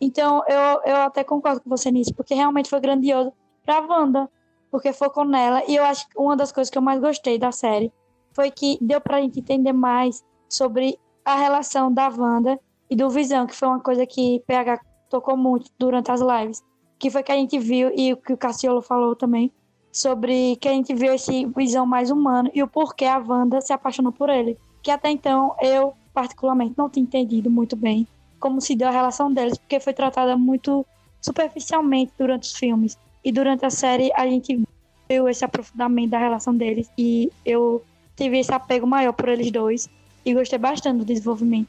Então, 0.00 0.42
eu, 0.46 0.80
eu 0.84 0.96
até 0.98 1.24
concordo 1.24 1.60
com 1.60 1.68
você 1.68 1.90
nisso, 1.90 2.14
porque 2.14 2.34
realmente 2.34 2.70
foi 2.70 2.80
grandioso 2.80 3.32
pra 3.64 3.80
Wanda, 3.80 4.30
porque 4.70 4.92
focou 4.92 5.24
nela. 5.24 5.62
E 5.66 5.74
eu 5.74 5.84
acho 5.84 6.08
que 6.08 6.18
uma 6.18 6.36
das 6.36 6.52
coisas 6.52 6.70
que 6.70 6.78
eu 6.78 6.82
mais 6.82 7.00
gostei 7.00 7.38
da 7.38 7.50
série 7.50 7.92
foi 8.32 8.50
que 8.50 8.78
deu 8.80 9.00
pra 9.00 9.20
gente 9.20 9.40
entender 9.40 9.72
mais 9.72 10.24
sobre 10.48 10.98
a 11.24 11.34
relação 11.34 11.92
da 11.92 12.08
Wanda 12.08 12.58
e 12.88 12.96
do 12.96 13.10
Visão, 13.10 13.46
que 13.46 13.54
foi 13.54 13.68
uma 13.68 13.80
coisa 13.80 14.06
que 14.06 14.42
PH 14.46 14.80
tocou 15.10 15.36
muito 15.36 15.70
durante 15.78 16.10
as 16.10 16.20
lives. 16.20 16.62
Que 16.98 17.10
foi 17.10 17.22
que 17.22 17.32
a 17.32 17.36
gente 17.36 17.58
viu, 17.58 17.90
e 17.94 18.12
o 18.12 18.16
que 18.16 18.32
o 18.32 18.36
Cassiolo 18.36 18.82
falou 18.82 19.14
também, 19.14 19.52
sobre 19.98 20.56
que 20.56 20.68
a 20.68 20.72
gente 20.72 20.94
viu 20.94 21.12
esse 21.12 21.46
Visão 21.56 21.84
mais 21.84 22.10
humano 22.10 22.50
e 22.54 22.62
o 22.62 22.68
porquê 22.68 23.04
a 23.04 23.18
Wanda 23.18 23.60
se 23.60 23.72
apaixonou 23.72 24.12
por 24.12 24.28
ele. 24.28 24.56
Que 24.82 24.90
até 24.90 25.10
então 25.10 25.56
eu, 25.60 25.92
particularmente, 26.14 26.74
não 26.76 26.88
tinha 26.88 27.02
entendido 27.02 27.50
muito 27.50 27.74
bem 27.74 28.06
como 28.38 28.60
se 28.60 28.76
deu 28.76 28.86
a 28.86 28.92
relação 28.92 29.32
deles, 29.32 29.58
porque 29.58 29.80
foi 29.80 29.92
tratada 29.92 30.36
muito 30.36 30.86
superficialmente 31.20 32.12
durante 32.16 32.44
os 32.44 32.52
filmes. 32.52 32.96
E 33.24 33.32
durante 33.32 33.66
a 33.66 33.70
série 33.70 34.12
a 34.14 34.24
gente 34.24 34.62
viu 35.08 35.28
esse 35.28 35.44
aprofundamento 35.44 36.10
da 36.10 36.18
relação 36.18 36.56
deles 36.56 36.88
e 36.96 37.32
eu 37.44 37.82
tive 38.16 38.38
esse 38.38 38.54
apego 38.54 38.86
maior 38.86 39.12
por 39.12 39.28
eles 39.28 39.50
dois 39.50 39.90
e 40.24 40.32
gostei 40.32 40.58
bastante 40.58 40.98
do 40.98 41.04
desenvolvimento. 41.04 41.68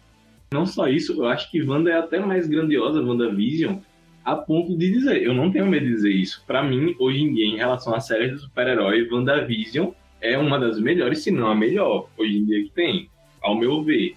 Não 0.52 0.66
só 0.66 0.88
isso, 0.88 1.14
eu 1.14 1.28
acho 1.28 1.50
que 1.50 1.64
Wanda 1.64 1.90
é 1.90 1.98
até 1.98 2.20
mais 2.20 2.48
grandiosa, 2.48 3.02
WandaVision, 3.02 3.78
a 4.24 4.36
ponto 4.36 4.78
de 4.78 4.92
dizer, 4.92 5.24
eu 5.24 5.34
não 5.34 5.52
tenho 5.52 5.68
medo 5.68 5.86
de 5.86 5.94
dizer 5.94 6.12
isso. 6.12 6.44
Pra 6.46 6.64
mim, 6.64 6.96
hoje 7.00 7.22
em 7.22 7.34
dia, 7.34 7.46
em 7.46 7.58
relação 7.58 7.96
às 7.96 8.06
séries 8.06 8.34
de 8.34 8.40
super-herói, 8.40 9.08
WandaVision 9.10 9.92
é 10.22 10.38
uma 10.38 10.60
das 10.60 10.80
melhores, 10.80 11.24
se 11.24 11.32
não 11.32 11.48
a 11.48 11.56
melhor, 11.56 12.10
hoje 12.18 12.38
em 12.38 12.46
dia 12.46 12.64
que 12.64 12.72
tem, 12.72 13.10
ao 13.42 13.58
meu 13.58 13.84
ver. 13.84 14.16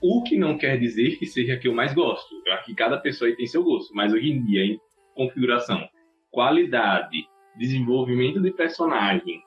O 0.00 0.22
que 0.22 0.36
não 0.36 0.58
quer 0.58 0.78
dizer 0.78 1.18
que 1.18 1.26
seja 1.26 1.54
a 1.54 1.56
que 1.56 1.68
eu 1.68 1.74
mais 1.74 1.94
gosto. 1.94 2.34
Eu 2.46 2.52
acho 2.54 2.66
que 2.66 2.74
cada 2.74 2.98
pessoa 2.98 3.34
tem 3.34 3.46
seu 3.46 3.62
gosto, 3.62 3.94
mas 3.94 4.12
hoje 4.12 4.30
em 4.30 4.44
dia, 4.44 4.64
em 4.64 4.80
configuração, 5.14 5.88
qualidade, 6.30 7.26
desenvolvimento 7.56 8.40
de 8.40 8.50
personagem, 8.50 9.40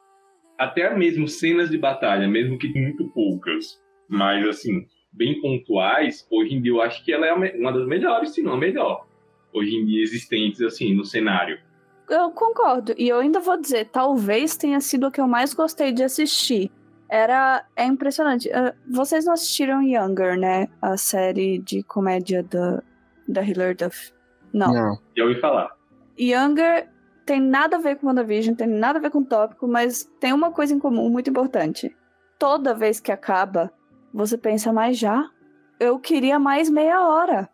até 0.57 0.95
mesmo 0.95 1.27
cenas 1.27 1.69
de 1.69 1.77
batalha, 1.77 2.27
mesmo 2.27 2.57
que 2.57 2.67
muito 2.69 3.07
poucas, 3.09 3.79
mas 4.09 4.47
assim, 4.47 4.87
bem 5.11 5.39
pontuais, 5.41 6.27
hoje 6.31 6.55
em 6.55 6.61
dia 6.61 6.71
eu 6.71 6.81
acho 6.81 7.03
que 7.03 7.11
ela 7.11 7.27
é 7.27 7.33
uma 7.33 7.71
das 7.71 7.87
melhores, 7.87 8.33
se 8.33 8.41
não 8.41 8.53
a 8.53 8.57
melhor, 8.57 9.05
hoje 9.53 9.75
em 9.75 9.85
dia 9.85 10.03
existentes 10.03 10.61
assim 10.61 10.93
no 10.93 11.05
cenário. 11.05 11.59
Eu 12.09 12.31
concordo. 12.31 12.93
E 12.97 13.09
eu 13.09 13.19
ainda 13.19 13.39
vou 13.39 13.59
dizer, 13.59 13.89
talvez 13.89 14.55
tenha 14.55 14.79
sido 14.79 15.07
o 15.07 15.11
que 15.11 15.19
eu 15.19 15.27
mais 15.27 15.53
gostei 15.53 15.91
de 15.91 16.03
assistir. 16.03 16.71
Era. 17.09 17.65
É 17.75 17.85
impressionante. 17.85 18.51
Ah, 18.51 18.73
vocês 18.89 19.25
não 19.25 19.33
assistiram 19.33 19.81
Younger, 19.81 20.37
né? 20.37 20.67
A 20.81 20.97
série 20.97 21.57
de 21.59 21.83
comédia 21.83 22.43
da, 22.43 22.81
da 23.27 23.43
Hilary 23.43 23.75
Duff. 23.75 24.13
Não. 24.53 24.73
Não. 24.73 24.97
Já 25.15 25.23
ouvi 25.23 25.39
falar. 25.39 25.75
Younger 26.17 26.89
tem 27.25 27.41
nada 27.41 27.75
a 27.75 27.79
ver 27.79 27.97
com 27.97 28.07
WandaVision, 28.07 28.55
tem 28.55 28.67
nada 28.67 28.99
a 28.99 29.01
ver 29.01 29.11
com 29.11 29.19
o 29.19 29.25
tópico, 29.25 29.67
mas 29.67 30.09
tem 30.19 30.31
uma 30.31 30.51
coisa 30.51 30.73
em 30.73 30.79
comum 30.79 31.09
muito 31.09 31.29
importante. 31.29 31.95
Toda 32.39 32.73
vez 32.73 32.99
que 32.99 33.11
acaba, 33.11 33.71
você 34.13 34.37
pensa, 34.37 34.71
mas 34.71 34.97
já? 34.97 35.29
Eu 35.79 35.99
queria 35.99 36.39
mais 36.39 36.69
meia 36.69 37.05
hora. 37.05 37.49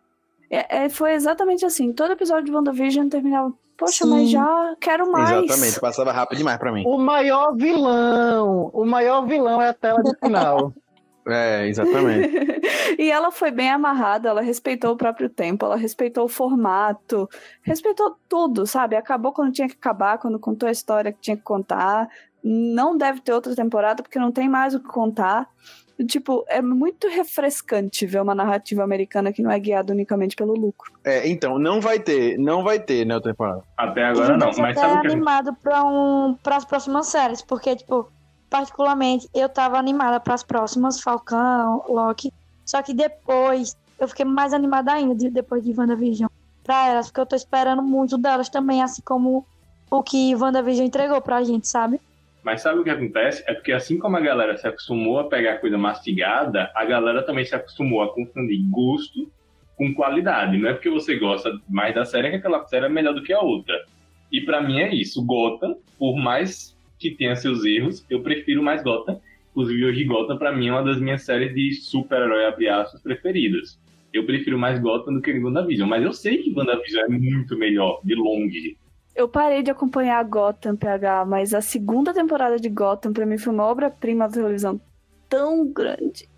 É, 0.54 0.84
é, 0.84 0.88
foi 0.88 1.12
exatamente 1.12 1.64
assim. 1.64 1.92
Todo 1.92 2.12
episódio 2.12 2.44
de 2.44 2.52
WandaVision 2.52 3.08
terminava, 3.08 3.52
poxa, 3.76 4.04
Sim. 4.04 4.10
mas 4.10 4.30
já 4.30 4.76
quero 4.80 5.10
mais. 5.10 5.30
Exatamente, 5.30 5.80
passava 5.80 6.12
rápido 6.12 6.38
demais 6.38 6.58
pra 6.58 6.70
mim. 6.70 6.84
O 6.86 6.96
maior 6.98 7.54
vilão, 7.56 8.70
o 8.72 8.84
maior 8.84 9.26
vilão 9.26 9.60
é 9.60 9.68
a 9.68 9.74
tela 9.74 10.02
de 10.02 10.16
final. 10.18 10.72
É, 11.26 11.66
exatamente. 11.66 12.28
e 13.00 13.10
ela 13.10 13.30
foi 13.30 13.50
bem 13.50 13.70
amarrada, 13.70 14.28
ela 14.28 14.42
respeitou 14.42 14.92
o 14.92 14.96
próprio 14.96 15.30
tempo, 15.30 15.64
ela 15.64 15.74
respeitou 15.74 16.26
o 16.26 16.28
formato, 16.28 17.26
respeitou 17.62 18.14
tudo, 18.28 18.66
sabe? 18.66 18.94
Acabou 18.94 19.32
quando 19.32 19.50
tinha 19.50 19.66
que 19.66 19.74
acabar, 19.74 20.18
quando 20.18 20.38
contou 20.38 20.68
a 20.68 20.72
história 20.72 21.12
que 21.12 21.20
tinha 21.20 21.36
que 21.36 21.42
contar. 21.42 22.10
Não 22.42 22.94
deve 22.94 23.22
ter 23.22 23.32
outra 23.32 23.56
temporada 23.56 24.02
porque 24.02 24.18
não 24.18 24.30
tem 24.30 24.50
mais 24.50 24.74
o 24.74 24.80
que 24.80 24.86
contar. 24.86 25.48
Tipo, 26.08 26.44
é 26.48 26.60
muito 26.60 27.08
refrescante 27.08 28.04
ver 28.04 28.20
uma 28.20 28.34
narrativa 28.34 28.82
americana 28.82 29.32
que 29.32 29.40
não 29.40 29.50
é 29.50 29.58
guiada 29.60 29.92
unicamente 29.92 30.34
pelo 30.34 30.52
lucro. 30.52 30.92
É, 31.04 31.28
então, 31.28 31.56
não 31.58 31.80
vai 31.80 32.00
ter, 32.00 32.36
não 32.36 32.64
vai 32.64 32.80
ter, 32.80 33.06
né, 33.06 33.16
o 33.16 33.20
temporada. 33.20 33.62
Até 33.76 34.04
agora 34.04 34.36
não, 34.36 34.48
mas 34.48 34.58
até 34.58 34.74
sabe 34.74 34.94
o 34.94 35.00
que 35.00 35.06
a 35.06 35.10
gente... 35.10 35.12
animado 35.12 35.54
pra, 35.62 35.84
um, 35.84 36.36
as 36.44 36.64
próximas 36.64 37.06
séries, 37.06 37.42
porque, 37.42 37.76
tipo, 37.76 38.10
particularmente, 38.50 39.28
eu 39.32 39.48
tava 39.48 39.78
animada 39.78 40.18
pras 40.18 40.42
próximas, 40.42 41.00
Falcão, 41.00 41.84
Loki, 41.88 42.32
só 42.64 42.82
que 42.82 42.92
depois, 42.92 43.76
eu 43.98 44.08
fiquei 44.08 44.24
mais 44.24 44.52
animada 44.52 44.92
ainda, 44.92 45.14
de- 45.14 45.30
depois 45.30 45.62
de 45.62 45.72
WandaVision, 45.78 46.28
pra 46.64 46.88
elas, 46.88 47.06
porque 47.06 47.20
eu 47.20 47.26
tô 47.26 47.36
esperando 47.36 47.82
muito 47.82 48.18
delas 48.18 48.48
também, 48.48 48.82
assim 48.82 49.02
como 49.04 49.46
o 49.90 50.02
que 50.02 50.34
WandaVision 50.34 50.86
entregou 50.86 51.20
pra 51.20 51.44
gente, 51.44 51.68
sabe? 51.68 52.00
Mas 52.44 52.60
sabe 52.60 52.78
o 52.78 52.84
que 52.84 52.90
acontece? 52.90 53.42
É 53.46 53.54
porque 53.54 53.72
assim 53.72 53.98
como 53.98 54.18
a 54.18 54.20
galera 54.20 54.54
se 54.56 54.68
acostumou 54.68 55.18
a 55.18 55.28
pegar 55.28 55.58
coisa 55.58 55.78
mastigada, 55.78 56.70
a 56.74 56.84
galera 56.84 57.22
também 57.22 57.44
se 57.44 57.54
acostumou 57.54 58.02
a 58.02 58.12
confundir 58.12 58.60
gosto 58.68 59.32
com 59.76 59.94
qualidade. 59.94 60.58
Não 60.58 60.68
é 60.68 60.74
porque 60.74 60.90
você 60.90 61.16
gosta 61.16 61.50
mais 61.66 61.94
da 61.94 62.04
série 62.04 62.28
que 62.28 62.36
aquela 62.36 62.62
série 62.66 62.84
é 62.84 62.88
melhor 62.88 63.14
do 63.14 63.22
que 63.22 63.32
a 63.32 63.40
outra. 63.40 63.74
E 64.30 64.42
pra 64.42 64.60
mim 64.60 64.78
é 64.80 64.94
isso. 64.94 65.24
Gotham, 65.24 65.76
por 65.98 66.16
mais 66.16 66.76
que 66.98 67.12
tenha 67.12 67.34
seus 67.34 67.64
erros, 67.64 68.04
eu 68.10 68.22
prefiro 68.22 68.62
mais 68.62 68.82
Gotham. 68.82 69.18
Inclusive 69.50 69.86
hoje 69.86 70.04
Gotham 70.04 70.36
pra 70.36 70.52
mim 70.52 70.68
é 70.68 70.72
uma 70.72 70.82
das 70.82 71.00
minhas 71.00 71.22
séries 71.22 71.54
de 71.54 71.72
super-herói 71.74 72.44
abre 72.44 72.68
aspas 72.68 73.02
preferidas. 73.02 73.80
Eu 74.12 74.26
prefiro 74.26 74.58
mais 74.58 74.78
Gotham 74.78 75.14
do 75.14 75.22
que 75.22 75.32
WandaVision, 75.32 75.88
mas 75.88 76.04
eu 76.04 76.12
sei 76.12 76.38
que 76.38 76.52
WandaVision 76.54 77.04
é 77.04 77.08
muito 77.08 77.56
melhor, 77.56 78.00
de 78.04 78.14
longe. 78.14 78.76
Eu 79.14 79.28
parei 79.28 79.62
de 79.62 79.70
acompanhar 79.70 80.24
Gotham, 80.24 80.74
PH, 80.76 81.24
mas 81.24 81.54
a 81.54 81.60
segunda 81.60 82.12
temporada 82.12 82.58
de 82.58 82.68
Gotham 82.68 83.12
pra 83.12 83.24
mim 83.24 83.38
foi 83.38 83.52
uma 83.52 83.64
obra-prima 83.64 84.26
da 84.26 84.34
televisão 84.34 84.80
tão 85.28 85.66
grande 85.66 86.28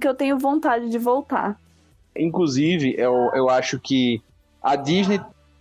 que 0.00 0.08
eu 0.08 0.14
tenho 0.14 0.38
vontade 0.38 0.88
de 0.88 0.98
voltar. 0.98 1.60
Inclusive, 2.16 2.94
eu, 2.98 3.30
eu 3.34 3.50
acho 3.50 3.78
que 3.78 4.22
a 4.62 4.76
Disney. 4.76 5.20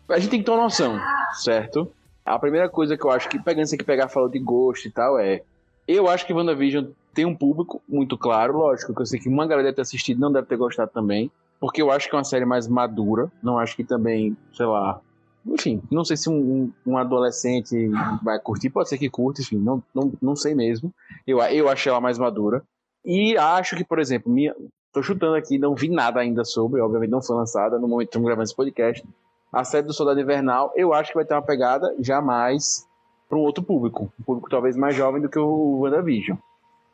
A 0.09 0.19
gente 0.19 0.29
tem 0.29 0.39
que 0.39 0.45
ter 0.45 0.51
uma 0.51 0.63
noção, 0.63 0.97
certo? 1.33 1.91
A 2.25 2.39
primeira 2.39 2.69
coisa 2.69 2.97
que 2.97 3.05
eu 3.05 3.11
acho 3.11 3.27
que, 3.29 3.37
pegando 3.37 3.65
isso 3.65 3.75
aqui, 3.75 3.83
pegar 3.83 4.07
falou 4.07 4.29
de 4.29 4.39
gosto 4.39 4.87
e 4.87 4.91
tal, 4.91 5.19
é. 5.19 5.41
Eu 5.87 6.09
acho 6.09 6.25
que 6.25 6.33
WandaVision 6.33 6.85
tem 7.13 7.25
um 7.25 7.35
público 7.35 7.81
muito 7.87 8.17
claro, 8.17 8.57
lógico, 8.57 8.93
que 8.93 9.01
eu 9.01 9.05
sei 9.05 9.19
que 9.19 9.29
uma 9.29 9.45
galera 9.45 9.63
deve 9.63 9.75
ter 9.75 9.81
assistido 9.81 10.19
não 10.19 10.31
deve 10.31 10.47
ter 10.47 10.57
gostado 10.57 10.91
também, 10.93 11.31
porque 11.59 11.81
eu 11.81 11.91
acho 11.91 12.09
que 12.09 12.15
é 12.15 12.17
uma 12.17 12.23
série 12.23 12.45
mais 12.45 12.67
madura, 12.67 13.31
não 13.41 13.57
acho 13.57 13.75
que 13.75 13.83
também, 13.83 14.35
sei 14.53 14.65
lá. 14.65 14.99
Enfim, 15.45 15.81
não 15.89 16.03
sei 16.03 16.17
se 16.17 16.29
um, 16.29 16.71
um- 16.85 16.97
adolescente 16.97 17.89
vai 18.23 18.39
curtir, 18.39 18.69
pode 18.69 18.89
ser 18.89 18.97
que 18.97 19.09
curta, 19.09 19.41
enfim, 19.41 19.57
não, 19.57 19.81
não, 19.93 20.11
não 20.21 20.35
sei 20.35 20.53
mesmo. 20.53 20.93
Eu, 21.25 21.39
eu 21.39 21.69
achei 21.69 21.89
ela 21.89 22.01
mais 22.01 22.17
madura. 22.17 22.63
E 23.05 23.37
acho 23.37 23.75
que, 23.75 23.85
por 23.85 23.99
exemplo, 23.99 24.31
minha, 24.31 24.53
Tô 24.97 25.03
chutando 25.03 25.35
aqui, 25.35 25.59
não 25.59 25.75
vi 25.75 25.89
nada 25.89 26.19
ainda 26.19 26.43
sobre, 26.43 26.81
obviamente 26.81 27.11
não 27.11 27.21
foi 27.21 27.35
lançada 27.35 27.77
no 27.77 27.87
momento 27.87 28.07
que 28.07 28.09
estamos 28.09 28.25
gravando 28.25 28.45
esse 28.45 28.55
podcast. 28.55 29.07
a 29.53 29.63
série 29.63 29.85
do 29.85 29.93
Soldado 29.93 30.19
Invernal, 30.19 30.73
eu 30.75 30.91
acho 30.91 31.11
que 31.11 31.15
vai 31.15 31.23
ter 31.23 31.35
uma 31.35 31.41
pegada 31.43 31.95
jamais 31.99 32.83
para 33.29 33.37
um 33.37 33.41
outro 33.41 33.63
público. 33.63 34.11
Um 34.19 34.23
público 34.23 34.49
talvez 34.49 34.75
mais 34.75 34.95
jovem 34.95 35.21
do 35.21 35.29
que 35.29 35.37
o 35.37 35.81
WandaVision. 35.81 36.37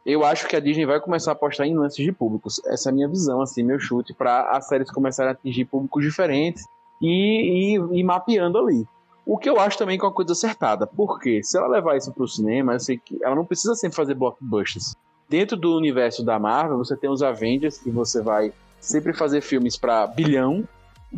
Eu 0.06 0.26
acho 0.26 0.50
que 0.50 0.56
a 0.58 0.60
Disney 0.60 0.86
vai 0.86 1.00
começar 1.00 1.32
a 1.32 1.34
apostar 1.34 1.66
em 1.66 1.78
lances 1.78 2.04
de 2.04 2.12
públicos. 2.12 2.60
Essa 2.66 2.90
é 2.90 2.92
a 2.92 2.94
minha 2.94 3.08
visão, 3.08 3.42
assim, 3.42 3.64
meu 3.64 3.80
chute, 3.80 4.14
para 4.14 4.50
as 4.50 4.68
séries 4.68 4.92
começarem 4.92 5.30
a 5.30 5.34
atingir 5.34 5.64
públicos 5.64 6.04
diferentes 6.04 6.66
e, 7.04 7.76
e, 7.76 8.00
e, 8.00 8.04
mapeando 8.04 8.58
ali. 8.58 8.88
O 9.26 9.38
que 9.38 9.50
eu 9.50 9.60
acho 9.60 9.78
também 9.78 9.98
que 9.98 10.06
é 10.06 10.08
uma 10.08 10.14
coisa 10.14 10.32
acertada. 10.32 10.88
Porque 10.88 11.44
se 11.44 11.58
ela 11.58 11.68
levar 11.68 11.98
isso 11.98 12.12
para 12.14 12.24
o 12.24 12.28
cinema, 12.28 12.74
eu 12.74 12.80
sei 12.80 12.98
que 12.98 13.18
ela 13.22 13.36
não 13.36 13.46
precisa 13.46 13.76
sempre 13.76 13.96
fazer 13.96 14.14
blockbusters. 14.14 14.96
Dentro 15.30 15.58
do 15.58 15.76
universo 15.76 16.24
da 16.24 16.40
Marvel, 16.40 16.78
você 16.78 16.96
tem 16.96 17.10
os 17.10 17.22
Avengers, 17.22 17.78
que 17.78 17.92
você 17.92 18.22
vai 18.22 18.54
sempre 18.80 19.14
fazer 19.14 19.42
filmes 19.42 19.78
para 19.78 20.08
bilhão, 20.08 20.68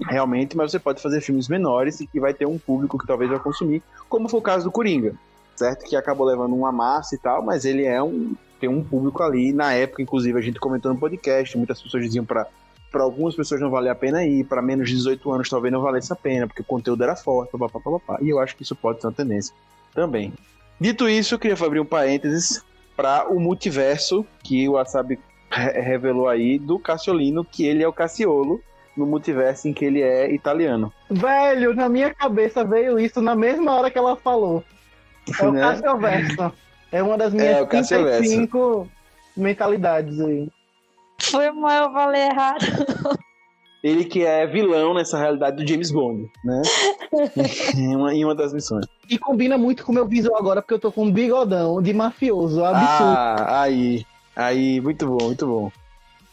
realmente, 0.07 0.57
mas 0.57 0.71
você 0.71 0.79
pode 0.79 1.01
fazer 1.01 1.21
filmes 1.21 1.47
menores 1.47 1.99
e 1.99 2.07
que 2.07 2.19
vai 2.19 2.33
ter 2.33 2.45
um 2.45 2.57
público 2.57 2.97
que 2.97 3.07
talvez 3.07 3.29
vai 3.29 3.39
consumir, 3.39 3.81
como 4.07 4.29
foi 4.29 4.39
o 4.39 4.43
caso 4.43 4.65
do 4.65 4.71
Coringa, 4.71 5.15
certo? 5.55 5.85
Que 5.85 5.95
acabou 5.95 6.27
levando 6.27 6.55
uma 6.55 6.71
massa 6.71 7.15
e 7.15 7.17
tal, 7.17 7.41
mas 7.41 7.65
ele 7.65 7.85
é 7.85 8.01
um 8.01 8.35
tem 8.59 8.69
um 8.69 8.83
público 8.83 9.21
ali. 9.21 9.51
Na 9.51 9.73
época, 9.73 10.01
inclusive, 10.01 10.37
a 10.37 10.41
gente 10.41 10.59
comentou 10.59 10.93
no 10.93 10.99
podcast, 10.99 11.57
muitas 11.57 11.81
pessoas 11.81 12.03
diziam 12.03 12.23
para 12.23 12.47
para 12.95 13.03
algumas 13.03 13.35
pessoas 13.35 13.59
não 13.59 13.69
valia 13.69 13.91
a 13.91 13.95
pena 13.95 14.23
ir, 14.23 14.45
para 14.45 14.61
menos 14.61 14.87
de 14.87 14.95
18 14.95 15.29
anos 15.29 15.49
talvez 15.49 15.69
não 15.69 15.81
valesse 15.81 16.13
a 16.13 16.15
pena, 16.15 16.47
porque 16.47 16.61
o 16.61 16.65
conteúdo 16.65 17.03
era 17.03 17.13
forte, 17.13 17.51
papapá, 17.51 17.77
papapá. 17.77 18.17
e 18.21 18.29
eu 18.29 18.39
acho 18.39 18.55
que 18.55 18.63
isso 18.63 18.73
pode 18.73 19.01
ser 19.01 19.07
uma 19.07 19.13
tendência 19.13 19.53
também. 19.93 20.31
Dito 20.79 21.09
isso, 21.09 21.35
eu 21.35 21.39
queria 21.39 21.57
abrir 21.61 21.81
um 21.81 21.85
parênteses 21.85 22.63
para 22.95 23.27
o 23.27 23.37
multiverso 23.37 24.25
que 24.41 24.69
o 24.69 24.73
Wasabi 24.73 25.19
revelou 25.49 26.29
aí 26.29 26.57
do 26.57 26.79
Cassiolino, 26.79 27.43
que 27.43 27.65
ele 27.65 27.83
é 27.83 27.87
o 27.87 27.91
Cassiolo, 27.91 28.61
no 28.95 29.05
multiverso 29.05 29.67
em 29.67 29.73
que 29.73 29.83
ele 29.83 30.01
é 30.01 30.33
italiano. 30.33 30.93
Velho, 31.11 31.75
na 31.75 31.89
minha 31.89 32.13
cabeça 32.13 32.63
veio 32.63 32.97
isso 32.97 33.19
na 33.19 33.35
mesma 33.35 33.75
hora 33.75 33.91
que 33.91 33.97
ela 33.97 34.15
falou. 34.15 34.63
É 35.37 35.45
o 35.45 35.51
né? 35.51 35.59
Cassioverso. 35.59 36.53
É 36.93 37.03
uma 37.03 37.17
das 37.17 37.33
minhas 37.33 37.57
é, 37.57 37.65
35 37.65 38.89
mentalidades 39.35 40.17
aí. 40.21 40.49
Foi 41.31 41.51
mal, 41.51 41.85
eu 41.85 41.93
falei 41.93 42.23
errado. 42.23 42.59
Ele 43.83 44.03
que 44.03 44.25
é 44.25 44.47
vilão 44.47 44.95
nessa 44.95 45.15
realidade 45.15 45.57
do 45.57 45.69
James 45.69 45.91
Bond, 45.91 46.27
né? 46.43 46.61
em, 47.77 47.95
uma, 47.95 48.13
em 48.15 48.25
uma 48.25 48.33
das 48.33 48.51
missões. 48.51 48.83
E 49.07 49.15
combina 49.19 49.59
muito 49.59 49.85
com 49.85 49.91
o 49.91 49.95
meu 49.95 50.07
visual 50.07 50.35
agora, 50.39 50.59
porque 50.59 50.73
eu 50.73 50.79
tô 50.79 50.91
com 50.91 51.03
um 51.03 51.11
bigodão 51.11 51.79
de 51.79 51.93
mafioso, 51.93 52.65
absurdo. 52.65 53.13
Ah, 53.15 53.61
aí. 53.61 54.03
Aí, 54.35 54.81
muito 54.81 55.05
bom, 55.05 55.25
muito 55.25 55.45
bom. 55.45 55.71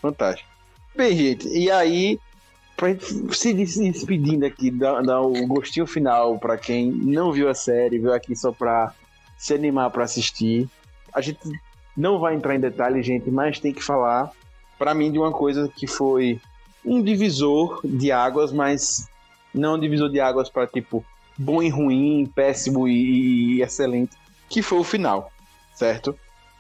Fantástico. 0.01 0.49
Bem, 0.97 1.15
gente, 1.15 1.47
e 1.49 1.71
aí, 1.71 2.19
pra 2.75 2.89
gente 2.89 3.35
se 3.35 3.53
despedindo 3.53 4.47
aqui, 4.47 4.71
dar, 4.71 5.03
dar 5.03 5.21
o 5.21 5.47
gostinho 5.47 5.87
final 5.87 6.39
para 6.39 6.57
quem 6.57 6.91
não 6.91 7.33
viu 7.33 7.51
a 7.51 7.55
série, 7.55 7.99
viu 7.99 8.15
aqui 8.15 8.35
só 8.35 8.51
pra 8.51 8.95
se 9.37 9.53
animar 9.53 9.91
para 9.91 10.05
assistir. 10.05 10.69
A 11.15 11.21
gente 11.21 11.39
não 11.97 12.19
vai 12.19 12.35
entrar 12.35 12.55
em 12.55 12.61
detalhes, 12.61 13.05
gente, 13.05 13.31
mas 13.31 13.61
tem 13.61 13.73
que 13.73 13.83
falar, 13.83 14.31
para 14.83 14.95
mim, 14.95 15.13
de 15.13 15.19
uma 15.19 15.31
coisa 15.31 15.69
que 15.69 15.87
foi 15.87 16.41
um 16.85 17.01
divisor 17.01 17.81
de 17.85 18.11
águas, 18.11 18.51
mas 18.51 19.09
não 19.55 19.77
um 19.77 19.79
divisor 19.79 20.11
de 20.11 20.19
águas 20.19 20.51
para 20.51 20.67
tipo 20.67 21.05
bom 21.39 21.63
e 21.63 21.69
ruim, 21.69 22.29
péssimo 22.35 22.89
e, 22.89 23.63
excelente, 23.63 24.17
que 24.49 24.61
foi 24.61 24.81
o 24.81 24.83
final, 24.83 25.31
certo? 25.73 26.19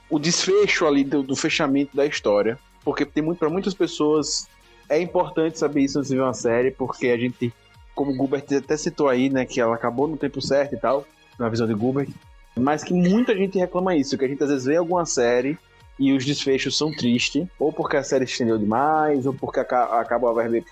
O 0.09 0.21
desfecho 0.21 0.87
ali 0.87 1.03
do, 1.03 1.25
do 1.25 1.35
fechamento 1.35 1.97
da 1.97 2.07
história, 2.07 2.57
porque 2.85 3.05
tem 3.05 3.25
muito 3.25 3.41
para 3.41 3.51
muitas 3.51 3.75
pessoas 3.75 4.47
é 4.89 5.01
importante 5.01 5.59
saber 5.59 5.81
isso 5.81 5.99
antes 5.99 6.09
de 6.09 6.15
ver 6.15 6.23
uma 6.23 6.33
série, 6.33 6.71
porque 6.71 7.09
a 7.09 7.19
gente, 7.19 7.53
como 7.93 8.13
o 8.13 8.15
Gilbert 8.15 8.45
até 8.57 8.77
citou 8.77 9.09
aí, 9.09 9.31
né, 9.31 9.45
que 9.45 9.61
ela 9.61 9.75
acabou 9.75 10.07
no 10.07 10.17
tempo 10.17 10.41
certo 10.41 10.77
e 10.77 10.79
tal, 10.79 11.05
na 11.37 11.49
visão 11.49 11.67
de 11.67 11.75
Gilbert, 11.75 12.09
mas 12.57 12.85
que 12.85 12.95
muita 12.95 13.37
gente 13.37 13.59
reclama 13.59 13.97
isso, 13.97 14.17
que 14.17 14.25
a 14.25 14.29
gente 14.29 14.45
às 14.45 14.49
vezes 14.49 14.67
vê 14.67 14.77
alguma 14.77 15.05
série 15.05 15.59
e 16.03 16.13
os 16.13 16.25
desfechos 16.25 16.77
são 16.77 16.91
tristes, 16.91 17.47
ou 17.61 17.73
porque 17.73 17.97
a 17.97 18.03
série 18.03 18.25
estendeu 18.25 18.59
demais, 18.59 19.25
ou 19.25 19.33
porque 19.33 19.61
acabou 19.61 20.31
a 20.31 20.35
verba 20.35 20.67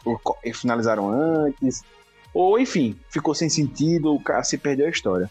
e 0.45 0.53
finalizaram 0.53 1.09
antes, 1.09 1.85
ou 2.35 2.59
enfim, 2.59 2.99
ficou 3.09 3.33
sem 3.33 3.49
sentido, 3.49 4.21
se 4.43 4.59
perdeu 4.59 4.87
a 4.87 4.91
história. 4.91 5.31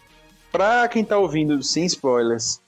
Pra 0.54 0.88
quem 0.88 1.04
tá 1.04 1.18
ouvindo 1.18 1.62
sem 1.62 1.84
spoilers, 1.86 2.62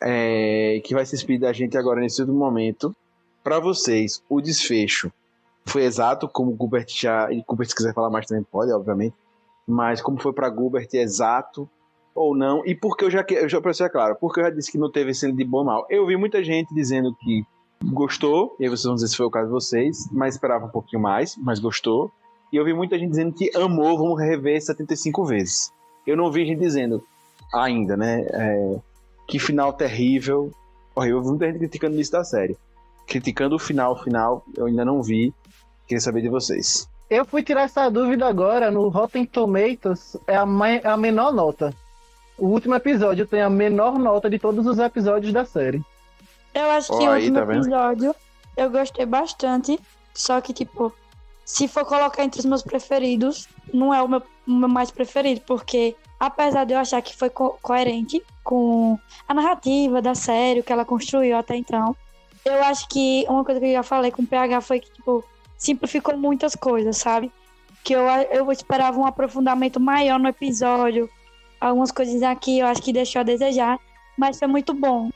é, 0.00 0.80
que 0.84 0.94
vai 0.94 1.04
se 1.04 1.10
despedir 1.16 1.40
da 1.40 1.52
gente 1.52 1.76
agora 1.76 2.00
nesse 2.00 2.20
último 2.20 2.38
momento, 2.38 2.94
para 3.42 3.58
vocês, 3.58 4.22
o 4.28 4.40
desfecho 4.40 5.12
foi 5.64 5.82
exato, 5.82 6.28
como 6.28 6.52
o 6.52 6.56
Gilbert 6.56 6.86
já. 6.88 7.32
E 7.32 7.44
Gilbert, 7.48 7.68
se 7.68 7.74
quiser 7.74 7.94
falar 7.94 8.10
mais 8.10 8.26
também 8.26 8.44
pode, 8.44 8.70
obviamente. 8.70 9.16
Mas 9.66 10.00
como 10.00 10.22
foi 10.22 10.32
para 10.32 10.54
Gilbert, 10.54 10.86
é 10.94 10.98
exato 10.98 11.68
ou 12.16 12.34
não, 12.34 12.62
e 12.64 12.74
porque 12.74 13.04
eu 13.04 13.10
já, 13.10 13.24
eu 13.28 13.48
já 13.48 13.60
para 13.60 13.90
claro, 13.90 14.16
porque 14.18 14.40
eu 14.40 14.44
já 14.44 14.50
disse 14.50 14.72
que 14.72 14.78
não 14.78 14.90
teve 14.90 15.14
cena 15.14 15.34
de 15.34 15.44
bom 15.44 15.58
ou 15.58 15.64
mal. 15.64 15.86
Eu 15.90 16.06
vi 16.06 16.16
muita 16.16 16.42
gente 16.42 16.74
dizendo 16.74 17.14
que 17.14 17.44
gostou, 17.84 18.56
e 18.58 18.64
aí 18.64 18.70
vocês 18.70 18.84
vão 18.84 18.94
dizer 18.94 19.08
se 19.08 19.16
foi 19.16 19.26
o 19.26 19.30
caso 19.30 19.46
de 19.46 19.52
vocês, 19.52 20.08
mas 20.10 20.34
esperava 20.34 20.66
um 20.66 20.70
pouquinho 20.70 21.02
mais, 21.02 21.36
mas 21.36 21.58
gostou. 21.58 22.10
E 22.52 22.56
eu 22.56 22.64
vi 22.64 22.72
muita 22.72 22.98
gente 22.98 23.10
dizendo 23.10 23.32
que 23.32 23.50
amou, 23.56 23.98
vamos 23.98 24.18
rever 24.18 24.60
75 24.60 25.24
vezes. 25.24 25.72
Eu 26.06 26.16
não 26.16 26.30
vi 26.30 26.46
gente 26.46 26.60
dizendo 26.60 27.04
ainda, 27.52 27.96
né? 27.96 28.26
É, 28.32 28.76
que 29.26 29.38
final 29.38 29.72
terrível. 29.72 30.50
Eu 30.96 31.20
vi 31.20 31.28
muita 31.28 31.46
gente 31.46 31.58
criticando 31.58 32.00
isso 32.00 32.12
da 32.12 32.24
série. 32.24 32.56
Criticando 33.06 33.56
o 33.56 33.58
final, 33.58 33.92
o 33.92 33.96
final, 33.96 34.44
eu 34.56 34.66
ainda 34.66 34.84
não 34.84 35.02
vi. 35.02 35.34
Queria 35.86 36.00
saber 36.00 36.22
de 36.22 36.28
vocês. 36.28 36.88
Eu 37.10 37.24
fui 37.24 37.42
tirar 37.42 37.62
essa 37.62 37.88
dúvida 37.88 38.26
agora. 38.26 38.70
No 38.70 38.88
Rotten 38.88 39.26
Tomatoes 39.26 40.16
é 40.26 40.36
a, 40.36 40.46
é 40.82 40.88
a 40.88 40.96
menor 40.96 41.32
nota. 41.32 41.74
O 42.38 42.46
último 42.46 42.74
episódio 42.74 43.26
tem 43.26 43.40
a 43.40 43.50
menor 43.50 43.98
nota 43.98 44.28
de 44.28 44.38
todos 44.38 44.66
os 44.66 44.78
episódios 44.78 45.32
da 45.32 45.44
série. 45.44 45.82
Eu 46.54 46.70
acho 46.70 46.88
que 46.88 47.04
oh, 47.04 47.10
o 47.10 47.14
último 47.14 47.34
tá 47.36 47.54
episódio 47.54 48.14
eu 48.56 48.70
gostei 48.70 49.04
bastante. 49.04 49.78
Só 50.14 50.40
que, 50.40 50.52
tipo, 50.52 50.92
se 51.44 51.68
for 51.68 51.84
colocar 51.84 52.24
entre 52.24 52.40
os 52.40 52.46
meus 52.46 52.62
preferidos, 52.62 53.48
não 53.72 53.92
é 53.92 54.02
o 54.02 54.08
meu, 54.08 54.22
o 54.46 54.50
meu 54.50 54.68
mais 54.68 54.90
preferido, 54.90 55.42
porque 55.46 55.94
apesar 56.18 56.64
de 56.64 56.72
eu 56.72 56.78
achar 56.78 57.02
que 57.02 57.14
foi 57.14 57.28
co 57.28 57.58
coerente 57.60 58.22
com 58.42 58.98
a 59.28 59.34
narrativa 59.34 60.00
da 60.00 60.14
série, 60.14 60.60
o 60.60 60.64
que 60.64 60.72
ela 60.72 60.84
construiu 60.84 61.36
até 61.36 61.56
então, 61.56 61.94
eu 62.44 62.62
acho 62.64 62.88
que 62.88 63.26
uma 63.28 63.44
coisa 63.44 63.60
que 63.60 63.66
eu 63.66 63.72
já 63.72 63.82
falei 63.82 64.10
com 64.10 64.22
o 64.22 64.26
PH 64.26 64.60
foi 64.62 64.80
que, 64.80 64.90
tipo, 64.90 65.22
simplificou 65.58 66.16
muitas 66.16 66.54
coisas, 66.54 66.96
sabe? 66.96 67.30
Que 67.84 67.92
eu, 67.92 68.06
eu 68.30 68.50
esperava 68.50 68.98
um 68.98 69.04
aprofundamento 69.04 69.78
maior 69.78 70.18
no 70.18 70.28
episódio, 70.28 71.10
algumas 71.60 71.90
coisas 71.90 72.22
aqui 72.22 72.58
eu 72.58 72.66
acho 72.66 72.82
que 72.82 72.92
deixou 72.92 73.20
a 73.20 73.22
desejar, 73.22 73.78
mas 74.16 74.38
foi 74.38 74.48
muito 74.48 74.72
bom. 74.74 75.10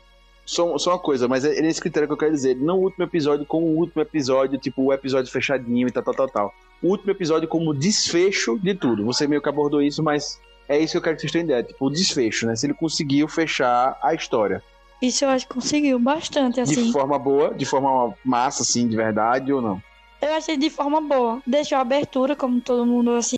Só, 0.45 0.76
só 0.78 0.91
uma 0.93 0.99
coisa, 0.99 1.28
mas 1.28 1.45
é 1.45 1.61
nesse 1.61 1.80
critério 1.80 2.09
que 2.09 2.12
eu 2.12 2.18
quero 2.18 2.32
dizer, 2.32 2.57
não 2.57 2.78
o 2.78 2.82
último 2.82 3.05
episódio 3.05 3.47
como 3.47 3.66
o 3.66 3.76
último 3.78 4.03
episódio, 4.03 4.59
tipo 4.59 4.82
o 4.82 4.93
episódio 4.93 5.30
fechadinho 5.30 5.86
e 5.86 5.91
tal, 5.93 6.03
tal, 6.03 6.14
tal, 6.14 6.28
tal. 6.28 6.55
O 6.82 6.88
último 6.88 7.12
episódio 7.12 7.47
como 7.47 7.72
desfecho 7.72 8.59
de 8.59 8.74
tudo. 8.74 9.05
Você 9.05 9.28
meio 9.28 9.41
que 9.41 9.49
abordou 9.49 9.80
isso, 9.80 10.03
mas 10.03 10.41
é 10.68 10.78
isso 10.78 10.93
que 10.93 10.99
eu 10.99 11.03
quero 11.03 11.16
que 11.16 11.22
vocês 11.22 11.32
tenham 11.32 11.45
ideia, 11.45 11.62
tipo 11.62 11.86
o 11.86 11.91
desfecho, 11.91 12.47
né? 12.47 12.57
Se 12.57 12.66
ele 12.66 12.74
conseguiu 12.74 13.28
fechar 13.28 13.99
a 14.03 14.14
história. 14.14 14.62
Isso 15.01 15.24
eu 15.24 15.30
acho 15.30 15.47
que 15.47 15.55
conseguiu 15.55 15.99
bastante, 15.99 16.61
assim. 16.61 16.86
De 16.86 16.93
forma 16.93 17.18
boa, 17.18 17.55
de 17.55 17.64
forma 17.64 18.14
massa, 18.24 18.62
assim, 18.62 18.86
de 18.86 18.97
verdade 18.97 19.53
ou 19.53 19.62
não? 19.62 19.82
Eu 20.20 20.34
achei 20.34 20.57
de 20.57 20.68
forma 20.68 21.01
boa. 21.01 21.41
Deixou 21.47 21.78
a 21.78 21.80
abertura, 21.80 22.36
como 22.36 22.61
todo 22.61 22.84
mundo, 22.84 23.12
assim, 23.12 23.36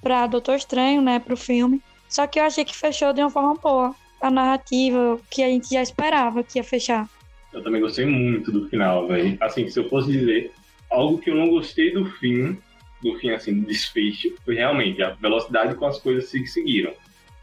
pra 0.00 0.26
Doutor 0.26 0.54
Estranho, 0.56 1.02
né, 1.02 1.18
pro 1.18 1.36
filme. 1.36 1.82
Só 2.10 2.26
que 2.26 2.40
eu 2.40 2.44
achei 2.44 2.64
que 2.64 2.76
fechou 2.76 3.12
de 3.12 3.20
uma 3.20 3.30
forma 3.30 3.54
boa. 3.54 3.94
A 4.20 4.30
narrativa 4.30 5.18
que 5.30 5.42
a 5.42 5.48
gente 5.48 5.70
já 5.72 5.80
esperava 5.80 6.42
que 6.42 6.58
ia 6.58 6.64
fechar. 6.64 7.08
Eu 7.52 7.62
também 7.62 7.80
gostei 7.80 8.04
muito 8.04 8.50
do 8.50 8.68
final, 8.68 9.06
velho. 9.06 9.38
Assim, 9.40 9.68
se 9.68 9.78
eu 9.78 9.88
fosse 9.88 10.10
dizer 10.10 10.52
algo 10.90 11.18
que 11.18 11.30
eu 11.30 11.36
não 11.36 11.48
gostei 11.48 11.92
do 11.94 12.04
fim, 12.04 12.58
do 13.00 13.16
fim, 13.18 13.30
assim, 13.30 13.60
do 13.60 13.66
desfecho, 13.66 14.34
foi 14.44 14.56
realmente 14.56 15.00
a 15.02 15.10
velocidade 15.10 15.76
com 15.76 15.86
as 15.86 15.98
coisas 16.00 16.28
se 16.28 16.44
seguiram. 16.48 16.92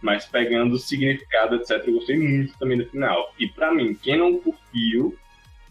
Mas 0.02 0.26
pegando 0.26 0.76
o 0.76 0.78
significado, 0.78 1.56
etc., 1.56 1.82
eu 1.88 1.94
gostei 1.94 2.20
muito 2.20 2.56
também 2.60 2.78
do 2.78 2.86
final. 2.86 3.34
E 3.40 3.48
para 3.48 3.74
mim, 3.74 3.96
quem 3.96 4.18
não 4.18 4.38
curtiu 4.38 5.18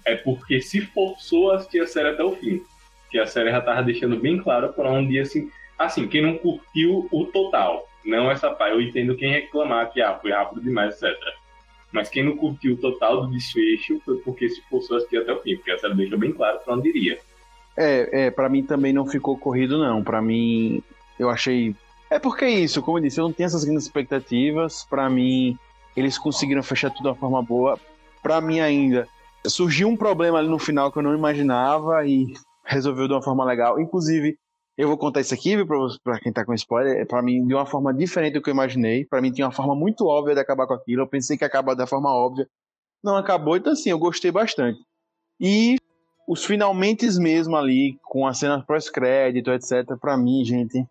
é 0.04 0.16
porque 0.16 0.60
se 0.60 0.80
forçou 0.80 1.52
a 1.52 1.56
assistir 1.56 1.80
a 1.80 1.86
série 1.86 2.08
até 2.08 2.24
o 2.24 2.34
fim. 2.34 2.62
Que 3.10 3.18
a 3.18 3.26
série 3.26 3.50
já 3.50 3.60
tava 3.60 3.82
deixando 3.82 4.18
bem 4.18 4.38
claro 4.38 4.72
para 4.72 4.90
onde, 4.90 5.18
assim, 5.20 5.50
assim, 5.78 6.08
quem 6.08 6.22
não 6.22 6.38
curtiu 6.38 7.06
o 7.12 7.26
total 7.26 7.86
não 8.06 8.30
essa 8.30 8.50
parte. 8.50 8.74
Eu 8.74 8.80
entendo 8.80 9.16
quem 9.16 9.30
reclamar 9.30 9.92
que 9.92 10.00
ah, 10.00 10.18
foi 10.20 10.32
rápido 10.32 10.62
demais, 10.62 11.02
etc. 11.02 11.16
Mas 11.92 12.08
quem 12.08 12.24
não 12.24 12.36
curtiu 12.36 12.74
o 12.74 12.76
total 12.76 13.22
do 13.22 13.32
desfecho 13.32 14.00
foi 14.04 14.18
porque 14.18 14.48
se 14.48 14.60
forçou 14.68 14.96
a 14.96 14.98
assistir 14.98 15.18
até 15.18 15.32
o 15.32 15.40
fim, 15.40 15.56
porque 15.56 15.70
a 15.70 15.78
série 15.78 15.94
deixa 15.94 16.16
bem 16.16 16.32
claro 16.32 16.58
pra 16.60 16.74
onde 16.74 16.88
iria. 16.88 17.18
É, 17.76 18.26
é, 18.26 18.30
pra 18.30 18.48
mim 18.48 18.62
também 18.62 18.92
não 18.92 19.06
ficou 19.06 19.36
corrido, 19.36 19.78
não. 19.78 20.02
Pra 20.02 20.22
mim, 20.22 20.82
eu 21.18 21.28
achei. 21.28 21.74
É 22.10 22.18
porque 22.18 22.44
é 22.44 22.50
isso, 22.50 22.80
como 22.82 22.98
eu 22.98 23.02
disse, 23.02 23.20
eu 23.20 23.24
não 23.24 23.32
tenho 23.32 23.46
essas 23.46 23.64
grandes 23.64 23.84
expectativas. 23.84 24.84
Pra 24.88 25.10
mim, 25.10 25.58
eles 25.96 26.18
conseguiram 26.18 26.62
fechar 26.62 26.90
tudo 26.90 27.02
de 27.02 27.08
uma 27.08 27.14
forma 27.14 27.42
boa. 27.42 27.78
Pra 28.22 28.40
mim, 28.40 28.60
ainda, 28.60 29.06
surgiu 29.46 29.88
um 29.88 29.96
problema 29.96 30.38
ali 30.38 30.48
no 30.48 30.58
final 30.58 30.90
que 30.90 30.98
eu 30.98 31.02
não 31.02 31.14
imaginava 31.14 32.06
e 32.06 32.26
resolveu 32.64 33.06
de 33.06 33.14
uma 33.14 33.22
forma 33.22 33.44
legal. 33.44 33.78
Inclusive, 33.78 34.36
Eu 34.76 34.88
vou 34.88 34.98
contar 34.98 35.20
isso 35.20 35.32
aqui, 35.32 35.56
pra 36.04 36.20
quem 36.20 36.32
tá 36.32 36.44
com 36.44 36.52
spoiler. 36.54 37.06
Pra 37.06 37.22
mim, 37.22 37.46
de 37.46 37.54
uma 37.54 37.64
forma 37.64 37.94
diferente 37.94 38.34
do 38.34 38.42
que 38.42 38.50
eu 38.50 38.54
imaginei. 38.54 39.04
Pra 39.06 39.22
mim, 39.22 39.32
tinha 39.32 39.46
uma 39.46 39.52
forma 39.52 39.74
muito 39.74 40.06
óbvia 40.06 40.34
de 40.34 40.40
acabar 40.40 40.66
com 40.66 40.74
aquilo. 40.74 41.02
Eu 41.02 41.08
pensei 41.08 41.36
que 41.38 41.44
ia 41.44 41.48
acabar 41.48 41.74
da 41.74 41.86
forma 41.86 42.10
óbvia. 42.12 42.46
Não 43.02 43.16
acabou, 43.16 43.56
então 43.56 43.72
assim, 43.72 43.90
eu 43.90 43.98
gostei 43.98 44.30
bastante. 44.30 44.78
E 45.40 45.76
os 46.28 46.44
finalmente 46.44 47.06
mesmo 47.18 47.56
ali, 47.56 47.98
com 48.02 48.26
a 48.26 48.34
cena 48.34 48.62
pós-crédito, 48.62 49.50
etc., 49.52 49.96
pra 50.00 50.16
mim, 50.16 50.44
gente, 50.44 50.84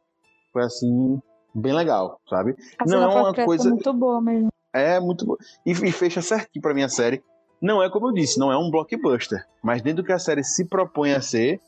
foi 0.54 0.64
assim, 0.64 1.20
bem 1.54 1.74
legal, 1.74 2.20
sabe? 2.30 2.56
A 2.80 2.86
Não 2.86 3.04
é 3.04 3.08
uma 3.08 3.34
coisa- 3.34 3.70
muito 3.70 3.94
boa 3.94 4.22
mesmo. 4.22 4.48
É 4.74 5.00
muito 5.00 5.26
bom. 5.26 5.36
E, 5.66 5.72
e 5.72 5.92
fecha 5.92 6.22
certinho 6.22 6.62
pra 6.62 6.74
mim 6.74 6.84
a 6.84 6.90
série. 6.90 7.22
Não 7.62 7.82
é 7.84 7.90
como 7.90 8.10
eu 8.10 8.14
disse, 8.14 8.40
não 8.40 8.52
é 8.52 8.58
um 8.58 8.70
blockbuster. 8.70 9.46
Mas 9.64 9.82
dentro 9.82 10.04
do 10.04 10.06
que 10.06 10.12
a 10.14 10.20
série 10.20 10.44
se 10.44 10.66
propõe 10.66 11.14
a 11.14 11.22
ser, 11.22 11.60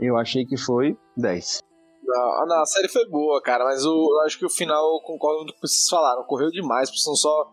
eu 0.00 0.16
achei 0.16 0.44
que 0.44 0.56
foi 0.56 0.96
10. 1.16 1.62
Não, 2.06 2.46
não, 2.46 2.60
a 2.62 2.66
série 2.66 2.88
foi 2.88 3.04
boa, 3.08 3.42
cara, 3.42 3.64
mas 3.64 3.84
eu 3.84 4.06
acho 4.24 4.38
que 4.38 4.46
o 4.46 4.50
final, 4.50 4.94
eu 4.94 5.00
concordo 5.00 5.44
com 5.44 5.50
o 5.50 5.54
que 5.54 5.60
vocês 5.60 5.88
falaram, 5.88 6.22
correu 6.24 6.50
demais, 6.50 6.88
porque 6.88 7.02
são 7.02 7.14
só. 7.16 7.50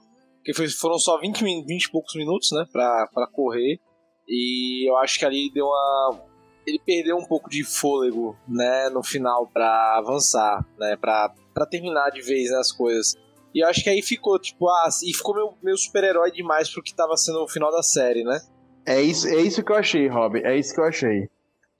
Foi- 0.55 0.69
foram 0.69 0.99
só 0.99 1.17
20, 1.19 1.43
min- 1.43 1.65
20 1.65 1.85
e 1.85 1.91
poucos 1.91 2.13
minutos, 2.15 2.51
né, 2.51 2.65
pra, 2.71 3.07
pra 3.13 3.27
correr. 3.27 3.79
E 4.27 4.89
eu 4.89 4.95
acho 4.97 5.17
que 5.17 5.25
ali 5.25 5.51
deu 5.53 5.65
uma. 5.65 6.19
Ele 6.67 6.79
perdeu 6.85 7.17
um 7.17 7.25
pouco 7.25 7.49
de 7.49 7.63
fôlego, 7.63 8.37
né, 8.47 8.89
no 8.89 9.03
final 9.03 9.47
pra 9.47 9.97
avançar, 9.97 10.65
né, 10.77 10.95
pra, 10.97 11.33
pra 11.53 11.65
terminar 11.65 12.09
de 12.11 12.21
vez 12.21 12.49
né, 12.51 12.57
as 12.57 12.71
coisas. 12.71 13.15
E 13.55 13.63
eu 13.63 13.67
acho 13.67 13.83
que 13.83 13.89
aí 13.89 14.01
ficou, 14.01 14.39
tipo, 14.39 14.67
ah, 14.69 14.87
e 15.03 15.13
ficou 15.13 15.35
meu, 15.35 15.53
meu 15.61 15.77
super-herói 15.77 16.31
demais 16.31 16.69
pro 16.71 16.81
que 16.83 16.93
tava 16.95 17.15
sendo 17.17 17.43
o 17.43 17.47
final 17.47 17.71
da 17.71 17.83
série, 17.83 18.23
né? 18.23 18.39
É 18.85 19.01
isso, 19.01 19.27
é 19.27 19.41
isso 19.41 19.63
que 19.63 19.71
eu 19.71 19.75
achei, 19.77 20.07
Rob. 20.07 20.39
É 20.43 20.57
isso 20.57 20.73
que 20.73 20.79
eu 20.79 20.85
achei. 20.85 21.29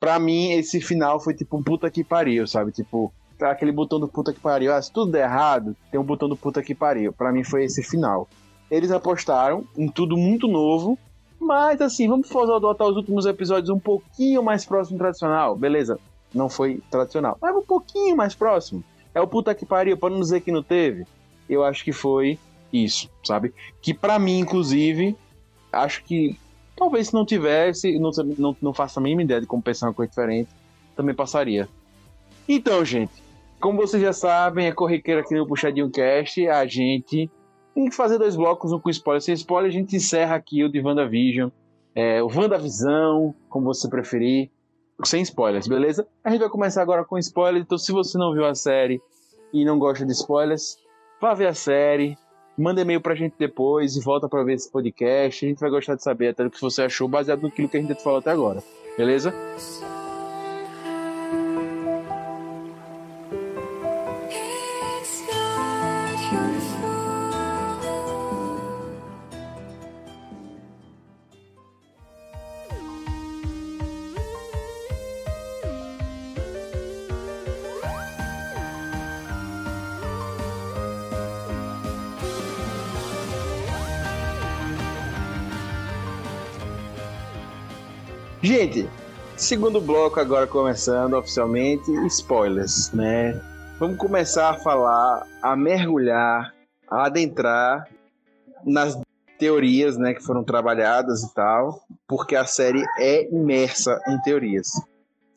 Pra 0.04 0.20
mim, 0.20 0.52
esse 0.52 0.82
final 0.82 1.18
foi 1.18 1.34
tipo 1.34 1.56
um 1.58 1.64
puta 1.64 1.90
que 1.90 2.04
pariu, 2.04 2.46
sabe? 2.46 2.74
Tipo, 2.74 3.14
aquele 3.40 3.72
botão 3.72 4.02
do 4.02 4.08
puta 4.08 4.34
que 4.34 4.40
pariu. 4.42 4.74
Ah, 4.74 4.82
se 4.82 4.92
tudo 4.92 5.14
der 5.14 5.24
errado, 5.24 5.74
tem 5.90 5.98
um 5.98 6.04
botão 6.04 6.28
do 6.28 6.36
puta 6.36 6.62
que 6.62 6.76
pariu. 6.76 7.14
Pra 7.14 7.32
mim 7.32 7.42
foi 7.42 7.64
esse 7.64 7.82
final. 7.82 8.28
Eles 8.70 8.92
apostaram 8.92 9.64
em 9.78 9.88
tudo 9.88 10.18
muito 10.18 10.46
novo, 10.46 11.00
mas 11.40 11.80
assim, 11.80 12.10
vamos 12.10 12.30
adotar 12.36 12.86
os 12.86 12.98
últimos 12.98 13.26
episódios 13.26 13.70
um 13.70 13.80
pouquinho 13.80 14.44
mais 14.44 14.66
próximo 14.66 14.98
do 14.98 15.02
tradicional. 15.02 15.56
Beleza, 15.56 15.98
não 16.34 16.50
foi 16.50 16.82
tradicional, 16.92 17.38
mas 17.42 17.56
um 17.56 17.62
pouquinho 17.62 18.18
mais 18.18 18.36
próximo. 18.36 18.84
É 19.16 19.22
o 19.22 19.28
puta 19.28 19.56
que 19.56 19.66
pariu, 19.66 19.98
pra 19.98 20.10
não 20.10 20.20
dizer 20.20 20.42
que 20.42 20.52
não 20.52 20.62
teve. 20.62 21.06
Eu 21.48 21.64
acho 21.64 21.82
que 21.82 21.94
foi 21.94 22.38
isso, 22.74 23.10
sabe? 23.24 23.54
Que 23.82 23.94
pra 23.94 24.20
mim, 24.20 24.40
inclusive, 24.40 25.16
acho 25.72 26.04
que 26.04 26.38
talvez 26.76 27.08
se 27.08 27.14
não 27.14 27.26
tivesse, 27.26 27.98
não, 28.00 28.12
não, 28.38 28.58
não 28.62 28.74
faça 28.74 29.00
a 29.00 29.04
mínima 29.04 29.24
ideia 29.24 29.42
de 29.42 29.48
como 29.48 29.62
pensar 29.62 29.88
uma 29.88 29.94
coisa 29.94 30.10
diferente, 30.10 30.50
também 30.96 31.16
passaria. 31.16 31.68
Então, 32.48 32.84
gente, 32.84 33.12
como 33.60 33.78
vocês 33.78 34.02
já 34.02 34.14
sabem, 34.14 34.68
é 34.68 34.72
corriqueiro 34.72 35.22
aqui 35.22 35.34
no 35.36 35.48
Puxadinho 35.48 35.90
Cast, 35.90 36.48
a 36.48 36.66
gente 36.66 37.30
tem 37.74 37.90
que 37.90 37.96
fazer 37.96 38.18
dois 38.18 38.36
blocos, 38.36 38.72
um 38.72 38.80
com 38.80 38.90
spoiler. 38.90 39.22
Sem 39.22 39.34
spoiler, 39.36 39.70
a 39.70 39.74
gente 39.74 39.96
encerra 39.96 40.36
aqui 40.36 40.64
o 40.64 40.70
de 40.70 40.82
WandaVision, 40.82 41.50
é, 41.96 42.22
o 42.22 42.28
WandaVisão, 42.28 43.34
como 43.50 43.66
você 43.66 43.90
preferir, 43.90 44.52
sem 45.04 45.22
spoilers, 45.22 45.68
beleza? 45.68 46.08
A 46.24 46.30
gente 46.30 46.42
vai 46.42 46.50
começar 46.50 46.82
agora 46.82 47.04
com 47.04 47.18
spoiler, 47.18 47.62
então 47.62 47.78
se 47.78 47.92
você 47.92 48.18
não 48.18 48.34
viu 48.34 48.46
a 48.46 48.54
série 48.54 49.02
e 49.52 49.66
não 49.66 49.80
gosta 49.80 50.06
de 50.06 50.12
spoilers, 50.12 50.78
vá 51.22 51.34
ver 51.34 51.48
a 51.48 51.54
série, 51.54 52.18
manda 52.58 52.82
e-mail 52.82 53.02
pra 53.02 53.16
gente 53.16 53.36
depois 53.38 53.96
e 53.96 54.02
volta 54.02 54.28
pra 54.28 54.44
ver 54.44 54.54
esse 54.54 54.72
podcast. 54.72 55.46
A 55.46 55.50
gente 55.50 55.60
vai 55.60 55.70
gostar 55.70 55.96
de 55.96 56.04
saber 56.04 56.30
até 56.30 56.46
o 56.46 56.52
que 56.52 56.62
você 56.62 56.84
achou, 56.84 57.08
baseado 57.08 57.42
no 57.42 57.52
que 57.52 57.62
a 57.62 57.66
gente 57.66 58.04
falou 58.04 58.20
até 58.20 58.32
agora, 58.32 58.64
beleza? 58.98 59.34
Segundo 89.44 89.82
bloco 89.82 90.22
agora 90.22 90.48
começando 90.48 91.16
oficialmente, 91.16 91.92
spoilers, 92.08 92.90
né? 92.94 93.34
Vamos 93.78 93.98
começar 93.98 94.52
a 94.52 94.54
falar, 94.54 95.28
a 95.42 95.54
mergulhar, 95.54 96.54
a 96.90 97.08
adentrar 97.08 97.90
nas 98.66 98.98
teorias, 99.38 99.98
né, 99.98 100.14
que 100.14 100.24
foram 100.24 100.46
trabalhadas 100.46 101.24
e 101.24 101.34
tal, 101.34 101.84
porque 102.08 102.38
a 102.38 102.46
série 102.46 102.82
é 102.98 103.30
imersa 103.30 104.00
em 104.08 104.18
teorias. 104.22 104.70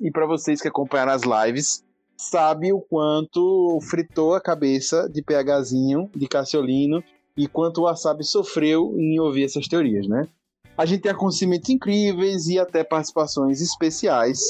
E 0.01 0.09
para 0.09 0.25
vocês 0.25 0.63
que 0.63 0.69
acompanharam 0.69 1.13
as 1.13 1.23
lives, 1.23 1.83
sabe 2.17 2.73
o 2.73 2.81
quanto 2.81 3.81
fritou 3.91 4.35
a 4.35 4.41
cabeça 4.41 5.09
de 5.09 5.21
PHzinho, 5.21 6.09
de 6.15 6.29
Cassiolino, 6.29 7.03
e 7.37 7.49
quanto 7.49 7.79
o 7.79 7.85
Wasabi 7.85 8.23
sofreu 8.23 8.95
em 8.97 9.19
ouvir 9.19 9.47
essas 9.47 9.67
teorias, 9.67 10.07
né? 10.07 10.29
A 10.77 10.85
gente 10.85 11.03
tem 11.03 11.13
acontecimentos 11.13 11.69
incríveis 11.71 12.49
e 12.49 12.59
até 12.59 12.85
participações 12.85 13.61
especiais. 13.61 14.41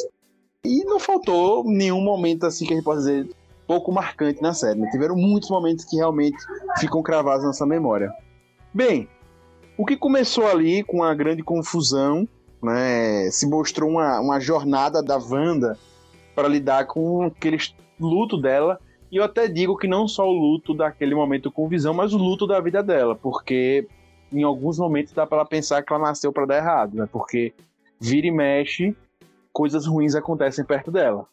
E 0.64 0.85
não 0.85 0.99
faltou 0.99 1.62
nenhum 1.64 2.01
momento 2.01 2.45
assim 2.45 2.66
que 2.66 2.72
a 2.72 2.77
gente 2.77 2.85
pode 2.85 2.99
dizer 2.99 3.29
pouco 3.66 3.93
marcante 3.93 4.43
na 4.43 4.53
série. 4.53 4.81
Né? 4.81 4.89
Tiveram 4.91 5.14
muitos 5.16 5.51
momentos 5.51 5.85
que 5.85 5.97
realmente 5.97 6.37
ficam 6.79 7.03
cravados 7.03 7.43
na 7.43 7.49
nossa 7.49 7.66
memória. 7.66 8.12
Bem, 8.74 9.09
o 9.79 9.85
que 9.85 9.97
começou 9.97 10.47
ali 10.47 10.83
com 10.83 11.03
a 11.03 11.14
grande 11.14 11.43
confusão, 11.43 12.29
né, 12.62 13.31
se 13.31 13.47
mostrou 13.47 13.91
uma, 13.91 14.20
uma 14.20 14.41
jornada 14.41 15.03
da 15.03 15.18
Wanda 15.18 15.79
para 16.35 16.49
lidar 16.49 16.87
com 16.87 17.24
aquele 17.24 17.59
luto 18.01 18.37
dela. 18.37 18.81
E 19.11 19.16
eu 19.16 19.24
até 19.24 19.47
digo 19.47 19.77
que 19.77 19.87
não 19.87 20.09
só 20.09 20.27
o 20.27 20.33
luto 20.33 20.74
daquele 20.74 21.14
momento 21.14 21.51
com 21.51 21.68
visão, 21.68 21.95
mas 21.95 22.12
o 22.12 22.18
luto 22.18 22.47
da 22.47 22.61
vida 22.61 22.83
dela, 22.83 23.14
porque 23.14 23.87
em 24.37 24.43
alguns 24.43 24.78
momentos 24.78 25.12
dá 25.12 25.26
para 25.26 25.45
pensar 25.45 25.82
que 25.82 25.93
ela 25.93 26.09
nasceu 26.09 26.32
para 26.32 26.47
dar 26.47 26.59
errado, 26.59 26.95
né? 26.95 27.09
Porque 27.11 27.55
vira 27.99 28.26
e 28.26 28.30
mexe, 28.30 28.95
coisas 29.53 29.87
ruins 29.87 30.14
acontecem 30.14 30.64
perto 30.64 30.91
dela. 30.91 31.26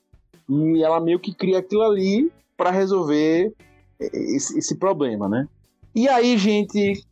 E 0.49 0.81
ela 0.81 0.99
meio 1.01 1.19
que 1.19 1.33
cria 1.33 1.59
aquilo 1.59 1.81
ali 1.81 2.31
para 2.55 2.71
resolver 2.71 3.53
esse, 3.99 4.57
esse, 4.57 4.75
problema, 4.77 5.27
né? 5.27 5.47
E 5.93 6.07
aí, 6.07 6.37
gente, 6.37 7.05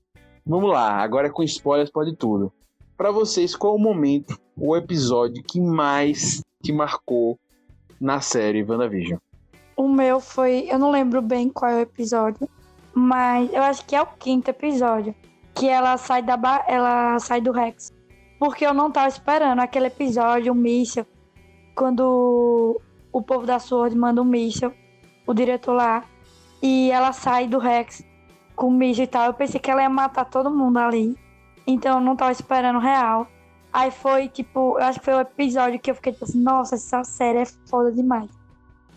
vamos 0.45 0.69
lá, 0.69 1.01
agora 1.01 1.29
com 1.29 1.43
spoilers 1.43 1.91
pode 1.91 2.15
tudo. 2.15 2.51
Para 2.95 3.11
vocês, 3.11 3.55
qual 3.55 3.75
o 3.75 3.79
momento, 3.79 4.39
o 4.57 4.75
episódio 4.75 5.43
que 5.43 5.59
mais 5.59 6.41
te 6.63 6.71
marcou 6.71 7.37
na 7.99 8.21
série 8.21 8.63
WandaVision? 8.63 9.19
O 9.75 9.89
meu 9.89 10.19
foi, 10.19 10.67
eu 10.69 10.79
não 10.79 10.91
lembro 10.91 11.21
bem 11.21 11.49
qual 11.49 11.71
é 11.71 11.75
o 11.77 11.79
episódio, 11.79 12.47
mas 12.93 13.51
eu 13.51 13.61
acho 13.61 13.85
que 13.85 13.95
é 13.95 14.01
o 14.01 14.05
quinto 14.05 14.49
episódio 14.49 15.15
que 15.61 15.69
ela 15.69 15.95
sai 15.95 16.23
da 16.23 16.35
ba... 16.35 16.65
ela 16.67 17.19
sai 17.19 17.39
do 17.39 17.51
Rex. 17.51 17.93
Porque 18.39 18.65
eu 18.65 18.73
não 18.73 18.89
tava 18.89 19.07
esperando 19.07 19.59
aquele 19.59 19.85
episódio, 19.85 20.51
o 20.51 20.55
um 20.55 20.59
míssil, 20.59 21.05
quando 21.75 22.81
o 23.11 23.21
povo 23.21 23.45
da 23.45 23.59
Sword 23.59 23.95
manda 23.95 24.23
um 24.23 24.25
míssil, 24.25 24.73
o 25.27 25.35
diretor 25.35 25.73
lá, 25.73 26.03
e 26.63 26.89
ela 26.89 27.13
sai 27.13 27.47
do 27.47 27.59
Rex 27.59 28.03
com 28.55 28.69
o 28.69 28.71
míssil 28.71 29.03
e 29.03 29.07
tal. 29.07 29.27
Eu 29.27 29.35
pensei 29.35 29.59
que 29.59 29.69
ela 29.69 29.83
ia 29.83 29.89
matar 29.89 30.25
todo 30.25 30.49
mundo 30.49 30.79
ali. 30.79 31.15
Então 31.67 31.99
eu 31.99 32.01
não 32.03 32.15
tava 32.15 32.31
esperando 32.31 32.79
real. 32.79 33.27
Aí 33.71 33.91
foi 33.91 34.29
tipo, 34.29 34.79
eu 34.79 34.83
acho 34.83 34.97
que 34.97 35.05
foi 35.05 35.13
o 35.13 35.19
episódio 35.21 35.79
que 35.79 35.91
eu 35.91 35.95
fiquei 35.95 36.11
tipo 36.11 36.25
assim, 36.25 36.41
nossa, 36.41 36.73
essa 36.73 37.03
série 37.03 37.43
é 37.43 37.45
foda 37.69 37.91
demais. 37.91 38.31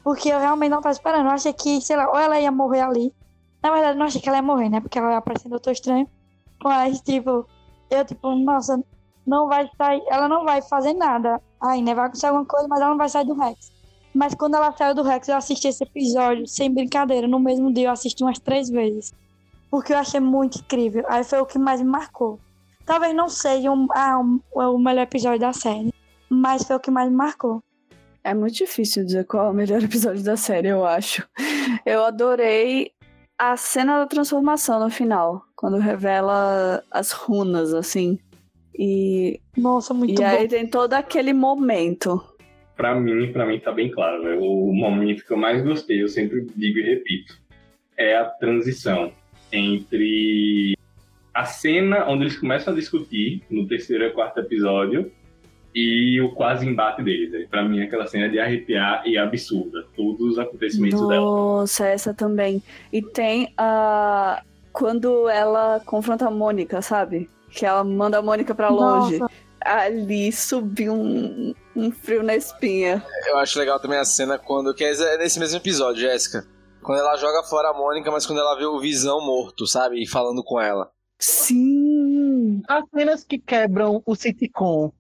Porque 0.03 0.31
eu 0.31 0.39
realmente 0.39 0.71
não 0.71 0.81
tava 0.81 0.95
esperando. 0.95 1.27
Eu 1.27 1.33
achei 1.33 1.53
que, 1.53 1.79
sei 1.83 1.97
lá, 1.97 2.09
ou 2.09 2.19
ela 2.19 2.41
ia 2.41 2.51
morrer 2.51 2.81
ali. 2.81 3.13
Na 3.63 3.71
verdade, 3.71 3.97
eu 3.97 3.99
não 3.99 4.07
achei 4.07 4.23
que 4.23 4.29
ela 4.31 4.39
ia 4.39 4.43
morrer, 4.43 4.71
né? 4.71 4.81
Porque 4.81 4.99
ela 4.99 5.11
ia 5.11 5.19
aparecer 5.19 5.49
no 5.49 5.51
Doutor 5.51 5.73
Estranho. 5.73 6.09
Mas, 6.65 7.01
tipo, 7.03 7.47
eu, 7.91 8.05
tipo, 8.07 8.35
nossa, 8.35 8.83
não 9.27 9.47
vai 9.47 9.69
sair. 9.77 10.03
Ela 10.09 10.27
não 10.29 10.45
vai 10.45 10.63
fazer 10.63 10.95
nada 10.95 11.41
ainda. 11.61 11.95
Vai 11.95 12.07
acontecer 12.07 12.27
alguma 12.27 12.47
coisa, 12.47 12.67
mas 12.67 12.81
ela 12.81 12.91
não 12.91 12.97
vai 12.97 13.09
sair 13.09 13.27
do 13.27 13.35
Rex. 13.35 13.71
Mas 14.15 14.35
quando 14.35 14.55
ela 14.55 14.73
saiu 14.73 14.95
do 14.95 15.03
Rex, 15.03 15.29
eu 15.29 15.37
assisti 15.37 15.69
esse 15.69 15.85
episódio, 15.85 16.47
sem 16.47 16.73
brincadeira. 16.73 17.29
No 17.29 17.39
mesmo 17.39 17.73
dia, 17.73 17.89
eu 17.89 17.93
assisti 17.93 18.23
umas 18.23 18.39
três 18.39 18.71
vezes. 18.71 19.13
Porque 19.71 19.93
eu 19.93 19.99
achei 19.99 20.21
muito 20.21 20.59
incrível. 20.59 21.05
Aí 21.09 21.23
foi 21.23 21.41
o 21.41 21.47
que 21.47 21.59
mais 21.59 21.83
me 21.83 21.89
marcou. 21.89 22.41
Talvez 22.87 23.15
não 23.15 23.29
seja 23.29 23.71
um, 23.71 23.87
ah, 23.91 24.19
um, 24.19 24.41
o 24.55 24.79
melhor 24.79 25.03
episódio 25.03 25.41
da 25.41 25.53
série, 25.53 25.93
mas 26.29 26.63
foi 26.65 26.77
o 26.77 26.81
que 26.81 26.91
mais 26.91 27.11
me 27.11 27.17
marcou. 27.17 27.63
É 28.23 28.33
muito 28.35 28.55
difícil 28.55 29.05
dizer 29.05 29.27
qual 29.27 29.47
é 29.47 29.51
o 29.51 29.55
melhor 29.55 29.83
episódio 29.83 30.23
da 30.23 30.37
série, 30.37 30.69
eu 30.69 30.85
acho. 30.85 31.27
Eu 31.85 32.05
adorei 32.05 32.93
a 33.39 33.57
cena 33.57 33.99
da 33.99 34.07
transformação 34.07 34.79
no 34.81 34.91
final, 34.91 35.43
quando 35.65 35.79
revela 35.79 36.85
as 36.91 37.11
runas, 37.11 37.73
assim. 37.73 38.19
E. 38.79 39.41
Nossa, 39.57 39.95
muito 39.95 40.13
e 40.13 40.17
bom. 40.17 40.27
aí 40.27 40.47
tem 40.47 40.67
todo 40.67 40.93
aquele 40.93 41.33
momento 41.33 42.23
pra 42.77 42.95
mim, 42.95 43.33
pra 43.33 43.47
mim 43.47 43.59
tá 43.59 43.73
bem 43.73 43.91
claro, 43.91 44.23
velho. 44.23 44.43
O 44.43 44.75
momento 44.75 45.25
que 45.25 45.33
eu 45.33 45.39
mais 45.39 45.63
gostei, 45.63 46.03
eu 46.03 46.09
sempre 46.09 46.47
digo 46.55 46.81
e 46.81 46.83
repito, 46.83 47.39
é 47.97 48.15
a 48.15 48.27
transição 48.27 49.11
entre 49.51 50.77
a 51.33 51.47
cena 51.47 52.05
onde 52.11 52.25
eles 52.25 52.39
começam 52.39 52.75
a 52.75 52.77
discutir 52.77 53.43
no 53.49 53.67
terceiro 53.67 54.05
e 54.05 54.11
quarto 54.11 54.41
episódio 54.41 55.11
e 55.75 56.21
o 56.21 56.33
quase 56.35 56.69
embate 56.69 57.03
deles. 57.03 57.33
Né? 57.33 57.47
Pra 57.49 57.67
mim, 57.67 57.81
aquela 57.81 58.07
cena 58.07 58.29
de 58.29 58.39
arrepiar 58.39 59.03
e 59.07 59.17
absurda. 59.17 59.87
Todos 59.97 60.33
os 60.33 60.39
acontecimentos 60.39 61.01
Nossa, 61.01 61.15
dela. 61.15 61.25
Nossa, 61.25 61.87
essa 61.87 62.13
também. 62.13 62.63
E 62.93 63.01
tem 63.01 63.49
a. 63.57 64.43
Quando 64.75 65.29
ela 65.29 65.81
confronta 65.87 66.27
a 66.27 66.31
Mônica, 66.33 66.83
sabe? 66.83 67.31
Que 67.49 67.65
ela 67.65 67.85
manda 67.85 68.19
a 68.19 68.23
Mônica 68.23 68.53
pra 68.57 68.69
longe. 68.69 69.21
Nossa. 69.21 69.33
Ali 69.61 70.33
subiu 70.33 70.93
um, 70.93 71.55
um 71.77 71.93
frio 71.93 72.25
na 72.25 72.35
espinha. 72.35 73.03
Eu 73.25 73.39
acho 73.39 73.57
legal 73.57 73.79
também 73.79 73.99
a 73.99 74.05
cena 74.05 74.37
quando. 74.37 74.75
Que 74.75 74.83
é 74.83 75.17
nesse 75.17 75.39
mesmo 75.39 75.59
episódio, 75.59 76.03
Jéssica. 76.03 76.45
Quando 76.83 76.99
ela 76.99 77.17
joga 77.17 77.45
fora 77.45 77.71
a 77.71 77.73
Mônica, 77.73 78.11
mas 78.11 78.27
quando 78.27 78.41
ela 78.41 78.57
vê 78.59 78.67
o 78.67 78.81
Visão 78.81 79.25
morto, 79.25 79.65
sabe? 79.65 80.03
E 80.03 80.09
falando 80.09 80.43
com 80.43 80.61
ela. 80.61 80.91
Sim! 81.21 82.61
As 82.69 82.85
cenas 82.91 83.23
que 83.23 83.39
quebram 83.39 84.03
o 84.05 84.17
sitcom 84.17 84.93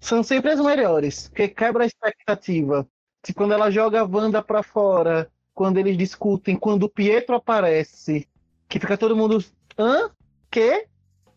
são 0.00 0.22
sempre 0.22 0.52
as 0.52 0.60
melhores, 0.60 1.28
porque 1.28 1.48
quebra 1.48 1.82
a 1.82 1.86
expectativa. 1.86 2.86
Tipo, 3.24 3.40
quando 3.40 3.54
ela 3.54 3.72
joga 3.72 4.02
a 4.02 4.04
Wanda 4.04 4.40
pra 4.40 4.62
fora, 4.62 5.28
quando 5.52 5.78
eles 5.78 5.98
discutem, 5.98 6.56
quando 6.56 6.84
o 6.84 6.88
Pietro 6.88 7.34
aparece, 7.34 8.28
que 8.68 8.78
fica 8.78 8.96
todo 8.96 9.16
mundo. 9.16 9.44
Hã? 9.78 10.10
Quê? 10.50 10.86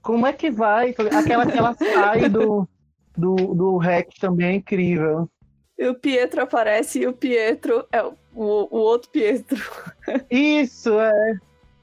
Como 0.02 0.26
é 0.26 0.34
que 0.34 0.50
vai? 0.50 0.92
Aquela 0.92 1.46
que 1.46 1.58
ela 1.58 1.76
sai 1.76 2.30
do, 2.30 2.68
do, 3.18 3.36
do 3.36 3.78
REC 3.78 4.10
também 4.20 4.48
é 4.48 4.54
incrível. 4.56 5.30
E 5.78 5.88
o 5.88 5.96
Pietro 5.96 6.42
aparece 6.42 7.00
e 7.00 7.08
o 7.08 7.14
Pietro 7.14 7.86
é 7.92 8.04
o, 8.04 8.14
o, 8.36 8.78
outro 8.78 9.10
Pietro. 9.12 9.58
Isso, 10.30 11.00
é. 11.00 11.38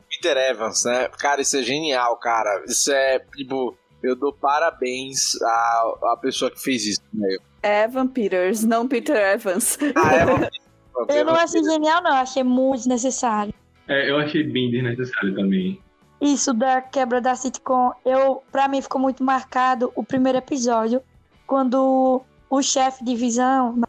Peter 0.09 0.37
Evans, 0.51 0.85
né? 0.85 1.09
Cara, 1.19 1.41
isso 1.41 1.57
é 1.57 1.63
genial, 1.63 2.17
cara. 2.19 2.63
Isso 2.67 2.93
é, 2.93 3.19
tipo, 3.35 3.77
eu 4.03 4.15
dou 4.15 4.33
parabéns 4.33 5.41
à, 5.43 5.95
à 6.13 6.19
pessoa 6.21 6.51
que 6.51 6.61
fez 6.61 6.87
isso. 6.87 7.03
Né? 7.13 7.37
Evan 7.63 8.07
Peters, 8.09 8.65
não 8.65 8.87
Peter 8.87 9.17
Evans. 9.17 9.79
Ah, 9.95 10.17
Evan 10.17 10.49
Eu 11.09 11.25
não 11.27 11.35
achei 11.35 11.63
genial, 11.63 12.03
não. 12.03 12.13
Achei 12.13 12.43
muito 12.43 12.89
necessário. 12.89 13.53
É, 13.89 14.11
eu 14.11 14.19
achei 14.19 14.43
bem 14.43 14.71
desnecessário 14.71 15.35
também. 15.35 15.81
Isso 16.21 16.55
da 16.55 16.81
quebra 16.81 17.21
da 17.21 17.35
sitcom, 17.35 17.93
eu, 18.05 18.43
pra 18.51 18.69
mim 18.69 18.81
ficou 18.81 19.01
muito 19.01 19.23
marcado 19.23 19.93
o 19.95 20.03
primeiro 20.03 20.39
episódio, 20.39 21.03
quando 21.47 22.23
o 22.49 22.63
chefe 22.63 23.05
de 23.05 23.15
visão, 23.15 23.81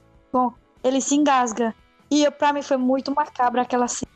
ele 0.84 1.02
se 1.02 1.16
engasga. 1.16 1.74
E 2.12 2.30
pra 2.32 2.54
mim 2.54 2.62
foi 2.62 2.78
muito 2.78 3.14
macabro 3.14 3.60
aquela 3.60 3.88
cena. 3.88 4.12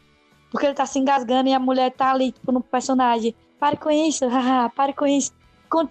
Porque 0.49 0.65
ele 0.65 0.75
tá 0.75 0.85
se 0.85 0.99
engasgando 0.99 1.49
e 1.49 1.53
a 1.53 1.59
mulher 1.59 1.91
tá 1.91 2.11
ali, 2.11 2.31
tipo, 2.31 2.51
no 2.51 2.61
personagem. 2.61 3.33
Pare 3.59 3.77
com 3.77 3.89
isso, 3.89 4.25
pare 4.75 4.93
com 4.93 5.07
isso. 5.07 5.33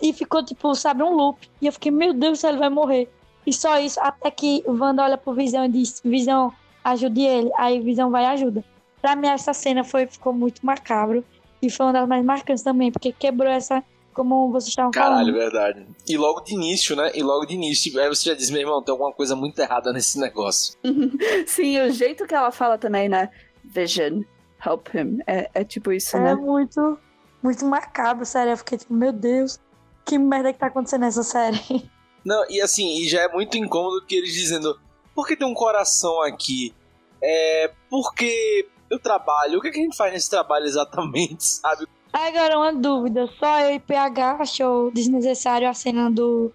E 0.02 0.12
ficou, 0.12 0.44
tipo, 0.44 0.74
sabe, 0.74 1.02
um 1.02 1.14
loop. 1.14 1.50
E 1.60 1.66
eu 1.66 1.72
fiquei, 1.72 1.90
meu 1.90 2.12
Deus, 2.12 2.44
ele 2.44 2.58
vai 2.58 2.68
morrer. 2.68 3.10
E 3.46 3.52
só 3.52 3.78
isso, 3.78 3.98
até 4.00 4.30
que 4.30 4.62
Wanda 4.66 5.02
olha 5.02 5.16
pro 5.16 5.32
Visão 5.32 5.64
e 5.64 5.68
diz, 5.68 6.02
Visão, 6.04 6.52
ajude 6.84 7.22
ele. 7.22 7.50
Aí 7.56 7.80
Visão 7.80 8.10
vai 8.10 8.24
e 8.24 8.26
ajuda. 8.26 8.62
Pra 9.00 9.16
mim, 9.16 9.28
essa 9.28 9.52
cena 9.52 9.82
foi, 9.84 10.06
ficou 10.06 10.32
muito 10.32 10.64
macabro. 10.64 11.24
E 11.62 11.70
foi 11.70 11.86
uma 11.86 11.92
das 11.92 12.08
mais 12.08 12.24
marcantes 12.24 12.62
também, 12.62 12.90
porque 12.90 13.12
quebrou 13.12 13.48
essa, 13.50 13.82
como 14.14 14.50
vocês 14.50 14.68
estavam 14.70 14.90
Caralho, 14.90 15.26
falando. 15.26 15.34
verdade. 15.34 15.86
E 16.08 16.16
logo 16.16 16.40
de 16.40 16.54
início, 16.54 16.96
né? 16.96 17.10
E 17.14 17.22
logo 17.22 17.44
de 17.44 17.54
início, 17.54 18.00
aí 18.00 18.08
você 18.08 18.30
já 18.30 18.34
diz, 18.34 18.48
meu 18.50 18.60
irmão, 18.62 18.82
tem 18.82 18.92
alguma 18.92 19.12
coisa 19.12 19.36
muito 19.36 19.58
errada 19.58 19.92
nesse 19.92 20.18
negócio. 20.18 20.74
Sim, 21.46 21.78
o 21.80 21.90
jeito 21.92 22.26
que 22.26 22.34
ela 22.34 22.50
fala 22.50 22.78
também, 22.78 23.08
né? 23.08 23.28
Vision, 23.62 24.22
help 24.66 24.88
him. 24.94 25.18
É, 25.26 25.50
é 25.52 25.64
tipo 25.64 25.92
isso, 25.92 26.16
É 26.16 26.20
né? 26.20 26.34
muito, 26.34 26.98
muito 27.42 27.64
macabro, 27.66 28.24
sério. 28.24 28.52
Eu 28.52 28.56
fiquei 28.56 28.78
tipo, 28.78 28.94
meu 28.94 29.12
Deus, 29.12 29.58
que 30.06 30.18
merda 30.18 30.52
que 30.54 30.58
tá 30.58 30.66
acontecendo 30.68 31.02
nessa 31.02 31.22
série. 31.22 31.60
Não, 32.24 32.42
e 32.50 32.60
assim, 32.60 33.00
e 33.00 33.08
já 33.08 33.22
é 33.22 33.28
muito 33.28 33.56
incômodo 33.58 34.04
que 34.06 34.14
eles 34.14 34.32
dizendo, 34.34 34.78
por 35.14 35.26
que 35.26 35.36
tem 35.36 35.46
um 35.46 35.54
coração 35.54 36.20
aqui? 36.22 36.74
É, 37.22 37.70
porque 37.90 38.66
eu 38.90 38.98
trabalho, 38.98 39.58
o 39.58 39.62
que, 39.62 39.70
que 39.70 39.78
a 39.78 39.82
gente 39.82 39.96
faz 39.96 40.12
nesse 40.12 40.28
trabalho 40.28 40.64
exatamente, 40.66 41.44
sabe? 41.62 41.86
Agora, 42.12 42.58
uma 42.58 42.72
dúvida. 42.72 43.28
Só 43.38 43.60
eu 43.60 43.76
e 43.76 43.80
PH 43.80 44.38
achou 44.40 44.90
desnecessário 44.90 45.68
a 45.68 45.74
cena 45.74 46.10
do 46.10 46.52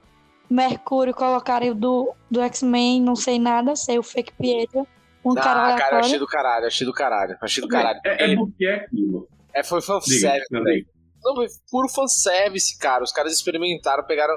Mercúrio 0.50 1.14
colocarem 1.14 1.72
o 1.72 1.76
do, 1.76 2.14
do 2.30 2.42
X-Men, 2.42 3.02
não 3.02 3.16
sei 3.16 3.40
nada, 3.40 3.76
sei 3.76 3.98
o 3.98 4.04
fake 4.04 4.34
Pietro. 4.34 4.86
Um 5.24 5.32
ah, 5.32 5.42
cara 5.42 5.76
cara, 5.78 5.96
eu 5.96 6.00
achei 6.00 6.20
do 6.20 6.28
caralho, 6.28 6.68
achei 6.68 6.86
do 6.86 6.94
caralho, 6.94 7.38
achei 7.42 7.64
do 7.64 7.68
caralho. 7.68 8.00
É, 8.06 8.32
é 8.32 8.36
porque 8.36 8.66
é 8.66 8.76
aquilo. 8.76 9.28
É, 9.54 9.64
foi 9.64 9.82
fanservice, 9.82 10.52
não 10.52 10.64
velho. 10.64 10.86
Não, 11.24 11.36
foi 11.36 11.48
puro 11.72 11.90
fanservice, 11.90 12.78
cara. 12.78 13.04
Os 13.04 13.12
caras 13.12 13.34
experimentaram, 13.34 14.06
pegaram, 14.06 14.36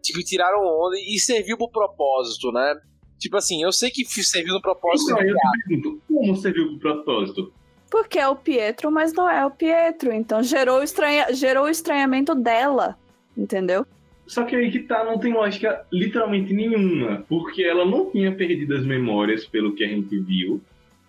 tipo, 0.00 0.22
tiraram 0.22 0.60
onda 0.60 0.96
e 0.96 1.18
serviu 1.18 1.56
pro 1.56 1.70
propósito, 1.70 2.52
né? 2.52 2.74
Tipo 3.18 3.36
assim, 3.36 3.62
eu 3.62 3.72
sei 3.72 3.90
que 3.90 4.04
serviu 4.04 4.54
no 4.54 4.62
propósito. 4.62 5.10
Então, 5.10 5.22
eu 5.22 5.34
te 5.34 5.66
pergunto, 5.66 6.02
como 6.06 6.36
serviu 6.36 6.68
pro 6.78 6.78
propósito? 6.78 7.52
Porque 7.90 8.18
é 8.18 8.28
o 8.28 8.36
Pietro, 8.36 8.90
mas 8.90 9.12
não 9.12 9.28
é 9.28 9.44
o 9.44 9.50
Pietro. 9.50 10.12
Então 10.12 10.42
gerou 10.42 10.80
o, 10.80 10.82
estranha... 10.82 11.32
gerou 11.32 11.64
o 11.64 11.68
estranhamento 11.68 12.34
dela. 12.34 12.96
Entendeu? 13.36 13.86
Só 14.26 14.44
que 14.44 14.54
aí 14.54 14.70
que 14.70 14.80
tá, 14.80 15.04
não 15.04 15.18
tem 15.18 15.32
lógica 15.32 15.86
literalmente 15.90 16.52
nenhuma, 16.52 17.24
porque 17.28 17.62
ela 17.62 17.86
não 17.86 18.10
tinha 18.10 18.30
perdido 18.30 18.74
as 18.74 18.84
memórias 18.84 19.46
pelo 19.46 19.74
que 19.74 19.82
a 19.82 19.88
gente 19.88 20.18
viu. 20.18 20.60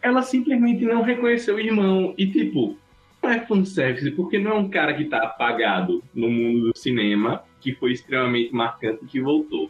Ela 0.01 0.21
simplesmente 0.21 0.85
não 0.85 1.01
reconheceu 1.01 1.55
o 1.55 1.59
irmão. 1.59 2.13
E 2.17 2.27
tipo, 2.27 2.77
não 3.21 3.29
é 3.29 3.45
fanservice, 3.45 4.11
porque 4.11 4.39
não 4.39 4.51
é 4.51 4.53
um 4.53 4.69
cara 4.69 4.93
que 4.93 5.03
tá 5.05 5.17
apagado 5.17 6.01
no 6.13 6.29
mundo 6.29 6.71
do 6.71 6.77
cinema, 6.77 7.43
que 7.59 7.73
foi 7.73 7.91
extremamente 7.91 8.53
marcante 8.53 9.03
e 9.03 9.07
que 9.07 9.19
voltou. 9.19 9.69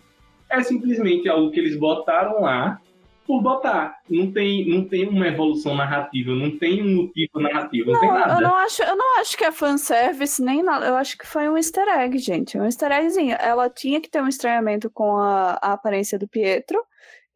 É 0.50 0.64
simplesmente 0.64 1.30
algo 1.30 1.52
que 1.52 1.60
eles 1.60 1.78
botaram 1.78 2.42
lá 2.42 2.80
por 3.28 3.44
botar. 3.44 4.00
Não 4.10 4.32
tem, 4.32 4.68
não 4.68 4.84
tem 4.86 5.08
uma 5.08 5.28
evolução 5.28 5.76
narrativa, 5.76 6.32
não 6.34 6.58
tem 6.58 6.82
um 6.82 7.04
motivo 7.04 7.40
narrativo, 7.40 7.92
não, 7.92 8.00
tem 8.00 8.10
Não, 8.10 8.20
nada. 8.20 8.34
eu 8.34 8.42
não 8.42 8.56
acho, 8.56 8.82
eu 8.82 8.96
não 8.96 9.20
acho 9.20 9.38
que 9.38 9.44
é 9.46 9.52
fanservice 9.52 10.44
nem 10.44 10.64
nada. 10.64 10.88
Eu 10.88 10.96
acho 10.96 11.16
que 11.16 11.28
foi 11.28 11.48
um 11.48 11.56
easter 11.56 11.88
egg, 11.88 12.18
gente. 12.18 12.58
Um 12.58 12.66
easter 12.66 12.92
eggzinho. 12.92 13.36
Ela 13.40 13.70
tinha 13.70 14.02
que 14.02 14.10
ter 14.10 14.20
um 14.22 14.28
estranhamento 14.28 14.90
com 14.90 15.16
a, 15.18 15.60
a 15.62 15.74
aparência 15.74 16.18
do 16.18 16.28
Pietro. 16.28 16.84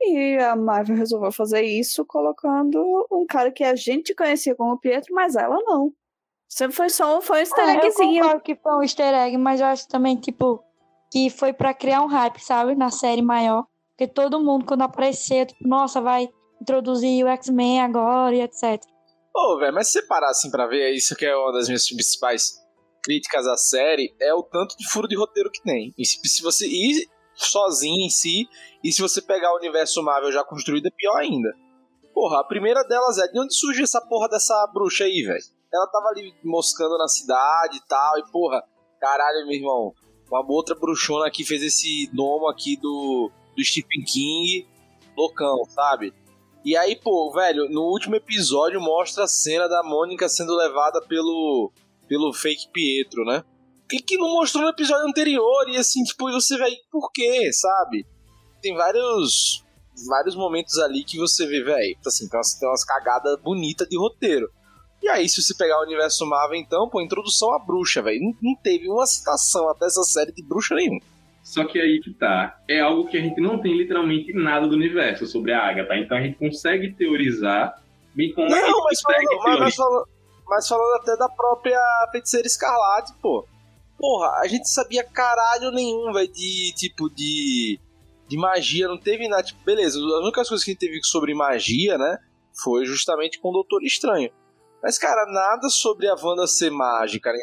E 0.02 0.38
a 0.40 0.56
Marvel 0.56 0.98
resolveu 0.98 1.32
fazer 1.32 1.62
isso 1.62 2.04
colocando 2.06 3.08
um 3.12 3.26
cara 3.28 3.52
que 3.52 3.64
a 3.64 3.76
gente 3.76 4.16
conhecia 4.16 4.56
como 4.56 4.80
Pietro, 4.80 5.14
mas 5.14 5.36
ela 5.36 5.60
não. 5.64 5.92
Sempre 6.50 6.76
foi 6.76 6.90
só 6.90 7.22
foi 7.22 7.38
um 7.38 7.40
easter 7.40 7.64
eu 7.64 7.70
eggzinho. 7.70 8.22
concordo 8.24 8.44
que 8.44 8.56
foi 8.56 8.76
um 8.76 8.82
easter 8.82 9.14
egg, 9.14 9.38
mas 9.38 9.62
eu 9.62 9.68
acho 9.68 9.88
também, 9.88 10.16
tipo, 10.18 10.60
que 11.14 11.30
foi 11.30 11.54
pra 11.54 11.76
criar 11.76 12.02
um 12.02 12.08
hype, 12.08 12.40
sabe? 12.40 12.74
Na 12.74 12.90
série 12.90 13.22
maior. 13.22 13.66
Porque 13.92 14.12
todo 14.12 14.44
mundo, 14.44 14.66
quando 14.66 14.82
aparecer, 14.82 15.46
tipo, 15.46 15.68
nossa, 15.68 16.02
vai 16.02 16.28
introduzir 16.60 17.24
o 17.24 17.28
X-Men 17.28 17.82
agora 17.82 18.36
e 18.36 18.42
etc. 18.42 18.82
Pô, 19.32 19.60
velho, 19.60 19.76
mas 19.76 19.92
se 19.92 20.00
você 20.00 20.08
parar 20.08 20.32
assim 20.32 20.50
pra 20.50 20.66
ver, 20.66 20.82
é 20.82 20.92
isso 20.92 21.16
que 21.16 21.24
é 21.24 21.36
uma 21.36 21.54
das 21.54 21.68
minhas 21.68 21.88
principais 21.88 22.54
críticas 23.04 23.46
à 23.46 23.56
série, 23.56 24.12
é 24.20 24.34
o 24.34 24.42
tanto 24.42 24.76
de 24.76 24.90
furo 24.90 25.08
de 25.08 25.16
roteiro 25.16 25.52
que 25.52 25.62
tem. 25.62 25.94
E 25.96 26.04
se, 26.04 26.20
se 26.28 26.42
você 26.42 26.66
ir 26.66 27.08
sozinho 27.36 28.08
em 28.08 28.10
si, 28.10 28.48
e 28.84 28.92
se 28.92 29.00
você 29.00 29.22
pegar 29.22 29.54
o 29.54 29.58
universo 29.58 30.02
Marvel 30.02 30.32
já 30.32 30.44
construído, 30.44 30.88
é 30.88 30.92
pior 30.92 31.18
ainda. 31.18 31.54
Porra, 32.12 32.40
a 32.40 32.44
primeira 32.44 32.84
delas 32.84 33.20
é 33.20 33.28
de 33.28 33.40
onde 33.40 33.54
surge 33.54 33.84
essa 33.84 34.02
porra 34.02 34.30
dessa 34.30 34.68
bruxa 34.74 35.04
aí, 35.04 35.22
velho? 35.22 35.44
Ela 35.72 35.88
tava 35.92 36.08
ali 36.08 36.34
moscando 36.44 36.98
na 36.98 37.08
cidade 37.08 37.78
e 37.78 37.88
tal, 37.88 38.18
e 38.18 38.32
porra, 38.32 38.64
caralho, 39.00 39.46
meu 39.46 39.56
irmão, 39.58 39.94
uma 40.42 40.54
outra 40.54 40.76
bruxona 40.76 41.28
aqui 41.28 41.46
fez 41.46 41.62
esse 41.62 42.10
domo 42.12 42.48
aqui 42.48 42.76
do, 42.78 43.32
do 43.56 43.64
Stephen 43.64 44.04
King, 44.04 44.68
loucão, 45.16 45.64
sabe? 45.70 46.14
E 46.66 46.78
aí, 46.78 46.96
pô, 46.96 47.32
velho, 47.34 47.70
no 47.70 47.82
último 47.82 48.16
episódio 48.16 48.80
mostra 48.80 49.26
a 49.26 49.28
cena 49.28 49.68
da 49.68 49.84
Mônica 49.84 50.30
sendo 50.30 50.56
levada 50.56 51.02
pelo 51.02 51.72
pelo 52.08 52.34
fake 52.34 52.70
Pietro, 52.72 53.24
né? 53.26 53.44
E 53.92 54.02
que 54.02 54.18
não 54.18 54.30
mostrou 54.30 54.64
no 54.64 54.70
episódio 54.70 55.08
anterior, 55.08 55.70
e 55.70 55.78
assim, 55.78 56.04
tipo, 56.04 56.32
você 56.32 56.58
vai, 56.58 56.72
por 56.92 57.12
quê, 57.12 57.52
sabe? 57.52 58.06
Tem 58.62 58.76
vários 58.76 59.64
vários 60.08 60.36
momentos 60.36 60.78
ali 60.80 61.04
que 61.04 61.18
você 61.18 61.46
vê, 61.46 61.64
velho, 61.64 61.98
assim, 62.06 62.28
tem 62.28 62.38
umas, 62.40 62.54
tem 62.56 62.68
umas 62.68 62.84
cagadas 62.84 63.40
bonitas 63.42 63.88
de 63.88 63.98
roteiro. 63.98 64.50
E 65.04 65.10
aí, 65.10 65.28
se 65.28 65.42
você 65.42 65.54
pegar 65.54 65.78
o 65.80 65.84
universo 65.84 66.26
Marvel, 66.26 66.58
então, 66.58 66.88
pô, 66.88 67.02
introdução 67.02 67.54
à 67.54 67.60
bruxa, 67.60 68.02
velho. 68.02 68.22
Não, 68.22 68.34
não 68.42 68.56
teve 68.56 68.88
uma 68.88 69.06
citação 69.06 69.68
até 69.70 69.86
essa 69.86 70.02
série 70.04 70.32
de 70.32 70.42
bruxa 70.42 70.74
nenhuma. 70.76 71.02
Só 71.44 71.66
que 71.66 71.78
aí 71.78 72.00
que 72.00 72.14
tá. 72.14 72.58
É 72.70 72.80
algo 72.80 73.10
que 73.10 73.18
a 73.18 73.22
gente 73.22 73.42
não 73.42 73.60
tem 73.60 73.78
literalmente 73.78 74.32
nada 74.32 74.66
do 74.66 74.76
universo 74.76 75.28
sobre 75.28 75.52
a 75.52 75.62
Agatha. 75.62 75.98
Então 75.98 76.18
a 76.18 76.22
gente 76.22 76.38
consegue 76.38 76.94
teorizar 76.94 77.84
bem 78.16 78.32
como 78.32 78.48
a 78.48 78.58
gente 78.58 78.62
Não, 78.62 78.84
mas 78.86 79.02
consegue 79.02 79.26
falando, 79.26 79.44
mas, 79.44 79.44
mas, 79.44 79.76
teorizar. 79.76 79.86
falando, 79.86 80.08
mas 80.48 80.68
falando 80.70 80.96
até 81.02 81.18
da 81.18 81.28
própria 81.28 81.80
Feiticeira 82.14 82.48
Escarlate, 82.48 83.12
pô. 83.22 83.46
Porra, 83.98 84.40
a 84.42 84.48
gente 84.48 84.70
sabia 84.70 85.04
caralho 85.04 85.70
nenhum, 85.72 86.14
velho, 86.14 86.32
de 86.32 86.74
tipo 86.78 87.10
de. 87.10 87.78
de 88.30 88.38
magia, 88.38 88.88
não 88.88 88.98
teve 88.98 89.28
nada. 89.28 89.44
Tipo, 89.44 89.66
beleza, 89.66 89.98
as 90.00 90.24
únicas 90.24 90.48
coisas 90.48 90.64
que 90.64 90.72
a 90.72 90.74
gente 90.74 90.80
teve 90.80 91.04
sobre 91.04 91.34
magia, 91.34 91.98
né? 91.98 92.20
Foi 92.64 92.86
justamente 92.86 93.38
com 93.42 93.50
o 93.50 93.54
Doutor 93.54 93.84
Estranho. 93.84 94.32
Mas, 94.84 94.98
cara, 95.00 95.26
nada 95.32 95.70
sobre 95.70 96.08
a 96.10 96.16
Wanda 96.22 96.46
ser 96.46 96.70
mágica, 96.70 97.32
né? 97.32 97.40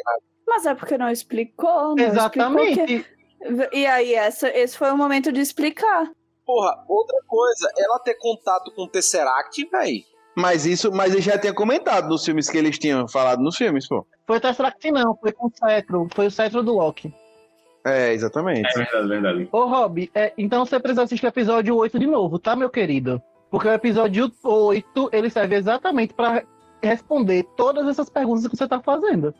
Mas 0.47 0.65
é 0.65 0.75
porque 0.75 0.97
não 0.97 1.09
explicou, 1.09 1.95
não 1.95 2.03
Exatamente. 2.03 2.79
explicou 2.79 3.05
que- 3.69 3.75
E 3.77 3.85
aí, 3.87 4.13
essa, 4.13 4.47
esse 4.49 4.77
foi 4.77 4.91
o 4.91 4.97
momento 4.97 5.31
de 5.31 5.41
explicar. 5.41 6.07
Porra, 6.45 6.83
outra 6.87 7.17
coisa, 7.27 7.71
ela 7.79 7.97
ter 7.99 8.15
contato 8.15 8.71
com 8.75 8.83
o 8.83 8.87
Tesseract, 8.87 9.67
véi. 9.71 10.03
Mas 10.37 10.65
isso, 10.65 10.91
mas 10.91 11.11
ele 11.13 11.21
já 11.21 11.37
tinha 11.37 11.53
comentado 11.53 12.07
nos 12.07 12.23
filmes 12.23 12.49
que 12.49 12.57
eles 12.57 12.77
tinham 12.77 13.07
falado 13.07 13.41
nos 13.41 13.57
filmes, 13.57 13.87
pô. 13.87 14.05
Foi 14.27 14.37
o 14.37 14.39
Tesseract 14.41 14.91
não, 14.91 15.15
foi 15.17 15.31
com 15.31 15.47
o 15.47 15.51
Cetro. 15.53 16.07
Foi 16.13 16.27
o 16.27 16.31
Cetro 16.31 16.61
do 16.61 16.73
Loki. 16.75 17.13
É, 17.83 18.13
exatamente. 18.13 18.69
É 18.69 18.77
verdade, 18.77 19.07
verdade. 19.07 19.49
Ô, 19.51 19.65
Rob, 19.65 20.11
é, 20.13 20.31
então 20.37 20.63
você 20.65 20.79
precisa 20.79 21.03
assistir 21.03 21.25
o 21.25 21.29
episódio 21.29 21.75
8 21.75 21.97
de 21.97 22.05
novo, 22.05 22.37
tá, 22.37 22.55
meu 22.55 22.69
querido? 22.69 23.19
Porque 23.49 23.67
o 23.67 23.73
episódio 23.73 24.31
8, 24.43 25.09
ele 25.11 25.29
serve 25.29 25.55
exatamente 25.55 26.13
pra 26.13 26.43
responder 26.81 27.43
todas 27.55 27.87
essas 27.87 28.09
perguntas 28.09 28.47
que 28.47 28.55
você 28.55 28.67
tá 28.67 28.79
fazendo. 28.81 29.33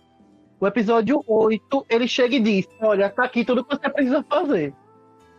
O 0.60 0.68
episódio 0.68 1.24
8, 1.28 1.86
ele 1.90 2.08
chega 2.08 2.36
e 2.36 2.40
diz, 2.40 2.68
olha, 2.82 3.10
tá 3.10 3.24
aqui 3.24 3.44
tudo 3.44 3.64
que 3.64 3.76
você 3.76 3.90
precisa 3.90 4.24
fazer. 4.24 4.76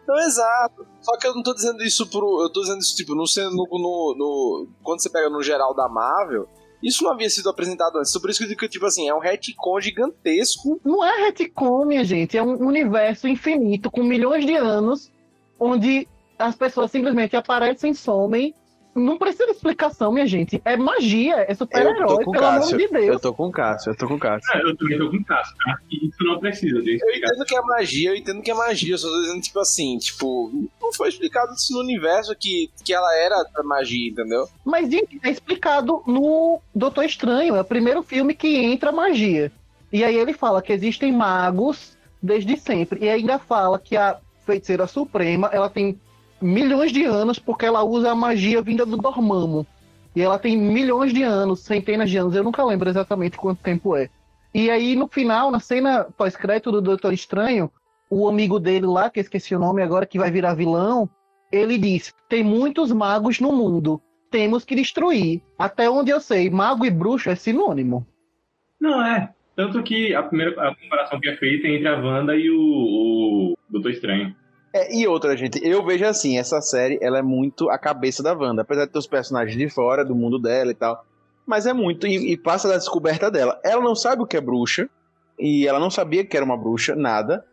Não, 0.07 0.17
exato. 0.17 0.87
Só 1.01 1.17
que 1.17 1.27
eu 1.27 1.35
não 1.35 1.43
tô 1.43 1.55
dizendo 1.55 1.83
isso 1.83 2.09
pro. 2.09 2.43
Eu 2.43 2.51
tô 2.51 2.61
dizendo 2.61 2.81
isso, 2.81 2.97
tipo, 2.97 3.15
no, 3.15 3.25
no, 3.25 4.15
no, 4.17 4.69
Quando 4.83 5.01
você 5.01 5.09
pega 5.09 5.31
no 5.31 5.43
geral 5.43 5.75
da 5.75 5.89
Marvel, 5.89 6.49
isso 6.83 7.05
não 7.05 7.13
havia 7.13 7.31
sido 7.31 7.49
apresentado 7.49 7.97
antes. 7.97 8.11
Então, 8.11 8.21
Por 8.21 8.31
isso 8.31 8.41
que 8.41 8.45
eu 8.45 8.49
digo 8.49 8.61
que, 8.61 8.69
tipo 8.69 8.85
assim, 8.85 9.09
é 9.09 9.15
um 9.15 9.21
retcon 9.21 9.81
gigantesco. 9.81 10.81
Não 10.85 11.05
é 11.05 11.27
retcon, 11.27 11.85
minha 11.85 12.05
gente, 12.05 12.37
é 12.37 12.43
um 12.43 12.67
universo 12.67 13.29
infinito 13.29 13.91
com 13.91 14.03
milhões 14.03 14.45
de 14.45 14.57
anos, 14.57 15.13
onde 15.59 16.09
as 16.39 16.57
pessoas 16.57 16.91
simplesmente 16.91 17.37
aparecem, 17.37 17.95
somem. 17.95 18.55
Não 18.95 19.17
precisa 19.17 19.47
de 19.47 19.53
explicação, 19.53 20.13
minha 20.13 20.27
gente. 20.27 20.61
É 20.65 20.77
magia, 20.77 21.37
é 21.41 21.53
Eu 21.53 21.57
super-herói, 21.57 21.95
tô 22.07 22.25
com 22.25 22.31
o 22.31 22.33
pelo 22.33 22.45
amor 22.45 22.61
Cássio. 22.61 22.77
de 22.79 22.89
Deus. 22.89 23.07
Eu 23.07 23.21
tô 23.21 23.33
com 23.33 23.47
o 23.47 23.51
Cássio, 23.51 23.91
eu 23.91 23.97
tô 23.97 24.07
com 24.07 24.15
o 24.15 24.19
Cássio. 24.19 24.55
É, 24.55 24.63
eu 24.63 24.77
também 24.77 24.99
tô 24.99 25.11
com 25.11 25.17
o 25.17 25.25
Cássio, 25.25 25.57
tá? 25.65 25.79
Isso 25.91 26.25
não 26.25 26.39
precisa 26.39 26.83
de 26.83 26.99
Eu 27.03 27.15
entendo 27.17 27.45
que 27.47 27.57
é 27.57 27.63
magia, 27.63 28.11
eu 28.11 28.17
entendo 28.17 28.43
que 28.43 28.51
é 28.51 28.55
magia. 28.55 28.95
Eu 28.95 28.99
só 28.99 29.09
tô 29.09 29.21
dizendo, 29.23 29.41
tipo 29.41 29.59
assim, 29.61 29.97
tipo, 29.97 30.53
não 30.81 30.93
foi 30.93 31.09
explicado 31.09 31.53
isso 31.55 31.73
no 31.73 31.81
universo 31.81 32.37
que, 32.39 32.71
que 32.85 32.93
ela 32.93 33.17
era 33.17 33.35
a 33.57 33.63
magia, 33.63 34.11
entendeu? 34.11 34.47
Mas 34.65 34.91
gente, 34.91 35.19
é 35.23 35.31
explicado 35.31 36.03
no 36.07 36.61
Doutor 36.75 37.05
Estranho, 37.05 37.57
é 37.57 37.61
o 37.63 37.65
primeiro 37.65 38.03
filme 38.03 38.35
que 38.35 38.57
entra 38.57 38.93
magia. 38.93 39.51
E 39.91 40.05
aí 40.05 40.17
ele 40.17 40.33
fala 40.35 40.61
que 40.61 40.73
existem 40.73 41.13
magos 41.13 41.97
desde 42.23 42.57
sempre. 42.59 43.05
E 43.05 43.09
ainda 43.09 43.39
fala 43.39 43.79
que 43.79 43.97
a 43.97 44.19
feiticeira 44.45 44.87
suprema, 44.87 45.49
ela 45.53 45.69
tem 45.71 45.99
milhões 46.43 46.93
de 46.93 47.05
anos 47.05 47.39
porque 47.39 47.65
ela 47.67 47.83
usa 47.83 48.11
a 48.11 48.15
magia 48.15 48.63
vinda 48.63 48.85
do 48.85 48.97
Dormammu. 48.97 49.67
E 50.15 50.21
ela 50.21 50.39
tem 50.39 50.57
milhões 50.57 51.13
de 51.13 51.23
anos, 51.23 51.61
centenas 51.61 52.11
de 52.11 52.19
anos, 52.19 52.35
eu 52.35 52.45
nunca 52.45 52.63
lembro 52.65 52.89
exatamente 52.89 53.37
quanto 53.37 53.63
tempo 53.63 53.97
é. 53.97 54.11
E 54.55 54.71
aí 54.71 54.95
no 54.95 55.09
final, 55.09 55.51
na 55.51 55.61
cena 55.61 56.07
pós-crédito 56.17 56.71
do 56.71 56.83
Doutor 56.83 57.13
Estranho, 57.15 57.71
o 58.11 58.29
amigo 58.29 58.61
dele 58.61 58.87
lá, 58.87 59.09
que 59.09 59.21
eu 59.21 59.23
esqueci 59.23 59.55
o 59.55 59.59
nome 59.59 59.83
agora, 59.83 60.05
que 60.05 60.19
vai 60.19 60.31
virar 60.31 60.55
vilão, 60.55 61.09
ele 61.51 61.79
diz: 61.79 62.13
tem 62.29 62.45
muitos 62.45 62.93
magos 62.93 63.41
no 63.41 63.53
mundo 63.53 64.03
temos 64.33 64.65
que 64.65 64.75
destruir. 64.75 65.43
Até 65.57 65.89
onde 65.89 66.11
eu 66.11 66.19
sei, 66.19 66.51
mago 66.51 66.85
e 66.85 66.91
bruxo 66.91 67.31
é 67.31 67.37
sinônimo. 67.37 68.05
Não, 68.81 69.05
é. 69.05 69.33
Tanto 69.55 69.83
que 69.83 70.15
a 70.15 70.23
primeira 70.23 70.51
a 70.61 70.75
comparação 70.75 71.21
que 71.21 71.29
é 71.29 71.37
feita 71.37 71.69
é 71.69 71.77
entre 71.77 71.87
a 71.87 72.01
Wanda 72.01 72.35
e 72.35 72.51
o, 72.51 72.57
o 72.59 73.55
Doutor 73.69 73.91
Estranho. 73.91 74.35
É, 74.75 74.95
e 74.95 75.07
outra, 75.07 75.37
gente, 75.37 75.61
eu 75.63 75.85
vejo 75.85 76.05
assim, 76.07 76.39
essa 76.39 76.61
série, 76.63 76.99
ela 77.03 77.19
é 77.19 77.23
muito 77.23 77.69
a 77.69 77.77
cabeça 77.77 78.23
da 78.23 78.33
Wanda, 78.33 78.63
apesar 78.63 78.87
de 78.87 78.93
ter 78.93 78.99
os 78.99 79.07
personagens 79.07 79.57
de 79.57 79.69
fora, 79.69 80.05
do 80.05 80.15
mundo 80.15 80.39
dela 80.39 80.71
e 80.71 80.75
tal, 80.75 81.05
mas 81.47 81.67
é 81.67 81.75
muito, 81.75 82.07
e, 82.07 82.33
e 82.33 82.37
passa 82.37 82.69
da 82.69 82.79
descoberta 82.79 83.31
dela. 83.31 83.61
Ela 83.63 83.83
não 83.83 83.95
sabe 83.95 84.23
o 84.23 84.27
que 84.27 84.37
é 84.37 84.41
bruxa, 84.41 84.89
e 85.39 85.67
ela 85.67 85.79
não 85.79 85.91
sabia 85.91 86.25
que 86.25 86.37
era 86.37 86.47
uma 86.47 86.57
bruxa, 86.57 86.95
nada, 86.95 87.45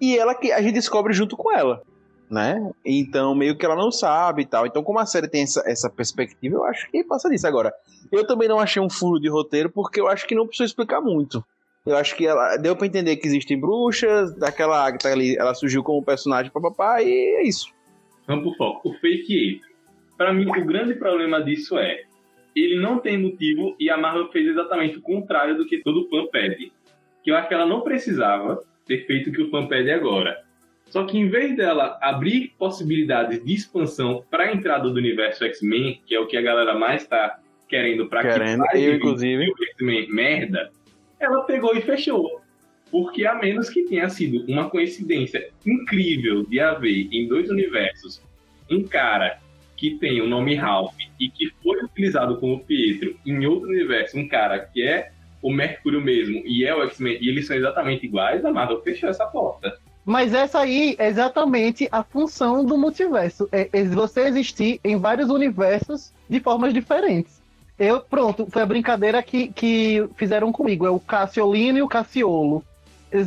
e 0.00 0.16
ela 0.16 0.34
que 0.34 0.52
a 0.52 0.62
gente 0.62 0.74
descobre 0.74 1.12
junto 1.12 1.36
com 1.36 1.52
ela, 1.52 1.82
né? 2.30 2.70
Então, 2.84 3.34
meio 3.34 3.56
que 3.56 3.66
ela 3.66 3.74
não 3.74 3.90
sabe 3.90 4.42
e 4.42 4.46
tal. 4.46 4.64
Então, 4.64 4.84
como 4.84 5.00
a 5.00 5.06
série 5.06 5.26
tem 5.26 5.42
essa, 5.42 5.62
essa 5.66 5.90
perspectiva, 5.90 6.56
eu 6.56 6.64
acho 6.64 6.88
que 6.90 7.02
passa 7.02 7.28
disso. 7.28 7.46
Agora, 7.46 7.72
eu 8.12 8.24
também 8.24 8.48
não 8.48 8.60
achei 8.60 8.80
um 8.80 8.90
furo 8.90 9.18
de 9.18 9.28
roteiro, 9.28 9.70
porque 9.70 10.00
eu 10.00 10.06
acho 10.06 10.26
que 10.26 10.34
não 10.34 10.46
precisa 10.46 10.66
explicar 10.66 11.00
muito. 11.00 11.44
Eu 11.88 11.96
acho 11.96 12.16
que 12.16 12.26
ela 12.26 12.56
deu 12.56 12.76
pra 12.76 12.86
entender 12.86 13.16
que 13.16 13.26
existem 13.26 13.58
bruxas, 13.58 14.34
daquela 14.34 14.86
Agatha 14.86 15.08
ali, 15.08 15.36
ela 15.36 15.54
surgiu 15.54 15.82
como 15.82 16.04
personagem 16.04 16.52
papapá, 16.52 17.02
e 17.02 17.10
é 17.10 17.42
isso. 17.42 17.72
Vamos 18.26 18.44
pro 18.44 18.56
foco. 18.56 18.90
O 18.90 18.94
fake. 18.98 19.60
Pra 20.16 20.32
mim, 20.32 20.46
o 20.48 20.64
grande 20.64 20.94
problema 20.94 21.42
disso 21.42 21.78
é 21.78 22.02
ele 22.54 22.80
não 22.80 22.98
tem 22.98 23.18
motivo 23.18 23.76
e 23.78 23.88
a 23.88 23.96
Marvel 23.96 24.30
fez 24.30 24.48
exatamente 24.48 24.98
o 24.98 25.02
contrário 25.02 25.56
do 25.56 25.66
que 25.66 25.78
todo 25.78 26.08
fã 26.08 26.26
pede. 26.26 26.72
Que 27.22 27.30
eu 27.30 27.36
acho 27.36 27.48
que 27.48 27.54
ela 27.54 27.66
não 27.66 27.82
precisava 27.82 28.60
ter 28.86 29.06
feito 29.06 29.30
o 29.30 29.32
que 29.32 29.42
o 29.42 29.50
fã 29.50 29.66
pede 29.66 29.90
agora. 29.90 30.42
Só 30.86 31.04
que 31.04 31.18
em 31.18 31.28
vez 31.28 31.56
dela 31.56 31.98
abrir 32.00 32.54
possibilidades 32.58 33.44
de 33.44 33.54
expansão 33.54 34.24
para 34.30 34.44
a 34.44 34.52
entrada 34.52 34.88
do 34.88 34.98
universo 34.98 35.44
X-Men, 35.44 36.00
que 36.06 36.14
é 36.14 36.20
o 36.20 36.26
que 36.26 36.36
a 36.36 36.42
galera 36.42 36.74
mais 36.74 37.06
tá 37.06 37.38
querendo 37.68 38.08
pra 38.08 38.22
que 38.22 38.28
pare 38.28 38.82
eu 38.82 38.94
inclusive. 38.94 39.50
o 39.50 39.64
X-Men 39.64 40.08
merda, 40.10 40.70
ela 41.20 41.42
pegou 41.44 41.76
e 41.76 41.80
fechou. 41.80 42.40
Porque 42.90 43.26
a 43.26 43.34
menos 43.34 43.68
que 43.68 43.84
tenha 43.84 44.08
sido 44.08 44.50
uma 44.50 44.70
coincidência 44.70 45.50
incrível 45.66 46.44
de 46.44 46.58
haver 46.58 47.08
em 47.12 47.28
dois 47.28 47.50
universos 47.50 48.22
um 48.70 48.82
cara 48.82 49.38
que 49.76 49.96
tem 49.98 50.20
o 50.20 50.26
nome 50.26 50.54
Ralph 50.54 50.94
e 51.20 51.30
que 51.30 51.50
foi 51.62 51.82
utilizado 51.84 52.38
como 52.38 52.64
Pietro 52.64 53.14
em 53.24 53.46
outro 53.46 53.68
universo, 53.68 54.18
um 54.18 54.26
cara 54.26 54.58
que 54.58 54.82
é 54.82 55.12
o 55.40 55.52
Mercúrio 55.52 56.00
mesmo 56.00 56.42
e 56.44 56.64
é 56.64 56.74
o 56.74 56.82
X-Men 56.84 57.18
e 57.20 57.28
eles 57.28 57.46
são 57.46 57.56
exatamente 57.56 58.04
iguais, 58.04 58.44
a 58.44 58.52
Marvel 58.52 58.82
fechou 58.82 59.08
essa 59.08 59.26
porta. 59.26 59.78
Mas 60.04 60.32
essa 60.32 60.60
aí 60.60 60.96
é 60.98 61.06
exatamente 61.06 61.86
a 61.92 62.02
função 62.02 62.64
do 62.64 62.78
multiverso. 62.78 63.46
É, 63.52 63.68
é 63.70 63.84
você 63.84 64.22
existir 64.22 64.80
em 64.82 64.96
vários 64.96 65.28
universos 65.28 66.14
de 66.28 66.40
formas 66.40 66.72
diferentes. 66.72 67.37
Eu, 67.78 68.00
pronto, 68.00 68.46
foi 68.50 68.62
a 68.62 68.66
brincadeira 68.66 69.22
que, 69.22 69.48
que 69.48 70.08
fizeram 70.16 70.50
comigo. 70.50 70.84
É 70.84 70.90
o 70.90 70.98
Cassiolino 70.98 71.78
e 71.78 71.82
o 71.82 71.88
Cassiolo. 71.88 72.64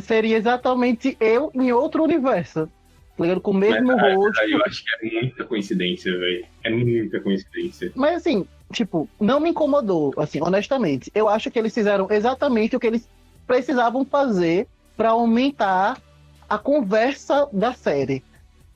Seria 0.02 0.36
exatamente 0.36 1.16
eu 1.18 1.50
em 1.54 1.72
outro 1.72 2.04
universo. 2.04 2.68
Tá 3.16 3.24
ligado? 3.24 3.40
Com 3.40 3.52
o 3.52 3.54
mesmo 3.54 3.86
Mas, 3.86 4.14
rosto. 4.14 4.40
Aí 4.40 4.52
eu 4.52 4.62
acho 4.64 4.84
que 4.84 5.06
é 5.06 5.20
muita 5.22 5.44
coincidência, 5.44 6.12
velho. 6.18 6.44
É 6.64 6.70
muita 6.70 7.20
coincidência. 7.20 7.92
Mas 7.94 8.16
assim, 8.16 8.46
tipo, 8.72 9.08
não 9.18 9.40
me 9.40 9.50
incomodou, 9.50 10.12
assim, 10.18 10.40
honestamente. 10.42 11.10
Eu 11.14 11.28
acho 11.28 11.50
que 11.50 11.58
eles 11.58 11.74
fizeram 11.74 12.06
exatamente 12.10 12.76
o 12.76 12.80
que 12.80 12.86
eles 12.86 13.08
precisavam 13.46 14.04
fazer 14.04 14.66
pra 14.96 15.10
aumentar 15.10 16.00
a 16.48 16.58
conversa 16.58 17.48
da 17.52 17.72
série. 17.72 18.22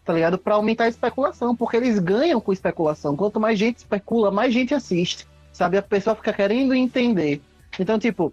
Tá 0.05 0.13
ligado? 0.13 0.39
Pra 0.39 0.55
aumentar 0.55 0.85
a 0.85 0.89
especulação, 0.89 1.55
porque 1.55 1.77
eles 1.77 1.99
ganham 1.99 2.41
com 2.41 2.53
especulação. 2.53 3.17
Quanto 3.17 3.41
mais 3.41 3.59
gente 3.59 3.79
especula, 3.79 4.31
mais 4.31 4.53
gente 4.53 4.73
assiste. 4.73 5.27
Sabe? 5.57 5.79
A 5.79 5.83
pessoa 5.83 6.15
fica 6.15 6.35
querendo 6.35 6.75
entender. 6.75 7.41
Então, 7.81 7.99
tipo, 7.99 8.31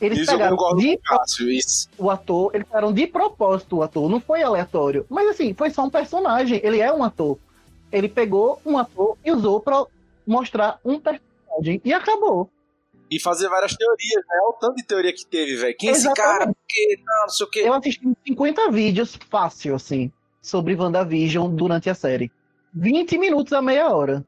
eles 0.00 0.20
Isso 0.20 0.30
pegaram 0.30 0.56
de 0.76 0.96
Cássio. 1.04 1.50
Isso. 1.50 1.90
o 1.98 2.10
ator, 2.10 2.52
eles 2.54 2.66
fizeram 2.66 2.90
de 2.90 3.06
propósito 3.06 3.76
o 3.76 3.82
ator, 3.82 4.08
não 4.08 4.18
foi 4.18 4.42
aleatório. 4.42 5.04
Mas 5.10 5.28
assim, 5.28 5.52
foi 5.52 5.68
só 5.68 5.84
um 5.84 5.90
personagem, 5.90 6.58
ele 6.64 6.80
é 6.80 6.90
um 6.90 7.04
ator. 7.04 7.36
Ele 7.92 8.08
pegou 8.08 8.62
um 8.64 8.78
ator 8.78 9.18
e 9.22 9.30
usou 9.30 9.60
pra 9.60 9.84
mostrar 10.26 10.80
um 10.82 10.98
personagem 10.98 11.82
e 11.84 11.92
acabou. 11.92 12.48
E 13.10 13.20
fazer 13.20 13.46
várias 13.50 13.76
teorias, 13.76 14.24
né? 14.26 14.38
Olha 14.44 14.48
o 14.48 14.58
tanto 14.58 14.76
de 14.76 14.84
teoria 14.84 15.12
que 15.12 15.26
teve, 15.26 15.56
velho. 15.56 15.76
Quem 15.78 15.90
é 15.90 15.92
esse 15.92 16.06
Exatamente. 16.06 16.38
cara? 16.38 16.46
Por 16.46 16.56
quê? 16.66 16.98
Não, 17.04 17.22
não 17.24 17.28
sei 17.28 17.46
o 17.46 17.50
quê. 17.50 17.62
Eu 17.66 17.74
assisti 17.74 18.16
50 18.26 18.70
vídeos 18.70 19.18
fácil, 19.28 19.74
assim, 19.74 20.10
sobre 20.40 20.74
WandaVision 20.74 21.54
durante 21.54 21.90
a 21.90 21.94
série. 21.94 22.32
20 22.72 23.18
minutos 23.18 23.52
a 23.52 23.60
meia 23.60 23.94
hora. 23.94 24.24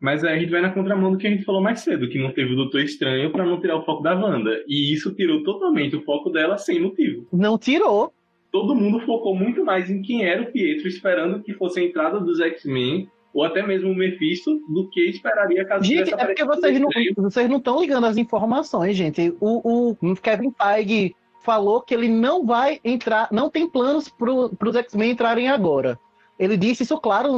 Mas 0.00 0.24
aí 0.24 0.34
a 0.34 0.38
gente 0.38 0.50
vai 0.50 0.62
na 0.62 0.70
contramão 0.72 1.12
do 1.12 1.18
que 1.18 1.26
a 1.26 1.30
gente 1.30 1.44
falou 1.44 1.60
mais 1.60 1.80
cedo, 1.80 2.08
que 2.08 2.18
não 2.18 2.32
teve 2.32 2.54
o 2.54 2.56
Doutor 2.56 2.80
Estranho 2.80 3.30
pra 3.30 3.44
não 3.44 3.60
tirar 3.60 3.76
o 3.76 3.84
foco 3.84 4.02
da 4.02 4.14
Wanda. 4.14 4.64
E 4.66 4.92
isso 4.94 5.14
tirou 5.14 5.42
totalmente 5.42 5.94
o 5.94 6.02
foco 6.02 6.30
dela 6.30 6.56
sem 6.56 6.80
motivo. 6.80 7.26
Não 7.30 7.58
tirou. 7.58 8.12
todo 8.50 8.74
mundo 8.74 9.00
focou 9.00 9.34
muito 9.34 9.64
mais 9.64 9.90
em 9.90 10.00
quem 10.02 10.24
era 10.24 10.42
o 10.42 10.50
Pietro, 10.50 10.88
esperando 10.88 11.42
que 11.42 11.52
fosse 11.54 11.80
a 11.80 11.84
entrada 11.84 12.18
dos 12.18 12.40
X-Men, 12.40 13.08
ou 13.32 13.44
até 13.44 13.64
mesmo 13.64 13.90
o 13.90 13.94
Mephisto, 13.94 14.58
do 14.68 14.88
que 14.90 15.02
esperaria 15.08 15.64
caso 15.64 15.84
Gente, 15.84 16.12
é 16.12 16.16
porque 16.16 16.44
vocês 16.44 16.80
não 16.80 16.88
vocês 17.16 17.48
não 17.48 17.58
estão 17.58 17.80
ligando 17.80 18.06
as 18.06 18.16
informações, 18.16 18.96
gente. 18.96 19.34
O, 19.38 19.90
o 20.00 20.16
Kevin 20.16 20.50
Feige 20.50 21.14
falou 21.44 21.80
que 21.80 21.94
ele 21.94 22.08
não 22.08 22.44
vai 22.44 22.80
entrar, 22.84 23.28
não 23.30 23.50
tem 23.50 23.68
planos 23.68 24.08
para 24.08 24.32
os 24.32 24.76
X-Men 24.76 25.12
entrarem 25.12 25.48
agora. 25.48 25.98
Ele 26.38 26.56
disse 26.56 26.82
isso, 26.82 26.98
claro, 26.98 27.30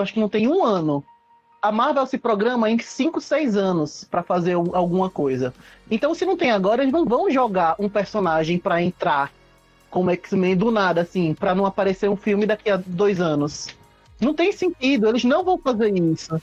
acho 0.00 0.12
que 0.12 0.20
não 0.20 0.28
tem 0.28 0.46
um 0.46 0.62
ano. 0.62 1.02
A 1.62 1.70
Marvel 1.70 2.04
se 2.06 2.18
programa 2.18 2.68
em 2.68 2.76
5, 2.76 3.20
6 3.20 3.56
anos 3.56 4.04
para 4.10 4.22
fazer 4.22 4.54
al- 4.54 4.74
alguma 4.74 5.08
coisa. 5.08 5.54
Então, 5.88 6.12
se 6.12 6.24
não 6.26 6.36
tem 6.36 6.50
agora, 6.50 6.82
eles 6.82 6.92
não 6.92 7.04
vão 7.04 7.30
jogar 7.30 7.76
um 7.78 7.88
personagem 7.88 8.58
para 8.58 8.82
entrar 8.82 9.30
como 9.88 10.10
X-Men 10.10 10.56
do 10.56 10.72
nada, 10.72 11.02
assim, 11.02 11.34
para 11.34 11.54
não 11.54 11.64
aparecer 11.64 12.10
um 12.10 12.16
filme 12.16 12.46
daqui 12.46 12.68
a 12.68 12.76
dois 12.84 13.20
anos. 13.20 13.68
Não 14.20 14.34
tem 14.34 14.50
sentido, 14.50 15.06
eles 15.08 15.22
não 15.22 15.44
vão 15.44 15.56
fazer 15.56 15.96
isso. 15.96 16.40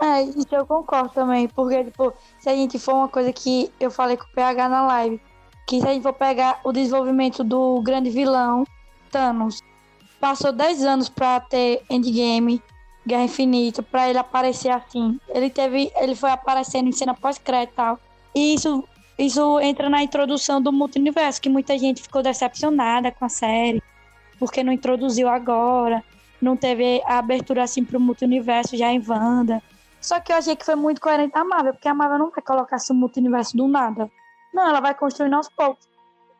É, 0.00 0.22
isso 0.22 0.46
eu 0.52 0.66
concordo 0.66 1.10
também, 1.10 1.46
porque, 1.48 1.84
tipo, 1.84 2.12
se 2.40 2.48
a 2.48 2.54
gente 2.54 2.78
for 2.78 2.94
uma 2.94 3.08
coisa 3.08 3.32
que 3.32 3.70
eu 3.78 3.90
falei 3.90 4.16
com 4.16 4.24
o 4.24 4.32
PH 4.34 4.68
na 4.68 4.86
live, 4.86 5.20
que 5.66 5.80
se 5.80 5.86
a 5.86 5.92
gente 5.92 6.02
for 6.02 6.12
pegar 6.12 6.60
o 6.64 6.72
desenvolvimento 6.72 7.44
do 7.44 7.80
grande 7.82 8.10
vilão, 8.10 8.64
Thanos, 9.10 9.60
passou 10.20 10.50
10 10.52 10.84
anos 10.84 11.08
pra 11.08 11.38
ter 11.40 11.82
Endgame, 11.90 12.62
Guerra 13.08 13.24
Infinita, 13.24 13.82
pra 13.82 14.08
ele 14.08 14.18
aparecer 14.18 14.68
assim. 14.68 15.18
Ele 15.28 15.48
teve, 15.48 15.90
ele 15.96 16.14
foi 16.14 16.30
aparecendo 16.30 16.88
em 16.88 16.92
cena 16.92 17.14
pós-crédito 17.14 17.72
e 17.72 17.76
tal. 17.76 17.98
E 18.34 18.54
isso, 18.54 18.84
isso 19.18 19.58
entra 19.60 19.88
na 19.88 20.02
introdução 20.02 20.60
do 20.60 20.70
multiverso, 20.70 21.40
que 21.40 21.48
muita 21.48 21.78
gente 21.78 22.02
ficou 22.02 22.22
decepcionada 22.22 23.10
com 23.10 23.24
a 23.24 23.28
série, 23.28 23.82
porque 24.38 24.62
não 24.62 24.72
introduziu 24.72 25.28
agora, 25.28 26.04
não 26.40 26.54
teve 26.54 27.02
a 27.06 27.18
abertura 27.18 27.62
assim 27.62 27.82
pro 27.82 27.98
multiverso 27.98 28.76
já 28.76 28.92
em 28.92 29.02
Wanda. 29.04 29.62
Só 30.00 30.20
que 30.20 30.30
eu 30.30 30.36
achei 30.36 30.54
que 30.54 30.64
foi 30.64 30.76
muito 30.76 31.00
coerente 31.00 31.36
a 31.36 31.44
Marvel, 31.44 31.72
porque 31.72 31.88
a 31.88 31.94
Marvel 31.94 32.18
não 32.18 32.30
vai 32.30 32.42
colocar 32.42 32.76
esse 32.76 32.92
multiverso 32.92 33.56
do 33.56 33.66
nada. 33.66 34.08
Não, 34.54 34.68
ela 34.68 34.80
vai 34.80 34.94
construindo 34.94 35.34
aos 35.34 35.48
poucos. 35.48 35.88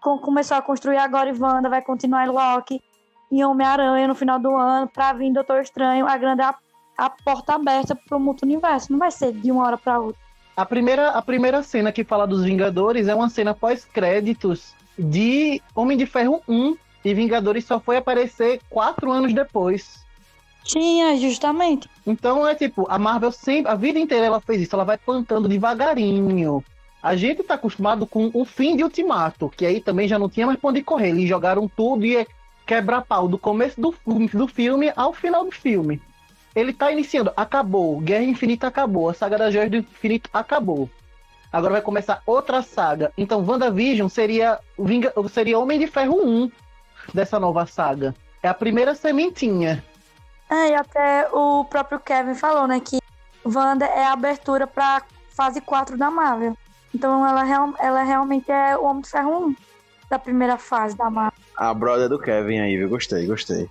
Com- 0.00 0.18
começou 0.18 0.56
a 0.56 0.62
construir 0.62 0.98
agora 0.98 1.30
em 1.30 1.36
Wanda, 1.36 1.68
vai 1.68 1.82
continuar 1.82 2.26
em 2.26 2.30
Loki, 2.30 2.80
em 3.30 3.44
Homem-Aranha 3.44 4.08
no 4.08 4.14
final 4.14 4.38
do 4.38 4.56
ano, 4.56 4.88
pra 4.88 5.12
vir 5.12 5.32
Doutor 5.32 5.60
Estranho, 5.60 6.06
a 6.06 6.16
grande 6.16 6.42
a, 6.42 6.54
a 6.96 7.10
porta 7.10 7.54
aberta 7.54 7.94
pro 7.94 8.18
multiverso. 8.18 8.92
Não 8.92 8.98
vai 8.98 9.10
ser 9.10 9.32
de 9.32 9.50
uma 9.52 9.64
hora 9.64 9.76
pra 9.76 9.98
outra. 9.98 10.20
A 10.56 10.66
primeira, 10.66 11.10
a 11.10 11.22
primeira 11.22 11.62
cena 11.62 11.92
que 11.92 12.02
fala 12.02 12.26
dos 12.26 12.42
Vingadores 12.42 13.06
é 13.06 13.14
uma 13.14 13.28
cena 13.28 13.54
pós-créditos 13.54 14.74
de 14.98 15.62
Homem 15.74 15.96
de 15.96 16.04
Ferro 16.04 16.42
1. 16.48 16.76
E 17.04 17.14
Vingadores 17.14 17.64
só 17.64 17.78
foi 17.78 17.96
aparecer 17.96 18.60
quatro 18.68 19.12
anos 19.12 19.32
depois. 19.32 20.04
Tinha, 20.64 21.16
justamente. 21.16 21.88
Então 22.06 22.46
é 22.46 22.54
tipo, 22.54 22.86
a 22.90 22.98
Marvel 22.98 23.30
sempre, 23.30 23.70
a 23.70 23.74
vida 23.74 23.98
inteira 23.98 24.26
ela 24.26 24.40
fez 24.40 24.60
isso, 24.62 24.74
ela 24.74 24.84
vai 24.84 24.98
plantando 24.98 25.48
devagarinho. 25.48 26.62
A 27.00 27.14
gente 27.14 27.44
tá 27.44 27.54
acostumado 27.54 28.06
com 28.06 28.30
o 28.34 28.44
fim 28.44 28.76
de 28.76 28.82
Ultimato, 28.82 29.48
que 29.48 29.64
aí 29.64 29.80
também 29.80 30.08
já 30.08 30.18
não 30.18 30.28
tinha 30.28 30.46
mais 30.46 30.58
pra 30.58 30.70
onde 30.70 30.82
correr. 30.82 31.10
Eles 31.10 31.28
jogaram 31.28 31.68
tudo 31.68 32.04
e 32.04 32.26
é 32.74 32.76
quebrar 32.76 33.02
pau 33.02 33.26
do 33.26 33.38
começo 33.38 33.80
do, 33.80 33.94
do 34.06 34.46
filme 34.46 34.92
ao 34.94 35.12
final 35.12 35.44
do 35.44 35.50
filme. 35.50 36.00
Ele 36.54 36.72
tá 36.72 36.90
iniciando, 36.92 37.32
acabou, 37.36 37.98
Guerra 38.00 38.24
Infinita 38.24 38.66
acabou, 38.66 39.08
a 39.08 39.14
saga 39.14 39.38
das 39.38 39.52
Joias 39.54 39.70
do 39.70 39.76
Infinito 39.78 40.28
acabou. 40.32 40.88
Agora 41.52 41.74
vai 41.74 41.82
começar 41.82 42.22
outra 42.26 42.60
saga. 42.62 43.10
Então 43.16 43.44
WandaVision 43.44 44.08
seria, 44.08 44.58
Vinga- 44.78 45.12
seria 45.30 45.58
Homem 45.58 45.78
de 45.78 45.86
Ferro 45.86 46.20
1 46.22 46.50
dessa 47.14 47.40
nova 47.40 47.64
saga. 47.64 48.14
É 48.42 48.48
a 48.48 48.54
primeira 48.54 48.94
sementinha. 48.94 49.82
É, 50.50 50.70
e 50.70 50.74
até 50.74 51.28
o 51.32 51.64
próprio 51.64 51.98
Kevin 52.00 52.34
falou, 52.34 52.66
né, 52.66 52.80
que 52.80 52.98
Wanda 53.44 53.86
é 53.86 54.04
a 54.04 54.12
abertura 54.12 54.66
pra 54.66 55.02
fase 55.30 55.60
4 55.60 55.96
da 55.96 56.10
Marvel. 56.10 56.56
Então 56.94 57.26
ela, 57.26 57.74
ela 57.78 58.02
realmente 58.02 58.50
é 58.50 58.76
o 58.76 58.84
Homem 58.84 59.02
de 59.02 59.10
Ferro 59.10 59.46
1 59.46 59.56
da 60.08 60.18
primeira 60.18 60.56
fase 60.58 60.96
da 60.96 61.10
Marvel. 61.10 61.38
A 61.56 61.72
brother 61.74 62.08
do 62.08 62.18
Kevin 62.18 62.58
aí, 62.60 62.76
viu? 62.76 62.88
Gostei, 62.88 63.26
gostei. 63.26 63.68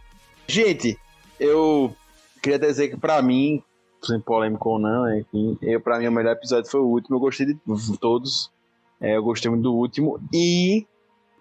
Gente, 0.47 0.97
eu 1.39 1.95
queria 2.41 2.59
dizer 2.59 2.89
que 2.89 2.97
pra 2.97 3.21
mim, 3.21 3.61
sem 4.03 4.19
polêmico 4.19 4.69
ou 4.69 4.79
não, 4.79 5.17
enfim, 5.17 5.57
eu, 5.61 5.81
pra 5.81 5.99
mim 5.99 6.07
o 6.07 6.11
melhor 6.11 6.33
episódio 6.33 6.69
foi 6.69 6.81
o 6.81 6.85
último. 6.85 7.15
Eu 7.15 7.19
gostei 7.19 7.45
de 7.45 7.57
todos. 7.99 8.51
É, 8.99 9.15
eu 9.15 9.23
gostei 9.23 9.49
muito 9.49 9.63
do 9.63 9.73
último. 9.73 10.19
E, 10.33 10.85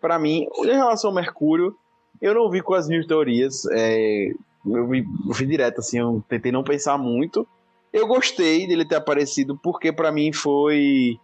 pra 0.01 0.19
mim, 0.19 0.47
em 0.59 0.67
relação 0.67 1.11
ao 1.11 1.15
Mercúrio, 1.17 1.75
eu 2.21 2.35
não 2.35 2.51
vi 2.51 2.63
com 2.63 2.75
as 2.75 2.89
minhas 2.89 3.07
teorias. 3.07 3.67
é, 3.73 4.31
eu, 4.65 4.89
vi, 4.89 5.05
eu 5.27 5.33
vi 5.33 5.47
direto, 5.47 5.79
assim, 5.79 5.99
eu 5.99 6.23
tentei 6.29 6.51
não 6.51 6.65
pensar 6.65 6.99
muito. 6.99 7.47
Eu 7.93 8.07
gostei 8.07 8.67
dele 8.67 8.85
ter 8.85 8.97
aparecido 8.97 9.57
porque 9.57 9.93
pra 9.93 10.13
mim 10.13 10.33
foi 10.33 11.19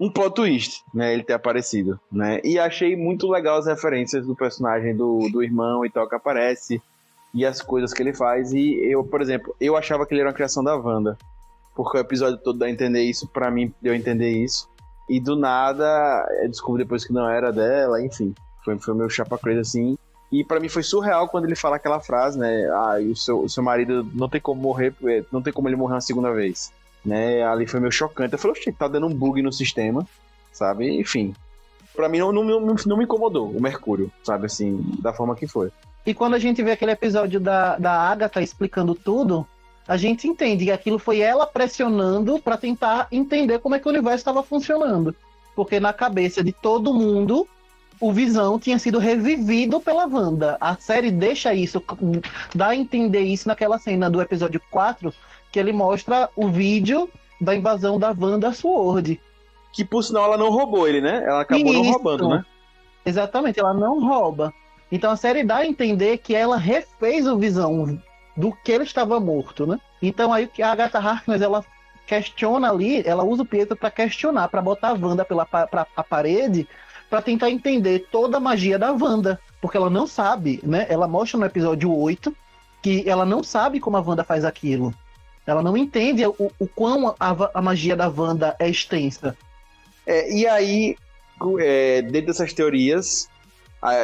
um 0.00 0.10
plot 0.10 0.34
twist, 0.34 0.82
né? 0.94 1.12
Ele 1.12 1.22
ter 1.22 1.34
aparecido, 1.34 2.00
né? 2.10 2.40
E 2.42 2.58
achei 2.58 2.96
muito 2.96 3.28
legal 3.28 3.58
as 3.58 3.66
referências 3.66 4.26
do 4.26 4.34
personagem 4.34 4.96
do, 4.96 5.28
do 5.30 5.42
irmão 5.42 5.84
e 5.84 5.90
tal 5.90 6.08
que 6.08 6.14
aparece 6.14 6.80
e 7.34 7.44
as 7.44 7.60
coisas 7.60 7.92
que 7.92 8.02
ele 8.02 8.14
faz. 8.14 8.54
E 8.54 8.78
eu, 8.90 9.04
por 9.04 9.20
exemplo, 9.20 9.54
eu 9.60 9.76
achava 9.76 10.06
que 10.06 10.14
ele 10.14 10.22
era 10.22 10.30
uma 10.30 10.34
criação 10.34 10.64
da 10.64 10.74
Wanda, 10.74 11.18
porque 11.76 11.98
o 11.98 12.00
episódio 12.00 12.38
todo 12.38 12.58
dá 12.58 12.66
a 12.66 12.70
entender 12.70 13.02
isso, 13.02 13.28
pra 13.28 13.50
mim 13.50 13.74
deu 13.82 13.92
a 13.92 13.96
entender 13.96 14.30
isso. 14.30 14.66
E 15.06 15.20
do 15.20 15.36
nada, 15.36 16.26
eu 16.42 16.48
descobri 16.48 16.82
depois 16.82 17.04
que 17.04 17.12
não 17.12 17.28
era 17.28 17.52
dela, 17.52 18.02
enfim. 18.02 18.34
Foi, 18.64 18.78
foi 18.78 18.94
meu 18.94 19.10
chapa 19.10 19.36
crazy 19.36 19.60
assim. 19.60 19.98
E 20.32 20.44
pra 20.44 20.60
mim 20.60 20.68
foi 20.68 20.82
surreal 20.82 21.28
quando 21.28 21.44
ele 21.44 21.56
fala 21.56 21.76
aquela 21.76 22.00
frase, 22.00 22.38
né? 22.38 22.66
Ah, 22.68 22.96
o 23.00 23.16
seu, 23.16 23.40
o 23.40 23.48
seu 23.48 23.62
marido 23.62 24.08
não 24.14 24.28
tem 24.28 24.40
como 24.40 24.62
morrer, 24.62 24.94
eh, 25.04 25.24
não 25.32 25.42
tem 25.42 25.52
como 25.52 25.68
ele 25.68 25.76
morrer 25.76 25.94
uma 25.94 26.00
segunda 26.00 26.32
vez. 26.32 26.72
Né? 27.04 27.42
Ali 27.42 27.66
foi 27.66 27.80
meio 27.80 27.92
chocante. 27.92 28.32
Eu 28.32 28.38
falei, 28.38 28.56
oxe, 28.56 28.72
tá 28.72 28.88
dando 28.88 29.06
um 29.06 29.14
bug 29.14 29.42
no 29.42 29.52
sistema, 29.52 30.06
sabe? 30.52 30.98
Enfim. 30.98 31.34
Pra 31.94 32.08
mim 32.08 32.18
não, 32.18 32.32
não, 32.32 32.44
não, 32.44 32.96
me 32.96 33.04
incomodou 33.04 33.50
o 33.50 33.60
Mercúrio, 33.60 34.10
sabe? 34.22 34.46
Assim, 34.46 34.80
da 35.00 35.12
forma 35.12 35.34
que 35.34 35.46
foi. 35.46 35.70
E 36.06 36.14
quando 36.14 36.34
a 36.34 36.38
gente 36.38 36.62
vê 36.62 36.72
aquele 36.72 36.92
episódio 36.92 37.40
da, 37.40 37.76
da 37.76 37.92
Agatha 37.92 38.40
explicando 38.40 38.94
tudo, 38.94 39.46
a 39.86 39.96
gente 39.96 40.26
entende 40.26 40.64
que 40.64 40.70
aquilo 40.70 40.98
foi 40.98 41.20
ela 41.20 41.46
pressionando 41.46 42.38
pra 42.38 42.56
tentar 42.56 43.08
entender 43.10 43.58
como 43.58 43.74
é 43.74 43.78
que 43.78 43.86
o 43.86 43.90
universo 43.90 44.18
estava 44.18 44.42
funcionando. 44.42 45.14
Porque 45.54 45.80
na 45.80 45.92
cabeça 45.92 46.44
de 46.44 46.52
todo 46.52 46.94
mundo, 46.94 47.46
o 48.00 48.12
Visão 48.12 48.58
tinha 48.58 48.78
sido 48.78 48.98
revivido 48.98 49.80
pela 49.80 50.06
Wanda. 50.06 50.56
A 50.60 50.74
série 50.76 51.10
deixa 51.10 51.52
isso, 51.52 51.82
dá 52.54 52.68
a 52.68 52.76
entender 52.76 53.20
isso 53.20 53.46
naquela 53.46 53.78
cena 53.78 54.08
do 54.08 54.22
episódio 54.22 54.60
4, 54.70 55.12
que 55.50 55.58
ele 55.58 55.72
mostra 55.72 56.28
o 56.36 56.48
vídeo 56.48 57.08
da 57.40 57.54
invasão 57.54 57.98
da 57.98 58.14
Wanda 58.18 58.52
Sword. 58.52 59.20
Que 59.72 59.84
por 59.84 60.02
sinal 60.02 60.24
ela 60.24 60.36
não 60.36 60.50
roubou 60.50 60.86
ele, 60.86 61.00
né? 61.00 61.22
Ela 61.26 61.42
acabou 61.42 61.72
não 61.72 61.82
Isso. 61.82 61.92
roubando, 61.92 62.28
né? 62.28 62.44
Exatamente, 63.04 63.58
ela 63.58 63.72
não 63.72 64.00
rouba. 64.00 64.52
Então 64.90 65.10
a 65.10 65.16
série 65.16 65.44
dá 65.44 65.58
a 65.58 65.66
entender 65.66 66.18
que 66.18 66.34
ela 66.34 66.56
refez 66.56 67.26
o 67.26 67.38
Visão 67.38 67.98
do 68.36 68.52
que 68.52 68.72
ele 68.72 68.84
estava 68.84 69.18
morto, 69.20 69.66
né? 69.66 69.78
Então 70.02 70.32
aí 70.32 70.46
que 70.46 70.62
a 70.62 70.72
Agatha 70.72 70.98
Harkness 70.98 71.40
ela 71.40 71.64
questiona 72.06 72.70
ali, 72.70 73.06
ela 73.06 73.22
usa 73.22 73.42
o 73.42 73.46
Pietro 73.46 73.76
para 73.76 73.90
questionar, 73.90 74.48
para 74.48 74.60
botar 74.60 74.88
a 74.88 74.92
Wanda 74.92 75.24
pela 75.24 75.46
pra, 75.46 75.86
a 75.96 76.02
parede, 76.02 76.66
para 77.08 77.22
tentar 77.22 77.50
entender 77.50 78.08
toda 78.10 78.38
a 78.38 78.40
magia 78.40 78.78
da 78.78 78.92
Wanda, 78.92 79.40
porque 79.60 79.76
ela 79.76 79.88
não 79.88 80.06
sabe, 80.06 80.60
né? 80.62 80.86
Ela 80.88 81.06
mostra 81.06 81.38
no 81.38 81.46
episódio 81.46 81.94
8 81.94 82.34
que 82.82 83.08
ela 83.08 83.24
não 83.24 83.42
sabe 83.44 83.78
como 83.78 83.96
a 83.96 84.00
Wanda 84.00 84.24
faz 84.24 84.44
aquilo. 84.44 84.92
Ela 85.46 85.62
não 85.62 85.76
entende 85.76 86.26
o, 86.26 86.52
o 86.58 86.66
quão 86.66 87.14
a, 87.18 87.50
a 87.54 87.62
magia 87.62 87.96
da 87.96 88.08
Wanda 88.08 88.54
é 88.58 88.68
extensa. 88.68 89.36
É, 90.06 90.32
e 90.32 90.46
aí, 90.46 90.96
é, 91.60 92.02
dentro 92.02 92.28
dessas 92.28 92.52
teorias, 92.52 93.28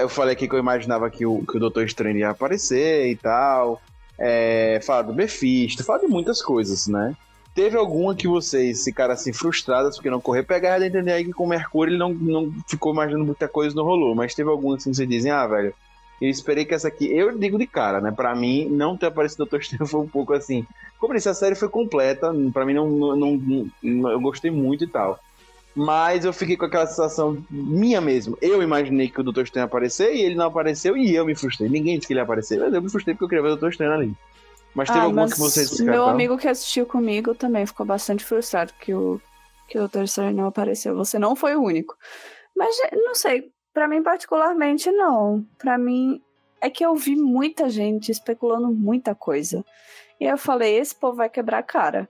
eu 0.01 0.09
falei 0.09 0.33
aqui 0.33 0.49
que 0.49 0.55
eu 0.55 0.59
imaginava 0.59 1.11
que 1.11 1.27
o, 1.27 1.45
que 1.45 1.57
o 1.57 1.61
Doutor 1.61 1.85
Estranho 1.85 2.19
ia 2.19 2.31
aparecer 2.31 3.11
e 3.11 3.17
tal. 3.17 3.81
É, 4.19 4.81
falar 4.83 5.03
do 5.03 5.15
Mephisto, 5.15 5.85
falar 5.85 5.99
de 5.99 6.07
muitas 6.07 6.41
coisas, 6.41 6.87
né? 6.87 7.15
Teve 7.55 7.77
alguma 7.77 8.15
que 8.15 8.27
vocês 8.27 8.85
ficaram 8.85 9.13
assim 9.13 9.33
frustradas 9.33 9.97
porque 9.97 10.11
não 10.11 10.21
correr? 10.21 10.43
Pegar 10.43 10.79
de 10.79 10.87
entender 10.87 11.13
aí 11.13 11.25
que 11.25 11.33
com 11.33 11.45
o 11.45 11.49
Mercúrio 11.49 11.93
ele 11.93 11.99
não, 11.99 12.13
não 12.13 12.53
ficou 12.69 12.93
imaginando 12.93 13.25
muita 13.25 13.49
coisa, 13.49 13.75
não 13.75 13.85
rolou. 13.85 14.15
Mas 14.15 14.35
teve 14.35 14.49
alguma 14.49 14.77
assim 14.77 14.91
que 14.91 14.97
vocês 14.97 15.09
dizem, 15.09 15.31
ah, 15.31 15.47
velho, 15.47 15.75
eu 16.21 16.29
esperei 16.29 16.65
que 16.65 16.75
essa 16.75 16.89
aqui. 16.89 17.11
Eu 17.15 17.37
digo 17.39 17.59
de 17.59 17.67
cara, 17.67 18.01
né? 18.01 18.11
Pra 18.11 18.35
mim, 18.35 18.67
não 18.71 18.97
ter 18.97 19.07
aparecido 19.07 19.43
o 19.43 19.47
Doutor 19.47 19.61
Estranho 19.61 19.87
foi 19.87 20.01
um 20.01 20.09
pouco 20.09 20.33
assim. 20.33 20.67
Como 20.99 21.13
eu 21.13 21.17
disse, 21.17 21.29
a 21.29 21.35
série 21.35 21.55
foi 21.55 21.69
completa. 21.69 22.33
Pra 22.53 22.65
mim, 22.65 22.75
não, 22.75 22.89
não, 22.89 23.41
não- 23.83 24.11
eu 24.11 24.21
gostei 24.21 24.51
muito 24.51 24.85
e 24.85 24.87
tal. 24.87 25.19
Mas 25.75 26.25
eu 26.25 26.33
fiquei 26.33 26.57
com 26.57 26.65
aquela 26.65 26.87
sensação 26.87 27.45
minha 27.51 28.01
mesmo. 28.01 28.39
Eu 28.41 28.63
imaginei 28.63 29.11
que 29.11 29.21
o 29.21 29.23
Doutor 29.23 29.45
Estranho 29.45 29.65
ia 29.65 29.67
aparecer 29.67 30.15
e 30.15 30.23
ele 30.23 30.35
não 30.35 30.47
apareceu 30.47 30.97
e 30.97 31.15
eu 31.15 31.27
me 31.27 31.35
frustrei. 31.35 31.69
Ninguém 31.69 31.97
disse 31.97 32.07
que 32.07 32.15
ele 32.15 32.21
ia 32.21 32.25
aparecer, 32.25 32.59
mas 32.59 32.73
eu 32.73 32.81
me 32.81 32.89
frustrei 32.91 33.15
porque 33.15 33.25
eu 33.25 33.29
queria 33.29 33.43
ver 33.43 33.49
o 33.49 33.53
Doutor 33.53 33.71
Estranho 33.71 33.93
ali. 33.93 34.15
Mas 34.75 34.89
teve 34.89 35.01
Ah, 35.01 35.03
alguma 35.05 35.29
que 35.29 35.39
vocês 35.39 35.79
Meu 35.81 36.05
amigo 36.07 36.39
que 36.39 36.49
assistiu 36.49 36.87
comigo 36.87 37.35
também 37.35 37.67
ficou 37.67 37.85
bastante 37.85 38.25
frustrado 38.25 38.73
que 38.81 38.95
o, 38.95 39.21
que 39.69 39.77
o 39.77 39.81
Doutor 39.81 40.05
Estranho 40.05 40.35
não 40.35 40.47
apareceu. 40.47 40.97
Você 40.97 41.19
não 41.19 41.37
foi 41.37 41.55
o 41.55 41.63
único. 41.63 41.95
Mas 42.57 42.75
não 42.93 43.15
sei, 43.15 43.51
pra 43.77 43.87
mim 43.87 44.03
particularmente 44.03 44.91
não. 44.91 45.45
Pra 45.59 45.77
mim 45.77 46.23
é 46.63 46.71
que 46.71 46.83
eu 46.83 46.95
vi 46.95 47.15
muita 47.15 47.69
gente 47.69 48.11
especulando 48.11 48.73
muita 48.73 49.15
coisa. 49.15 49.63
E 50.19 50.25
eu 50.25 50.39
falei, 50.39 50.79
esse 50.79 50.95
povo 50.95 51.19
vai 51.19 51.29
quebrar 51.29 51.59
a 51.59 51.63
cara. 51.63 52.09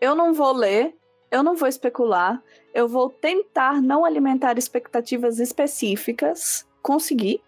Eu 0.00 0.14
não 0.14 0.32
vou 0.32 0.52
ler, 0.52 0.94
eu 1.28 1.42
não 1.42 1.56
vou 1.56 1.66
especular, 1.66 2.40
eu 2.72 2.86
vou 2.86 3.10
tentar 3.10 3.82
não 3.82 4.04
alimentar 4.04 4.56
expectativas 4.56 5.40
específicas, 5.40 6.64
conseguir. 6.80 7.42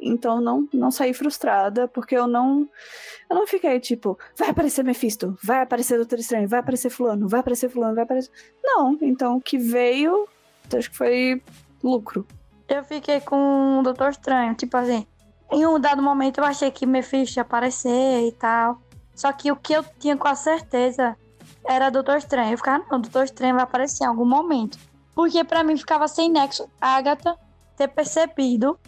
Então 0.00 0.40
não 0.40 0.68
não 0.72 0.90
saí 0.90 1.14
frustrada, 1.14 1.86
porque 1.86 2.16
eu 2.16 2.26
não 2.26 2.68
eu 3.30 3.36
não 3.36 3.46
fiquei 3.46 3.78
tipo, 3.78 4.18
vai 4.36 4.50
aparecer 4.50 4.82
Mephisto, 4.82 5.38
vai 5.40 5.62
aparecer 5.62 5.96
Doutor 5.96 6.18
Estranho, 6.18 6.48
vai 6.48 6.58
aparecer 6.58 6.90
fulano, 6.90 7.28
vai 7.28 7.38
aparecer 7.38 7.68
fulano, 7.68 7.94
vai 7.94 8.02
aparecer. 8.02 8.32
Não, 8.64 8.98
então 9.00 9.36
o 9.36 9.40
que 9.40 9.58
veio, 9.58 10.26
acho 10.76 10.90
que 10.90 10.96
foi 10.96 11.40
lucro. 11.84 12.26
Eu 12.72 12.82
fiquei 12.84 13.20
com 13.20 13.80
o 13.80 13.82
Doutor 13.82 14.12
Estranho, 14.12 14.54
tipo 14.54 14.74
assim, 14.78 15.06
em 15.52 15.66
um 15.66 15.78
dado 15.78 16.02
momento 16.02 16.38
eu 16.38 16.44
achei 16.44 16.70
que 16.70 16.86
Mephisto 16.86 17.38
ia 17.38 17.42
aparecer 17.42 18.26
e 18.26 18.32
tal. 18.32 18.80
Só 19.14 19.30
que 19.30 19.52
o 19.52 19.56
que 19.56 19.74
eu 19.74 19.84
tinha 19.98 20.16
com 20.16 20.26
a 20.26 20.34
certeza 20.34 21.14
era 21.66 21.90
Doutor 21.90 22.16
Estranho. 22.16 22.50
Eu 22.50 22.56
ficava, 22.56 22.82
não, 22.90 22.98
Doutor 22.98 23.24
Estranho 23.24 23.56
vai 23.56 23.64
aparecer 23.64 24.04
em 24.04 24.06
algum 24.06 24.24
momento. 24.24 24.78
Porque 25.14 25.44
pra 25.44 25.62
mim 25.62 25.76
ficava 25.76 26.08
sem 26.08 26.30
nexo. 26.30 26.66
Agatha 26.80 27.36
ter 27.76 27.88
percebido, 27.88 28.78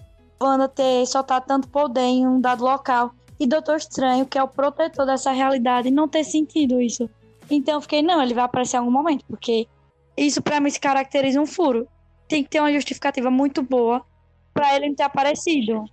Wanda 0.41 0.67
ter 0.67 1.05
soltado 1.05 1.45
tanto 1.47 1.69
poder 1.69 2.01
em 2.01 2.27
um 2.27 2.41
dado 2.41 2.65
local. 2.65 3.13
E 3.39 3.47
Doutor 3.47 3.77
Estranho, 3.77 4.25
que 4.25 4.39
é 4.39 4.43
o 4.43 4.49
protetor 4.49 5.05
dessa 5.05 5.31
realidade, 5.31 5.91
não 5.91 6.09
ter 6.09 6.25
sentido 6.25 6.81
isso. 6.81 7.07
Então 7.51 7.75
eu 7.75 7.81
fiquei, 7.83 8.03
não, 8.03 8.23
ele 8.23 8.33
vai 8.33 8.45
aparecer 8.45 8.77
em 8.77 8.81
algum 8.81 8.91
momento. 8.91 9.27
Porque 9.27 9.69
isso 10.17 10.41
pra 10.41 10.59
mim 10.59 10.71
se 10.71 10.81
caracteriza 10.81 11.39
um 11.39 11.47
furo. 11.47 11.87
Tem 12.29 12.43
que 12.43 12.51
ter 12.51 12.61
uma 12.61 12.73
justificativa 12.73 13.31
muito 13.31 13.63
boa 13.63 14.05
pra 14.53 14.75
ele 14.77 14.89
não 14.89 14.95
ter 14.95 15.03
aparecido. 15.03 15.85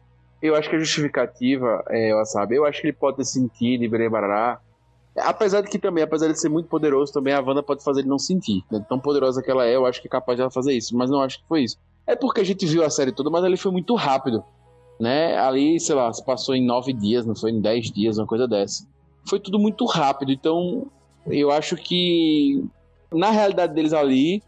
Eu 0.42 0.56
acho 0.56 0.70
que 0.70 0.76
a 0.76 0.80
justificativa, 0.80 1.84
é, 1.90 2.12
sabe, 2.26 2.56
eu 2.56 2.66
acho 2.66 2.82
que 2.82 2.88
ele 2.88 2.98
pode 2.98 3.18
ter 3.18 3.26
sentido 3.26 3.84
e. 3.84 3.90
Apesar 5.18 5.62
de 5.62 5.70
que 5.70 5.78
também, 5.78 6.04
apesar 6.04 6.28
de 6.28 6.40
ser 6.40 6.50
muito 6.50 6.70
poderoso, 6.70 7.12
também 7.12 7.34
a 7.34 7.42
Wanda 7.42 7.62
pode 7.62 7.84
fazer 7.84 8.02
ele 8.02 8.10
não 8.10 8.18
sentir. 8.18 8.64
Né? 8.72 8.84
Tão 8.88 8.98
poderosa 8.98 9.42
que 9.42 9.52
ela 9.52 9.66
é, 9.66 9.76
eu 9.76 9.86
acho 9.86 10.02
que 10.02 10.08
é 10.08 10.10
capaz 10.10 10.38
de 10.38 10.42
ela 10.42 10.50
fazer 10.50 10.74
isso. 10.74 10.96
Mas 10.96 11.10
não 11.10 11.22
acho 11.22 11.40
que 11.40 11.48
foi 11.48 11.64
isso. 11.64 11.78
É 12.08 12.16
porque 12.16 12.42
a 12.42 12.44
gente 12.44 12.66
viu 12.66 12.84
a 12.84 12.90
série 12.90 13.12
toda, 13.12 13.30
mas 13.30 13.44
ali 13.44 13.58
foi 13.58 13.72
muito 13.72 13.94
rápido. 13.96 14.44
Né? 15.00 15.38
Ali, 15.38 15.80
sei 15.80 15.96
lá, 15.96 16.12
se 16.14 16.24
passou 16.24 16.56
em 16.56 16.66
nove 16.66 16.94
dias, 16.94 17.26
não 17.26 17.36
foi 17.36 17.52
em 17.52 17.60
dez 17.60 17.92
dias, 17.92 18.18
uma 18.18 18.28
coisa 18.28 18.48
dessa. 18.48 18.88
Foi 19.28 19.40
tudo 19.40 19.60
muito 19.60 19.86
rápido. 19.86 20.32
Então, 20.32 20.88
eu 21.28 21.52
acho 21.52 21.76
que 21.76 22.64
na 23.12 23.32
realidade 23.32 23.74
deles 23.74 23.94
ali, 23.94 24.42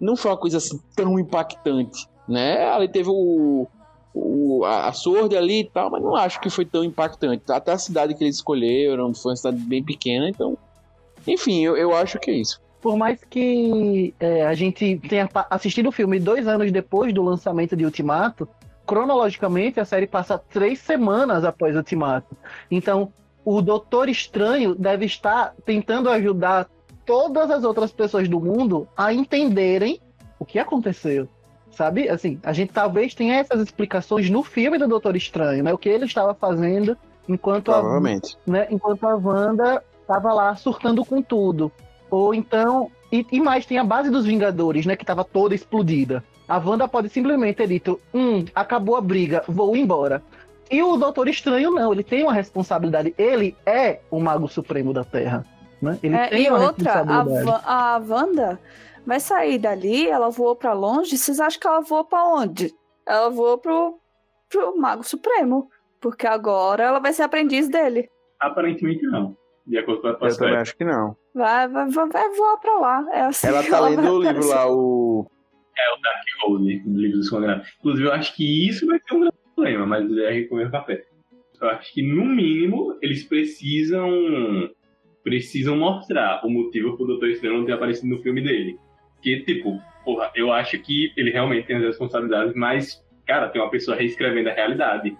não 0.00 0.16
foi 0.16 0.30
uma 0.30 0.36
coisa 0.36 0.58
assim 0.58 0.80
tão 0.96 1.18
impactante. 1.18 2.08
Né? 2.28 2.64
Ali 2.70 2.88
teve 2.88 3.08
o, 3.10 3.66
o, 4.14 4.64
a, 4.64 4.88
a 4.88 4.92
ali 5.38 5.60
e 5.60 5.64
tal, 5.64 5.90
mas 5.90 6.02
não 6.02 6.14
acho 6.14 6.40
que 6.40 6.48
foi 6.48 6.64
tão 6.64 6.82
impactante. 6.82 7.42
Até 7.50 7.72
a 7.72 7.78
cidade 7.78 8.14
que 8.14 8.24
eles 8.24 8.36
escolheram 8.36 9.12
foi 9.14 9.32
uma 9.32 9.36
cidade 9.36 9.58
bem 9.58 9.82
pequena, 9.82 10.28
então. 10.28 10.56
Enfim, 11.26 11.60
eu, 11.60 11.76
eu 11.76 11.94
acho 11.94 12.18
que 12.18 12.30
é 12.30 12.34
isso. 12.34 12.60
Por 12.80 12.96
mais 12.96 13.22
que 13.24 14.14
é, 14.18 14.46
a 14.46 14.54
gente 14.54 14.98
tenha 15.08 15.28
assistido 15.50 15.90
o 15.90 15.92
filme 15.92 16.18
dois 16.18 16.48
anos 16.48 16.72
depois 16.72 17.12
do 17.12 17.22
lançamento 17.22 17.76
de 17.76 17.84
Ultimato, 17.84 18.48
cronologicamente 18.86 19.78
a 19.78 19.84
série 19.84 20.06
passa 20.06 20.38
três 20.38 20.78
semanas 20.78 21.44
após 21.44 21.76
Ultimato. 21.76 22.34
Então, 22.70 23.12
o 23.44 23.60
Doutor 23.60 24.08
Estranho 24.08 24.74
deve 24.74 25.04
estar 25.04 25.54
tentando 25.64 26.08
ajudar 26.08 26.68
todas 27.10 27.50
as 27.50 27.64
outras 27.64 27.90
pessoas 27.90 28.28
do 28.28 28.38
mundo 28.38 28.86
a 28.96 29.12
entenderem 29.12 30.00
o 30.38 30.44
que 30.44 30.60
aconteceu 30.60 31.28
sabe? 31.72 32.08
Assim, 32.08 32.38
a 32.42 32.52
gente 32.52 32.72
talvez 32.72 33.14
tenha 33.14 33.36
essas 33.36 33.60
explicações 33.62 34.28
no 34.28 34.42
filme 34.42 34.76
do 34.76 34.86
Doutor 34.86 35.16
Estranho, 35.16 35.64
né? 35.64 35.72
O 35.72 35.78
que 35.78 35.88
ele 35.88 36.04
estava 36.04 36.34
fazendo 36.34 36.96
enquanto 37.28 37.66
Provavelmente. 37.66 38.36
a, 38.46 38.50
né? 38.50 38.66
enquanto 38.70 39.06
a 39.06 39.14
Wanda 39.14 39.82
estava 40.00 40.32
lá 40.32 40.54
surtando 40.56 41.04
com 41.04 41.22
tudo. 41.22 41.72
Ou 42.10 42.34
então, 42.34 42.90
e, 43.10 43.24
e, 43.32 43.40
mais, 43.40 43.64
tem 43.64 43.78
a 43.78 43.84
base 43.84 44.10
dos 44.10 44.26
Vingadores, 44.26 44.84
né? 44.84 44.94
Que 44.94 45.04
estava 45.04 45.24
toda 45.24 45.54
explodida. 45.54 46.22
A 46.46 46.58
Wanda 46.58 46.86
pode 46.86 47.08
simplesmente 47.08 47.56
ter 47.56 47.68
dito: 47.68 47.98
Hum, 48.12 48.44
acabou 48.54 48.96
a 48.96 49.00
briga, 49.00 49.42
vou 49.48 49.74
embora. 49.76 50.22
E 50.70 50.82
o 50.82 50.96
Doutor 50.96 51.28
Estranho 51.28 51.70
não, 51.70 51.92
ele 51.92 52.04
tem 52.04 52.22
uma 52.22 52.34
responsabilidade. 52.34 53.14
Ele 53.16 53.56
é 53.64 54.00
o 54.10 54.20
Mago 54.20 54.48
Supremo 54.48 54.92
da 54.92 55.02
Terra. 55.02 55.46
Né? 55.80 55.98
Ele 56.02 56.14
é, 56.14 56.28
tem 56.28 56.44
e 56.44 56.48
uma 56.48 56.66
outra, 56.66 57.02
responsabilidade. 57.02 57.62
A, 57.64 57.94
a 57.94 57.98
Wanda 57.98 58.60
vai 59.06 59.20
sair 59.20 59.58
dali, 59.58 60.08
ela 60.08 60.30
voou 60.30 60.54
para 60.54 60.72
longe. 60.72 61.16
Vocês 61.16 61.40
acham 61.40 61.60
que 61.60 61.66
ela 61.66 61.80
voou 61.80 62.04
para 62.04 62.24
onde? 62.26 62.72
Ela 63.06 63.30
voou 63.30 63.58
pro, 63.58 63.98
pro 64.48 64.78
Mago 64.78 65.02
Supremo. 65.02 65.68
Porque 66.00 66.26
agora 66.26 66.84
ela 66.84 66.98
vai 66.98 67.12
ser 67.12 67.22
aprendiz 67.22 67.68
dele. 67.68 68.08
Aparentemente 68.40 69.02
não. 69.06 69.36
De 69.66 69.78
acordo 69.78 70.00
com 70.00 70.08
a 70.08 70.28
Eu 70.28 70.36
também 70.36 70.56
acho 70.56 70.76
que 70.76 70.84
não. 70.84 71.16
Vai, 71.34 71.68
vai, 71.68 71.88
vai, 71.88 72.08
vai 72.08 72.30
voar 72.30 72.56
pra 72.58 72.78
lá. 72.78 73.06
É 73.12 73.20
assim 73.22 73.46
ela 73.46 73.62
tá 73.62 73.76
ela 73.76 73.88
lendo 73.90 74.12
o 74.12 74.22
livro 74.22 74.46
lá, 74.46 74.66
o. 74.70 75.26
É 75.78 75.94
o 75.94 76.02
Dark 76.02 76.24
Hold, 76.42 76.84
do 76.84 77.00
livro 77.00 77.18
dos 77.18 77.30
condenados. 77.30 77.68
Inclusive, 77.78 78.08
eu 78.08 78.12
acho 78.12 78.34
que 78.34 78.68
isso 78.68 78.86
vai 78.86 78.98
ser 78.98 79.14
um 79.14 79.20
grande 79.20 79.36
problema, 79.54 79.86
mas 79.86 80.16
é 80.18 80.30
recomendo 80.30 80.70
café. 80.70 81.04
Eu 81.60 81.68
acho 81.70 81.92
que, 81.92 82.02
no 82.02 82.24
mínimo, 82.24 82.98
eles 83.02 83.24
precisam 83.24 84.10
precisam 85.22 85.76
mostrar 85.76 86.44
o 86.44 86.50
motivo 86.50 86.96
pro 86.96 87.06
Doutor 87.06 87.28
Estranho 87.30 87.58
não 87.58 87.66
ter 87.66 87.72
aparecido 87.72 88.08
no 88.08 88.22
filme 88.22 88.40
dele. 88.40 88.78
Que, 89.22 89.40
tipo, 89.40 89.80
porra, 90.04 90.30
eu 90.34 90.52
acho 90.52 90.78
que 90.78 91.12
ele 91.16 91.30
realmente 91.30 91.66
tem 91.66 91.76
as 91.76 91.82
responsabilidades, 91.82 92.54
mas, 92.54 93.04
cara, 93.26 93.48
tem 93.48 93.60
uma 93.60 93.70
pessoa 93.70 93.96
reescrevendo 93.96 94.48
a 94.48 94.54
realidade. 94.54 95.16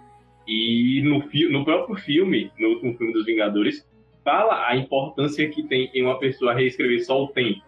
E 0.47 1.01
no, 1.03 1.23
no 1.51 1.63
próprio 1.63 1.95
filme, 1.97 2.51
no 2.59 2.69
último 2.69 2.97
filme 2.97 3.13
dos 3.13 3.25
Vingadores, 3.25 3.87
fala 4.23 4.67
a 4.67 4.75
importância 4.75 5.47
que 5.49 5.63
tem 5.63 5.89
em 5.93 6.03
uma 6.03 6.19
pessoa 6.19 6.53
reescrever 6.53 7.03
só 7.05 7.23
o 7.23 7.27
tempo. 7.27 7.61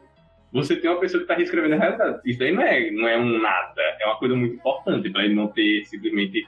Você 0.51 0.75
tem 0.75 0.89
uma 0.89 0.99
pessoa 0.99 1.19
que 1.19 1.23
está 1.23 1.35
reescrevendo 1.35 1.75
a 1.75 1.77
realidade. 1.77 2.21
Isso 2.25 2.37
daí 2.37 2.51
não 2.51 2.61
é, 2.61 2.91
não 2.91 3.07
é 3.07 3.17
um 3.17 3.41
nada. 3.41 3.81
É 3.99 4.05
uma 4.05 4.17
coisa 4.17 4.35
muito 4.35 4.55
importante 4.55 5.09
para 5.09 5.25
ele 5.25 5.33
não 5.33 5.47
ter 5.47 5.83
simplesmente. 5.85 6.47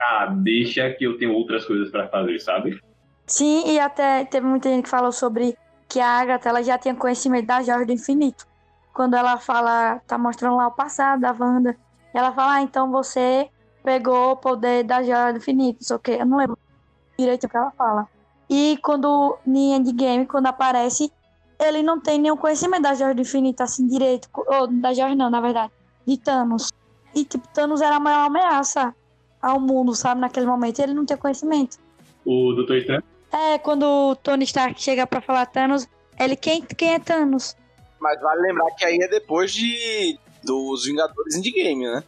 Ah, 0.00 0.26
deixa 0.26 0.90
que 0.90 1.04
eu 1.04 1.16
tenho 1.16 1.32
outras 1.32 1.64
coisas 1.64 1.90
para 1.90 2.08
fazer, 2.08 2.38
sabe? 2.40 2.78
Sim, 3.26 3.64
e 3.66 3.80
até 3.80 4.24
teve 4.24 4.46
muita 4.46 4.68
gente 4.68 4.84
que 4.84 4.88
falou 4.88 5.10
sobre 5.10 5.58
que 5.88 5.98
a 5.98 6.20
Agatha 6.20 6.48
ela 6.48 6.62
já 6.62 6.78
tinha 6.78 6.94
conhecimento 6.94 7.46
da 7.46 7.62
Joia 7.62 7.84
do 7.84 7.92
Infinito. 7.92 8.46
Quando 8.94 9.14
ela 9.14 9.36
fala, 9.38 10.00
tá 10.06 10.16
mostrando 10.16 10.56
lá 10.56 10.68
o 10.68 10.72
passado 10.72 11.20
da 11.20 11.34
Wanda, 11.38 11.76
ela 12.14 12.32
fala, 12.32 12.54
ah, 12.54 12.62
então 12.62 12.90
você 12.90 13.48
pegou 13.82 14.32
o 14.32 14.36
poder 14.36 14.84
da 14.84 15.02
Joia 15.02 15.32
do 15.32 15.38
Infinito, 15.38 15.82
o 15.92 15.98
quê. 15.98 16.18
Eu 16.20 16.26
não 16.26 16.38
lembro 16.38 16.56
direito 17.18 17.44
o 17.44 17.48
que 17.48 17.56
ela 17.56 17.72
fala. 17.72 18.08
E 18.48 18.78
quando 18.80 19.36
em 19.44 19.74
Endgame, 19.74 20.24
quando 20.24 20.46
aparece, 20.46 21.12
ele 21.58 21.82
não 21.82 21.98
tem 21.98 22.20
nenhum 22.20 22.36
conhecimento 22.36 22.82
da 22.82 22.94
Joia 22.94 23.14
do 23.14 23.22
Infinito, 23.22 23.60
assim, 23.60 23.88
direito. 23.88 24.28
Ou 24.34 24.68
da 24.68 24.94
Joia 24.94 25.16
não, 25.16 25.28
na 25.28 25.40
verdade. 25.40 25.72
De 26.06 26.16
Thanos. 26.16 26.72
E, 27.12 27.24
tipo, 27.24 27.48
Thanos 27.48 27.80
era 27.80 27.96
a 27.96 28.00
maior 28.00 28.26
ameaça 28.26 28.94
ao 29.42 29.58
mundo, 29.58 29.94
sabe, 29.96 30.20
naquele 30.20 30.46
momento. 30.46 30.78
Ele 30.78 30.94
não 30.94 31.04
tinha 31.04 31.16
conhecimento. 31.16 31.78
O 32.24 32.52
Doutor 32.52 32.76
Estranho 32.76 33.15
É, 33.36 33.58
quando 33.58 33.82
o 33.84 34.16
Tony 34.16 34.44
Stark 34.44 34.80
chega 34.82 35.06
pra 35.06 35.20
falar 35.20 35.44
Thanos, 35.44 35.86
ele, 36.18 36.36
quem, 36.36 36.62
quem 36.62 36.94
é 36.94 36.98
Thanos? 36.98 37.54
Mas 38.00 38.18
vale 38.22 38.40
lembrar 38.40 38.70
que 38.76 38.84
aí 38.84 38.96
é 38.96 39.08
depois 39.08 39.52
de 39.52 40.18
dos 40.42 40.86
Vingadores 40.86 41.34
Endgame, 41.34 41.84
né? 41.84 42.02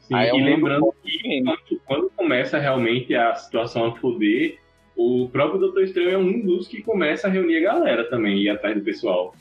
Sim, 0.00 0.14
Aí 0.14 0.28
é 0.28 0.36
e 0.36 0.42
um 0.42 0.44
lembrando 0.44 0.80
mundo 0.82 0.94
que 1.02 1.42
quando, 1.42 1.80
quando 1.86 2.10
começa 2.10 2.58
realmente 2.58 3.14
a 3.14 3.34
situação 3.34 3.86
a 3.86 3.96
foder, 3.96 4.58
o 4.94 5.28
próprio 5.30 5.58
Doutor 5.58 5.84
Estranho 5.84 6.10
é 6.10 6.18
um 6.18 6.40
dos 6.40 6.68
que 6.68 6.82
começa 6.82 7.28
a 7.28 7.30
reunir 7.30 7.58
a 7.58 7.72
galera 7.72 8.04
também, 8.10 8.36
e 8.36 8.44
ir 8.44 8.50
atrás 8.50 8.76
do 8.76 8.84
pessoal. 8.84 9.34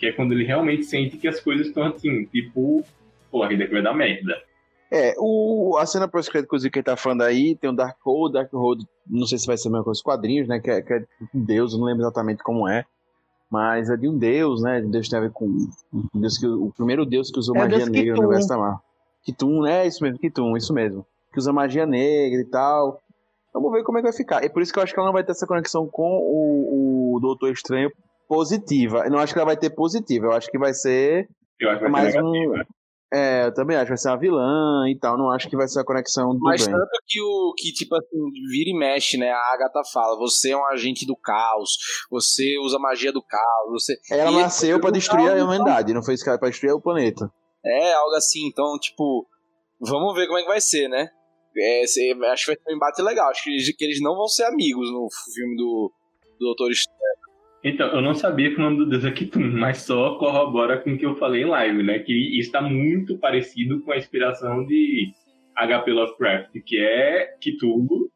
Que 0.00 0.06
é 0.06 0.12
quando 0.12 0.32
ele 0.32 0.44
realmente 0.44 0.84
sente 0.84 1.16
que 1.16 1.28
as 1.28 1.38
coisas 1.38 1.68
estão 1.68 1.84
assim, 1.84 2.24
tipo, 2.24 2.84
pô, 3.30 3.44
a 3.44 3.48
vida 3.48 3.64
aqui 3.64 3.72
vai 3.72 3.82
dar 3.82 3.94
merda. 3.94 4.42
É, 4.90 5.14
o, 5.18 5.76
a 5.78 5.84
cena 5.84 6.08
pós-crédito 6.08 6.48
que 6.70 6.78
ele 6.78 6.82
tá 6.82 6.96
falando 6.96 7.22
aí, 7.22 7.54
tem 7.54 7.68
o 7.68 7.74
Dark 7.74 7.98
Hold, 8.04 8.32
Dark 8.32 8.50
Hold, 8.52 8.84
não 9.06 9.26
sei 9.26 9.36
se 9.36 9.46
vai 9.46 9.56
ser 9.56 9.68
a 9.68 9.70
mesma 9.70 9.84
coisa, 9.84 9.98
os 9.98 10.02
quadrinhos, 10.02 10.48
né, 10.48 10.60
que 10.60 10.70
é, 10.70 10.80
que 10.80 10.92
é 10.92 11.04
um 11.34 11.44
deus, 11.44 11.72
eu 11.72 11.78
não 11.78 11.86
lembro 11.86 12.02
exatamente 12.02 12.42
como 12.42 12.66
é, 12.66 12.86
mas 13.50 13.90
é 13.90 13.96
de 13.96 14.08
um 14.08 14.16
deus, 14.16 14.62
né, 14.62 14.80
um 14.80 14.90
deus 14.90 15.04
que 15.04 15.10
tem 15.10 15.18
a 15.18 15.22
ver 15.22 15.32
com 15.32 15.44
um 15.46 16.20
deus 16.20 16.38
que, 16.38 16.46
o 16.46 16.72
primeiro 16.74 17.04
deus 17.04 17.30
que 17.30 17.38
usou 17.38 17.54
É 17.56 17.60
magia 17.60 17.86
negra 17.86 18.14
no 18.14 18.20
universo 18.22 18.48
da 18.48 18.56
Marvel. 18.56 18.80
Kitum, 19.24 19.62
né, 19.62 19.86
isso 19.86 20.02
mesmo, 20.02 20.18
Kitum, 20.18 20.56
isso 20.56 20.72
mesmo, 20.72 21.04
que 21.32 21.38
usa 21.38 21.52
magia 21.52 21.84
negra 21.84 22.40
e 22.40 22.44
tal. 22.46 22.98
Vamos 23.52 23.72
ver 23.72 23.82
como 23.82 23.98
é 23.98 24.00
que 24.00 24.06
vai 24.08 24.16
ficar. 24.16 24.44
E 24.44 24.48
por 24.48 24.62
isso 24.62 24.72
que 24.72 24.78
eu 24.78 24.82
acho 24.82 24.94
que 24.94 25.00
ela 25.00 25.08
não 25.08 25.12
vai 25.12 25.24
ter 25.24 25.32
essa 25.32 25.46
conexão 25.46 25.86
com 25.86 26.18
o, 26.18 27.16
o 27.16 27.20
Doutor 27.20 27.50
Estranho 27.50 27.90
positiva. 28.28 29.04
Eu 29.04 29.10
não 29.10 29.18
acho 29.18 29.32
que 29.32 29.38
ela 29.38 29.46
vai 29.46 29.56
ter 29.56 29.70
positiva, 29.70 30.26
eu 30.26 30.32
acho 30.32 30.50
que 30.50 30.58
vai 30.58 30.72
ser 30.72 31.28
Eu 31.58 31.70
acho 31.70 31.78
que 31.78 31.90
vai 31.90 32.02
mais 32.02 32.12
ser 32.12 32.22
um. 32.22 32.30
negativa. 32.30 32.66
É, 33.12 33.46
eu 33.46 33.54
também 33.54 33.76
acho 33.76 33.86
que 33.86 33.90
vai 33.90 33.96
ser 33.96 34.08
uma 34.08 34.18
vilã 34.18 34.84
e 34.88 34.98
tal. 34.98 35.16
Não 35.16 35.30
acho 35.30 35.48
que 35.48 35.56
vai 35.56 35.66
ser 35.66 35.80
a 35.80 35.84
conexão 35.84 36.30
do 36.34 36.40
Mas 36.40 36.66
bem. 36.66 36.74
tanto 36.74 36.90
que 37.06 37.20
o 37.20 37.54
que, 37.56 37.72
tipo 37.72 37.96
assim, 37.96 38.30
vira 38.50 38.70
e 38.70 38.78
mexe, 38.78 39.16
né? 39.16 39.30
A 39.30 39.52
Agatha 39.54 39.82
fala, 39.92 40.18
você 40.18 40.50
é 40.50 40.56
um 40.56 40.66
agente 40.66 41.06
do 41.06 41.16
caos, 41.16 41.70
você 42.10 42.58
usa 42.58 42.78
magia 42.78 43.12
do 43.12 43.22
caos, 43.22 43.70
você. 43.70 43.96
Ela 44.10 44.30
E 44.30 44.36
nasceu 44.36 44.78
pra 44.80 44.90
destruir 44.90 45.30
a 45.30 45.44
humanidade, 45.44 45.94
não 45.94 46.02
foi 46.02 46.14
isso 46.14 46.22
que 46.22 46.28
ela 46.28 46.38
pra 46.38 46.50
destruir 46.50 46.72
o 46.72 46.82
planeta. 46.82 47.30
É, 47.64 47.94
algo 47.94 48.14
assim, 48.14 48.46
então, 48.46 48.78
tipo, 48.78 49.26
vamos 49.80 50.14
ver 50.14 50.26
como 50.26 50.38
é 50.38 50.42
que 50.42 50.48
vai 50.48 50.60
ser, 50.60 50.88
né? 50.88 51.08
É, 51.56 51.82
acho 51.82 51.94
que 51.94 52.14
vai 52.14 52.56
ser 52.56 52.72
um 52.72 52.76
embate 52.76 53.02
legal. 53.02 53.30
Acho 53.30 53.42
que 53.42 53.50
eles, 53.50 53.76
que 53.76 53.84
eles 53.84 54.00
não 54.00 54.14
vão 54.14 54.28
ser 54.28 54.44
amigos 54.44 54.90
no 54.92 55.08
filme 55.34 55.56
do, 55.56 55.92
do 56.38 56.46
Doutor 56.46 56.70
Estranho. 56.70 56.97
Então, 57.68 57.88
eu 57.88 58.00
não 58.00 58.14
sabia 58.14 58.50
que 58.50 58.56
o 58.56 58.62
nome 58.62 58.78
do 58.78 58.86
deus 58.88 59.04
é 59.04 59.10
Kitum, 59.10 59.40
mas 59.58 59.78
só 59.78 60.16
corrobora 60.18 60.78
com 60.78 60.92
o 60.94 60.98
que 60.98 61.06
eu 61.06 61.16
falei 61.16 61.42
em 61.42 61.46
live, 61.46 61.82
né? 61.82 61.98
Que 62.00 62.38
está 62.38 62.60
muito 62.62 63.18
parecido 63.18 63.80
com 63.82 63.92
a 63.92 63.96
inspiração 63.96 64.64
de 64.66 65.12
HP 65.56 65.90
Lovecraft, 65.92 66.50
que 66.64 66.78
é 66.78 67.34
Cthulhu 67.40 68.10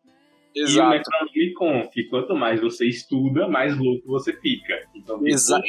e 0.55 0.63
o 0.63 0.65
Exato. 0.67 0.91
Necronomicon, 0.91 1.89
que 1.91 2.05
quanto 2.05 2.35
mais 2.35 2.61
você 2.61 2.87
estuda, 2.87 3.49
mais 3.49 3.77
louco 3.77 4.07
você 4.07 4.33
fica. 4.35 4.75
Então, 4.95 5.21
Exato. 5.27 5.65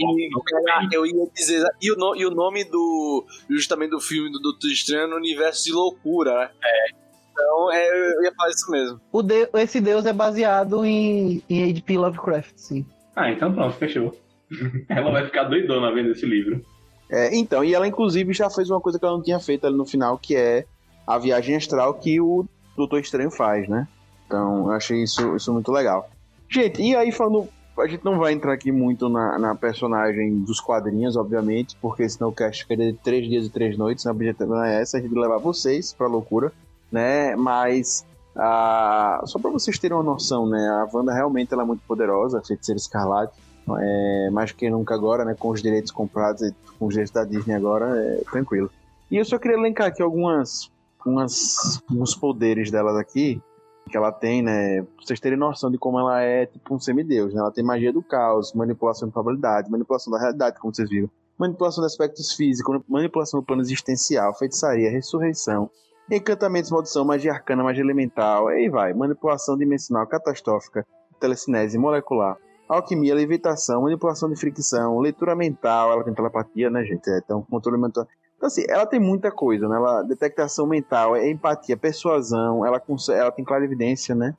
Eu 0.92 1.06
ia 1.06 1.26
dizer. 1.34 1.64
E 1.82 1.92
o, 1.92 1.96
no- 1.96 2.16
e 2.16 2.26
o 2.26 2.32
nome 2.32 2.64
do. 2.66 3.26
Justamente 3.50 3.92
do 3.92 4.02
filme 4.02 4.30
do 4.32 4.40
Doutor 4.40 4.68
Estranho 4.68 5.04
é 5.04 5.08
no 5.08 5.16
universo 5.16 5.64
de 5.64 5.72
loucura, 5.72 6.38
né? 6.38 6.50
É. 6.64 7.04
Então, 7.32 7.72
é, 7.72 7.88
eu 8.18 8.24
ia 8.24 8.32
falar 8.36 8.50
isso 8.52 8.70
mesmo. 8.72 9.02
O 9.12 9.24
de- 9.24 9.50
esse 9.56 9.82
deus 9.82 10.06
é 10.06 10.14
baseado 10.14 10.86
em, 10.86 11.42
em 11.50 11.72
H.P. 11.72 11.98
Lovecraft, 11.98 12.54
sim. 12.58 12.86
Ah, 13.16 13.32
então 13.32 13.54
pronto, 13.54 13.76
fechou. 13.76 14.16
ela 14.90 15.12
vai 15.12 15.26
ficar 15.26 15.44
doidona 15.44 15.94
vendo 15.94 16.12
esse 16.12 16.26
livro. 16.26 16.64
É, 17.10 17.36
então, 17.36 17.64
e 17.64 17.74
ela 17.74 17.88
inclusive 17.88 18.34
já 18.34 18.50
fez 18.50 18.70
uma 18.70 18.82
coisa 18.82 18.98
que 18.98 19.06
ela 19.06 19.16
não 19.16 19.24
tinha 19.24 19.40
feito 19.40 19.68
ali 19.68 19.76
no 19.76 19.86
final, 19.86 20.18
que 20.18 20.36
é 20.36 20.66
a 21.06 21.18
viagem 21.18 21.56
astral 21.56 21.94
que 21.94 22.20
o 22.20 22.46
Doutor 22.76 23.00
Estranho 23.00 23.30
faz, 23.30 23.68
né? 23.68 23.88
Então, 24.26 24.68
eu 24.68 24.72
achei 24.72 25.04
isso, 25.04 25.36
isso 25.36 25.54
muito 25.54 25.72
legal. 25.72 26.10
Gente, 26.50 26.82
e 26.82 26.96
aí 26.96 27.12
falando. 27.12 27.48
A 27.76 27.88
gente 27.88 28.06
não 28.06 28.20
vai 28.20 28.34
entrar 28.34 28.54
aqui 28.54 28.72
muito 28.72 29.10
na, 29.10 29.40
na 29.40 29.56
personagem 29.56 30.40
dos 30.42 30.60
quadrinhos, 30.60 31.16
obviamente, 31.16 31.76
porque 31.82 32.08
senão 32.08 32.30
o 32.30 32.32
cast 32.32 32.62
ficaria 32.62 32.92
de 32.92 33.00
três 33.00 33.28
dias 33.28 33.48
e 33.48 33.50
três 33.50 33.76
noites. 33.76 34.06
A 34.06 34.12
objetivo 34.12 34.54
não 34.54 34.64
é 34.64 34.80
essa, 34.80 34.98
a 34.98 35.02
gente 35.02 35.14
levar 35.16 35.40
vocês 35.40 35.92
pra 35.92 36.06
loucura, 36.06 36.52
né? 36.92 37.36
Mas 37.36 38.06
ah, 38.36 39.22
só 39.26 39.38
para 39.40 39.52
vocês 39.52 39.78
terem 39.78 39.96
uma 39.96 40.04
noção, 40.04 40.48
né? 40.48 40.68
A 40.68 40.88
Wanda 40.92 41.14
realmente 41.14 41.54
ela 41.54 41.64
é 41.64 41.66
muito 41.66 41.84
poderosa, 41.88 42.40
a 42.40 42.44
feiticeira 42.44 42.78
escarlate. 42.78 43.34
É, 43.80 44.30
mais 44.32 44.52
que 44.52 44.70
nunca 44.70 44.94
agora, 44.94 45.24
né? 45.24 45.36
Com 45.38 45.50
os 45.50 45.62
direitos 45.62 45.92
comprados 45.92 46.52
com 46.78 46.88
os 46.88 46.94
direitos 46.94 47.14
da 47.14 47.24
Disney 47.24 47.54
agora, 47.54 47.98
é 47.98 48.24
tranquilo. 48.30 48.70
E 49.10 49.18
eu 49.18 49.24
só 49.24 49.38
queria 49.38 49.58
elencar 49.58 49.88
aqui 49.88 50.02
algumas, 50.02 50.72
umas, 51.06 51.82
uns 51.90 52.16
poderes 52.16 52.72
delas 52.72 52.98
aqui, 52.98 53.42
que 53.90 53.96
ela 53.96 54.12
tem, 54.12 54.42
né? 54.42 54.82
Pra 54.82 55.06
vocês 55.06 55.20
terem 55.20 55.38
noção 55.38 55.70
de 55.70 55.78
como 55.78 56.00
ela 56.00 56.22
é 56.22 56.46
tipo 56.46 56.74
um 56.76 56.80
semideus, 56.80 57.34
né? 57.34 57.40
Ela 57.40 57.52
tem 57.52 57.64
magia 57.64 57.94
do 57.94 58.02
caos, 58.02 58.54
manipulação 58.54 59.08
de 59.08 59.14
probabilidade, 59.14 59.70
manipulação 59.70 60.12
da 60.12 60.20
realidade, 60.20 60.60
como 60.60 60.74
vocês 60.74 60.90
viram. 60.90 61.10
Manipulação 61.38 61.82
de 61.82 61.88
aspectos 61.88 62.34
físicos, 62.34 62.82
manipulação 62.88 63.40
do 63.40 63.46
plano 63.46 63.62
existencial, 63.62 64.34
feitiçaria, 64.34 64.90
ressurreição, 64.90 65.70
encantamentos, 66.12 66.72
maldição, 66.72 67.06
magia 67.06 67.32
arcana, 67.32 67.64
magia 67.64 67.84
elemental, 67.84 68.48
aí 68.48 68.70
vai. 68.70 68.94
Manipulação 68.94 69.58
dimensional, 69.58 70.06
catastrófica, 70.08 70.86
telecinese 71.20 71.78
molecular, 71.78 72.38
alquimia, 72.68 73.16
levitação, 73.16 73.82
manipulação 73.84 74.30
de 74.30 74.40
fricção, 74.40 75.00
leitura 75.00 75.36
mental, 75.36 75.92
ela 75.92 76.04
tem 76.04 76.14
telepatia, 76.14 76.70
né, 76.70 76.84
gente? 76.84 77.10
É, 77.10 77.20
então, 77.20 77.42
controle 77.44 77.82
mental. 77.82 78.08
Então, 78.36 78.48
assim, 78.48 78.64
ela 78.68 78.86
tem 78.86 79.00
muita 79.00 79.32
coisa, 79.32 79.68
né? 79.68 79.76
Ela, 79.76 80.04
detectação 80.04 80.68
mental, 80.68 81.16
é 81.16 81.30
empatia, 81.30 81.78
persuasão, 81.78 82.66
ela, 82.66 82.82
ela 83.10 83.32
tem 83.32 83.46
clarividência, 83.46 84.14
né? 84.14 84.36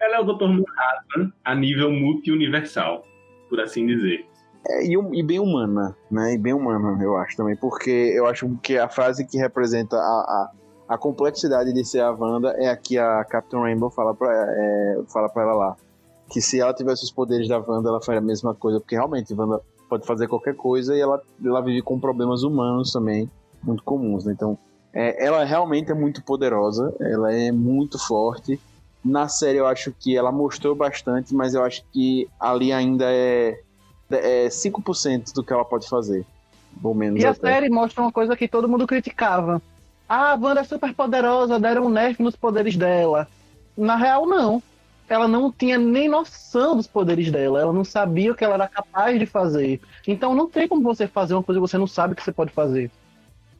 Ela 0.00 0.18
é 0.18 0.20
o 0.20 0.24
Dr. 0.24 0.44
Manhattan 0.44 1.32
a 1.44 1.54
nível 1.54 1.90
multi-universal, 1.90 3.02
por 3.48 3.60
assim 3.60 3.84
dizer. 3.86 4.24
É, 4.66 4.84
e, 4.84 4.92
e, 4.92 5.22
bem 5.22 5.40
humana, 5.40 5.96
né? 6.10 6.34
E 6.34 6.38
bem 6.38 6.52
humana, 6.52 7.02
eu 7.02 7.16
acho 7.16 7.36
também, 7.36 7.56
porque 7.56 8.12
eu 8.14 8.26
acho 8.26 8.48
que 8.62 8.78
a 8.78 8.88
frase 8.88 9.26
que 9.26 9.38
representa 9.38 9.96
a, 9.96 10.00
a, 10.00 10.50
a 10.88 10.96
complexidade 10.96 11.72
de 11.72 11.84
ser 11.84 12.00
a 12.00 12.10
Wanda 12.10 12.54
é 12.56 12.68
a 12.68 12.76
que 12.76 12.96
a 12.98 13.22
Captain 13.24 13.60
Rainbow 13.60 13.90
fala 13.90 14.14
pra, 14.14 14.32
é, 14.32 15.02
fala 15.12 15.28
pra 15.28 15.42
ela 15.42 15.54
lá. 15.54 15.76
Que 16.30 16.40
se 16.40 16.60
ela 16.60 16.72
tivesse 16.72 17.04
os 17.04 17.10
poderes 17.10 17.48
da 17.48 17.58
Wanda, 17.58 17.90
ela 17.90 18.00
faria 18.00 18.20
a 18.20 18.24
mesma 18.24 18.54
coisa, 18.54 18.80
porque 18.80 18.94
realmente 18.94 19.32
a 19.32 19.36
Wanda 19.36 19.60
pode 19.88 20.06
fazer 20.06 20.28
qualquer 20.28 20.54
coisa 20.54 20.96
e 20.96 21.00
ela, 21.00 21.20
ela 21.44 21.60
vive 21.60 21.82
com 21.82 21.98
problemas 22.00 22.42
humanos 22.42 22.92
também 22.92 23.30
muito 23.62 23.82
comuns, 23.82 24.24
né? 24.24 24.32
Então, 24.32 24.56
é, 24.92 25.24
ela 25.24 25.44
realmente 25.44 25.90
é 25.90 25.94
muito 25.94 26.22
poderosa, 26.22 26.94
ela 27.00 27.32
é 27.32 27.52
muito 27.52 27.98
forte. 27.98 28.58
Na 29.04 29.28
série 29.28 29.58
eu 29.58 29.66
acho 29.66 29.92
que 29.92 30.16
ela 30.16 30.32
mostrou 30.32 30.74
bastante, 30.74 31.34
mas 31.34 31.54
eu 31.54 31.62
acho 31.62 31.84
que 31.92 32.28
ali 32.40 32.72
ainda 32.72 33.04
é, 33.08 33.60
é 34.10 34.48
5% 34.48 35.34
do 35.34 35.42
que 35.42 35.52
ela 35.52 35.64
pode 35.64 35.88
fazer. 35.88 36.24
Ou 36.82 36.94
menos 36.94 37.20
e 37.20 37.26
a 37.26 37.30
até. 37.30 37.52
série 37.52 37.68
mostra 37.68 38.02
uma 38.02 38.12
coisa 38.12 38.36
que 38.36 38.48
todo 38.48 38.68
mundo 38.68 38.86
criticava. 38.86 39.60
Ah, 40.08 40.32
a 40.32 40.34
Wanda 40.36 40.60
é 40.60 40.64
super 40.64 40.94
poderosa, 40.94 41.60
deram 41.60 41.86
um 41.86 41.90
nerf 41.90 42.22
nos 42.22 42.34
poderes 42.34 42.76
dela. 42.76 43.28
Na 43.76 43.94
real, 43.94 44.26
não. 44.26 44.62
Ela 45.08 45.28
não 45.28 45.52
tinha 45.52 45.78
nem 45.78 46.08
noção 46.08 46.76
dos 46.76 46.86
poderes 46.86 47.30
dela. 47.30 47.60
Ela 47.60 47.72
não 47.72 47.84
sabia 47.84 48.32
o 48.32 48.34
que 48.34 48.44
ela 48.44 48.54
era 48.54 48.68
capaz 48.68 49.18
de 49.18 49.26
fazer. 49.26 49.80
Então 50.06 50.34
não 50.34 50.48
tem 50.48 50.66
como 50.66 50.82
você 50.82 51.06
fazer 51.06 51.34
uma 51.34 51.42
coisa 51.42 51.60
que 51.60 51.66
você 51.66 51.78
não 51.78 51.86
sabe 51.86 52.14
que 52.14 52.22
você 52.22 52.32
pode 52.32 52.52
fazer. 52.52 52.90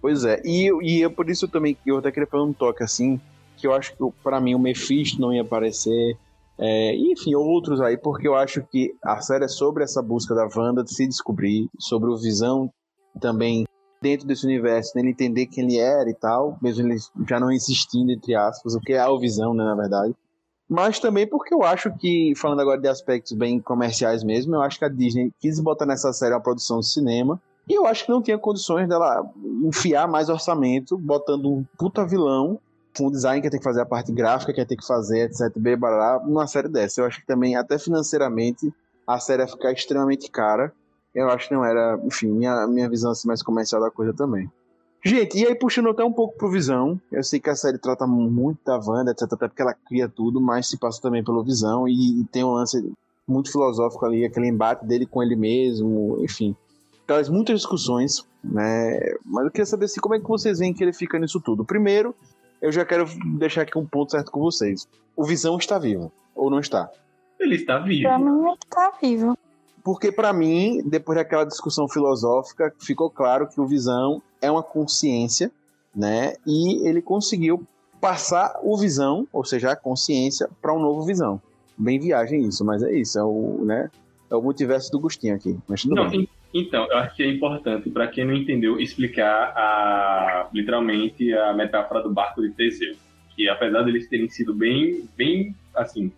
Pois 0.00 0.24
é, 0.24 0.40
e, 0.44 0.70
e 0.82 1.02
é 1.02 1.08
por 1.08 1.28
isso 1.28 1.48
também 1.48 1.74
que 1.74 1.90
eu 1.90 1.98
até 1.98 2.10
queria 2.10 2.26
fazer 2.26 2.44
um 2.44 2.52
toque 2.52 2.84
assim, 2.84 3.20
que 3.56 3.66
eu 3.66 3.74
acho 3.74 3.96
que 3.96 4.04
para 4.22 4.40
mim 4.40 4.54
o 4.54 4.58
Mephisto 4.58 5.20
não 5.20 5.32
ia 5.32 5.42
aparecer, 5.42 6.16
é, 6.56 6.94
enfim, 6.94 7.34
outros 7.34 7.80
aí, 7.80 7.96
porque 7.96 8.28
eu 8.28 8.36
acho 8.36 8.62
que 8.62 8.94
a 9.02 9.20
série 9.20 9.46
é 9.46 9.48
sobre 9.48 9.82
essa 9.82 10.00
busca 10.00 10.36
da 10.36 10.48
Wanda 10.54 10.84
de 10.84 10.94
se 10.94 11.04
descobrir, 11.04 11.68
sobre 11.80 12.10
o 12.10 12.16
Visão 12.16 12.72
também 13.20 13.66
dentro 14.00 14.26
desse 14.26 14.44
universo, 14.44 14.92
né, 14.94 15.02
ele 15.02 15.10
entender 15.10 15.46
quem 15.46 15.64
ele 15.64 15.78
era 15.78 16.08
e 16.08 16.14
tal, 16.14 16.58
mesmo 16.62 16.86
ele 16.86 16.98
já 17.28 17.40
não 17.40 17.50
existindo, 17.50 18.12
entre 18.12 18.34
aspas, 18.34 18.74
o 18.74 18.80
que 18.80 18.92
é 18.92 18.98
a 18.98 19.18
Visão, 19.18 19.54
né, 19.54 19.64
na 19.64 19.74
verdade. 19.74 20.14
Mas 20.68 21.00
também 21.00 21.26
porque 21.26 21.54
eu 21.54 21.62
acho 21.62 21.90
que, 21.96 22.34
falando 22.36 22.60
agora 22.60 22.80
de 22.80 22.88
aspectos 22.88 23.32
bem 23.32 23.58
comerciais 23.58 24.22
mesmo, 24.22 24.54
eu 24.54 24.62
acho 24.62 24.78
que 24.78 24.84
a 24.84 24.88
Disney 24.88 25.32
quis 25.40 25.58
botar 25.60 25.86
nessa 25.86 26.12
série 26.12 26.34
uma 26.34 26.42
produção 26.42 26.80
de 26.80 26.86
cinema 26.86 27.40
e 27.68 27.74
eu 27.74 27.86
acho 27.86 28.06
que 28.06 28.10
não 28.10 28.22
tinha 28.22 28.38
condições 28.38 28.88
dela 28.88 29.22
enfiar 29.62 30.08
mais 30.08 30.30
orçamento, 30.30 30.96
botando 30.96 31.50
um 31.50 31.64
puta 31.76 32.06
vilão, 32.06 32.58
com 32.96 33.08
um 33.08 33.10
design 33.10 33.42
que 33.42 33.50
ter 33.50 33.58
que 33.58 33.64
fazer 33.64 33.82
a 33.82 33.86
parte 33.86 34.10
gráfica, 34.10 34.54
que 34.54 34.64
ter 34.64 34.76
que 34.76 34.86
fazer, 34.86 35.26
etc. 35.26 35.50
Bará, 35.78 36.20
numa 36.24 36.46
série 36.46 36.68
dessa. 36.68 37.00
Eu 37.00 37.06
acho 37.06 37.20
que 37.20 37.26
também, 37.26 37.56
até 37.56 37.78
financeiramente, 37.78 38.72
a 39.06 39.20
série 39.20 39.42
ia 39.42 39.48
ficar 39.48 39.70
extremamente 39.70 40.30
cara. 40.30 40.72
Eu 41.18 41.30
acho 41.30 41.48
que 41.48 41.54
não 41.54 41.64
era, 41.64 41.98
enfim, 42.04 42.28
minha, 42.28 42.66
minha 42.66 42.88
visão 42.88 43.10
assim, 43.10 43.26
mais 43.26 43.42
comercial 43.42 43.80
da 43.80 43.90
coisa 43.90 44.12
também. 44.12 44.50
Gente, 45.04 45.38
e 45.38 45.46
aí 45.46 45.54
puxando 45.54 45.90
até 45.90 46.04
um 46.04 46.12
pouco 46.12 46.36
pro 46.36 46.50
Visão, 46.50 47.00
eu 47.12 47.22
sei 47.22 47.38
que 47.38 47.48
a 47.48 47.54
série 47.54 47.78
trata 47.78 48.06
muito 48.06 48.58
da 48.64 48.78
Wanda, 48.78 49.12
etc, 49.12 49.32
até 49.32 49.46
porque 49.48 49.62
ela 49.62 49.74
cria 49.86 50.08
tudo, 50.08 50.40
mas 50.40 50.68
se 50.68 50.76
passa 50.76 51.00
também 51.00 51.22
pelo 51.22 51.44
Visão 51.44 51.86
e, 51.86 52.20
e 52.20 52.24
tem 52.24 52.42
um 52.42 52.50
lance 52.50 52.92
muito 53.26 53.50
filosófico 53.50 54.04
ali, 54.04 54.24
aquele 54.24 54.48
embate 54.48 54.84
dele 54.84 55.06
com 55.06 55.22
ele 55.22 55.36
mesmo, 55.36 56.18
enfim 56.20 56.56
traz 57.08 57.30
muitas 57.30 57.60
discussões, 57.60 58.22
né? 58.44 59.00
Mas 59.24 59.46
eu 59.46 59.50
queria 59.50 59.64
saber 59.64 59.86
assim, 59.86 59.98
como 59.98 60.14
é 60.14 60.20
que 60.20 60.28
vocês 60.28 60.58
veem 60.58 60.74
que 60.74 60.84
ele 60.84 60.92
fica 60.92 61.18
nisso 61.18 61.40
tudo. 61.40 61.64
Primeiro, 61.64 62.14
eu 62.60 62.70
já 62.70 62.84
quero 62.84 63.06
deixar 63.38 63.62
aqui 63.62 63.78
um 63.78 63.86
ponto 63.86 64.12
certo 64.12 64.30
com 64.30 64.40
vocês. 64.40 64.86
O 65.16 65.24
Visão 65.24 65.56
está 65.56 65.78
vivo, 65.78 66.12
ou 66.36 66.50
não 66.50 66.60
está? 66.60 66.90
Ele 67.40 67.54
está 67.56 67.78
vivo. 67.78 68.02
Pra 68.02 68.18
mim, 68.18 68.46
ele 68.46 68.58
tá 68.68 68.92
vivo. 69.00 69.38
Porque 69.88 70.12
para 70.12 70.34
mim, 70.34 70.82
depois 70.84 71.16
daquela 71.16 71.44
discussão 71.44 71.88
filosófica, 71.88 72.70
ficou 72.78 73.08
claro 73.08 73.48
que 73.48 73.58
o 73.58 73.66
Visão 73.66 74.20
é 74.38 74.50
uma 74.50 74.62
consciência, 74.62 75.50
né? 75.96 76.34
E 76.46 76.86
ele 76.86 77.00
conseguiu 77.00 77.66
passar 77.98 78.60
o 78.62 78.76
Visão, 78.76 79.26
ou 79.32 79.46
seja, 79.46 79.72
a 79.72 79.76
consciência, 79.76 80.46
para 80.60 80.74
um 80.74 80.78
novo 80.78 81.06
Visão. 81.06 81.40
Bem 81.78 81.98
viagem 81.98 82.46
isso, 82.46 82.62
mas 82.66 82.82
é 82.82 82.92
isso, 82.92 83.18
é 83.18 83.24
o, 83.24 83.64
né? 83.64 83.90
É 84.30 84.36
o 84.36 84.42
multiverso 84.42 84.92
do 84.92 85.00
Gustinho 85.00 85.36
aqui. 85.36 85.56
Mas 85.66 85.80
tudo 85.80 85.94
não, 85.94 86.10
bem. 86.10 86.28
Então, 86.52 86.86
eu 86.90 86.98
acho 86.98 87.16
que 87.16 87.22
é 87.22 87.30
importante, 87.30 87.88
para 87.88 88.08
quem 88.08 88.26
não 88.26 88.34
entendeu, 88.34 88.78
explicar 88.78 89.54
a, 89.56 90.50
literalmente 90.52 91.32
a 91.32 91.54
metáfora 91.54 92.02
do 92.02 92.12
barco 92.12 92.42
de 92.42 92.50
Teseu. 92.50 92.94
Que 93.34 93.48
apesar 93.48 93.84
deles 93.84 94.06
terem 94.06 94.28
sido 94.28 94.52
bem, 94.52 95.08
bem 95.16 95.56
assim, 95.74 96.12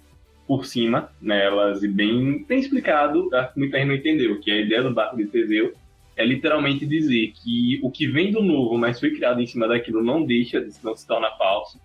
por 0.51 0.67
cima 0.67 1.13
nelas 1.23 1.81
e 1.85 1.87
bem, 1.87 2.45
bem 2.45 2.59
explicado, 2.59 3.31
muita 3.55 3.79
gente 3.79 3.87
não 3.87 3.95
entendeu, 3.95 4.41
que 4.41 4.51
a 4.51 4.57
ideia 4.57 4.83
do 4.83 4.93
barco 4.93 5.17
de 5.17 5.27
Teseu 5.27 5.73
é 6.17 6.27
literalmente 6.27 6.85
dizer 6.85 7.33
que 7.37 7.79
o 7.85 7.89
que 7.89 8.09
vem 8.09 8.33
do 8.33 8.43
novo, 8.43 8.77
mas 8.77 8.99
foi 8.99 9.13
criado 9.13 9.41
em 9.41 9.47
cima 9.47 9.69
daquilo, 9.69 10.03
não 10.03 10.27
deixa, 10.27 10.67
não 10.83 10.97
se 10.97 11.07
torna 11.07 11.31
falso. 11.39 11.81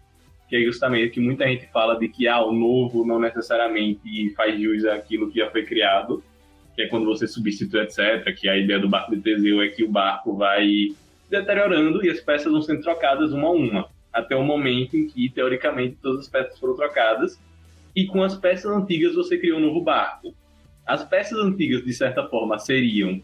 Que 0.49 0.55
é 0.55 0.61
justamente 0.63 1.11
que 1.11 1.19
muita 1.19 1.45
gente 1.47 1.67
fala 1.67 1.95
de 1.95 2.09
que 2.09 2.27
ah, 2.27 2.43
o 2.43 2.51
novo 2.51 3.05
não 3.05 3.19
necessariamente 3.19 4.33
faz 4.35 4.59
jus 4.59 4.83
àquilo 4.85 5.29
que 5.29 5.37
já 5.37 5.51
foi 5.51 5.63
criado 5.63 6.23
que 6.73 6.81
é 6.81 6.87
quando 6.87 7.05
você 7.05 7.27
substitui, 7.27 7.81
etc. 7.81 8.35
Que 8.35 8.49
a 8.49 8.57
ideia 8.57 8.79
do 8.79 8.89
barco 8.89 9.15
de 9.15 9.21
Teseu 9.21 9.61
é 9.61 9.67
que 9.67 9.83
o 9.83 9.91
barco 9.91 10.35
vai 10.35 10.87
deteriorando 11.29 12.03
e 12.03 12.09
as 12.09 12.19
peças 12.19 12.51
vão 12.51 12.63
sendo 12.63 12.81
trocadas 12.81 13.31
uma 13.31 13.47
a 13.47 13.51
uma, 13.51 13.89
até 14.11 14.35
o 14.35 14.43
momento 14.43 14.97
em 14.97 15.05
que, 15.05 15.29
teoricamente, 15.29 15.97
todas 16.01 16.21
as 16.21 16.27
peças 16.27 16.57
foram 16.59 16.75
trocadas 16.75 17.39
e 17.95 18.05
com 18.05 18.21
as 18.21 18.35
peças 18.35 18.69
antigas 18.71 19.15
você 19.15 19.37
criou 19.37 19.57
um 19.57 19.61
novo 19.61 19.81
barco. 19.81 20.35
As 20.85 21.03
peças 21.03 21.39
antigas, 21.39 21.83
de 21.83 21.93
certa 21.93 22.27
forma, 22.27 22.59
seriam 22.59 23.21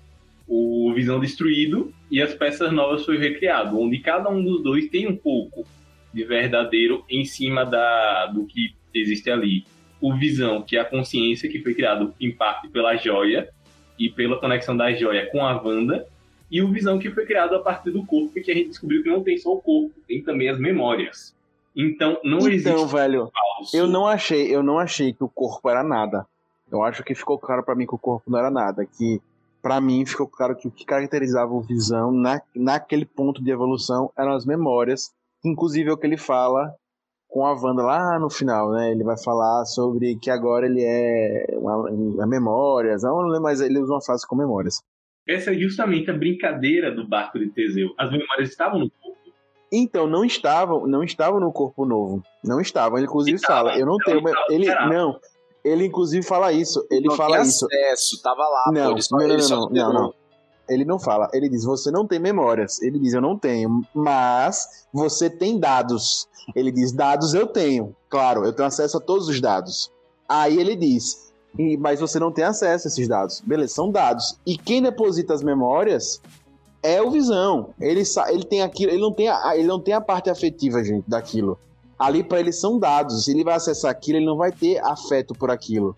o 0.47 0.91
Visão 0.93 1.19
destruído 1.19 1.93
e 2.09 2.21
as 2.21 2.33
peças 2.33 2.71
novas 2.71 3.05
foi 3.05 3.17
recriado, 3.17 3.79
onde 3.79 3.99
cada 3.99 4.29
um 4.29 4.43
dos 4.43 4.63
dois 4.63 4.89
tem 4.89 5.07
um 5.07 5.15
pouco 5.15 5.65
de 6.13 6.23
verdadeiro 6.23 7.05
em 7.09 7.23
cima 7.23 7.65
da, 7.65 8.27
do 8.27 8.45
que 8.45 8.73
existe 8.93 9.29
ali 9.29 9.63
o 10.01 10.15
Visão, 10.15 10.61
que 10.61 10.75
é 10.75 10.79
a 10.79 10.85
consciência 10.85 11.47
que 11.49 11.61
foi 11.61 11.75
criado 11.75 12.13
em 12.19 12.31
parte 12.31 12.67
pela 12.67 12.95
joia 12.97 13.49
e 13.99 14.09
pela 14.09 14.39
conexão 14.39 14.75
da 14.75 14.91
joia 14.91 15.27
com 15.27 15.45
a 15.45 15.61
Wanda, 15.61 16.07
e 16.49 16.61
o 16.61 16.67
Visão 16.67 16.97
que 16.97 17.11
foi 17.11 17.25
criado 17.25 17.55
a 17.55 17.59
partir 17.59 17.91
do 17.91 18.05
corpo, 18.05 18.33
que 18.33 18.51
a 18.51 18.53
gente 18.53 18.69
descobriu 18.69 19.03
que 19.03 19.09
não 19.09 19.23
tem 19.23 19.37
só 19.37 19.53
o 19.53 19.61
corpo, 19.61 19.93
tem 20.07 20.21
também 20.21 20.49
as 20.49 20.59
memórias. 20.59 21.33
Então 21.75 22.19
não 22.23 22.39
então, 22.39 22.47
existe 22.47 22.69
Então, 22.69 22.87
velho, 22.87 23.31
falso. 23.31 23.75
eu 23.75 23.87
não 23.87 24.07
achei, 24.07 24.53
eu 24.53 24.61
não 24.61 24.77
achei 24.77 25.13
que 25.13 25.23
o 25.23 25.29
corpo 25.29 25.69
era 25.69 25.83
nada. 25.83 26.25
Eu 26.71 26.83
acho 26.83 27.03
que 27.03 27.13
ficou 27.15 27.37
claro 27.37 27.63
para 27.63 27.75
mim 27.75 27.85
que 27.85 27.95
o 27.95 27.99
corpo 27.99 28.29
não 28.31 28.39
era 28.39 28.49
nada, 28.49 28.85
que 28.85 29.21
para 29.61 29.79
mim 29.79 30.05
ficou 30.05 30.27
claro 30.27 30.55
que 30.55 30.67
o 30.67 30.71
que 30.71 30.85
caracterizava 30.85 31.53
o 31.53 31.61
Visão 31.61 32.11
na, 32.11 32.41
naquele 32.55 33.05
ponto 33.05 33.43
de 33.43 33.51
evolução 33.51 34.11
eram 34.17 34.31
as 34.31 34.45
memórias, 34.45 35.11
inclusive 35.43 35.89
é 35.89 35.93
o 35.93 35.97
que 35.97 36.07
ele 36.07 36.17
fala 36.17 36.73
com 37.31 37.45
a 37.45 37.53
Wanda 37.53 37.81
lá 37.81 38.19
no 38.19 38.29
final, 38.29 38.71
né? 38.73 38.91
Ele 38.91 39.05
vai 39.05 39.17
falar 39.17 39.63
sobre 39.63 40.17
que 40.17 40.29
agora 40.29 40.65
ele 40.65 40.83
é 40.83 41.45
uma, 41.53 42.27
memórias. 42.27 43.03
Não 43.03 43.41
mas 43.41 43.61
ele 43.61 43.79
usa 43.79 43.93
uma 43.93 44.01
frase 44.01 44.27
com 44.27 44.35
memórias. 44.35 44.83
Essa 45.25 45.53
é 45.53 45.57
justamente 45.57 46.11
a 46.11 46.13
brincadeira 46.13 46.93
do 46.93 47.07
barco 47.07 47.39
de 47.39 47.47
Teseu. 47.49 47.93
As 47.97 48.11
memórias 48.11 48.49
estavam 48.49 48.79
no. 48.79 48.91
Então, 49.71 50.05
não 50.05 50.25
estavam, 50.25 50.85
não 50.85 51.03
estavam 51.03 51.39
no 51.39 51.51
corpo 51.51 51.85
novo. 51.85 52.21
Não 52.43 52.59
estavam. 52.59 52.97
Ele 52.97 53.07
inclusive 53.07 53.37
estava, 53.37 53.69
fala, 53.69 53.79
eu 53.79 53.85
não, 53.85 53.97
tenho. 53.97 54.17
Estava, 54.17 54.45
ele 54.49 54.75
não. 54.89 55.19
Ele 55.63 55.85
inclusive 55.85 56.25
fala 56.25 56.51
isso. 56.51 56.85
Ele 56.91 57.07
não 57.07 57.15
fala 57.15 57.41
isso. 57.41 57.65
Acesso, 57.65 58.21
tava 58.21 58.41
lá. 58.41 58.71
Não, 58.73 58.95
pô, 58.95 59.01
só, 59.01 59.17
não, 59.17 59.27
não, 59.27 59.37
não, 59.37 59.69
não, 59.69 59.93
não, 59.93 60.13
Ele 60.67 60.83
não 60.83 60.99
fala. 60.99 61.29
Ele 61.33 61.47
diz: 61.47 61.63
você 61.63 61.91
não 61.91 62.05
tem 62.05 62.19
memórias. 62.19 62.81
Ele 62.81 62.99
diz: 62.99 63.13
eu 63.13 63.21
não 63.21 63.37
tenho, 63.37 63.81
mas 63.93 64.87
você 64.91 65.29
tem 65.29 65.59
dados. 65.59 66.27
Ele 66.55 66.71
diz: 66.71 66.91
dados 66.91 67.33
eu 67.33 67.47
tenho. 67.47 67.95
Claro, 68.09 68.43
eu 68.43 68.53
tenho 68.53 68.67
acesso 68.67 68.97
a 68.97 69.01
todos 69.01 69.27
os 69.27 69.39
dados. 69.39 69.91
Aí 70.27 70.59
ele 70.59 70.75
diz: 70.75 71.31
mas 71.79 71.99
você 71.99 72.19
não 72.19 72.31
tem 72.31 72.45
acesso 72.45 72.87
a 72.87 72.89
esses 72.89 73.07
dados. 73.07 73.41
Beleza, 73.41 73.73
são 73.73 73.91
dados. 73.91 74.37
E 74.45 74.57
quem 74.57 74.81
deposita 74.81 75.33
as 75.33 75.43
memórias 75.43 76.21
é 76.83 77.01
o 77.01 77.11
Visão. 77.11 77.73
Ele, 77.79 78.03
ele 78.29 78.43
tem 78.43 78.61
aquilo, 78.61 78.91
ele 78.91 79.01
não 79.01 79.11
tem 79.11 79.29
a, 79.29 79.55
ele 79.55 79.67
não 79.67 79.79
tem 79.79 79.93
a 79.93 80.01
parte 80.01 80.29
afetiva, 80.29 80.83
gente, 80.83 81.09
daquilo. 81.09 81.57
Ali 81.97 82.23
para 82.23 82.39
ele 82.39 82.51
são 82.51 82.79
dados. 82.79 83.25
Se 83.25 83.31
ele 83.31 83.43
vai 83.43 83.55
acessar 83.55 83.91
aquilo, 83.91 84.17
ele 84.17 84.25
não 84.25 84.37
vai 84.37 84.51
ter 84.51 84.79
afeto 84.83 85.33
por 85.33 85.51
aquilo. 85.51 85.95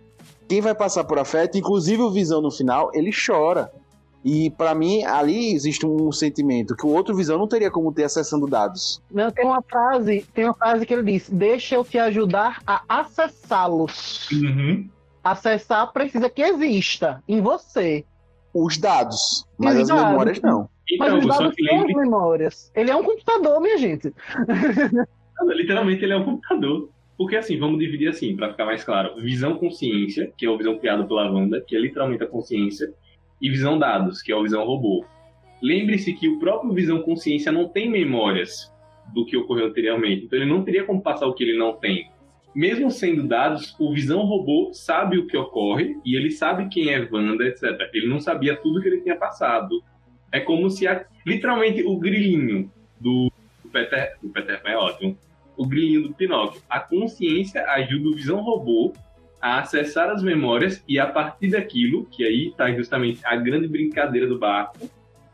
Quem 0.48 0.60
vai 0.60 0.76
passar 0.76 1.04
por 1.06 1.18
afeto, 1.18 1.58
inclusive 1.58 2.02
o 2.02 2.12
Visão 2.12 2.42
no 2.42 2.52
final, 2.52 2.92
ele 2.94 3.12
chora. 3.12 3.72
E 4.24 4.50
para 4.52 4.74
mim, 4.74 5.04
ali 5.04 5.54
existe 5.54 5.86
um 5.86 6.12
sentimento 6.12 6.76
que 6.76 6.86
o 6.86 6.90
outro 6.90 7.14
visão 7.14 7.38
não 7.38 7.48
teria 7.48 7.70
como 7.70 7.92
ter 7.92 8.06
acessando 8.06 8.48
dados. 8.48 9.02
Não, 9.12 9.30
tem 9.30 9.46
uma 9.46 9.62
frase, 9.62 10.26
tem 10.34 10.46
uma 10.46 10.54
frase 10.54 10.86
que 10.86 10.94
ele 10.94 11.12
diz: 11.12 11.30
Deixa 11.30 11.76
eu 11.76 11.84
te 11.84 12.00
ajudar 12.00 12.62
a 12.66 12.84
acessá-los. 12.88 14.30
Uhum. 14.32 14.90
Acessar 15.22 15.92
precisa 15.92 16.30
que 16.30 16.42
exista 16.42 17.22
em 17.28 17.42
você. 17.42 18.06
Os 18.54 18.78
dados, 18.78 19.46
mas 19.58 19.78
Exato. 19.78 20.00
as 20.00 20.10
memórias 20.10 20.42
não. 20.42 20.70
Então, 20.94 21.08
mas 21.08 21.26
os 21.26 21.26
dados 21.28 21.56
são 21.56 21.78
lembre... 21.78 21.96
memórias. 21.96 22.72
Ele 22.76 22.92
é 22.92 22.96
um 22.96 23.04
computador, 23.04 23.62
minha 23.62 23.78
gente. 23.78 24.14
Literalmente 25.56 26.04
ele 26.04 26.14
é 26.14 26.18
um 26.18 26.24
computador. 26.24 26.90
Porque 27.18 27.36
assim, 27.36 27.58
vamos 27.58 27.80
dividir 27.80 28.10
assim, 28.10 28.36
para 28.36 28.50
ficar 28.50 28.66
mais 28.66 28.84
claro. 28.84 29.16
Visão 29.22 29.56
consciência, 29.56 30.32
que 30.38 30.46
é 30.46 30.50
a 30.54 30.58
visão 30.58 30.78
criada 30.78 31.04
pela 31.06 31.32
Wanda, 31.32 31.62
que 31.62 31.76
é 31.76 31.80
literalmente 31.80 32.24
a 32.24 32.28
consciência 32.28 32.94
e 33.42 33.50
visão 33.50 33.78
dados, 33.78 34.22
que 34.22 34.32
é 34.32 34.36
o 34.36 34.44
visão 34.44 34.66
robô. 34.66 35.06
Lembre-se 35.62 36.14
que 36.14 36.28
o 36.28 36.40
próprio 36.40 36.74
visão 36.74 37.02
consciência 37.02 37.52
não 37.52 37.70
tem 37.70 37.90
memórias 37.90 38.74
do 39.14 39.26
que 39.26 39.38
ocorreu 39.38 39.68
anteriormente, 39.68 40.26
então 40.26 40.40
ele 40.40 40.50
não 40.50 40.64
teria 40.64 40.86
como 40.86 41.02
passar 41.02 41.28
o 41.28 41.34
que 41.34 41.44
ele 41.44 41.58
não 41.58 41.74
tem. 41.74 42.10
Mesmo 42.56 42.92
sendo 42.92 43.28
dados, 43.28 43.76
o 43.80 43.92
visão 43.92 44.22
robô 44.22 44.72
sabe 44.74 45.18
o 45.18 45.26
que 45.26 45.36
ocorre 45.36 45.98
e 46.06 46.16
ele 46.16 46.30
sabe 46.30 46.70
quem 46.70 46.90
é 46.90 47.08
Wanda, 47.12 47.46
etc. 47.46 47.64
Ele 47.94 48.08
não 48.08 48.20
sabia 48.20 48.56
tudo 48.56 48.82
que 48.82 48.88
ele 48.88 49.02
tinha 49.02 49.16
passado. 49.16 49.84
É 50.34 50.40
como 50.40 50.68
se 50.70 50.88
a, 50.88 51.06
literalmente 51.26 51.84
o 51.84 51.96
grilinho 51.98 52.70
do 53.00 53.32
Peter, 53.72 54.18
o 54.24 54.30
Peter 54.30 54.60
é 54.66 54.76
ótimo, 54.76 55.16
o 55.56 55.66
grilinho 55.66 56.08
do 56.08 56.14
Pinóquio. 56.14 56.60
A 56.68 56.80
consciência 56.80 57.64
ajuda 57.70 58.10
o 58.10 58.16
visão 58.16 58.42
robô 58.42 58.94
a 59.40 59.60
acessar 59.60 60.10
as 60.10 60.24
memórias 60.24 60.84
e 60.88 60.98
a 60.98 61.06
partir 61.06 61.50
daquilo, 61.50 62.06
que 62.06 62.26
aí 62.26 62.48
está 62.48 62.72
justamente 62.74 63.20
a 63.24 63.36
grande 63.36 63.68
brincadeira 63.68 64.26
do 64.26 64.40
barco, 64.40 64.90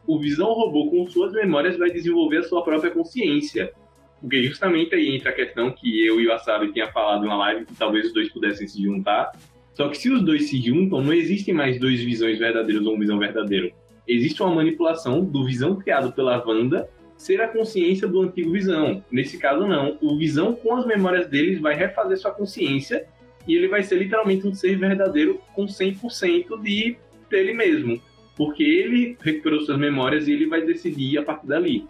o 0.05 0.19
Visão 0.19 0.51
Robô 0.51 0.89
com 0.89 1.05
suas 1.05 1.31
memórias 1.31 1.77
vai 1.77 1.91
desenvolver 1.91 2.37
a 2.37 2.43
sua 2.43 2.63
própria 2.63 2.89
consciência. 2.89 3.71
Porque 4.19 4.41
justamente 4.41 4.95
aí 4.95 5.15
entra 5.15 5.29
a 5.29 5.33
questão 5.33 5.71
que 5.71 6.05
eu 6.05 6.19
e 6.19 6.27
o 6.27 6.33
Asabi 6.33 6.73
tinha 6.73 6.91
falado 6.91 7.25
na 7.25 7.37
live, 7.37 7.65
que 7.65 7.75
talvez 7.75 8.07
os 8.07 8.13
dois 8.13 8.27
pudessem 8.33 8.67
se 8.67 8.81
juntar. 8.81 9.31
Só 9.75 9.87
que 9.87 9.97
se 9.97 10.09
os 10.09 10.23
dois 10.23 10.49
se 10.49 10.59
juntam, 10.59 11.01
não 11.01 11.13
existem 11.13 11.53
mais 11.53 11.79
dois 11.79 12.01
visões 12.01 12.39
verdadeiros 12.39 12.85
ou 12.87 12.95
um 12.95 12.99
visão 12.99 13.19
verdadeiro. 13.19 13.71
Existe 14.09 14.41
uma 14.41 14.55
manipulação 14.55 15.23
do 15.23 15.45
visão 15.45 15.75
criado 15.75 16.11
pela 16.11 16.43
Wanda 16.43 16.89
ser 17.15 17.39
a 17.41 17.47
consciência 17.47 18.07
do 18.07 18.21
antigo 18.21 18.51
visão. 18.51 19.03
Nesse 19.11 19.37
caso, 19.37 19.67
não. 19.67 19.99
O 20.01 20.17
visão, 20.17 20.55
com 20.55 20.75
as 20.75 20.87
memórias 20.87 21.27
deles, 21.27 21.59
vai 21.59 21.75
refazer 21.75 22.17
sua 22.17 22.31
consciência 22.31 23.05
e 23.47 23.53
ele 23.53 23.67
vai 23.67 23.83
ser 23.83 23.97
literalmente 23.97 24.47
um 24.47 24.53
ser 24.53 24.79
verdadeiro 24.79 25.39
com 25.53 25.65
100% 25.67 26.59
de 26.59 26.97
dele 27.29 27.53
mesmo, 27.53 28.01
porque 28.35 28.63
ele 28.63 29.15
recuperou 29.21 29.61
suas 29.61 29.77
memórias 29.77 30.27
e 30.27 30.31
ele 30.31 30.47
vai 30.47 30.65
decidir 30.65 31.19
a 31.19 31.23
partir 31.23 31.45
dali. 31.45 31.85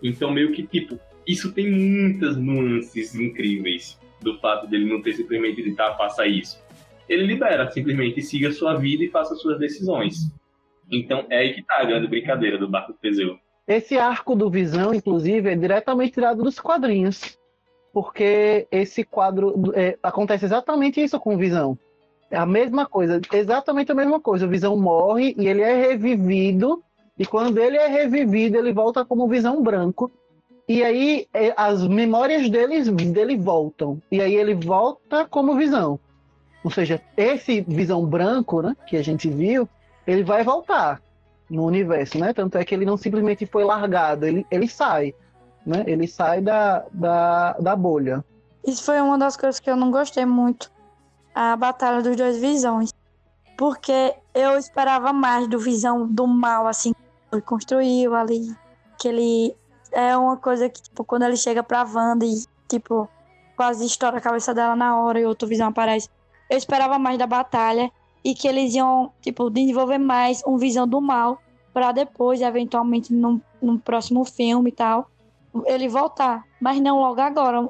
Então, 0.00 0.30
meio 0.30 0.52
que, 0.52 0.64
tipo, 0.64 1.00
isso 1.26 1.52
tem 1.52 1.68
muitas 1.68 2.36
nuances 2.36 3.16
incríveis 3.16 3.98
do 4.20 4.38
fato 4.38 4.68
dele 4.68 4.88
não 4.88 5.02
ter 5.02 5.14
simplesmente 5.14 5.62
dito, 5.62 5.74
tá, 5.74 5.94
faça 5.94 6.26
isso. 6.26 6.62
Ele 7.08 7.24
libera, 7.24 7.68
simplesmente 7.72 8.22
siga 8.22 8.52
sua 8.52 8.74
vida 8.74 9.02
e 9.02 9.08
faça 9.08 9.34
suas 9.34 9.58
decisões. 9.58 10.32
Então, 10.90 11.26
é 11.30 11.38
aí 11.38 11.54
que 11.54 11.62
tá 11.62 11.76
a 11.78 11.84
grande 11.84 12.06
brincadeira 12.06 12.58
do 12.58 12.68
Barco 12.68 12.92
Teseu. 12.94 13.38
Esse 13.66 13.98
arco 13.98 14.34
do 14.36 14.48
Visão, 14.48 14.94
inclusive, 14.94 15.50
é 15.50 15.56
diretamente 15.56 16.12
tirado 16.12 16.42
dos 16.42 16.60
quadrinhos 16.60 17.36
porque 17.96 18.68
esse 18.70 19.04
quadro 19.04 19.72
é, 19.74 19.96
acontece 20.02 20.44
exatamente 20.44 21.02
isso 21.02 21.18
com 21.18 21.34
o 21.34 21.38
Visão. 21.38 21.78
É 22.30 22.36
a 22.36 22.44
mesma 22.44 22.84
coisa, 22.84 23.18
exatamente 23.32 23.90
a 23.90 23.94
mesma 23.94 24.20
coisa. 24.20 24.44
O 24.44 24.50
Visão 24.50 24.76
morre 24.76 25.34
e 25.38 25.48
ele 25.48 25.62
é 25.62 25.74
revivido, 25.74 26.82
e 27.18 27.24
quando 27.24 27.56
ele 27.56 27.78
é 27.78 27.86
revivido, 27.86 28.58
ele 28.58 28.70
volta 28.70 29.02
como 29.02 29.26
Visão 29.26 29.62
branco. 29.62 30.12
E 30.68 30.84
aí 30.84 31.26
é, 31.32 31.54
as 31.56 31.88
memórias 31.88 32.50
dele, 32.50 32.82
dele 32.82 33.34
voltam. 33.34 33.98
E 34.12 34.20
aí 34.20 34.34
ele 34.34 34.52
volta 34.52 35.24
como 35.24 35.56
Visão. 35.56 35.98
Ou 36.62 36.70
seja, 36.70 37.00
esse 37.16 37.62
Visão 37.62 38.04
branco, 38.04 38.60
né, 38.60 38.76
que 38.86 38.98
a 38.98 39.02
gente 39.02 39.26
viu, 39.30 39.66
ele 40.06 40.24
vai 40.24 40.44
voltar 40.44 41.00
no 41.48 41.64
universo, 41.64 42.18
né? 42.18 42.32
Tanto 42.32 42.58
é 42.58 42.64
que 42.64 42.74
ele 42.74 42.84
não 42.84 42.96
simplesmente 42.96 43.46
foi 43.46 43.64
largado, 43.64 44.26
ele, 44.26 44.46
ele 44.50 44.68
sai 44.68 45.14
né? 45.66 45.82
Ele 45.86 46.06
sai 46.06 46.40
da, 46.40 46.84
da, 46.92 47.52
da 47.54 47.74
bolha. 47.74 48.24
Isso 48.64 48.84
foi 48.84 49.00
uma 49.00 49.18
das 49.18 49.36
coisas 49.36 49.58
que 49.58 49.68
eu 49.68 49.76
não 49.76 49.90
gostei 49.90 50.24
muito. 50.24 50.70
A 51.34 51.56
batalha 51.56 52.00
dos 52.00 52.16
dois 52.16 52.38
visões. 52.38 52.94
Porque 53.58 54.14
eu 54.32 54.56
esperava 54.56 55.12
mais 55.12 55.48
do 55.48 55.58
visão 55.58 56.06
do 56.06 56.26
mal, 56.26 56.66
assim, 56.66 56.92
que 56.92 57.34
ele 57.34 57.42
construiu 57.42 58.14
ali. 58.14 58.54
Que 58.98 59.08
ele 59.08 59.56
é 59.92 60.16
uma 60.16 60.36
coisa 60.36 60.68
que, 60.68 60.80
tipo, 60.80 61.04
quando 61.04 61.24
ele 61.24 61.36
chega 61.36 61.62
pra 61.62 61.84
Wanda 61.84 62.24
e, 62.24 62.44
tipo, 62.68 63.08
quase 63.56 63.84
estoura 63.84 64.18
a 64.18 64.20
cabeça 64.20 64.54
dela 64.54 64.76
na 64.76 65.00
hora 65.00 65.18
e 65.18 65.26
outro 65.26 65.48
visão 65.48 65.68
aparece. 65.68 66.08
Eu 66.48 66.56
esperava 66.56 66.98
mais 66.98 67.18
da 67.18 67.26
batalha 67.26 67.90
e 68.26 68.34
que 68.34 68.48
eles 68.48 68.74
iam, 68.74 69.12
tipo, 69.20 69.48
desenvolver 69.48 69.98
mais 69.98 70.42
um 70.44 70.56
visão 70.56 70.84
do 70.86 71.00
mal 71.00 71.40
para 71.72 71.92
depois, 71.92 72.40
eventualmente, 72.40 73.14
num, 73.14 73.40
num 73.62 73.78
próximo 73.78 74.24
filme 74.24 74.70
e 74.70 74.72
tal, 74.72 75.08
ele 75.64 75.88
voltar, 75.88 76.42
mas 76.60 76.80
não 76.80 76.98
logo 76.98 77.20
agora. 77.20 77.68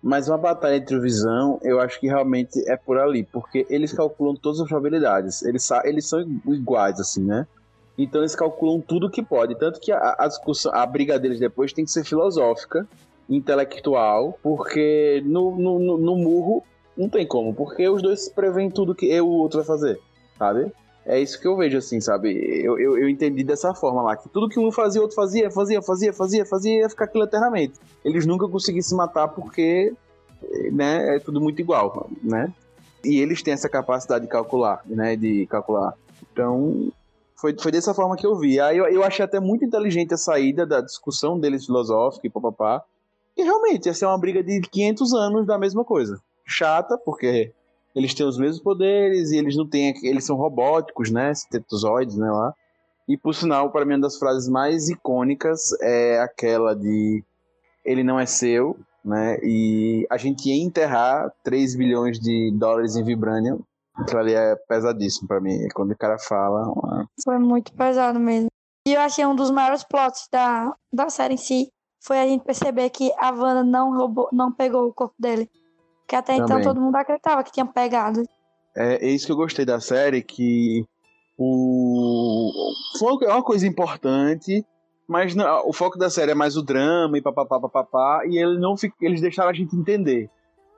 Mas 0.00 0.28
uma 0.28 0.38
batalha 0.38 0.76
entre 0.76 0.94
o 0.94 1.00
Visão, 1.02 1.58
eu 1.60 1.80
acho 1.80 1.98
que 1.98 2.06
realmente 2.06 2.62
é 2.70 2.76
por 2.76 2.98
ali, 2.98 3.24
porque 3.24 3.66
eles 3.68 3.92
calculam 3.92 4.36
todas 4.36 4.60
as 4.60 4.68
probabilidades. 4.68 5.42
Eles, 5.42 5.68
eles 5.82 6.08
são 6.08 6.20
iguais, 6.46 7.00
assim, 7.00 7.24
né? 7.24 7.44
Então 7.98 8.20
eles 8.20 8.36
calculam 8.36 8.80
tudo 8.80 9.10
que 9.10 9.24
pode. 9.24 9.58
Tanto 9.58 9.80
que 9.80 9.90
a, 9.90 10.14
a 10.20 10.28
discussão, 10.28 10.72
a 10.72 10.86
briga 10.86 11.18
deles 11.18 11.40
depois 11.40 11.72
tem 11.72 11.84
que 11.84 11.90
ser 11.90 12.04
filosófica, 12.04 12.86
intelectual, 13.28 14.38
porque 14.40 15.20
no, 15.26 15.56
no, 15.56 15.78
no, 15.80 15.98
no 15.98 16.16
murro 16.16 16.62
não 16.96 17.08
tem 17.08 17.26
como, 17.26 17.54
porque 17.54 17.88
os 17.88 18.02
dois 18.02 18.28
preveem 18.28 18.70
tudo 18.70 18.94
que 18.94 19.20
o 19.20 19.28
outro 19.28 19.58
vai 19.58 19.66
fazer, 19.66 20.00
sabe? 20.38 20.72
É 21.04 21.20
isso 21.20 21.40
que 21.40 21.46
eu 21.46 21.56
vejo, 21.56 21.78
assim, 21.78 22.00
sabe? 22.00 22.32
Eu, 22.64 22.78
eu, 22.78 22.98
eu, 22.98 23.08
entendi 23.08 23.44
dessa 23.44 23.72
forma 23.72 24.02
lá, 24.02 24.16
que 24.16 24.28
tudo 24.28 24.48
que 24.48 24.58
um 24.58 24.72
fazia, 24.72 25.00
o 25.00 25.04
outro 25.04 25.14
fazia, 25.14 25.50
fazia, 25.50 25.80
fazia, 25.80 26.12
fazia, 26.12 26.44
fazia, 26.44 26.80
ia 26.80 26.88
ficar 26.88 27.04
aquilo 27.04 27.22
eternamente. 27.22 27.74
Eles 28.04 28.26
nunca 28.26 28.48
conseguiam 28.48 28.82
se 28.82 28.94
matar 28.94 29.28
porque, 29.28 29.94
né, 30.72 31.16
é 31.16 31.20
tudo 31.20 31.40
muito 31.40 31.60
igual, 31.60 32.10
né? 32.20 32.52
E 33.04 33.20
eles 33.20 33.40
têm 33.40 33.54
essa 33.54 33.68
capacidade 33.68 34.24
de 34.24 34.30
calcular, 34.30 34.82
né, 34.84 35.14
de 35.14 35.46
calcular. 35.46 35.94
Então, 36.32 36.90
foi, 37.36 37.54
foi 37.56 37.70
dessa 37.70 37.94
forma 37.94 38.16
que 38.16 38.26
eu 38.26 38.34
vi. 38.34 38.58
Aí 38.58 38.76
eu, 38.76 38.86
eu 38.86 39.04
achei 39.04 39.24
até 39.24 39.38
muito 39.38 39.64
inteligente 39.64 40.12
a 40.12 40.16
saída 40.16 40.66
da 40.66 40.80
discussão 40.80 41.38
deles 41.38 41.66
filosófica 41.66 42.26
e 42.26 42.30
papapá. 42.30 42.82
E 43.36 43.44
realmente, 43.44 43.88
essa 43.88 44.06
é 44.06 44.08
uma 44.08 44.18
briga 44.18 44.42
de 44.42 44.60
500 44.60 45.14
anos 45.14 45.46
da 45.46 45.56
mesma 45.56 45.84
coisa. 45.84 46.20
Chata, 46.46 46.98
porque 46.98 47.52
eles 47.94 48.14
têm 48.14 48.26
os 48.26 48.38
mesmos 48.38 48.62
poderes 48.62 49.30
e 49.30 49.38
eles 49.38 49.56
não 49.56 49.66
têm. 49.66 49.94
Eles 50.02 50.24
são 50.24 50.36
robóticos, 50.36 51.10
né? 51.10 51.34
Sintetosóides, 51.34 52.16
né? 52.16 52.30
Lá. 52.30 52.54
E 53.08 53.16
por 53.16 53.34
sinal, 53.34 53.70
para 53.70 53.84
mim, 53.84 53.94
uma 53.94 54.00
das 54.00 54.18
frases 54.18 54.48
mais 54.48 54.88
icônicas 54.88 55.72
é 55.80 56.20
aquela 56.20 56.74
de 56.74 57.22
ele 57.84 58.02
não 58.02 58.18
é 58.18 58.26
seu, 58.26 58.76
né? 59.04 59.38
E 59.42 60.06
a 60.10 60.16
gente 60.16 60.48
ia 60.48 60.62
enterrar 60.62 61.32
3 61.44 61.76
bilhões 61.76 62.18
de 62.18 62.52
dólares 62.54 62.96
em 62.96 63.04
Vibranium. 63.04 63.60
Aquilo 63.94 64.20
ali 64.20 64.34
é 64.34 64.56
pesadíssimo 64.68 65.26
para 65.26 65.40
mim. 65.40 65.66
Quando 65.74 65.92
o 65.92 65.96
cara 65.96 66.18
fala. 66.18 67.06
Foi 67.24 67.38
muito 67.38 67.72
pesado 67.72 68.20
mesmo. 68.20 68.48
E 68.86 68.94
eu 68.94 69.00
achei 69.00 69.24
um 69.24 69.34
dos 69.34 69.50
maiores 69.50 69.82
plots 69.82 70.28
da, 70.30 70.74
da 70.92 71.08
série 71.08 71.34
em 71.34 71.38
si 71.38 71.72
foi 72.06 72.20
a 72.20 72.26
gente 72.26 72.44
perceber 72.44 72.88
que 72.90 73.12
a 73.18 73.30
Wanda 73.30 73.64
não 73.64 73.96
roubou, 73.96 74.28
não 74.32 74.52
pegou 74.52 74.86
o 74.86 74.94
corpo 74.94 75.16
dele. 75.18 75.50
Que 76.06 76.14
até 76.16 76.34
então 76.34 76.46
Também. 76.46 76.64
todo 76.64 76.80
mundo 76.80 76.96
acreditava 76.96 77.42
que 77.42 77.52
tinha 77.52 77.66
pegado. 77.66 78.22
É, 78.76 79.06
é 79.06 79.08
isso 79.10 79.26
que 79.26 79.32
eu 79.32 79.36
gostei 79.36 79.64
da 79.64 79.80
série, 79.80 80.22
que 80.22 80.84
o 81.38 82.50
foi 82.98 83.12
uma- 83.12 83.24
é 83.24 83.32
uma 83.32 83.42
coisa 83.42 83.66
importante, 83.66 84.64
mas 85.08 85.34
não- 85.34 85.68
o 85.68 85.72
foco 85.72 85.98
da 85.98 86.10
série 86.10 86.32
é 86.32 86.34
mais 86.34 86.56
o 86.56 86.62
drama 86.62 87.16
e 87.18 87.22
papapá, 87.22 87.60
papapá, 87.60 88.22
e 88.26 88.38
ele 88.38 88.58
não 88.58 88.74
eles 89.00 89.20
deixaram 89.20 89.50
a 89.50 89.54
gente 89.54 89.74
entender. 89.76 90.28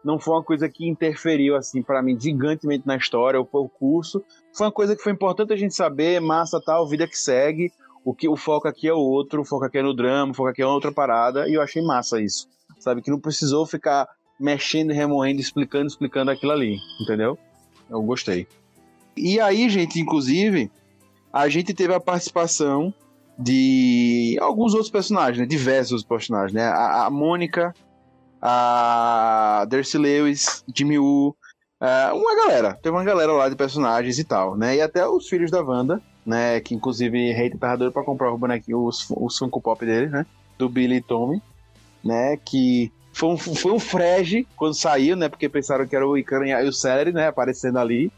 Não 0.05 0.19
foi 0.19 0.35
uma 0.35 0.45
coisa 0.45 0.69
que 0.69 0.89
interferiu, 0.89 1.57
assim, 1.57 1.83
pra 1.83 2.01
mim, 2.03 2.19
gigantemente 2.19 2.87
na 2.87 2.97
história, 2.97 3.39
ou 3.41 3.49
o 3.53 3.69
curso. 3.69 4.23
Foi 4.57 4.67
uma 4.67 4.73
coisa 4.73 4.95
que 4.95 5.03
foi 5.03 5.13
importante 5.13 5.53
a 5.53 5.57
gente 5.57 5.75
saber, 5.75 6.21
massa, 6.21 6.61
tal, 6.65 6.87
vida 6.89 7.07
que 7.07 7.19
segue. 7.19 7.73
O, 8.05 8.15
que, 8.15 8.29
o 8.29 8.37
foco 8.37 8.69
aqui 8.69 8.89
é 8.89 8.95
outro, 8.95 9.43
o 9.43 9.45
foco 9.45 9.65
aqui 9.65 9.79
é 9.79 9.83
no 9.83 9.93
drama, 9.93 10.31
o 10.31 10.35
foco 10.35 10.49
aqui 10.49 10.63
é 10.63 10.67
outra 10.67 10.93
parada, 10.93 11.49
e 11.49 11.55
eu 11.55 11.61
achei 11.61 11.83
massa 11.83 12.21
isso. 12.21 12.47
Sabe, 12.79 13.03
que 13.03 13.11
não 13.11 13.19
precisou 13.19 13.67
ficar 13.67 14.09
mexendo, 14.39 14.93
remoendo, 14.93 15.41
explicando, 15.41 15.87
explicando 15.87 16.31
aquilo 16.31 16.53
ali, 16.53 16.79
entendeu? 17.01 17.39
Eu 17.89 18.03
gostei. 18.03 18.47
E 19.17 19.41
aí, 19.41 19.69
gente, 19.69 20.01
inclusive, 20.01 20.71
a 21.33 21.49
gente 21.49 21.75
teve 21.75 21.93
a 21.93 22.01
participação 22.01 22.93
de 23.39 24.37
alguns 24.41 24.75
outros 24.75 24.91
personagens, 24.91 25.39
né? 25.39 25.47
Diversos 25.47 26.03
personagens, 26.03 26.53
né? 26.53 26.65
A, 26.65 27.07
a 27.07 27.11
Mônica, 27.11 27.75
a 28.43 29.67
Darcy 29.69 29.99
Lewis, 29.99 30.65
Jimmy 30.75 30.99
Woo, 30.99 31.37
é, 31.81 32.13
uma 32.13 32.37
galera. 32.37 32.75
Teve 32.75 32.97
uma 32.97 33.05
galera 33.05 33.33
lá 33.33 33.49
de 33.49 33.57
personagens 33.57 34.19
e 34.19 34.25
tal, 34.25 34.57
né? 34.57 34.77
E 34.77 34.81
até 34.81 35.07
os 35.07 35.29
filhos 35.29 35.51
da 35.51 35.63
Wanda, 35.63 36.03
né? 36.27 36.61
Que 36.61 36.75
inclusive 36.75 37.33
Rei 37.33 37.51
tava 37.51 37.79
doido 37.79 37.93
pra 37.93 38.05
comprar 38.05 38.33
o 38.33 38.39
bonequinho, 38.39 38.85
os, 38.85 39.07
os 39.11 39.39
Funko 39.39 39.61
Pop 39.61 39.85
dele, 39.85 40.09
né? 40.09 40.27
Do 40.59 40.69
Billy 40.69 40.97
e 40.97 41.03
Tommy, 41.03 41.41
né? 42.05 42.37
Que 42.37 42.93
foi 43.19 43.31
um, 43.31 43.37
foi 43.37 43.73
um 43.73 43.81
frege 43.81 44.47
quando 44.57 44.75
saiu, 44.75 45.17
né? 45.17 45.29
Porque 45.29 45.49
pensaram 45.49 45.85
que 45.89 45.97
era 45.97 46.07
o 46.07 46.17
Icaranha 46.17 46.63
e 46.63 46.69
o 46.69 46.73
Celery, 46.73 47.13
né? 47.13 47.27
Aparecendo 47.27 47.79
ali. 47.81 48.13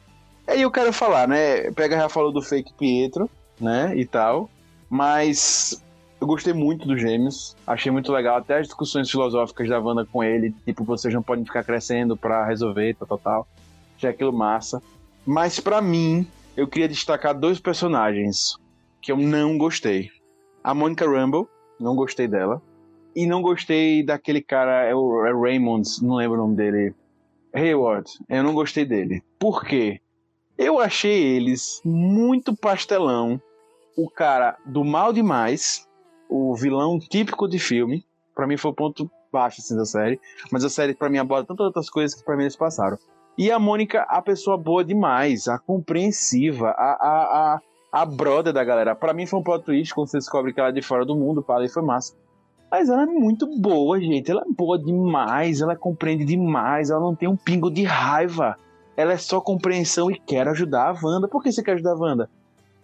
Aí 0.47 0.61
eu 0.61 0.71
quero 0.71 0.93
falar, 0.93 1.27
né? 1.27 1.71
Pega 1.71 1.97
já 1.97 2.09
falou 2.11 2.31
do 2.31 2.43
fake 2.43 2.75
Pietro, 2.75 3.29
né? 3.59 3.97
E 3.97 4.05
tal. 4.05 4.51
Mas 4.91 5.83
eu 6.21 6.27
gostei 6.27 6.53
muito 6.53 6.87
dos 6.87 7.01
Gêmeos. 7.01 7.57
Achei 7.67 7.91
muito 7.91 8.13
legal. 8.13 8.37
Até 8.37 8.59
as 8.59 8.67
discussões 8.67 9.11
filosóficas 9.11 9.71
da 9.71 9.81
Wanda 9.81 10.05
com 10.05 10.23
ele. 10.23 10.55
Tipo, 10.67 10.85
vocês 10.85 11.15
não 11.15 11.23
podem 11.23 11.47
ficar 11.47 11.65
crescendo 11.65 12.15
pra 12.15 12.45
resolver, 12.45 12.95
tal, 12.97 13.09
tal, 13.09 13.19
tal. 13.19 13.49
Achei 13.97 14.11
aquilo 14.11 14.35
massa. 14.35 14.83
Mas 15.25 15.59
pra 15.59 15.81
mim, 15.81 16.27
eu 16.55 16.69
queria 16.69 16.89
destacar 16.89 17.33
dois 17.33 17.59
personagens 17.59 18.55
que 19.01 19.11
eu 19.11 19.17
não 19.17 19.57
gostei. 19.57 20.11
A 20.63 20.75
Monica 20.75 21.09
Rambeau, 21.09 21.49
não 21.79 21.97
gostei 21.97 22.29
dela. 22.29 22.61
E 23.15 23.27
não 23.27 23.43
gostei 23.43 24.05
daquele 24.05 24.41
cara, 24.41 24.85
é 24.85 24.95
o 24.95 25.27
é 25.27 25.33
Raymond, 25.33 25.87
não 26.03 26.17
lembro 26.17 26.39
o 26.39 26.43
nome 26.43 26.57
dele. 26.57 26.95
Hayward, 27.53 28.09
eu 28.29 28.43
não 28.43 28.55
gostei 28.55 28.85
dele. 28.85 29.23
Por 29.39 29.65
quê? 29.65 30.01
Eu 30.57 30.79
achei 30.79 31.37
eles 31.37 31.81
muito 31.85 32.55
pastelão. 32.55 33.41
O 33.97 34.09
cara 34.09 34.57
do 34.65 34.85
mal 34.85 35.13
demais, 35.13 35.89
o 36.29 36.55
vilão 36.55 36.99
típico 36.99 37.49
de 37.49 37.59
filme. 37.59 38.05
Pra 38.35 38.47
mim 38.47 38.57
foi 38.57 38.71
o 38.71 38.75
ponto 38.75 39.11
baixo 39.33 39.61
assim, 39.61 39.77
da 39.77 39.85
série. 39.85 40.21
Mas 40.51 40.65
a 40.65 40.71
série, 40.71 40.95
pra 40.95 41.09
mim, 41.09 41.19
aborda 41.19 41.49
tantas 41.49 41.67
outras 41.67 41.91
coisas 41.91 42.17
que 42.17 42.25
pra 42.25 42.37
mim 42.37 42.45
eles 42.45 42.57
passaram. 42.57 42.99
E 43.37 43.51
a 43.51 43.59
Mônica, 43.59 44.03
a 44.03 44.21
pessoa 44.21 44.57
boa 44.57 44.85
demais, 44.85 45.49
a 45.49 45.59
compreensiva, 45.59 46.71
a, 46.71 46.93
a, 46.93 47.55
a, 47.55 47.61
a 47.93 48.05
brother 48.05 48.53
da 48.53 48.63
galera. 48.63 48.95
Pra 48.95 49.15
mim 49.15 49.27
foi 49.27 49.41
um 49.41 49.43
plot 49.43 49.65
twist 49.65 49.95
quando 49.95 50.09
você 50.09 50.19
descobre 50.19 50.53
que 50.53 50.61
ela 50.61 50.69
é 50.69 50.73
de 50.73 50.83
fora 50.83 51.05
do 51.05 51.17
mundo, 51.17 51.43
para 51.43 51.65
e 51.65 51.69
foi 51.69 51.83
massa. 51.83 52.15
Mas 52.71 52.89
ela 52.89 53.03
é 53.03 53.07
muito 53.07 53.47
boa, 53.59 54.01
gente. 54.01 54.31
Ela 54.31 54.43
é 54.43 54.53
boa 54.53 54.79
demais, 54.79 55.61
ela 55.61 55.75
compreende 55.75 56.25
demais, 56.25 56.91
ela 56.91 57.01
não 57.01 57.15
tem 57.15 57.29
um 57.29 57.37
pingo 57.37 57.71
de 57.71 57.83
raiva. 57.85 58.57
Ela 58.97 59.13
é 59.15 59.17
só 59.17 59.41
compreensão 59.41 60.11
e 60.11 60.19
quer 60.19 60.47
ajudar 60.49 60.91
a 60.91 60.97
Wanda. 61.03 61.27
Por 61.27 61.43
que 61.43 61.51
você 61.51 61.63
quer 61.63 61.73
ajudar 61.73 61.93
a 61.93 61.97
Wanda? 61.97 62.31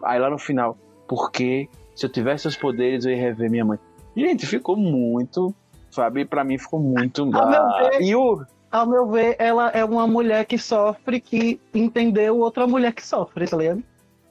Aí 0.02 0.18
lá 0.18 0.28
no 0.30 0.38
final, 0.38 0.76
porque 1.06 1.68
se 1.94 2.04
eu 2.04 2.10
tivesse 2.10 2.48
os 2.48 2.56
poderes 2.56 3.04
eu 3.04 3.12
ia 3.12 3.16
rever 3.20 3.50
minha 3.50 3.64
mãe. 3.64 3.78
Gente, 4.16 4.46
ficou 4.46 4.76
muito, 4.76 5.54
sabe? 5.90 6.24
Pra 6.24 6.42
mim 6.42 6.58
ficou 6.58 6.80
muito. 6.80 7.24
Meu 7.26 7.42
ver- 7.42 8.02
E 8.02 8.14
o. 8.14 8.44
Ao 8.72 8.86
meu 8.86 9.06
ver, 9.06 9.36
ela 9.38 9.70
é 9.70 9.84
uma 9.84 10.06
mulher 10.06 10.44
que 10.44 10.58
sofre, 10.58 11.20
que 11.20 11.60
entendeu 11.74 12.38
outra 12.40 12.66
mulher 12.66 12.92
que 12.92 13.06
sofre, 13.06 13.46
tá 13.46 13.56
ligado? 13.56 13.82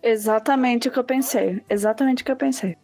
Exatamente 0.04 0.88
o 0.88 0.92
que 0.92 1.00
eu 1.00 1.04
pensei. 1.04 1.64
Exatamente 1.70 2.22
o 2.22 2.26
que 2.26 2.32
eu 2.32 2.36
pensei. 2.36 2.76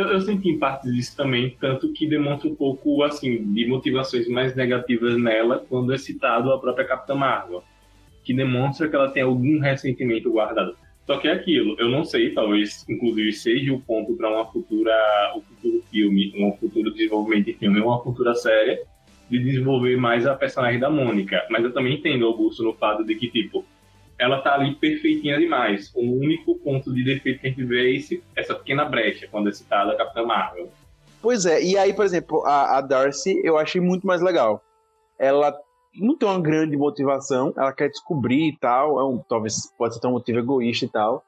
Eu, 0.00 0.08
eu 0.08 0.20
senti 0.22 0.48
em 0.48 0.58
parte 0.58 0.90
disso 0.90 1.14
também, 1.14 1.54
tanto 1.60 1.92
que 1.92 2.08
demonstra 2.08 2.48
um 2.48 2.54
pouco, 2.54 3.02
assim, 3.02 3.52
de 3.52 3.66
motivações 3.66 4.26
mais 4.28 4.56
negativas 4.56 5.20
nela 5.20 5.62
quando 5.68 5.92
é 5.92 5.98
citado 5.98 6.50
a 6.50 6.58
própria 6.58 6.86
Capitã 6.86 7.14
Marvel, 7.14 7.62
que 8.24 8.32
demonstra 8.32 8.88
que 8.88 8.96
ela 8.96 9.10
tem 9.10 9.22
algum 9.22 9.60
ressentimento 9.60 10.30
guardado. 10.30 10.74
Só 11.06 11.18
que 11.18 11.28
é 11.28 11.32
aquilo, 11.32 11.76
eu 11.78 11.90
não 11.90 12.02
sei, 12.02 12.30
talvez, 12.32 12.88
inclusive, 12.88 13.30
seja 13.34 13.74
o 13.74 13.80
ponto 13.80 14.14
para 14.14 14.30
uma 14.30 14.46
futura, 14.50 14.94
um 15.36 15.42
futuro 15.42 15.84
filme, 15.90 16.32
um 16.34 16.52
futuro 16.56 16.90
desenvolvimento 16.94 17.44
de 17.44 17.52
filme, 17.52 17.78
uma 17.78 18.02
futura 18.02 18.34
série, 18.34 18.80
de 19.28 19.38
desenvolver 19.38 19.98
mais 19.98 20.26
a 20.26 20.34
personagem 20.34 20.80
da 20.80 20.88
Mônica. 20.88 21.46
Mas 21.50 21.62
eu 21.62 21.74
também 21.74 21.96
entendo, 21.96 22.24
Augusto, 22.24 22.62
no 22.62 22.72
fato 22.72 23.04
de 23.04 23.14
que, 23.16 23.28
tipo, 23.28 23.66
ela 24.20 24.40
tá 24.42 24.54
ali 24.54 24.74
perfeitinha 24.76 25.38
demais. 25.38 25.90
O 25.94 26.00
único 26.02 26.54
ponto 26.60 26.92
de 26.92 27.02
defeito 27.02 27.40
que 27.40 27.46
a 27.46 27.50
gente 27.50 27.64
vê 27.64 27.90
é 27.90 27.96
esse, 27.96 28.22
essa 28.36 28.54
pequena 28.54 28.84
brecha, 28.84 29.26
quando 29.30 29.48
é 29.48 29.52
citada 29.52 29.92
a 29.92 29.96
Capitã 29.96 30.24
Marvel. 30.24 30.68
Pois 31.22 31.44
é, 31.46 31.62
e 31.62 31.76
aí, 31.76 31.92
por 31.92 32.04
exemplo, 32.04 32.42
a, 32.46 32.78
a 32.78 32.80
Darcy 32.80 33.40
eu 33.44 33.58
achei 33.58 33.80
muito 33.80 34.06
mais 34.06 34.22
legal. 34.22 34.62
Ela 35.18 35.54
não 35.94 36.16
tem 36.16 36.28
uma 36.28 36.40
grande 36.40 36.76
motivação, 36.76 37.52
ela 37.56 37.72
quer 37.72 37.88
descobrir 37.88 38.48
e 38.48 38.56
tal, 38.58 38.98
é 39.00 39.04
um, 39.04 39.18
talvez 39.28 39.70
pode 39.76 39.98
ser 39.98 40.06
um 40.06 40.12
motivo 40.12 40.38
egoísta 40.38 40.84
e 40.84 40.88
tal. 40.88 41.22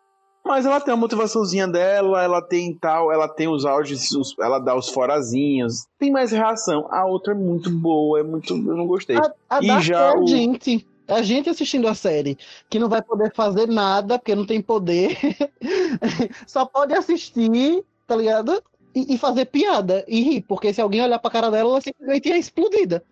Mas 0.45 0.67
ela 0.67 0.81
tem 0.81 0.93
a 0.93 0.97
motivaçãozinha 0.97 1.69
dela, 1.69 2.21
ela 2.23 2.43
tem 2.43 2.75
tal, 2.75 3.13
ela 3.13 3.29
tem 3.29 3.47
os 3.49 3.65
auges, 3.65 4.11
os- 4.13 4.35
ela 4.41 4.59
dá 4.59 4.75
os 4.75 4.89
forazinhos, 4.89 5.87
tem 5.99 6.11
mais 6.11 6.33
reação. 6.33 6.89
A 6.91 7.07
outra 7.07 7.33
é 7.33 7.37
muito 7.37 7.71
boa, 7.71 8.19
é 8.19 8.23
muito. 8.25 8.53
Eu 8.53 8.77
não 8.77 8.87
gostei. 8.87 9.17
A, 9.17 9.31
a 9.49 9.63
E 9.63 9.67
Darcy 9.69 9.87
já 9.89 9.99
é 10.01 10.09
a 10.09 10.19
o- 10.19 10.27
gente. 10.27 10.87
É 11.07 11.15
a 11.15 11.23
gente 11.23 11.51
assistindo 11.51 11.89
a 11.89 11.95
série, 11.95 12.39
que 12.71 12.79
não 12.79 12.89
vai 12.89 13.03
poder 13.03 13.33
fazer 13.35 13.67
nada, 13.67 14.19
porque 14.19 14.35
não 14.35 14.47
tem 14.47 14.63
poder. 14.63 15.19
Só 16.47 16.65
pode 16.65 16.95
assistir, 16.95 17.85
tá 18.07 18.17
ligado? 18.17 18.63
E, 18.95 19.15
e 19.15 19.19
fazer 19.19 19.47
piada 19.47 20.05
e 20.07 20.21
rir, 20.21 20.43
porque 20.43 20.73
se 20.73 20.81
alguém 20.81 21.03
olhar 21.03 21.19
pra 21.19 21.31
cara 21.31 21.51
dela, 21.51 21.71
ela 21.71 21.81
simplesmente 21.81 22.31
é 22.31 22.39
explodida. 22.39 23.03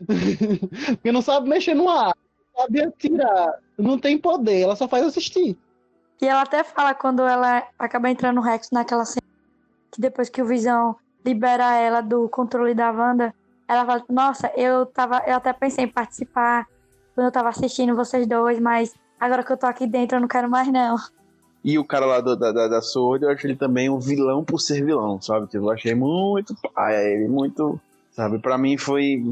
porque 0.92 1.12
não 1.12 1.22
sabe 1.22 1.48
mexer 1.48 1.74
no 1.74 1.88
ar, 1.88 2.14
não 2.16 2.62
sabe 2.62 2.82
atirar, 2.82 3.58
não 3.78 3.98
tem 3.98 4.18
poder, 4.18 4.60
ela 4.62 4.76
só 4.76 4.88
faz 4.88 5.04
assistir. 5.04 5.56
E 6.20 6.26
ela 6.26 6.42
até 6.42 6.62
fala 6.64 6.94
quando 6.94 7.22
ela 7.22 7.66
acaba 7.78 8.10
entrando 8.10 8.36
no 8.36 8.42
Rex 8.42 8.70
naquela 8.70 9.04
cena, 9.04 9.26
que 9.90 10.00
depois 10.00 10.28
que 10.28 10.42
o 10.42 10.46
Visão 10.46 10.96
libera 11.24 11.76
ela 11.76 12.00
do 12.00 12.28
controle 12.28 12.74
da 12.74 12.90
Wanda, 12.90 13.34
ela 13.66 13.86
fala, 13.86 14.04
nossa, 14.08 14.52
eu 14.56 14.84
tava. 14.84 15.22
Eu 15.26 15.36
até 15.36 15.52
pensei 15.52 15.84
em 15.84 15.88
participar 15.88 16.66
quando 17.20 17.26
eu 17.26 17.32
tava 17.32 17.50
assistindo 17.50 17.94
vocês 17.94 18.26
dois, 18.26 18.58
mas 18.58 18.94
agora 19.20 19.44
que 19.44 19.52
eu 19.52 19.56
tô 19.58 19.66
aqui 19.66 19.86
dentro 19.86 20.16
eu 20.16 20.22
não 20.22 20.28
quero 20.28 20.48
mais, 20.48 20.66
não. 20.72 20.96
E 21.62 21.78
o 21.78 21.84
cara 21.84 22.06
lá 22.06 22.18
do- 22.22 22.34
da, 22.34 22.50
da, 22.50 22.66
da 22.66 22.80
Sword, 22.80 23.22
eu 23.26 23.30
achei 23.30 23.50
ele 23.50 23.58
também 23.58 23.90
um 23.90 23.98
vilão 23.98 24.42
por 24.42 24.58
ser 24.58 24.82
vilão, 24.82 25.20
sabe? 25.20 25.46
Tipo, 25.46 25.66
eu 25.66 25.70
achei 25.70 25.94
muito 25.94 26.54
paia 26.74 26.96
ele, 27.06 27.28
muito. 27.28 27.78
Sabe? 28.12 28.38
Pra 28.38 28.56
mim 28.56 28.78
foi 28.78 29.22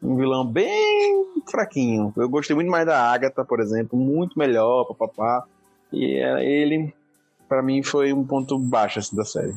um 0.00 0.14
vilão 0.16 0.46
bem 0.46 1.26
fraquinho. 1.50 2.12
Eu 2.16 2.28
gostei 2.28 2.54
muito 2.54 2.70
mais 2.70 2.86
da 2.86 3.10
Agatha, 3.12 3.44
por 3.44 3.58
exemplo, 3.58 3.98
muito 3.98 4.38
melhor, 4.38 4.84
papapá. 4.84 5.42
E 5.92 6.14
é, 6.18 6.44
ele, 6.44 6.94
pra 7.48 7.60
mim, 7.60 7.82
foi 7.82 8.12
um 8.12 8.24
ponto 8.24 8.56
baixo 8.56 9.00
assim, 9.00 9.16
da 9.16 9.24
série. 9.24 9.52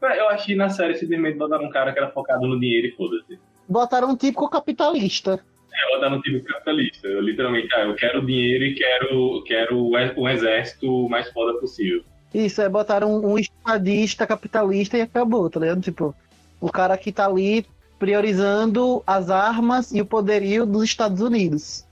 Eu 0.00 0.28
achei 0.28 0.54
que 0.54 0.54
na 0.54 0.68
série 0.68 0.94
simplesmente 0.94 1.36
botaram 1.36 1.64
um 1.64 1.70
cara 1.70 1.92
que 1.92 1.98
era 1.98 2.12
focado 2.12 2.46
no 2.46 2.60
dinheiro 2.60 2.86
e 2.86 2.92
foda-se. 2.96 3.36
Botaram 3.68 4.10
um 4.10 4.16
típico 4.16 4.48
capitalista. 4.48 5.44
É, 5.74 5.94
botaram 5.94 6.16
no 6.16 6.22
tipo 6.22 6.44
capitalista. 6.44 7.08
Eu, 7.08 7.20
literalmente, 7.20 7.68
ah, 7.74 7.80
eu 7.80 7.94
quero 7.94 8.24
dinheiro 8.24 8.64
e 8.64 8.74
quero, 8.74 9.42
quero 9.44 9.78
o 9.78 9.98
ex- 9.98 10.16
exército 10.38 11.08
mais 11.08 11.28
foda 11.32 11.58
possível. 11.58 12.02
Isso, 12.32 12.62
é 12.62 12.68
botaram 12.68 13.14
um, 13.14 13.32
um 13.32 13.38
estadista 13.38 14.26
capitalista 14.26 14.96
e 14.96 15.02
acabou, 15.02 15.48
tá 15.50 15.60
ligado? 15.60 15.80
Tipo, 15.80 16.14
o 16.60 16.70
cara 16.70 16.96
que 16.96 17.12
tá 17.12 17.26
ali 17.26 17.66
priorizando 17.98 19.02
as 19.06 19.30
armas 19.30 19.92
e 19.92 20.00
o 20.00 20.06
poderio 20.06 20.66
dos 20.66 20.84
Estados 20.84 21.20
Unidos. 21.20 21.84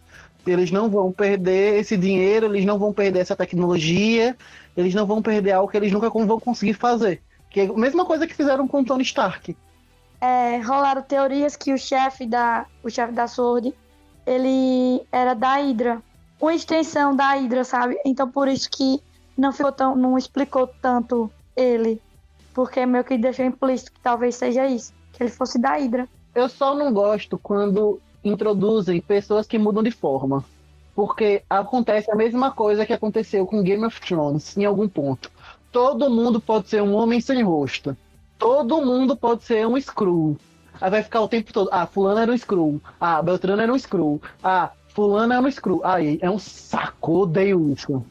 Eles 0.47 0.71
não 0.71 0.91
vão 0.91 1.13
perder 1.13 1.81
esse 1.81 1.97
dinheiro, 1.97 2.47
eles 2.47 2.65
não 2.65 2.79
vão 2.79 2.93
perder 2.93 3.21
essa 3.21 3.37
tecnologia, 3.37 4.37
eles 4.77 4.95
não 4.95 5.07
vão 5.07 5.23
perder 5.23 5.53
algo 5.53 5.71
que 5.71 5.77
eles 5.77 5.93
nunca 5.93 6.11
vão 6.11 6.41
conseguir 6.41 6.75
fazer. 6.75 7.23
Que 7.49 7.61
é 7.61 7.65
a 7.67 7.73
mesma 7.73 8.05
coisa 8.05 8.27
que 8.27 8.35
fizeram 8.35 8.67
com 8.67 8.83
Tony 8.83 9.03
Stark. 9.05 9.57
É, 10.23 10.59
rolaram 10.59 11.03
teorias 11.03 11.57
que 11.57 11.73
o 11.73 11.79
chefe 11.79 12.25
da, 12.27 12.67
o 12.81 12.89
chefe 12.89 13.13
da 13.13 13.27
Sword, 13.27 13.75
ele 14.25 15.03
era 15.11 15.35
da 15.35 15.57
Hydra. 15.57 16.01
Uma 16.41 16.55
extensão 16.55 17.17
da 17.17 17.31
Hydra, 17.33 17.65
sabe? 17.65 17.99
Então 18.05 18.31
por 18.31 18.47
isso 18.47 18.71
que 18.71 19.03
não 19.37 19.53
ficou 19.53 19.73
tão, 19.73 19.97
não 19.97 20.17
explicou 20.17 20.69
tanto 20.81 21.29
ele. 21.57 22.01
Porque 22.55 22.87
meio 22.87 23.03
que 23.03 23.19
deixou 23.19 23.45
implícito 23.45 23.93
que 23.93 24.01
talvez 24.01 24.37
seja 24.37 24.65
isso. 24.65 24.93
Que 25.13 25.25
ele 25.25 25.31
fosse 25.31 25.59
da 25.59 25.77
Hydra. 25.77 26.09
Eu 26.35 26.49
só 26.49 26.73
não 26.73 26.93
gosto 26.93 27.37
quando 27.37 28.01
introduzem 28.25 29.01
pessoas 29.01 29.45
que 29.45 29.59
mudam 29.59 29.83
de 29.83 29.91
forma. 29.91 30.45
Porque 30.95 31.43
acontece 31.51 32.13
a 32.13 32.15
mesma 32.15 32.53
coisa 32.53 32.87
que 32.87 32.93
aconteceu 32.93 33.45
com 33.45 33.63
Game 33.63 33.85
of 33.85 34.01
Thrones 34.01 34.57
em 34.57 34.65
algum 34.65 34.89
ponto. 34.89 35.33
Todo 35.73 36.11
mundo 36.11 36.41
pode 36.41 36.69
ser 36.69 36.81
um 36.81 36.95
homem 36.95 37.21
sem 37.21 37.43
rosto. 37.43 37.97
Todo 38.43 38.85
mundo 38.85 39.17
pode 39.17 39.45
ser 39.45 39.65
um 39.69 39.77
Skrull. 39.77 40.37
Aí 40.81 40.91
vai 40.91 41.01
ficar 41.01 41.21
o 41.21 41.29
tempo 41.29 41.53
todo. 41.53 41.69
Ah, 41.71 41.87
fulano 41.87 42.19
era 42.19 42.33
um 42.33 42.35
Skrull. 42.35 42.83
Ah, 43.01 43.23
Beltrano 43.23 43.63
era 43.63 43.73
um 43.73 43.77
Skrull. 43.77 44.21
Ah, 44.43 44.73
fulano 44.89 45.33
era 45.33 45.41
um 45.41 45.47
Skrull. 45.47 45.81
Aí 45.85 46.19
é 46.21 46.29
um 46.29 46.41
saco, 46.41 47.21
odeio 47.21 47.73
isso. 47.73 48.05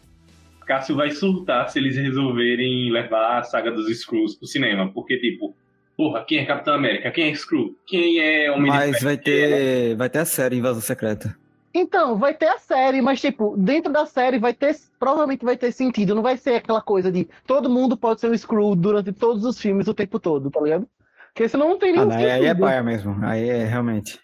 Cássio 0.65 0.95
vai 0.95 1.11
surtar 1.11 1.67
se 1.69 1.79
eles 1.79 1.97
resolverem 1.97 2.89
levar 2.93 3.39
a 3.39 3.43
saga 3.43 3.71
dos 3.71 3.89
Skrulls 3.89 4.35
pro 4.37 4.47
cinema. 4.47 4.89
Porque, 4.93 5.17
tipo, 5.17 5.53
porra, 5.97 6.23
quem 6.23 6.37
é 6.37 6.45
Capitão 6.45 6.75
América? 6.75 7.11
Quem 7.11 7.25
é 7.25 7.31
Skrull? 7.31 7.75
Quem 7.85 8.19
é 8.19 8.49
Homem 8.49 8.71
Mas 8.71 9.01
vai 9.01 9.17
ter, 9.17 9.97
vai 9.97 10.09
ter 10.09 10.19
a 10.19 10.25
série 10.25 10.55
Invasão 10.55 10.81
Secreta. 10.81 11.35
Então, 11.73 12.17
vai 12.17 12.33
ter 12.33 12.47
a 12.47 12.57
série, 12.57 13.01
mas 13.01 13.21
tipo, 13.21 13.55
dentro 13.57 13.91
da 13.91 14.05
série 14.05 14.37
vai 14.37 14.53
ter, 14.53 14.75
provavelmente 14.99 15.45
vai 15.45 15.55
ter 15.55 15.71
sentido, 15.71 16.13
não 16.13 16.21
vai 16.21 16.37
ser 16.37 16.55
aquela 16.55 16.81
coisa 16.81 17.11
de 17.11 17.29
todo 17.47 17.69
mundo 17.69 17.95
pode 17.95 18.19
ser 18.19 18.29
um 18.29 18.33
Skrull 18.33 18.75
durante 18.75 19.13
todos 19.13 19.45
os 19.45 19.59
filmes 19.59 19.87
o 19.87 19.93
tempo 19.93 20.19
todo, 20.19 20.51
tá 20.51 20.59
ligado? 20.59 20.87
Porque 21.33 21.47
senão 21.47 21.69
não 21.69 21.79
tem 21.79 21.91
Ah, 21.91 21.93
nenhum 21.93 22.07
não, 22.07 22.17
aí 22.17 22.45
é 22.45 22.55
paia 22.55 22.83
mesmo. 22.83 23.15
Aí 23.23 23.49
é 23.49 23.63
realmente. 23.63 24.19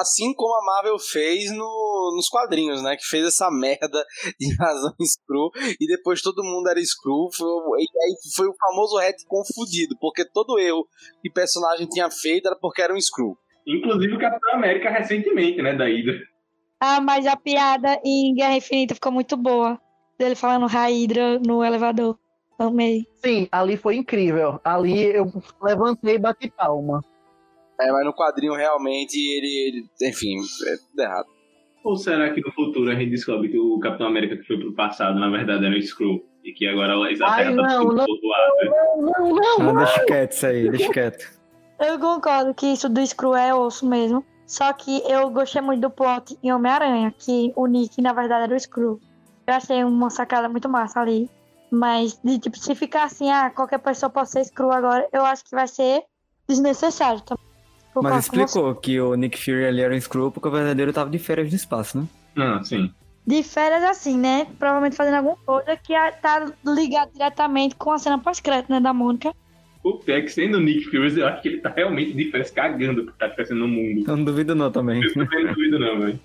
Assim 0.00 0.34
como 0.34 0.52
a 0.52 0.64
Marvel 0.64 0.98
fez 0.98 1.50
no, 1.50 2.12
nos 2.16 2.28
quadrinhos, 2.28 2.82
né? 2.82 2.96
Que 2.96 3.04
fez 3.04 3.24
essa 3.24 3.48
merda 3.50 4.04
de 4.38 4.52
invasão 4.52 4.92
Skrull 5.00 5.50
e 5.80 5.86
depois 5.86 6.20
todo 6.20 6.44
mundo 6.44 6.68
era 6.68 6.80
Skrull. 6.80 7.30
Foi, 7.32 7.80
e 7.80 7.84
aí 7.84 8.14
foi 8.34 8.48
o 8.48 8.54
famoso 8.54 8.98
retcon 8.98 9.42
fudido, 9.54 9.96
porque 10.00 10.24
todo 10.24 10.58
erro 10.58 10.86
que 11.22 11.30
personagem 11.30 11.86
tinha 11.88 12.10
feito 12.10 12.46
era 12.48 12.56
porque 12.56 12.82
era 12.82 12.92
um 12.92 12.98
Skrull. 12.98 13.38
Inclusive 13.66 14.14
o 14.14 14.18
Capitão 14.18 14.54
América 14.54 14.90
recentemente, 14.90 15.62
né, 15.62 15.74
da 15.74 15.86
Hydra. 15.86 16.18
Ah, 16.80 17.00
mas 17.00 17.26
a 17.26 17.36
piada 17.36 18.00
em 18.04 18.34
Guerra 18.34 18.56
Infinita 18.56 18.94
ficou 18.94 19.12
muito 19.12 19.36
boa. 19.36 19.80
Dele 20.18 20.34
falando 20.34 20.66
Raidra 20.66 21.38
no 21.38 21.64
elevador. 21.64 22.18
Amei. 22.58 23.06
Sim, 23.22 23.48
ali 23.52 23.76
foi 23.76 23.96
incrível. 23.96 24.58
Ali 24.64 25.04
eu 25.14 25.30
levantei 25.62 26.14
e 26.14 26.18
bati 26.18 26.50
palma. 26.50 27.02
É, 27.78 27.92
mas 27.92 28.04
no 28.06 28.14
quadrinho 28.14 28.54
realmente 28.54 29.16
ele, 29.18 29.68
ele- 29.68 30.10
enfim, 30.10 30.36
é 30.66 30.76
tudo 30.76 31.00
errado. 31.02 31.26
Ou 31.84 31.96
será 31.96 32.32
que 32.32 32.40
no 32.40 32.50
futuro 32.52 32.90
a 32.90 32.94
gente 32.94 33.10
descobre 33.10 33.48
que 33.50 33.58
o 33.58 33.78
Capitão 33.78 34.06
América 34.06 34.36
que 34.36 34.44
foi 34.44 34.58
pro 34.58 34.74
passado, 34.74 35.18
na 35.20 35.28
verdade, 35.28 35.66
era 35.66 35.74
o 35.74 35.78
Skrull? 35.78 36.24
E 36.42 36.52
que 36.52 36.66
agora 36.66 36.94
a 36.94 36.98
Ai, 37.02 37.14
Terra 37.14 37.56
tá 37.56 37.62
não, 37.62 37.84
não. 37.88 38.06
povoada? 38.06 38.96
Não, 38.96 39.28
não, 39.34 39.60
Ah, 39.60 39.72
não. 39.72 39.76
deixa 39.76 40.04
quieto 40.06 40.32
isso 40.32 40.46
aí, 40.46 40.70
deixa 40.70 40.92
quieto. 40.92 41.32
Eu 41.78 41.98
concordo 41.98 42.54
que 42.54 42.66
isso 42.66 42.88
do 42.88 43.04
Screw 43.06 43.34
é 43.36 43.54
osso 43.54 43.86
mesmo. 43.86 44.24
Só 44.46 44.72
que 44.72 45.02
eu 45.10 45.28
gostei 45.30 45.60
muito 45.60 45.80
do 45.80 45.90
plot 45.90 46.38
em 46.42 46.52
Homem-Aranha, 46.52 47.12
que 47.18 47.52
o 47.56 47.66
Nick, 47.66 48.00
na 48.00 48.12
verdade, 48.12 48.44
era 48.44 48.54
o 48.54 48.60
Screw. 48.60 49.00
Eu 49.46 49.54
achei 49.54 49.82
uma 49.84 50.10
sacada 50.10 50.48
muito 50.48 50.68
massa 50.68 51.00
ali. 51.00 51.28
Mas, 51.70 52.18
de, 52.22 52.38
tipo, 52.38 52.56
se 52.56 52.74
ficar 52.74 53.04
assim, 53.04 53.30
ah, 53.30 53.50
qualquer 53.50 53.78
pessoa 53.78 54.08
pode 54.08 54.30
ser 54.30 54.44
Screw 54.44 54.70
agora, 54.70 55.08
eu 55.12 55.24
acho 55.24 55.44
que 55.44 55.50
vai 55.54 55.66
ser 55.66 56.04
desnecessário 56.48 57.20
também. 57.22 57.44
Concordo 57.96 58.16
Mas 58.16 58.28
com 58.28 58.36
você. 58.36 58.44
explicou 58.44 58.74
que 58.74 59.00
o 59.00 59.14
Nick 59.14 59.42
Fury 59.42 59.66
ali 59.66 59.80
era 59.80 59.94
um 59.94 59.96
Skrull 59.96 60.30
porque 60.30 60.46
o 60.46 60.50
verdadeiro 60.50 60.92
tava 60.92 61.08
de 61.08 61.18
férias 61.18 61.48
no 61.48 61.56
espaço, 61.56 61.98
né? 61.98 62.06
Não, 62.34 62.62
sim. 62.62 62.92
De 63.26 63.42
férias 63.42 63.82
assim, 63.82 64.18
né? 64.18 64.46
Provavelmente 64.58 64.94
fazendo 64.94 65.14
alguma 65.14 65.36
coisa 65.36 65.74
que 65.76 65.94
ah, 65.94 66.12
tá 66.12 66.46
ligado 66.62 67.12
diretamente 67.12 67.74
com 67.74 67.90
a 67.90 67.98
cena 67.98 68.18
pós-crédito, 68.18 68.70
né, 68.70 68.80
da 68.80 68.92
Mônica. 68.92 69.34
O 69.86 69.98
pior 69.98 70.18
é 70.18 70.22
que 70.22 70.32
sendo 70.32 70.58
o 70.58 70.60
Nick 70.60 70.86
Fury, 70.86 71.20
eu 71.20 71.28
acho 71.28 71.42
que 71.42 71.48
ele 71.48 71.60
tá 71.60 71.68
realmente 71.68 72.12
de 72.12 72.28
férias 72.28 72.50
cagando 72.50 73.02
o 73.02 73.06
que 73.06 73.12
tá 73.12 73.26
acontecendo 73.26 73.60
no 73.60 73.68
mundo. 73.68 74.02
Eu 74.04 74.16
não 74.16 74.24
duvido 74.24 74.52
não 74.52 74.68
também. 74.68 75.00
Eu 75.00 75.12
não 75.14 75.26
tenho 75.28 75.54
dúvida 75.54 75.78
não, 75.78 76.00
velho. 76.00 76.20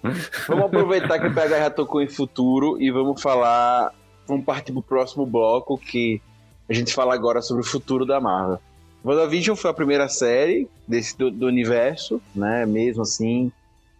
Vamos 0.48 0.66
aproveitar 0.66 1.20
que 1.20 1.28
o 1.28 1.34
PH 1.34 1.60
já 1.60 1.70
tocou 1.70 2.02
em 2.02 2.08
futuro 2.08 2.82
e 2.82 2.90
vamos 2.90 3.22
falar. 3.22 3.94
Vamos 4.26 4.46
partir 4.46 4.72
pro 4.72 4.82
próximo 4.82 5.28
bloco 5.28 5.78
que 5.78 6.20
a 6.68 6.74
gente 6.74 6.92
fala 6.92 7.14
agora 7.14 7.40
sobre 7.40 7.62
o 7.62 7.66
futuro 7.66 8.04
da 8.04 8.20
Marvel. 8.20 8.60
WandaVision 9.06 9.56
foi 9.56 9.70
a 9.70 9.76
primeira 9.76 10.08
série 10.10 10.68
desse, 10.88 11.16
do, 11.16 11.30
do 11.30 11.46
universo, 11.46 12.20
né? 12.34 12.66
Mesmo 12.66 13.04
assim, 13.04 13.52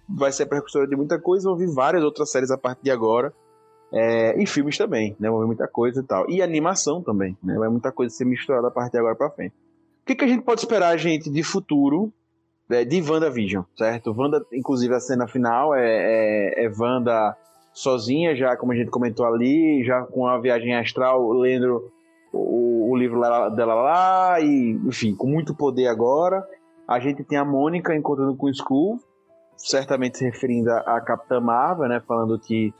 vai 0.10 0.32
ser 0.32 0.48
precursora 0.48 0.88
de 0.88 0.96
muita 0.96 1.20
coisa. 1.20 1.48
Vão 1.48 1.56
vir 1.56 1.70
várias 1.70 2.04
outras 2.04 2.32
séries 2.32 2.50
a 2.50 2.58
partir 2.58 2.86
de 2.86 2.90
agora. 2.90 3.32
É, 3.94 4.42
e 4.42 4.46
filmes 4.46 4.78
também, 4.78 5.16
né? 5.20 5.30
Vir 5.30 5.46
muita 5.46 5.68
coisa 5.68 6.00
e 6.00 6.04
tal. 6.04 6.30
E 6.30 6.42
animação 6.42 7.02
também, 7.02 7.38
né? 7.44 7.56
Vai 7.58 7.68
muita 7.68 7.92
coisa 7.92 8.16
ser 8.16 8.26
misturada 8.26 8.68
a 8.68 8.72
partir 8.72 8.94
de 8.94 9.00
agora 9.00 9.16
pra 9.16 9.30
frente. 9.30 9.54
O 10.02 10.06
que, 10.06 10.16
que 10.16 10.24
a 10.24 10.28
gente 10.28 10.44
pode 10.44 10.62
esperar, 10.62 10.98
gente, 10.98 11.30
de 11.30 11.44
futuro 11.44 12.12
é, 12.70 12.86
de 12.86 13.02
WandaVision, 13.02 13.64
certo? 13.78 14.16
Wanda, 14.18 14.44
inclusive, 14.54 14.94
a 14.96 15.00
cena 15.00 15.28
final 15.28 15.76
é, 15.76 15.84
é, 15.84 16.66
é 16.66 16.72
Wanda 16.76 17.36
sozinha, 17.74 18.36
já 18.36 18.56
como 18.56 18.72
a 18.72 18.76
gente 18.76 18.90
comentou 18.90 19.26
ali, 19.26 19.84
já 19.84 20.02
com 20.04 20.26
a 20.26 20.40
viagem 20.40 20.76
astral, 20.76 21.32
lendo 21.34 21.92
o, 22.32 22.92
o 22.92 22.98
livro 22.98 23.20
lá- 23.20 23.50
dela 23.50 23.76
lá, 23.76 24.42
e, 24.42 24.80
enfim, 24.86 25.16
com 25.16 25.28
muito 25.28 25.54
poder 25.54 25.88
agora. 25.88 26.46
A 26.88 27.00
gente 27.00 27.24
tem 27.24 27.38
a 27.38 27.46
Mônica 27.46 27.96
encontrando 27.96 28.36
com 28.36 28.48
o 28.48 28.50
Skull, 28.50 29.00
certamente 29.56 30.18
se 30.18 30.26
referindo 30.26 30.72
à 30.72 31.00
Capitã 31.02 31.40
Marvel, 31.40 31.88
né? 31.88 32.02
Falando 32.06 32.40
que 32.40 32.74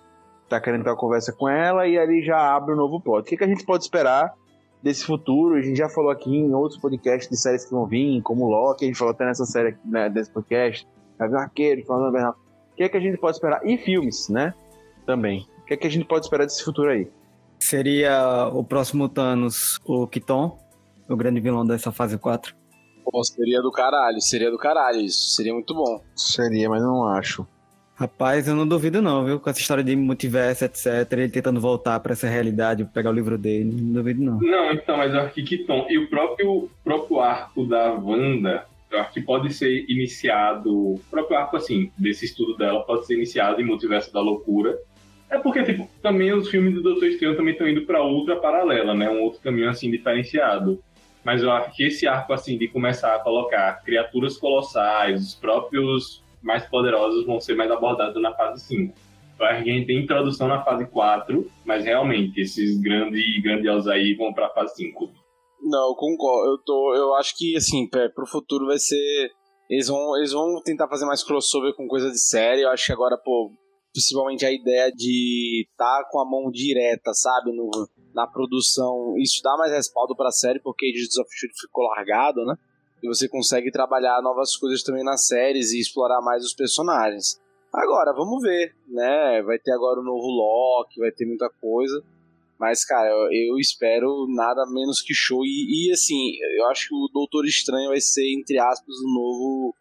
tá 0.52 0.62
querendo 0.62 0.84
ter 0.84 0.90
uma 0.90 0.98
conversa 0.98 1.32
com 1.34 1.50
ela, 1.50 1.88
e 1.88 1.98
ali 1.98 2.24
já 2.24 2.56
abre 2.56 2.74
um 2.74 2.78
novo 2.78 3.00
plot. 3.02 3.22
O 3.22 3.24
que, 3.24 3.38
que 3.38 3.44
a 3.44 3.48
gente 3.48 3.66
pode 3.66 3.84
esperar 3.84 4.34
desse 4.82 5.04
futuro? 5.04 5.56
A 5.56 5.62
gente 5.62 5.78
já 5.78 5.90
falou 5.90 6.12
aqui 6.12 6.30
em 6.30 6.54
outros 6.54 6.80
podcasts 6.80 7.30
de 7.30 7.38
séries 7.38 7.66
que 7.66 7.72
vão 7.72 7.86
vir, 7.86 8.22
como 8.22 8.50
Loki, 8.50 8.86
a 8.86 8.88
gente 8.88 8.98
falou 8.98 9.14
até 9.14 9.26
nessa 9.26 9.46
série 9.46 9.70
aqui, 9.70 9.80
né, 9.86 10.10
desse 10.10 10.32
podcast, 10.32 10.88
Gavião 11.18 11.40
Arqueiro, 11.40 11.86
falando 11.86 12.12
Bernal. 12.12 12.36
O 12.72 12.76
que 12.76 12.90
que 12.90 12.98
a 12.98 13.02
gente 13.02 13.18
pode 13.18 13.36
esperar? 13.36 13.66
E 13.66 13.78
filmes, 13.78 14.30
né? 14.30 14.54
Também. 15.06 15.48
O 15.62 15.66
que 15.66 15.78
que 15.78 15.88
a 15.88 15.92
gente 15.92 16.06
pode 16.06 16.26
esperar 16.26 16.46
desse 16.46 16.64
futuro 16.64 16.90
aí? 16.90 17.08
Seria 17.60 18.50
o 18.52 18.64
próximo 18.64 19.08
Thanos 19.08 19.80
o 19.86 20.08
Kiton, 20.08 20.58
o 21.08 21.16
grande 21.16 21.40
vilão 21.40 21.66
dessa 21.66 21.92
fase 21.92 22.18
4. 22.18 22.56
Pô, 23.06 23.24
seria 23.24 23.62
do 23.62 23.72
caralho, 23.72 24.20
seria 24.22 24.50
do 24.50 24.58
caralho 24.58 25.02
isso, 25.02 25.36
seria 25.36 25.54
muito 25.54 25.74
bom. 25.74 26.02
Seria, 26.16 26.70
mas 26.70 26.82
não 26.82 27.06
acho. 27.06 27.46
Rapaz, 28.02 28.48
eu 28.48 28.56
não 28.56 28.68
duvido 28.68 29.00
não, 29.00 29.24
viu? 29.24 29.40
Com 29.40 29.48
essa 29.48 29.60
história 29.60 29.84
de 29.84 29.96
multiverso, 29.96 30.66
etc. 30.66 31.08
Ele 31.12 31.30
tentando 31.30 31.62
voltar 31.62 32.00
pra 32.00 32.14
essa 32.14 32.28
realidade, 32.28 32.84
pegar 32.84 33.12
o 33.12 33.14
livro 33.14 33.38
dele. 33.38 33.66
Não 33.66 33.94
duvido 33.94 34.24
não. 34.24 34.40
Não, 34.40 34.72
então, 34.72 34.98
mas 34.98 35.14
eu 35.14 35.20
acho 35.20 35.36
que 35.36 35.66
e 35.88 35.98
o 36.00 36.10
próprio, 36.10 36.68
próprio 36.84 37.20
arco 37.20 37.64
da 37.64 37.94
Wanda, 37.94 38.66
eu 38.90 39.00
acho 39.00 39.14
que 39.14 39.22
pode 39.22 39.54
ser 39.54 39.86
iniciado, 39.88 40.76
o 40.76 41.02
próprio 41.12 41.38
arco, 41.38 41.56
assim, 41.56 41.92
desse 41.96 42.26
estudo 42.26 42.58
dela 42.58 42.84
pode 42.84 43.06
ser 43.06 43.14
iniciado 43.14 43.62
em 43.62 43.66
Multiverso 43.66 44.12
da 44.12 44.20
Loucura. 44.20 44.76
É 45.30 45.38
porque, 45.38 45.62
tipo, 45.62 45.88
também 46.02 46.34
os 46.34 46.50
filmes 46.50 46.74
do 46.74 46.82
Doutor 46.82 47.06
Estranho 47.08 47.38
também 47.38 47.54
estão 47.54 47.70
indo 47.70 47.84
pra 47.84 48.02
outra 48.02 48.36
paralela, 48.36 48.96
né? 48.96 49.12
Um 49.12 49.22
outro 49.22 49.40
caminho, 49.42 49.70
assim, 49.70 49.92
diferenciado. 49.92 50.84
Mas 51.24 51.44
eu 51.44 51.52
acho 51.52 51.76
que 51.76 51.84
esse 51.84 52.08
arco, 52.08 52.34
assim, 52.34 52.58
de 52.58 52.68
começar 52.68 53.16
a 53.16 53.20
colocar 53.20 53.80
criaturas 53.84 54.38
colossais, 54.38 55.22
os 55.22 55.36
próprios 55.36 56.24
mais 56.42 56.66
poderosos 56.66 57.26
vão 57.26 57.40
ser 57.40 57.56
mais 57.56 57.72
abordados 57.72 58.22
na 58.22 58.34
fase 58.34 58.66
5. 58.66 58.94
Eu 59.40 59.46
acho 59.46 59.64
que 59.64 59.70
a 59.72 59.74
gente 59.74 59.88
tem 59.88 60.04
introdução 60.04 60.48
na 60.48 60.64
fase 60.64 60.86
4, 60.86 61.52
mas 61.66 61.84
realmente 61.84 62.40
esses 62.42 62.80
grandes 62.80 63.42
grandiosos 63.42 63.88
aí 63.88 64.14
vão 64.14 64.34
pra 64.34 64.50
fase 64.50 64.76
5. 64.76 65.10
Não, 65.64 65.90
eu 65.90 65.96
concordo. 65.96 66.52
Eu, 66.52 66.58
tô, 66.60 66.96
eu 66.96 67.16
acho 67.16 67.36
que, 67.38 67.56
assim, 67.56 67.88
pro 67.88 68.28
futuro 68.28 68.68
vai 68.68 68.78
ser. 68.78 69.32
Eles 69.70 69.88
vão, 69.88 70.18
eles 70.18 70.32
vão 70.32 70.62
tentar 70.64 70.88
fazer 70.88 71.06
mais 71.06 71.24
crossover 71.24 71.74
com 71.76 71.88
coisa 71.88 72.10
de 72.12 72.20
série. 72.20 72.62
Eu 72.62 72.70
acho 72.70 72.86
que 72.86 72.92
agora, 72.92 73.18
pô, 73.18 73.52
principalmente 73.94 74.46
a 74.46 74.52
ideia 74.52 74.92
de 74.92 75.66
estar 75.70 76.04
com 76.10 76.20
a 76.20 76.26
mão 76.26 76.52
direta, 76.52 77.14
sabe, 77.14 77.52
no, 77.56 77.70
na 78.14 78.28
produção, 78.28 79.16
isso 79.18 79.42
dá 79.44 79.56
mais 79.58 79.72
respaldo 79.72 80.16
pra 80.16 80.32
série, 80.32 80.60
porque 80.62 80.88
Agents 80.88 81.18
of 81.18 81.30
Shield 81.32 81.56
ficou 81.60 81.86
largado, 81.86 82.44
né? 82.46 82.56
E 83.02 83.08
você 83.08 83.28
consegue 83.28 83.72
trabalhar 83.72 84.22
novas 84.22 84.56
coisas 84.56 84.84
também 84.84 85.04
nas 85.04 85.28
séries 85.28 85.72
e 85.72 85.80
explorar 85.80 86.22
mais 86.22 86.44
os 86.46 86.54
personagens. 86.54 87.40
Agora, 87.74 88.14
vamos 88.14 88.42
ver, 88.42 88.76
né? 88.88 89.42
Vai 89.44 89.58
ter 89.58 89.72
agora 89.72 90.02
o 90.02 90.04
novo 90.04 90.28
Loki, 90.28 91.00
vai 91.00 91.12
ter 91.12 91.26
muita 91.26 91.50
coisa. 91.50 92.04
Mas, 92.60 92.86
cara, 92.86 93.10
eu, 93.10 93.32
eu 93.32 93.58
espero 93.58 94.28
nada 94.30 94.66
menos 94.70 95.02
que 95.02 95.16
show. 95.16 95.44
E, 95.44 95.88
e, 95.88 95.92
assim, 95.92 96.38
eu 96.60 96.68
acho 96.68 96.90
que 96.90 96.96
o 96.96 97.10
Doutor 97.12 97.46
Estranho 97.46 97.90
vai 97.90 98.00
ser, 98.00 98.30
entre 98.38 98.60
aspas, 98.60 98.96
o 98.98 99.14
novo, 99.14 99.76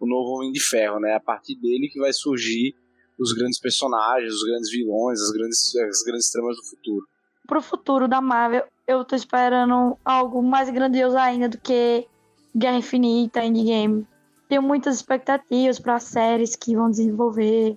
o 0.00 0.06
novo 0.06 0.36
Homem 0.36 0.50
de 0.50 0.60
Ferro, 0.60 0.98
né? 0.98 1.14
A 1.14 1.20
partir 1.20 1.54
dele 1.54 1.88
que 1.88 2.00
vai 2.00 2.12
surgir 2.12 2.74
os 3.18 3.32
grandes 3.32 3.60
personagens, 3.60 4.32
os 4.34 4.42
grandes 4.42 4.70
vilões, 4.70 5.20
as 5.20 5.30
grandes, 5.30 5.76
as 5.76 6.02
grandes 6.02 6.30
tramas 6.32 6.56
do 6.56 6.64
futuro. 6.64 7.06
Pro 7.46 7.62
futuro 7.62 8.08
da 8.08 8.20
Marvel, 8.20 8.64
eu 8.88 9.04
tô 9.04 9.14
esperando 9.14 9.96
algo 10.04 10.42
mais 10.42 10.68
grandioso 10.68 11.16
ainda 11.16 11.48
do 11.48 11.58
que 11.58 12.08
Guerra 12.56 12.78
Infinita, 12.78 13.44
Endgame. 13.44 14.06
Tenho 14.48 14.62
muitas 14.62 14.96
expectativas 14.96 15.78
para 15.78 15.98
séries 15.98 16.56
que 16.56 16.74
vão 16.74 16.88
desenvolver 16.88 17.76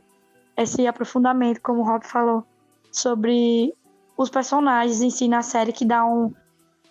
esse 0.55 0.87
aprofundamento, 0.87 1.59
como 1.61 1.81
o 1.81 1.83
Rob 1.83 2.05
falou, 2.05 2.45
sobre 2.91 3.73
os 4.17 4.29
personagens 4.29 5.01
em 5.01 5.09
si 5.09 5.27
na 5.27 5.41
série, 5.41 5.73
que 5.73 5.83
dá 5.83 6.05
um, 6.05 6.31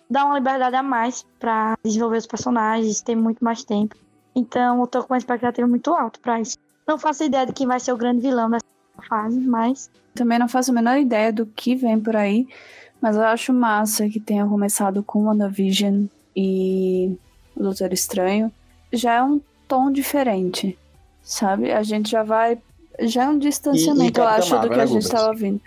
dá 0.09 0.25
uma 0.25 0.37
liberdade 0.37 0.75
a 0.75 0.83
mais 0.83 1.25
pra 1.39 1.75
desenvolver 1.83 2.17
os 2.17 2.27
personagens, 2.27 3.01
ter 3.01 3.15
muito 3.15 3.43
mais 3.43 3.63
tempo. 3.63 3.95
Então 4.35 4.81
eu 4.81 4.87
tô 4.87 5.03
com 5.03 5.13
uma 5.13 5.17
expectativa 5.17 5.67
muito 5.67 5.93
alta 5.93 6.19
pra 6.21 6.39
isso. 6.39 6.57
Não 6.87 6.97
faço 6.97 7.23
ideia 7.23 7.45
de 7.45 7.53
quem 7.53 7.65
vai 7.65 7.79
ser 7.79 7.93
o 7.93 7.97
grande 7.97 8.21
vilão 8.21 8.49
dessa 8.49 8.65
fase, 9.07 9.39
mas 9.39 9.89
Também 10.13 10.37
não 10.37 10.47
faço 10.47 10.71
a 10.71 10.73
menor 10.73 10.97
ideia 10.97 11.31
do 11.31 11.45
que 11.45 11.75
vem 11.75 11.99
por 11.99 12.15
aí, 12.15 12.47
mas 13.01 13.15
eu 13.15 13.23
acho 13.23 13.53
massa 13.53 14.09
que 14.09 14.19
tenha 14.19 14.45
começado 14.45 15.01
com 15.01 15.25
WandaVision 15.25 16.05
e 16.35 17.17
Doutor 17.63 17.93
Estranho. 17.93 18.51
Já 18.91 19.15
é 19.15 19.23
um 19.23 19.41
tom 19.67 19.91
diferente, 19.91 20.77
sabe? 21.21 21.71
A 21.71 21.83
gente 21.83 22.09
já 22.09 22.23
vai. 22.23 22.57
Já 23.01 23.25
é 23.25 23.29
um 23.29 23.39
distanciamento, 23.39 24.19
eu 24.19 24.25
Capitã 24.25 24.41
acho, 24.41 24.49
do 24.49 24.55
Marvel, 24.55 24.71
que 24.71 24.77
né, 24.77 24.83
a 24.83 24.85
gente 24.85 25.03
Lucas? 25.03 25.21
tava 25.21 25.33
vindo. 25.33 25.61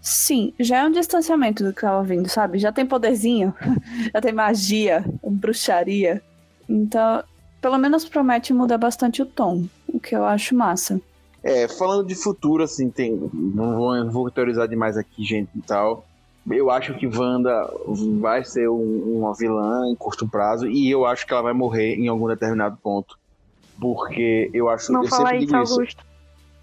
Sim, 0.00 0.52
já 0.58 0.78
é 0.78 0.84
um 0.86 0.92
distanciamento 0.92 1.64
do 1.64 1.72
que 1.72 1.80
tava 1.80 2.02
vindo, 2.02 2.28
sabe? 2.28 2.58
Já 2.58 2.72
tem 2.72 2.86
poderzinho, 2.86 3.54
já 4.12 4.20
tem 4.20 4.32
magia, 4.32 5.04
bruxaria. 5.22 6.22
Então, 6.68 7.22
pelo 7.60 7.78
menos 7.78 8.04
promete 8.04 8.52
mudar 8.52 8.78
bastante 8.78 9.22
o 9.22 9.26
tom, 9.26 9.64
o 9.86 9.98
que 9.98 10.14
eu 10.14 10.24
acho 10.24 10.54
massa. 10.54 11.00
É, 11.42 11.68
falando 11.68 12.06
de 12.06 12.14
futuro, 12.14 12.62
assim, 12.62 12.90
tem. 12.90 13.12
Não 13.32 13.76
vou, 13.76 13.96
não 13.96 14.10
vou 14.10 14.30
teorizar 14.30 14.68
demais 14.68 14.96
aqui, 14.96 15.24
gente 15.24 15.50
e 15.54 15.62
tal. 15.62 16.04
Eu 16.50 16.70
acho 16.70 16.94
que 16.94 17.06
Wanda 17.06 17.68
vai 18.20 18.44
ser 18.44 18.68
um- 18.68 19.18
uma 19.18 19.34
vilã 19.34 19.88
em 19.90 19.94
curto 19.94 20.28
prazo 20.28 20.66
e 20.68 20.90
eu 20.90 21.04
acho 21.04 21.26
que 21.26 21.32
ela 21.32 21.42
vai 21.42 21.52
morrer 21.52 21.96
em 21.96 22.08
algum 22.08 22.26
determinado 22.28 22.76
ponto. 22.82 23.16
Porque 23.80 24.50
eu 24.52 24.68
acho. 24.68 24.92
não 24.92 25.02
eu 25.02 25.08
fala 25.08 25.28
sempre 25.28 25.44
isso. 25.44 25.56
Augusto. 25.56 26.04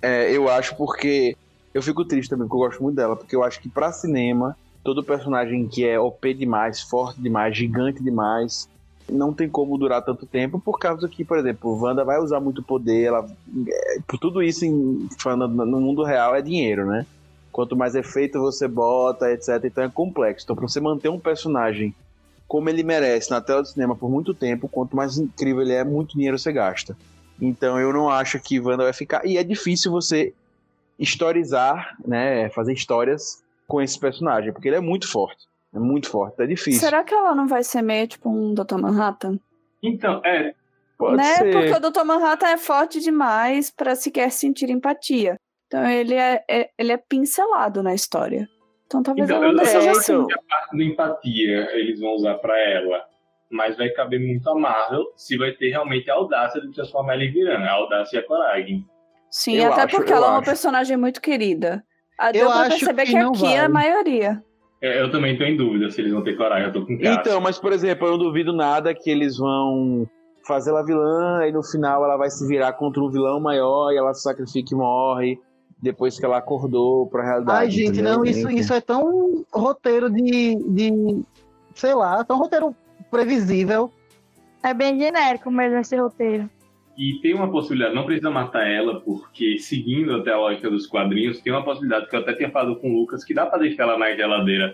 É, 0.01 0.31
eu 0.31 0.49
acho 0.49 0.75
porque. 0.75 1.35
Eu 1.73 1.81
fico 1.81 2.05
triste 2.05 2.29
também, 2.29 2.47
porque 2.47 2.55
eu 2.63 2.67
gosto 2.67 2.83
muito 2.83 2.95
dela. 2.95 3.15
Porque 3.15 3.35
eu 3.35 3.43
acho 3.43 3.59
que 3.61 3.69
pra 3.69 3.91
cinema, 3.91 4.57
todo 4.83 5.03
personagem 5.03 5.67
que 5.67 5.85
é 5.85 5.99
OP 5.99 6.33
demais, 6.33 6.81
forte 6.81 7.21
demais, 7.21 7.55
gigante 7.55 8.01
demais, 8.01 8.69
não 9.09 9.33
tem 9.33 9.49
como 9.49 9.77
durar 9.77 10.01
tanto 10.01 10.25
tempo. 10.25 10.59
Por 10.59 10.79
causa 10.79 11.07
que, 11.09 11.25
por 11.25 11.37
exemplo, 11.37 11.77
Wanda 11.81 12.03
vai 12.03 12.19
usar 12.19 12.39
muito 12.39 12.63
poder. 12.63 13.03
Ela, 13.03 13.25
é, 13.67 13.97
por 14.07 14.17
tudo 14.17 14.41
isso, 14.41 14.65
em, 14.65 15.07
falando 15.19 15.47
no 15.65 15.81
mundo 15.81 16.03
real, 16.03 16.33
é 16.35 16.41
dinheiro, 16.41 16.85
né? 16.85 17.05
Quanto 17.55 17.73
mais 17.73 17.95
efeito 17.95 18.37
você 18.37 18.67
bota, 18.67 19.31
etc. 19.31 19.63
Então 19.63 19.85
é 19.85 19.89
complexo. 19.89 20.43
Então, 20.43 20.57
pra 20.57 20.67
você 20.67 20.81
manter 20.81 21.07
um 21.07 21.17
personagem 21.17 21.95
como 22.49 22.67
ele 22.67 22.83
merece 22.83 23.31
na 23.31 23.39
tela 23.39 23.61
do 23.61 23.67
cinema 23.69 23.95
por 23.95 24.09
muito 24.09 24.33
tempo, 24.33 24.67
quanto 24.67 24.93
mais 24.93 25.17
incrível 25.17 25.61
ele 25.61 25.71
é, 25.71 25.81
muito 25.81 26.15
dinheiro 26.15 26.37
você 26.37 26.51
gasta. 26.51 26.97
Então 27.41 27.79
eu 27.79 27.93
não 27.93 28.09
acho 28.09 28.41
que 28.41 28.59
Wanda 28.59 28.83
vai 28.83 28.91
ficar. 28.91 29.25
E 29.25 29.37
é 29.37 29.43
difícil 29.43 29.89
você 29.89 30.33
historizar, 30.99 31.95
né? 32.05 32.49
Fazer 32.49 32.73
histórias 32.73 33.41
com 33.65 33.81
esse 33.81 33.97
personagem, 33.97 34.51
porque 34.51 34.67
ele 34.67 34.75
é 34.75 34.81
muito 34.81 35.09
forte. 35.09 35.47
É 35.73 35.79
muito 35.79 36.09
forte, 36.09 36.41
é 36.41 36.45
difícil. 36.45 36.81
Será 36.81 37.05
que 37.05 37.13
ela 37.13 37.33
não 37.33 37.47
vai 37.47 37.63
ser 37.63 37.81
meio 37.81 38.05
tipo 38.05 38.29
um 38.29 38.53
Dr. 38.53 38.75
Manhattan? 38.81 39.39
Então, 39.81 40.21
é, 40.25 40.53
Pode 40.97 41.15
né? 41.15 41.35
ser. 41.35 41.53
Porque 41.53 41.71
o 41.71 41.89
Dr. 41.89 42.03
Manhattan 42.03 42.47
é 42.47 42.57
forte 42.57 42.99
demais 42.99 43.71
pra 43.71 43.95
sequer 43.95 44.29
sentir 44.29 44.69
empatia. 44.69 45.39
Então 45.67 45.85
ele 45.89 46.13
é, 46.13 46.43
é- 46.49 46.69
ele 46.77 46.91
é 46.91 46.97
pincelado 46.97 47.81
na 47.83 47.93
história. 47.93 48.47
Então 48.85 49.01
talvez 49.01 49.27
Então, 49.29 49.37
ela 49.43 49.51
eu 49.51 49.55
não 49.57 49.65
seja 49.65 49.91
assim. 49.91 50.13
então. 50.13 50.27
a 50.31 50.49
parte 50.49 50.77
da 50.77 50.83
empatia 50.83 51.69
eles 51.77 51.99
vão 51.99 52.11
usar 52.13 52.35
pra 52.35 52.57
ela. 52.59 53.03
Mas 53.49 53.77
vai 53.77 53.89
caber 53.89 54.19
muito 54.19 54.49
a 54.49 54.55
Marvel 54.55 55.03
se 55.15 55.37
vai 55.37 55.51
ter 55.51 55.69
realmente 55.69 56.09
a 56.09 56.15
audácia 56.15 56.59
de 56.61 56.71
transformar 56.71 57.13
ela 57.13 57.23
em 57.23 57.31
vilã. 57.31 57.57
A 57.57 57.71
audácia 57.73 58.17
e 58.17 58.19
a 58.19 58.25
coragem. 58.25 58.85
Sim, 59.29 59.57
Eu 59.57 59.71
até 59.71 59.81
acho, 59.83 59.95
porque 59.95 60.11
ela 60.11 60.27
é 60.27 60.29
uma 60.29 60.37
acho. 60.37 60.45
personagem 60.45 60.97
muito 60.97 61.21
querida. 61.21 61.83
Ah, 62.17 62.31
Deu 62.31 62.43
Eu 62.43 62.47
pra 62.51 62.59
acho 62.61 62.69
perceber 62.79 63.03
que 63.05 63.11
que, 63.11 63.19
não 63.19 63.31
aqui 63.31 63.45
é 63.47 63.57
a 63.59 63.61
vai. 63.63 63.69
maioria. 63.69 64.43
É, 64.81 65.01
eu 65.01 65.11
também 65.11 65.37
tô 65.37 65.43
em 65.43 65.55
dúvida 65.57 65.89
se 65.89 65.99
eles 66.01 66.11
vão 66.13 66.23
ter 66.23 66.35
coragem. 66.37 66.67
Eu 66.67 66.73
tô 66.73 66.85
com 66.85 66.97
Cássio. 66.97 67.19
Então, 67.21 67.41
mas 67.41 67.59
por 67.59 67.71
exemplo, 67.73 68.07
eu 68.07 68.11
não 68.11 68.17
duvido 68.19 68.53
nada 68.53 68.93
que 68.93 69.09
eles 69.09 69.37
vão 69.37 70.07
fazer 70.47 70.69
ela 70.69 70.85
vilã 70.85 71.45
e 71.47 71.51
no 71.51 71.63
final 71.63 72.03
ela 72.03 72.17
vai 72.17 72.29
se 72.29 72.47
virar 72.47 72.73
contra 72.73 73.01
um 73.01 73.09
vilão 73.09 73.39
maior 73.39 73.91
e 73.91 73.97
ela 73.97 74.13
se 74.13 74.21
sacrifica 74.21 74.73
e 74.73 74.77
morre 74.77 75.39
depois 75.85 76.19
que 76.19 76.25
ela 76.25 76.37
acordou 76.37 77.07
pra 77.07 77.23
realidade. 77.23 77.59
Ai, 77.59 77.69
gente, 77.69 77.99
entendeu? 77.99 78.17
não, 78.17 78.25
isso, 78.25 78.49
isso 78.49 78.73
é 78.73 78.81
tão 78.81 79.45
roteiro 79.53 80.09
de, 80.09 80.55
de. 80.55 81.21
Sei 81.73 81.93
lá, 81.93 82.23
tão 82.23 82.37
roteiro 82.37 82.75
previsível. 83.09 83.91
É 84.63 84.73
bem 84.73 84.99
genérico 84.99 85.51
mesmo 85.51 85.77
esse 85.77 85.95
roteiro. 85.95 86.49
E 86.97 87.19
tem 87.21 87.33
uma 87.33 87.51
possibilidade, 87.51 87.93
não 87.93 88.05
precisa 88.05 88.31
matar 88.31 88.65
ela, 88.67 89.01
porque 89.01 89.59
seguindo 89.59 90.15
até 90.15 90.31
a 90.31 90.37
lógica 90.37 90.69
dos 90.69 90.87
quadrinhos, 90.87 91.39
tem 91.41 91.53
uma 91.53 91.63
possibilidade 91.63 92.09
que 92.09 92.15
eu 92.15 92.21
até 92.21 92.33
tinha 92.33 92.49
falado 92.49 92.77
com 92.77 92.89
o 92.89 92.99
Lucas, 93.01 93.23
que 93.23 93.33
dá 93.33 93.45
pra 93.45 93.59
deixar 93.59 93.83
ela 93.83 93.97
na 93.97 94.15
geladeira 94.15 94.73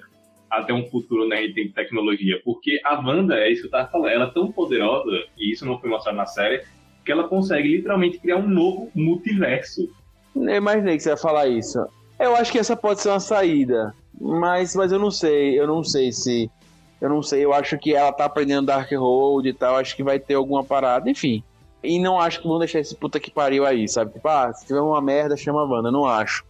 até 0.50 0.74
um 0.74 0.86
futuro 0.86 1.26
onde 1.26 1.34
a 1.34 1.42
gente 1.42 1.56
tem 1.56 1.72
tecnologia. 1.72 2.40
Porque 2.46 2.80
a 2.86 3.00
Wanda, 3.00 3.36
é 3.36 3.52
isso 3.52 3.62
que 3.62 3.68
eu 3.68 3.72
tava 3.72 3.90
falando, 3.90 4.12
ela 4.12 4.26
é 4.26 4.32
tão 4.32 4.52
poderosa, 4.52 5.12
e 5.38 5.52
isso 5.52 5.66
não 5.66 5.80
foi 5.80 5.90
mostrado 5.90 6.18
na 6.18 6.26
série, 6.26 6.64
que 7.04 7.12
ela 7.12 7.28
consegue 7.28 7.68
literalmente 7.68 8.20
criar 8.20 8.38
um 8.38 8.48
novo 8.48 8.92
multiverso. 8.94 9.90
Eu 10.36 10.56
imaginei 10.56 10.98
que 10.98 11.04
você 11.04 11.10
ia 11.10 11.18
falar 11.18 11.48
isso. 11.48 11.86
Eu 12.20 12.36
acho 12.36 12.52
que 12.52 12.60
essa 12.60 12.76
pode 12.76 13.02
ser 13.02 13.10
uma 13.10 13.20
saída, 13.20 13.94
mas, 14.20 14.76
mas 14.76 14.92
eu 14.92 15.00
não 15.00 15.12
sei, 15.12 15.60
eu 15.60 15.66
não 15.66 15.84
sei 15.84 16.12
se. 16.12 16.50
Eu 17.00 17.10
não 17.10 17.24
sei, 17.24 17.44
eu 17.44 17.52
acho 17.52 17.80
que 17.80 17.96
ela 17.96 18.12
tá 18.12 18.26
aprendendo 18.26 18.68
Dark 18.68 18.92
Road 18.92 19.50
e 19.50 19.54
tal, 19.54 19.78
acho 19.78 19.96
que 19.96 20.04
vai 20.04 20.20
ter 20.20 20.36
alguma 20.36 20.64
parada, 20.64 21.10
enfim. 21.10 21.44
E 21.84 22.00
não 22.00 22.20
acho 22.20 22.40
que 22.40 22.48
vão 22.48 22.60
deixar 22.60 22.80
esse 22.80 22.96
puta 22.96 23.20
que 23.20 23.32
pariu 23.32 23.66
aí, 23.66 23.90
sabe? 23.90 24.14
Tipo, 24.14 24.28
ah, 24.28 24.54
se 24.54 24.68
tiver 24.68 24.80
uma 24.80 25.02
merda, 25.02 25.36
chama 25.36 25.62
a 25.62 25.66
Wanda, 25.66 25.90
não 25.90 26.06
acho. 26.06 26.46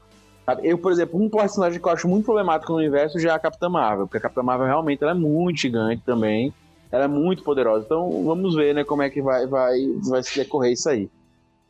Eu, 0.61 0.77
por 0.77 0.91
exemplo, 0.91 1.21
um 1.21 1.29
personagem 1.29 1.79
que 1.79 1.87
eu 1.87 1.91
acho 1.91 2.07
muito 2.07 2.25
problemático 2.25 2.73
no 2.73 2.79
universo 2.79 3.17
já 3.17 3.31
é 3.31 3.35
a 3.35 3.39
Capitã 3.39 3.69
Marvel, 3.69 4.07
porque 4.07 4.17
a 4.17 4.21
Capitã 4.21 4.43
Marvel 4.43 4.67
realmente 4.67 5.01
ela 5.01 5.11
é 5.11 5.15
muito 5.15 5.61
gigante 5.61 6.01
também, 6.05 6.53
ela 6.91 7.05
é 7.05 7.07
muito 7.07 7.43
poderosa. 7.43 7.85
Então 7.85 8.25
vamos 8.25 8.53
ver, 8.55 8.75
né, 8.75 8.83
como 8.83 9.03
é 9.03 9.09
que 9.09 9.21
vai, 9.21 9.47
vai, 9.47 9.79
vai 10.03 10.21
se 10.21 10.37
decorrer 10.37 10.73
isso 10.73 10.89
aí. 10.89 11.09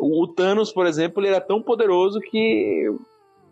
O, 0.01 0.27
Thanos, 0.27 0.71
por 0.71 0.87
exemplo, 0.87 1.21
ele 1.21 1.29
era 1.29 1.39
tão 1.39 1.61
poderoso 1.61 2.19
que 2.19 2.91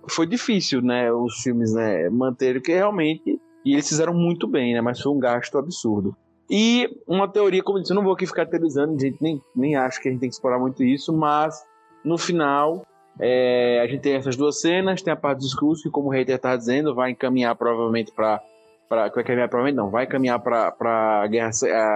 foi 0.07 0.25
difícil, 0.25 0.81
né, 0.81 1.11
os 1.11 1.41
filmes, 1.43 1.73
né, 1.73 2.09
manterem, 2.09 2.55
porque 2.55 2.73
realmente, 2.73 3.39
e 3.63 3.73
eles 3.73 3.87
fizeram 3.87 4.13
muito 4.13 4.47
bem, 4.47 4.73
né, 4.73 4.81
mas 4.81 4.99
foi 4.99 5.11
um 5.11 5.19
gasto 5.19 5.57
absurdo. 5.57 6.15
E 6.49 6.89
uma 7.07 7.27
teoria, 7.27 7.61
como 7.61 7.77
eu 7.77 7.81
disse, 7.81 7.93
eu 7.93 7.95
não 7.95 8.03
vou 8.03 8.13
aqui 8.13 8.25
ficar 8.25 8.47
teorizando, 8.47 8.99
gente, 8.99 9.21
nem, 9.21 9.39
nem 9.55 9.75
acho 9.75 10.01
que 10.01 10.09
a 10.09 10.11
gente 10.11 10.21
tem 10.21 10.29
que 10.29 10.35
explorar 10.35 10.57
muito 10.57 10.83
isso, 10.83 11.13
mas 11.13 11.63
no 12.03 12.17
final 12.17 12.81
é, 13.19 13.81
a 13.83 13.87
gente 13.87 14.01
tem 14.01 14.15
essas 14.15 14.35
duas 14.35 14.59
cenas, 14.59 15.03
tem 15.03 15.13
a 15.13 15.15
parte 15.15 15.39
do 15.39 15.45
discurso, 15.45 15.83
que 15.83 15.89
como 15.91 16.07
o 16.07 16.11
hater 16.11 16.39
tá 16.39 16.55
dizendo, 16.55 16.95
vai 16.95 17.11
encaminhar 17.11 17.55
provavelmente 17.55 18.11
para 18.11 18.41
para 18.87 19.07
vai 19.09 19.23
caminhar 19.23 19.47
provavelmente 19.47 19.77
não, 19.77 19.91
vai 19.91 20.07
caminhar 20.07 20.39
para 20.39 21.27
guerra 21.27 21.51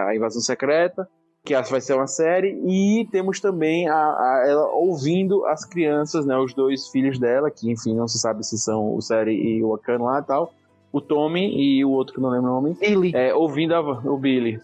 a 0.08 0.16
invasão 0.16 0.42
secreta, 0.42 1.10
que 1.46 1.54
vai 1.70 1.82
ser 1.82 1.94
uma 1.94 2.08
série 2.08 2.58
e 2.66 3.06
temos 3.12 3.42
também 3.42 3.88
a, 3.90 3.94
a- 3.96 4.46
ela 4.48 4.68
ouvindo 4.70 5.46
as 5.46 5.66
crianças, 5.66 6.26
né, 6.26 6.38
os 6.38 6.54
dois 6.54 6.88
filhos 6.88 7.20
dela, 7.20 7.52
que 7.52 7.70
enfim 7.70 7.94
não 7.94 8.08
se 8.08 8.18
sabe 8.18 8.46
se 8.46 8.58
são 8.58 8.96
o 8.96 9.02
Seri 9.02 9.34
e 9.36 9.62
o 9.62 9.74
Akan 9.76 9.98
lá 10.02 10.20
e 10.20 10.24
tal, 10.24 10.54
o 10.92 11.02
Tommy 11.02 11.50
e 11.54 11.84
o 11.84 11.92
outro 11.92 12.16
que 12.16 12.22
não 12.22 12.30
lembro 12.30 12.50
o 12.50 12.54
nome, 12.54 12.78
Ele. 12.80 13.12
é, 13.14 13.34
ouvindo 13.34 13.74
a, 13.76 13.82
o 13.82 14.18
Billy, 14.18 14.58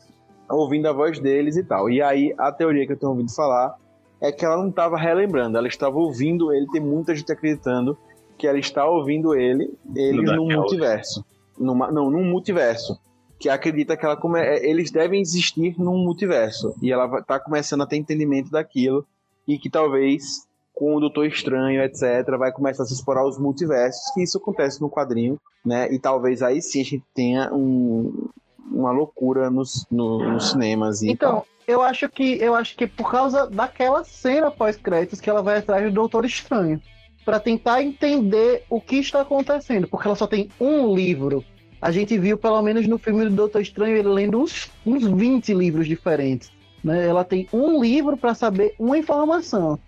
ouvindo 0.50 0.88
a 0.88 0.94
voz 0.94 1.20
deles 1.20 1.58
e 1.58 1.64
tal. 1.64 1.90
E 1.90 2.02
aí 2.02 2.34
a 2.38 2.50
teoria 2.52 2.86
que 2.88 2.94
eu 2.94 2.98
tenho 2.98 3.12
ouvido 3.12 3.34
falar 3.36 3.76
é 4.22 4.32
que 4.32 4.46
ela 4.46 4.56
não 4.58 4.70
estava 4.70 4.98
relembrando, 4.98 5.58
ela 5.58 5.68
estava 5.68 5.98
ouvindo 5.98 6.54
ele. 6.54 6.66
Tem 6.72 6.80
muita 6.82 7.14
gente 7.14 7.32
acreditando 7.32 7.98
que 8.38 8.48
ela 8.48 8.58
está 8.60 8.88
ouvindo 8.88 9.36
ele, 9.36 9.74
eles 9.96 10.30
Elf. 10.30 10.38
multiverso, 10.40 11.26
Numa, 11.58 11.92
não, 11.92 12.10
num 12.10 12.24
multiverso. 12.24 12.98
Que 13.40 13.48
acredita 13.50 13.96
que 13.96 14.06
ela 14.06 14.18
come, 14.18 14.40
é, 14.40 14.70
eles 14.70 14.92
devem 14.92 15.22
existir 15.22 15.74
num 15.80 15.98
multiverso 15.98 16.76
e 16.82 16.92
ela 16.92 17.08
vai- 17.08 17.24
tá 17.24 17.40
começando 17.40 17.82
a 17.84 17.88
ter 17.88 17.96
entendimento 17.98 18.52
daquilo 18.52 19.06
e 19.48 19.58
que 19.58 19.70
talvez 19.70 20.46
com 20.74 20.96
o 20.96 21.00
Doutor 21.00 21.26
Estranho, 21.26 21.82
etc, 21.82 22.26
vai 22.38 22.52
começar 22.52 22.84
a 22.84 22.86
se 22.86 22.94
explorar 22.94 23.26
os 23.28 23.38
multiversos, 23.38 24.14
que 24.14 24.22
isso 24.24 24.38
acontece 24.38 24.80
no 24.82 24.90
quadrinho 24.90 25.38
né? 25.66 25.92
E 25.94 26.00
talvez 26.00 26.42
aí 26.42 26.62
sim 26.62 26.80
a 26.80 26.84
gente 26.86 27.04
tenha 27.14 27.54
um, 27.54 28.30
uma 28.72 28.92
loucura 28.92 29.50
nos, 29.50 29.86
no- 29.92 30.20
nos 30.32 30.52
cinemas 30.52 31.04
Então, 31.04 31.32
tal. 31.32 31.48
eu 31.68 31.82
acho 31.82 32.08
que 32.08 32.38
eu 32.42 32.56
acho 32.56 32.78
que 32.78 32.88
por 32.88 33.12
causa 33.12 33.46
daquela 33.46 34.04
cena 34.06 34.50
pós-créditos 34.50 35.20
que 35.20 35.30
ela 35.30 35.42
vai 35.44 35.58
atrás 35.58 35.84
do 35.84 35.92
Doutor 35.92 36.24
Estranho. 36.24 36.82
Pra 37.26 37.40
tentar 37.42 37.84
entender 37.84 38.64
o 38.70 38.80
que 38.80 38.96
está 38.96 39.22
acontecendo. 39.22 39.86
Porque 39.88 40.08
ela 40.08 40.16
só 40.16 40.26
tem 40.26 40.50
um 40.60 40.96
livro. 40.96 41.44
A 41.82 41.92
gente 41.92 42.18
viu, 42.18 42.38
pelo 42.38 42.62
menos 42.62 42.88
no 42.88 42.98
filme 42.98 43.24
do 43.26 43.32
Doutor 43.32 43.62
Estranho, 43.62 43.96
ele 43.96 44.10
lendo 44.10 44.40
uns, 44.40 44.70
uns 44.86 45.06
20 45.06 45.54
livros 45.54 45.88
diferentes. 45.88 46.52
Né? 46.84 47.08
Ela 47.08 47.24
tem 47.24 47.48
um 47.54 47.82
livro 47.82 48.18
pra 48.18 48.34
saber 48.34 48.76
uma 48.78 48.98
informação. 48.98 49.80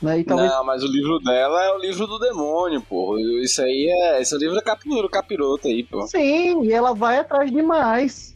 Né? 0.00 0.20
E 0.20 0.24
talvez 0.24 0.50
Não, 0.50 0.64
mas 0.64 0.82
o 0.82 0.86
livro 0.86 1.18
dela 1.18 1.62
é 1.64 1.72
o 1.72 1.78
livro 1.78 2.06
do 2.06 2.18
demônio, 2.18 2.80
pô. 2.80 3.18
Isso 3.42 3.60
aí 3.62 3.88
é. 3.88 4.22
Esse 4.22 4.36
livro 4.38 4.56
é 4.58 4.62
capiro, 4.62 5.08
capiroto 5.08 5.68
aí, 5.68 5.82
pô. 5.82 6.06
Sim, 6.06 6.64
e 6.64 6.72
ela 6.72 6.94
vai 6.94 7.18
atrás 7.18 7.50
demais. 7.50 8.32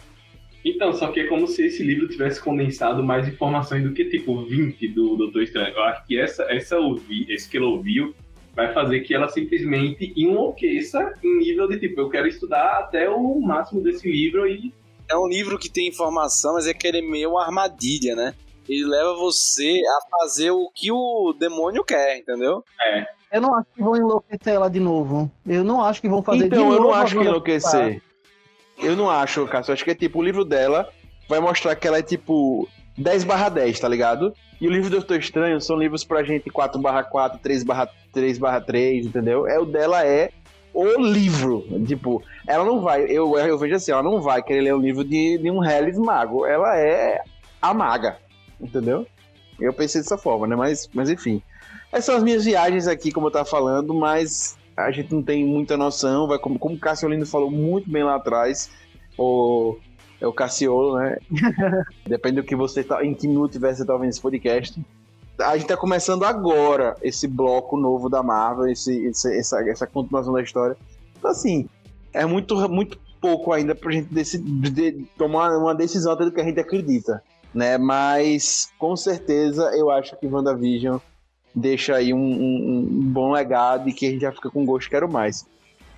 Então, 0.65 0.93
só 0.93 1.09
que 1.09 1.21
é 1.21 1.27
como 1.27 1.47
se 1.47 1.67
esse 1.67 1.83
livro 1.83 2.09
tivesse 2.09 2.41
condensado 2.41 3.03
mais 3.03 3.29
informações 3.29 3.85
do 3.85 3.93
que, 3.93 4.07
tipo, 4.07 4.45
20 4.45 4.89
do 4.89 5.17
Doutor 5.17 5.43
Estranho. 5.43 5.75
Eu 5.75 5.83
acho 5.85 6.07
que 6.07 6.19
essa, 6.19 6.43
essa 6.45 6.77
ouvi, 6.79 7.27
esse 7.29 7.49
que 7.49 7.59
ela 7.59 7.67
ouviu 7.67 8.15
vai 8.55 8.73
fazer 8.73 9.01
que 9.01 9.15
ela 9.15 9.29
simplesmente 9.29 10.13
enlouqueça 10.17 11.13
em 11.23 11.39
nível 11.39 11.69
de, 11.69 11.79
tipo, 11.81 12.01
eu 12.01 12.09
quero 12.09 12.29
estudar 12.29 12.79
até 12.79 13.09
o 13.09 13.41
máximo 13.41 13.83
desse 13.83 14.11
livro 14.11 14.47
e 14.47 14.73
é 15.11 15.17
um 15.17 15.29
livro 15.29 15.59
que 15.59 15.69
tem 15.69 15.89
informação, 15.89 16.55
mas 16.55 16.67
é 16.67 16.73
que 16.73 16.87
ele 16.87 16.99
é 16.99 17.03
meio 17.03 17.31
uma 17.31 17.45
armadilha, 17.45 18.17
né? 18.17 18.35
Ele 18.69 18.87
leva 18.87 19.15
você 19.17 19.83
a 19.87 20.19
fazer 20.19 20.51
o 20.51 20.71
que 20.75 20.91
o 20.91 21.35
demônio 21.39 21.85
quer, 21.85 22.17
entendeu? 22.17 22.65
Eu 23.31 23.41
não 23.43 23.55
acho 23.55 23.67
que 23.75 23.83
vão 23.83 23.97
enlouquecer 23.97 24.55
ela 24.55 24.71
de 24.71 24.81
novo. 24.81 25.31
Eu 25.47 25.63
não 25.63 25.85
acho 25.85 26.01
que 26.01 26.09
vão 26.09 26.23
fazer 26.23 26.39
de 26.39 26.47
então, 26.47 26.65
novo. 26.65 26.75
eu 26.75 26.81
não 26.81 26.95
acho 26.95 27.19
que 27.19 27.25
enlouquecer. 27.25 28.03
Eu 28.79 28.97
não 28.97 29.11
acho, 29.11 29.47
Cássio. 29.47 29.71
Eu 29.71 29.75
acho 29.75 29.85
que 29.85 29.91
é 29.91 29.95
tipo, 29.95 30.19
o 30.19 30.23
livro 30.23 30.45
dela 30.45 30.89
vai 31.29 31.41
mostrar 31.41 31.77
que 31.77 31.87
ela 31.87 31.99
é 31.99 32.03
tipo 32.03 32.67
10 32.97 33.25
barra 33.25 33.51
10, 33.51 33.79
tá 33.79 33.89
ligado? 33.89 34.33
E 34.65 34.67
o 34.67 34.71
livro 34.71 34.89
do 34.89 34.97
Doutor 34.97 35.19
Estranho 35.19 35.61
são 35.61 35.77
livros 35.77 36.05
pra 36.05 36.25
gente 36.25 36.49
4 36.49 36.81
barra 36.81 37.05
4, 37.05 37.39
3 37.39 37.63
barra 37.65 37.87
3 38.11 38.39
barra 38.39 38.63
3, 38.63 39.05
entendeu? 39.05 39.47
É, 39.47 39.61
o 39.61 39.67
dela 39.67 40.07
é 40.07 40.31
o 40.73 41.03
livro. 41.03 41.67
Tipo, 41.87 42.23
ela 42.49 42.65
não 42.65 42.81
vai, 42.81 43.03
eu, 43.03 43.37
eu 43.37 43.59
vejo 43.59 43.75
assim, 43.75 43.93
ela 43.93 44.03
não 44.03 44.23
vai 44.23 44.43
querer 44.43 44.63
ler 44.63 44.75
um 44.75 44.81
livro 44.81 45.05
de, 45.05 45.37
de 45.37 45.51
um 45.51 45.63
Hellis 45.63 45.99
mago. 45.99 46.47
Ela 46.47 46.79
é 46.79 47.21
a 47.61 47.75
maga, 47.75 48.17
entendeu? 48.59 49.07
Eu 49.61 49.75
pensei 49.75 50.01
dessa 50.01 50.17
forma, 50.17 50.47
né? 50.47 50.57
Mas, 50.57 50.89
mas 50.95 51.11
enfim. 51.11 51.43
Essas 51.93 52.07
são 52.07 52.17
as 52.17 52.23
minhas 52.23 52.47
viagens 52.47 52.89
aqui, 52.89 53.13
como 53.13 53.27
eu 53.27 53.31
tava 53.31 53.45
falando, 53.45 53.93
mas 53.93 54.57
a 54.75 54.91
gente 54.91 55.13
não 55.13 55.23
tem 55.23 55.45
muita 55.45 55.77
noção. 55.77 56.27
Vai, 56.27 56.39
como, 56.39 56.59
como 56.59 56.75
o 56.75 56.81
Cassiolino 56.81 57.27
falou 57.27 57.51
muito 57.51 57.91
bem 57.91 58.03
lá 58.03 58.15
atrás, 58.15 58.71
o, 59.19 59.77
é 60.25 60.29
o 60.29 60.33
Cassiolo, 60.33 60.99
né? 60.99 61.17
Depende 62.07 62.37
do 62.37 62.45
que 62.45 62.57
você 62.57 62.83
tá, 62.83 63.05
em 63.05 63.15
que 63.15 63.29
minuto 63.29 63.59
você 63.59 63.85
tá 63.85 63.93
ouvindo 63.93 64.11
esse 64.11 64.21
podcast. 64.21 64.81
A 65.41 65.57
gente 65.57 65.67
tá 65.69 65.77
começando 65.77 66.25
agora 66.25 66.97
esse 67.03 67.27
bloco 67.27 67.77
novo 67.77 68.09
da 68.09 68.23
Marvel, 68.23 68.69
esse, 68.69 69.07
esse- 69.07 69.37
essa, 69.39 69.61
essa 69.69 69.87
continuação 69.87 70.33
da 70.33 70.43
história. 70.43 70.77
Então, 71.19 71.31
assim, 71.31 71.69
é 72.13 72.25
muito, 72.25 72.57
muito 72.69 72.99
pouco 73.21 73.53
ainda 73.53 73.75
pra 73.75 73.91
gente 73.91 74.13
decidir, 74.13 74.71
de- 74.71 75.05
tomar 75.19 75.57
uma 75.59 75.75
decisão 75.75 76.13
até 76.13 76.25
do 76.25 76.31
que 76.33 76.41
a 76.41 76.45
gente 76.45 76.61
acredita, 76.61 77.23
né? 77.53 77.77
Mas, 77.79 78.71
com 78.79 78.95
certeza, 78.97 79.73
eu 79.77 79.91
acho 79.91 80.17
que 80.17 80.27
WandaVision 80.27 80.99
deixa 81.55 81.97
aí 81.97 82.13
um, 82.15 82.19
um- 82.19 82.79
um 82.93 83.11
bom 83.13 83.33
legado 83.33 83.89
e 83.89 83.93
que 83.93 84.07
a 84.07 84.11
gente 84.11 84.21
já 84.23 84.31
fica 84.33 84.51
com 84.51 84.65
gosto, 84.65 84.89
quero 84.91 85.11
mais. 85.11 85.45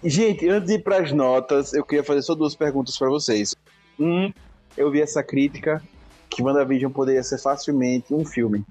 Gente, 0.05 0.49
antes 0.49 0.69
de 0.69 0.75
ir 0.75 0.83
pras 0.83 1.11
notas, 1.13 1.73
eu 1.75 1.85
queria 1.85 2.05
fazer 2.05 2.23
só 2.23 2.35
duas 2.35 2.55
perguntas 2.55 2.97
pra 2.97 3.09
vocês. 3.09 3.55
Um, 3.99 4.33
eu 4.77 4.91
vi 4.91 5.01
essa 5.01 5.23
crítica 5.23 5.83
que 6.29 6.43
WandaVision 6.43 6.93
poderia 6.93 7.23
ser 7.23 7.39
facilmente 7.39 8.13
um 8.13 8.25
filme. 8.25 8.65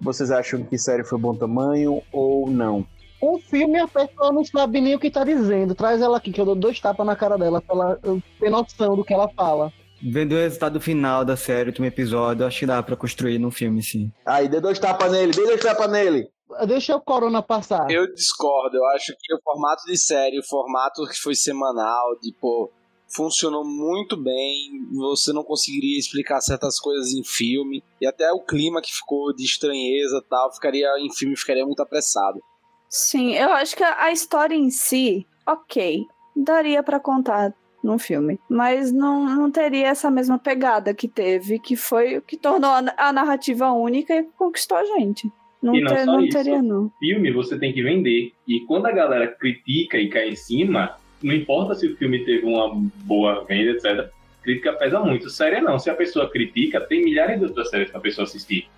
Vocês 0.00 0.30
acham 0.30 0.64
que 0.64 0.76
série 0.76 1.04
foi 1.04 1.18
bom 1.18 1.34
tamanho 1.34 2.02
ou 2.12 2.50
não? 2.50 2.86
Um 3.22 3.38
filme 3.38 3.78
a 3.78 3.88
pessoa 3.88 4.32
não 4.32 4.44
sabe 4.44 4.80
nem 4.80 4.94
o 4.94 4.98
que 4.98 5.10
tá 5.10 5.24
dizendo. 5.24 5.74
Traz 5.74 6.02
ela 6.02 6.18
aqui, 6.18 6.32
que 6.32 6.40
eu 6.40 6.44
dou 6.44 6.54
dois 6.54 6.78
tapas 6.80 7.06
na 7.06 7.16
cara 7.16 7.38
dela 7.38 7.62
pra 7.62 7.74
ela 7.74 8.00
ter 8.38 8.50
noção 8.50 8.96
do 8.96 9.04
que 9.04 9.14
ela 9.14 9.28
fala. 9.28 9.72
Vendo 10.02 10.32
o 10.32 10.38
resultado 10.38 10.80
final 10.80 11.24
da 11.24 11.36
série, 11.36 11.70
último 11.70 11.86
episódio, 11.86 12.44
acho 12.44 12.58
que 12.58 12.66
dá 12.66 12.82
pra 12.82 12.96
construir 12.96 13.38
num 13.38 13.50
filme, 13.50 13.82
sim. 13.82 14.12
Aí, 14.26 14.48
dê 14.48 14.60
dois 14.60 14.78
tapas 14.78 15.10
nele, 15.10 15.32
dê 15.32 15.42
dois 15.46 15.62
tapas 15.62 15.90
nele. 15.90 16.28
Deixa 16.66 16.94
o 16.94 17.00
Corona 17.00 17.42
passar. 17.42 17.90
Eu 17.90 18.12
discordo, 18.12 18.76
eu 18.76 18.84
acho 18.88 19.14
que 19.18 19.34
o 19.34 19.40
formato 19.42 19.84
de 19.86 19.96
série, 19.96 20.38
o 20.38 20.46
formato 20.46 21.06
que 21.06 21.18
foi 21.18 21.34
semanal, 21.34 22.18
de 22.20 22.34
pô, 22.38 22.70
funcionou 23.14 23.64
muito 23.64 24.16
bem. 24.16 24.70
Você 24.92 25.32
não 25.32 25.44
conseguiria 25.44 25.98
explicar 25.98 26.40
certas 26.40 26.78
coisas 26.80 27.12
em 27.12 27.22
filme. 27.24 27.82
E 28.00 28.06
até 28.06 28.30
o 28.32 28.40
clima 28.40 28.80
que 28.82 28.92
ficou 28.92 29.34
de 29.34 29.44
estranheza 29.44 30.18
e 30.24 30.28
tal, 30.28 30.52
ficaria 30.52 30.88
em 30.98 31.12
filme 31.12 31.36
ficaria 31.36 31.64
muito 31.64 31.80
apressado. 31.82 32.40
Sim, 32.88 33.34
eu 33.34 33.52
acho 33.52 33.76
que 33.76 33.82
a 33.82 34.12
história 34.12 34.54
em 34.54 34.70
si, 34.70 35.26
ok, 35.46 36.04
daria 36.36 36.82
pra 36.82 37.00
contar 37.00 37.52
num 37.82 37.98
filme, 37.98 38.38
mas 38.48 38.90
não, 38.92 39.24
não 39.26 39.50
teria 39.50 39.88
essa 39.88 40.10
mesma 40.10 40.38
pegada 40.38 40.94
que 40.94 41.06
teve, 41.06 41.58
que 41.58 41.76
foi 41.76 42.16
o 42.18 42.22
que 42.22 42.36
tornou 42.36 42.70
a, 42.70 42.82
a 42.96 43.12
narrativa 43.12 43.70
única 43.72 44.14
e 44.14 44.22
conquistou 44.38 44.78
a 44.78 44.84
gente. 44.84 45.30
Não, 45.62 45.74
E 45.74 45.80
não 45.82 45.88
ter- 45.92 46.04
só 46.04 46.12
não 46.12 46.20
isso. 46.22 46.36
teria, 46.36 46.62
não. 46.62 46.90
filme 46.98 47.32
você 47.32 47.58
tem 47.58 47.72
que 47.72 47.82
vender. 47.82 48.32
E 48.48 48.60
quando 48.66 48.86
a 48.86 48.92
galera 48.92 49.26
critica 49.28 49.98
e 49.98 50.08
cai 50.08 50.30
em 50.30 50.36
cima, 50.36 50.96
não 51.24 51.34
importa 51.34 51.74
se 51.74 51.86
o 51.88 51.96
filme 51.96 52.22
teve 52.22 52.44
uma 52.44 52.70
boa 53.04 53.44
venda, 53.44 53.70
etc. 53.70 54.10
Crítica 54.42 54.74
pesa 54.74 55.00
muito. 55.00 55.30
Série 55.30 55.58
não. 55.62 55.78
Se 55.78 55.88
a 55.88 55.94
pessoa 55.94 56.30
critica, 56.30 56.82
tem 56.82 57.02
milhares 57.02 57.38
de 57.38 57.46
outras 57.46 57.70
séries 57.70 57.90
pra 57.90 57.98
pessoa 57.98 58.24
assistir. 58.24 58.68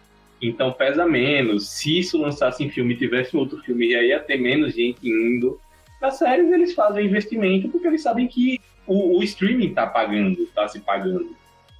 Então 0.41 0.73
pesa 0.73 1.05
menos. 1.05 1.69
Se 1.69 1.99
isso 1.99 2.17
lançasse 2.17 2.63
em 2.63 2.71
filme 2.71 2.97
tivesse 2.97 3.37
outro 3.37 3.59
filme, 3.63 3.93
aí 3.97 4.11
ia 4.11 4.21
ter 4.21 4.37
menos 4.37 4.75
gente 4.75 5.09
indo. 5.09 5.61
Nas 6.01 6.19
séries 6.19 6.53
eles 6.53 6.73
fazem 6.73 7.07
investimento 7.07 7.69
porque 7.69 7.89
eles 7.89 8.03
sabem 8.03 8.29
que 8.29 8.61
o, 8.87 9.19
o 9.19 9.23
streaming 9.25 9.75
tá 9.75 9.85
pagando, 9.85 10.47
tá 10.55 10.69
se 10.69 10.79
pagando. 10.79 11.35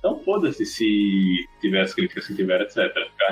Então 0.07 0.21
foda-se 0.25 0.65
se 0.65 1.49
tiver 1.61 1.81
as 1.81 1.93
críticas 1.93 2.29
que 2.29 2.35
tiver, 2.35 2.61
etc. 2.61 2.77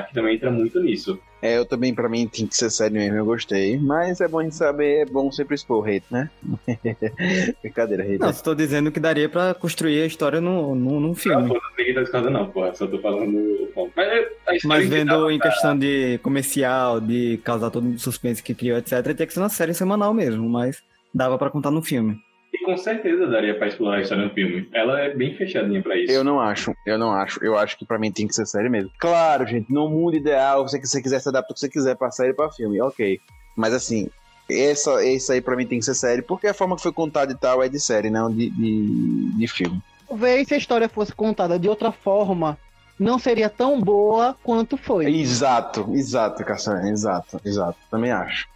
Que 0.08 0.14
também 0.14 0.34
entra 0.34 0.50
muito 0.50 0.80
nisso. 0.80 1.16
É, 1.40 1.56
eu 1.58 1.64
também, 1.64 1.94
pra 1.94 2.08
mim, 2.08 2.26
tem 2.26 2.48
que 2.48 2.56
ser 2.56 2.68
sério 2.68 2.96
mesmo, 2.96 3.16
eu 3.16 3.24
gostei. 3.24 3.78
Mas 3.78 4.20
é 4.20 4.26
bom 4.26 4.40
a 4.40 4.42
gente 4.42 4.56
saber, 4.56 5.02
é 5.02 5.04
bom 5.04 5.30
sempre 5.30 5.54
expor 5.54 5.86
hate, 5.88 6.04
né? 6.10 6.28
Brincadeira, 7.62 8.02
hate. 8.02 8.18
Não, 8.18 8.30
estou 8.30 8.56
dizendo 8.56 8.90
que 8.90 8.98
daria 8.98 9.28
pra 9.28 9.54
construir 9.54 10.02
a 10.02 10.06
história 10.06 10.40
num, 10.40 10.74
num, 10.74 10.98
num 10.98 11.08
Não, 11.08 11.14
filme. 11.14 11.48
pô, 11.48 11.60
ninguém 11.78 11.94
tá 11.94 12.02
discordando, 12.02 12.38
não, 12.38 12.50
porra. 12.50 12.74
Só 12.74 12.88
tô 12.88 12.98
falando. 12.98 13.70
bom. 13.72 13.88
Mas 13.94 14.08
é, 14.08 14.28
Mas 14.64 14.88
vendo 14.88 15.30
em 15.30 15.38
cara, 15.38 15.52
questão 15.52 15.78
de 15.78 16.18
comercial, 16.24 17.00
de 17.00 17.38
causar 17.44 17.70
todo 17.70 17.88
o 17.88 17.98
suspense 18.00 18.42
que 18.42 18.54
criou, 18.54 18.78
etc., 18.78 19.14
tinha 19.14 19.26
que 19.26 19.32
ser 19.32 19.40
uma 19.40 19.48
série 19.48 19.74
semanal 19.74 20.12
mesmo, 20.12 20.48
mas 20.48 20.82
dava 21.14 21.38
pra 21.38 21.50
contar 21.50 21.70
no 21.70 21.82
filme. 21.82 22.18
E 22.54 22.64
com 22.64 22.76
certeza 22.76 23.26
daria 23.26 23.58
pra 23.58 23.66
explorar 23.66 23.96
a 23.96 24.00
história 24.00 24.24
no 24.24 24.30
filme. 24.30 24.68
Ela 24.72 25.00
é 25.00 25.12
bem 25.12 25.34
fechadinha 25.34 25.82
pra 25.82 25.98
isso. 25.98 26.12
Eu 26.12 26.22
não 26.22 26.38
acho, 26.40 26.72
eu 26.86 26.96
não 26.96 27.10
acho. 27.10 27.44
Eu 27.44 27.58
acho 27.58 27.76
que 27.76 27.84
pra 27.84 27.98
mim 27.98 28.12
tem 28.12 28.28
que 28.28 28.34
ser 28.34 28.46
série 28.46 28.68
mesmo. 28.68 28.92
Claro, 29.00 29.44
gente, 29.44 29.72
no 29.72 29.88
mundo 29.90 30.16
ideal, 30.16 30.66
se 30.68 30.80
você 30.80 31.02
quiser 31.02 31.18
se 31.18 31.28
adaptar 31.28 31.50
o 31.50 31.54
que 31.54 31.60
você 31.60 31.68
quiser 31.68 31.96
pra 31.96 32.12
série 32.12 32.30
e 32.30 32.34
pra 32.34 32.52
filme, 32.52 32.80
ok. 32.80 33.20
Mas 33.56 33.74
assim, 33.74 34.08
essa, 34.48 35.04
esse 35.04 35.32
aí 35.32 35.40
pra 35.40 35.56
mim 35.56 35.66
tem 35.66 35.80
que 35.80 35.84
ser 35.84 35.94
série, 35.94 36.22
porque 36.22 36.46
a 36.46 36.54
forma 36.54 36.76
que 36.76 36.82
foi 36.82 36.92
contada 36.92 37.32
e 37.32 37.36
tal 37.36 37.60
é 37.60 37.68
de 37.68 37.80
série, 37.80 38.08
não 38.08 38.30
de, 38.30 38.48
de, 38.50 39.36
de 39.36 39.48
filme. 39.48 39.82
Talvez 40.06 40.46
se 40.46 40.54
a 40.54 40.58
história 40.58 40.88
fosse 40.88 41.12
contada 41.12 41.58
de 41.58 41.68
outra 41.68 41.90
forma, 41.90 42.56
não 42.96 43.18
seria 43.18 43.50
tão 43.50 43.80
boa 43.80 44.36
quanto 44.44 44.76
foi. 44.76 45.06
Exato, 45.06 45.88
exato, 45.92 46.44
Cassiano, 46.44 46.88
exato, 46.88 47.40
exato. 47.44 47.78
Também 47.90 48.12
acho. 48.12 48.46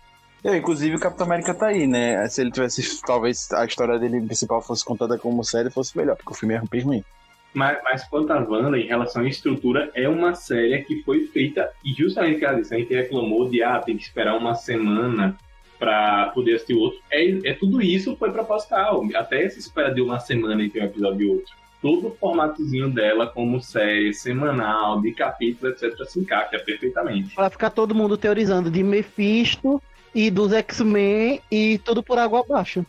Eu, 0.42 0.54
inclusive, 0.54 0.96
o 0.96 1.00
Capitão 1.00 1.26
América 1.26 1.52
tá 1.52 1.66
aí, 1.66 1.86
né? 1.86 2.28
Se 2.28 2.40
ele 2.40 2.50
tivesse, 2.50 3.02
talvez 3.02 3.50
a 3.52 3.64
história 3.64 3.98
dele 3.98 4.20
principal 4.20 4.62
fosse 4.62 4.84
contada 4.84 5.18
como 5.18 5.44
série, 5.44 5.70
fosse 5.70 5.96
melhor, 5.96 6.16
porque 6.16 6.32
o 6.32 6.36
filme 6.36 6.54
é 6.54 6.62
bem 6.70 6.80
ruim. 6.82 7.04
Mas, 7.52 7.78
mas 7.82 8.04
quanto 8.08 8.32
a 8.32 8.38
Wanda, 8.38 8.78
em 8.78 8.86
relação 8.86 9.22
à 9.22 9.28
estrutura, 9.28 9.90
é 9.94 10.08
uma 10.08 10.34
série 10.34 10.82
que 10.82 11.02
foi 11.02 11.26
feita, 11.26 11.70
e 11.84 11.92
justamente 11.92 12.38
que 12.38 12.44
ela 12.44 12.58
disse, 12.58 12.74
a 12.74 12.78
gente 12.78 12.94
reclamou 12.94 13.48
de, 13.48 13.62
ah, 13.62 13.80
tem 13.80 13.96
que 13.96 14.02
esperar 14.02 14.36
uma 14.36 14.54
semana 14.54 15.36
pra 15.78 16.30
poder 16.34 16.56
assistir 16.56 16.74
o 16.74 16.80
outro. 16.80 17.00
É, 17.10 17.50
é 17.50 17.54
tudo 17.54 17.80
isso 17.80 18.16
foi 18.16 18.30
proposital. 18.30 19.02
Até 19.14 19.44
essa 19.44 19.58
espera 19.58 19.94
de 19.94 20.00
uma 20.00 20.18
semana 20.18 20.62
entre 20.62 20.80
um 20.80 20.84
episódio 20.84 21.26
e 21.26 21.30
outro. 21.30 21.54
Todo 21.80 22.08
o 22.08 22.16
formatozinho 22.16 22.90
dela 22.90 23.28
como 23.28 23.60
série 23.60 24.12
semanal, 24.12 25.00
de 25.00 25.12
capítulos, 25.12 25.80
etc., 25.80 26.04
se 26.06 26.18
encaixa 26.18 26.58
perfeitamente. 26.58 27.34
Pra 27.34 27.48
ficar 27.48 27.70
todo 27.70 27.94
mundo 27.94 28.16
teorizando 28.16 28.68
de 28.68 28.82
Mephisto 28.82 29.80
e 30.14 30.30
dos 30.30 30.52
X-Men 30.52 31.40
e 31.50 31.78
tudo 31.78 32.02
por 32.02 32.18
água 32.18 32.40
abaixo. 32.40 32.84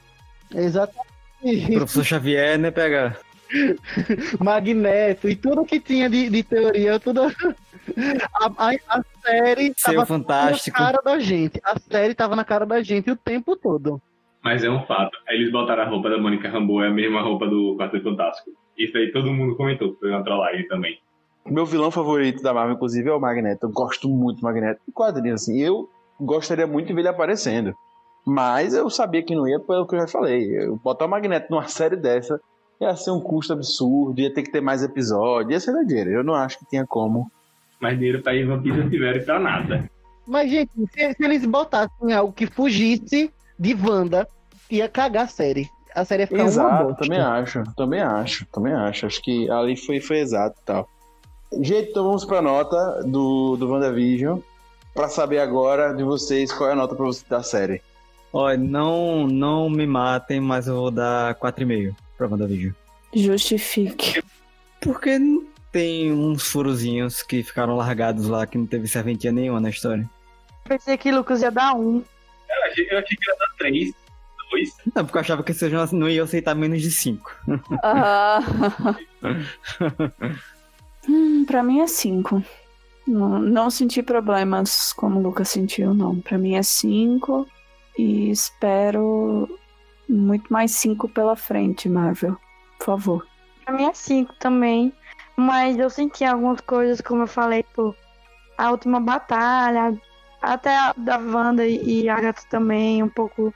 Exatamente. 0.53 1.73
Professor 1.75 2.03
Xavier, 2.03 2.57
né, 2.57 2.71
pega. 2.71 3.17
Magneto 4.39 5.27
e 5.27 5.35
tudo 5.35 5.65
que 5.65 5.79
tinha 5.79 6.09
de, 6.09 6.29
de 6.29 6.43
teoria, 6.43 6.99
tudo. 6.99 7.23
A, 7.23 8.45
a, 8.57 8.71
a 8.89 9.03
série 9.25 9.73
Seu 9.75 9.93
tava 9.93 10.05
fantástico. 10.05 10.79
na 10.79 10.85
cara 10.85 11.01
da 11.03 11.19
gente. 11.19 11.59
A 11.63 11.79
série 11.79 12.13
tava 12.13 12.35
na 12.35 12.45
cara 12.45 12.65
da 12.65 12.81
gente 12.81 13.09
o 13.09 13.15
tempo 13.15 13.55
todo. 13.55 14.01
Mas 14.43 14.63
é 14.63 14.69
um 14.69 14.85
fato. 14.85 15.17
Aí 15.27 15.37
eles 15.37 15.51
botaram 15.51 15.83
a 15.83 15.85
roupa 15.87 16.09
da 16.09 16.17
Mônica 16.17 16.49
Rambeau, 16.49 16.83
é 16.83 16.87
a 16.87 16.91
mesma 16.91 17.21
roupa 17.21 17.47
do 17.47 17.75
Quarteto 17.77 18.03
Fantástico. 18.03 18.51
Isso 18.77 18.97
aí 18.97 19.11
todo 19.11 19.33
mundo 19.33 19.55
comentou, 19.55 19.97
foi 19.99 20.09
uma 20.09 20.23
trollagem 20.23 20.67
também. 20.67 20.97
Meu 21.45 21.65
vilão 21.65 21.91
favorito 21.91 22.41
da 22.43 22.53
Marvel, 22.53 22.75
inclusive, 22.75 23.09
é 23.09 23.13
o 23.13 23.19
Magneto. 23.19 23.65
Eu 23.65 23.71
gosto 23.71 24.07
muito 24.07 24.37
do 24.37 24.43
Magneto. 24.43 24.81
Em 24.87 24.91
quadrinhos, 24.91 25.41
assim, 25.41 25.59
eu 25.59 25.89
gostaria 26.19 26.67
muito 26.67 26.87
de 26.87 26.93
ver 26.93 27.01
ele 27.01 27.07
aparecendo. 27.09 27.73
Mas 28.25 28.73
eu 28.73 28.89
sabia 28.89 29.23
que 29.23 29.35
não 29.35 29.47
ia, 29.47 29.59
pelo 29.59 29.87
que 29.87 29.95
eu 29.95 30.01
já 30.01 30.07
falei. 30.07 30.65
Eu 30.65 30.75
botar 30.77 31.05
o 31.05 31.09
Magneto 31.09 31.47
numa 31.49 31.67
série 31.69 31.95
dessa 31.95 32.39
ia 32.81 32.95
ser 32.95 33.11
um 33.11 33.19
custo 33.19 33.53
absurdo, 33.53 34.21
ia 34.21 34.33
ter 34.33 34.43
que 34.43 34.51
ter 34.51 34.61
mais 34.61 34.81
episódios, 34.81 35.51
ia 35.51 35.59
ser 35.59 35.73
doideira. 35.73 36.09
Eu 36.11 36.23
não 36.23 36.33
acho 36.33 36.59
que 36.59 36.65
tinha 36.65 36.85
como. 36.85 37.29
Mas 37.79 37.97
dinheiro 37.97 38.21
pra 38.21 38.35
Ivan 38.35 38.61
Pisa 38.61 38.89
tiveram 38.89 39.23
pra 39.23 39.39
nada. 39.39 39.89
Mas, 40.27 40.49
gente, 40.49 40.71
se, 40.93 41.13
se 41.13 41.23
eles 41.23 41.45
botassem 41.45 42.13
algo 42.13 42.31
que 42.31 42.45
fugisse 42.45 43.31
de 43.57 43.75
Wanda, 43.75 44.27
ia 44.69 44.87
cagar 44.87 45.25
a 45.25 45.27
série. 45.27 45.67
A 45.95 46.05
série 46.05 46.23
ia 46.23 46.27
ficar 46.27 46.43
uma 46.43 46.47
Exato, 46.47 46.83
bosta. 46.85 47.03
também 47.03 47.19
acho, 47.19 47.63
também 47.75 48.01
acho, 48.01 48.45
também 48.51 48.73
acho. 48.73 49.05
Acho 49.05 49.21
que 49.21 49.49
ali 49.49 49.75
foi, 49.75 49.99
foi 49.99 50.19
exato 50.19 50.59
e 50.61 50.65
tal. 50.65 50.87
Gente, 51.61 51.89
então 51.89 52.03
vamos 52.03 52.25
pra 52.25 52.41
nota 52.41 53.01
do, 53.03 53.57
do 53.57 53.67
WandaVision. 53.69 54.39
Pra 54.93 55.07
saber 55.07 55.39
agora 55.39 55.93
de 55.93 56.03
vocês 56.03 56.51
qual 56.51 56.69
é 56.69 56.73
a 56.73 56.75
nota 56.75 56.95
pra 56.95 57.05
você 57.05 57.23
da 57.29 57.41
série. 57.43 57.81
Olha, 58.33 58.57
não, 58.57 59.25
não 59.27 59.69
me 59.69 59.87
matem, 59.87 60.39
mas 60.39 60.67
eu 60.67 60.75
vou 60.75 60.91
dar 60.91 61.33
4,5 61.35 61.95
pra 62.17 62.27
WandaVision. 62.27 62.73
Justifique. 63.13 64.21
Porque 64.81 65.17
tem 65.71 66.11
uns 66.11 66.43
furozinhos 66.43 67.23
que 67.23 67.41
ficaram 67.43 67.75
largados 67.75 68.27
lá, 68.27 68.45
que 68.45 68.57
não 68.57 68.65
teve 68.67 68.87
serventia 68.87 69.31
nenhuma 69.31 69.59
na 69.59 69.69
história. 69.69 70.07
Pensei 70.65 70.97
que 70.97 71.11
Lucas 71.11 71.41
ia 71.41 71.49
dar 71.51 71.73
um. 71.75 71.97
Eu 71.97 72.71
achei, 72.71 72.87
eu 72.91 72.97
achei 72.99 73.17
que 73.17 73.29
ia 73.29 73.35
dar 73.37 73.47
três, 73.57 73.93
dois. 74.51 74.69
Não, 74.95 75.05
porque 75.05 75.17
eu 75.17 75.21
achava 75.21 75.43
que 75.43 75.53
vocês 75.53 75.91
não- 75.91 76.09
iam 76.09 76.25
aceitar 76.25 76.53
menos 76.55 76.81
de 76.81 76.91
cinco. 76.91 77.35
Ah. 77.83 78.39
hum, 81.07 81.45
pra 81.45 81.63
mim 81.63 81.79
é 81.81 81.87
cinco. 81.87 82.43
Não, 83.09 83.39
não 83.39 83.71
senti 83.71 84.03
problemas 84.03 84.93
como 84.93 85.19
o 85.19 85.23
Lucas 85.23 85.49
sentiu, 85.49 85.95
não. 85.95 86.21
Pra 86.21 86.37
mim 86.37 86.53
é 86.53 86.61
cinco 86.61 87.47
e 87.97 88.29
espero 88.29 89.49
muito 90.07 90.53
mais 90.53 90.71
cinco 90.73 91.09
pela 91.09 91.35
frente, 91.35 91.89
Marvel. 91.89 92.37
Por 92.77 92.85
favor. 92.85 93.27
Pra 93.65 93.73
mim 93.73 93.85
é 93.85 93.93
cinco 93.95 94.35
também. 94.35 94.93
Mas 95.35 95.79
eu 95.79 95.89
senti 95.89 96.23
algumas 96.23 96.61
coisas, 96.61 97.01
como 97.01 97.23
eu 97.23 97.27
falei, 97.27 97.63
por 97.73 97.95
a 98.55 98.69
última 98.69 98.99
batalha, 98.99 99.99
até 100.39 100.77
a 100.77 100.93
da 100.95 101.17
Wanda 101.17 101.65
e 101.65 102.03
e 102.03 102.09
Agatha 102.09 102.43
também, 102.47 103.01
um 103.01 103.09
pouco. 103.09 103.51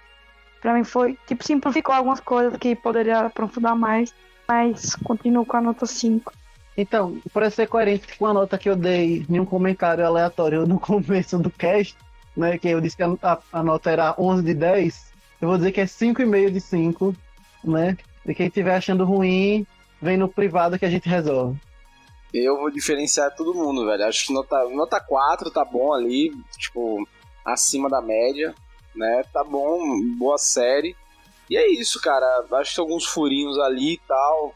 Pra 0.61 0.73
mim 0.73 0.83
foi. 0.83 1.15
Tipo, 1.27 1.45
simplificou 1.45 1.93
algumas 1.93 2.19
coisas 2.19 2.57
que 2.57 2.75
poderia 2.75 3.19
aprofundar 3.19 3.75
mais. 3.75 4.15
Mas 4.47 4.95
continuo 4.95 5.45
com 5.45 5.57
a 5.57 5.61
nota 5.61 5.85
5. 5.85 6.33
Então, 6.75 7.19
para 7.31 7.49
ser 7.49 7.67
coerente 7.67 8.17
com 8.17 8.25
a 8.25 8.33
nota 8.33 8.57
que 8.57 8.69
eu 8.69 8.75
dei 8.75 9.25
em 9.29 9.39
um 9.39 9.45
comentário 9.45 10.05
aleatório 10.05 10.65
no 10.65 10.79
começo 10.81 11.37
do 11.37 11.49
cast, 11.49 11.95
né, 12.35 12.57
que 12.57 12.67
eu 12.67 12.81
disse 12.81 12.97
que 12.97 13.03
a, 13.03 13.37
a- 13.51 13.63
nota 13.63 13.91
era 13.91 14.15
11 14.17 14.43
de 14.43 14.53
10, 14.53 15.13
eu 15.41 15.47
vou 15.47 15.57
dizer 15.57 15.71
que 15.71 15.81
é 15.81 15.85
5,5 15.85 16.51
de 16.51 16.59
5, 16.61 17.15
né? 17.63 17.97
E 18.25 18.33
quem 18.33 18.47
estiver 18.47 18.75
achando 18.75 19.05
ruim, 19.05 19.67
vem 20.01 20.17
no 20.17 20.27
privado 20.29 20.79
que 20.79 20.85
a 20.85 20.89
gente 20.89 21.07
resolve. 21.07 21.59
Eu 22.33 22.57
vou 22.57 22.71
diferenciar 22.71 23.35
todo 23.35 23.53
mundo, 23.53 23.85
velho. 23.85 24.05
Acho 24.05 24.25
que 24.27 24.33
nota, 24.33 24.63
nota 24.69 24.99
4 24.99 25.51
tá 25.51 25.63
bom 25.63 25.93
ali, 25.93 26.31
tipo, 26.57 27.07
acima 27.45 27.87
da 27.89 28.01
média, 28.01 28.55
né? 28.95 29.21
Tá 29.31 29.43
bom, 29.43 29.79
boa 30.17 30.37
série. 30.37 30.95
E 31.49 31.57
é 31.57 31.69
isso, 31.69 32.01
cara. 32.01 32.25
Acho 32.53 32.69
que 32.71 32.75
tem 32.77 32.81
alguns 32.83 33.05
furinhos 33.05 33.59
ali 33.59 33.93
e 33.93 34.01
tal. 34.07 34.55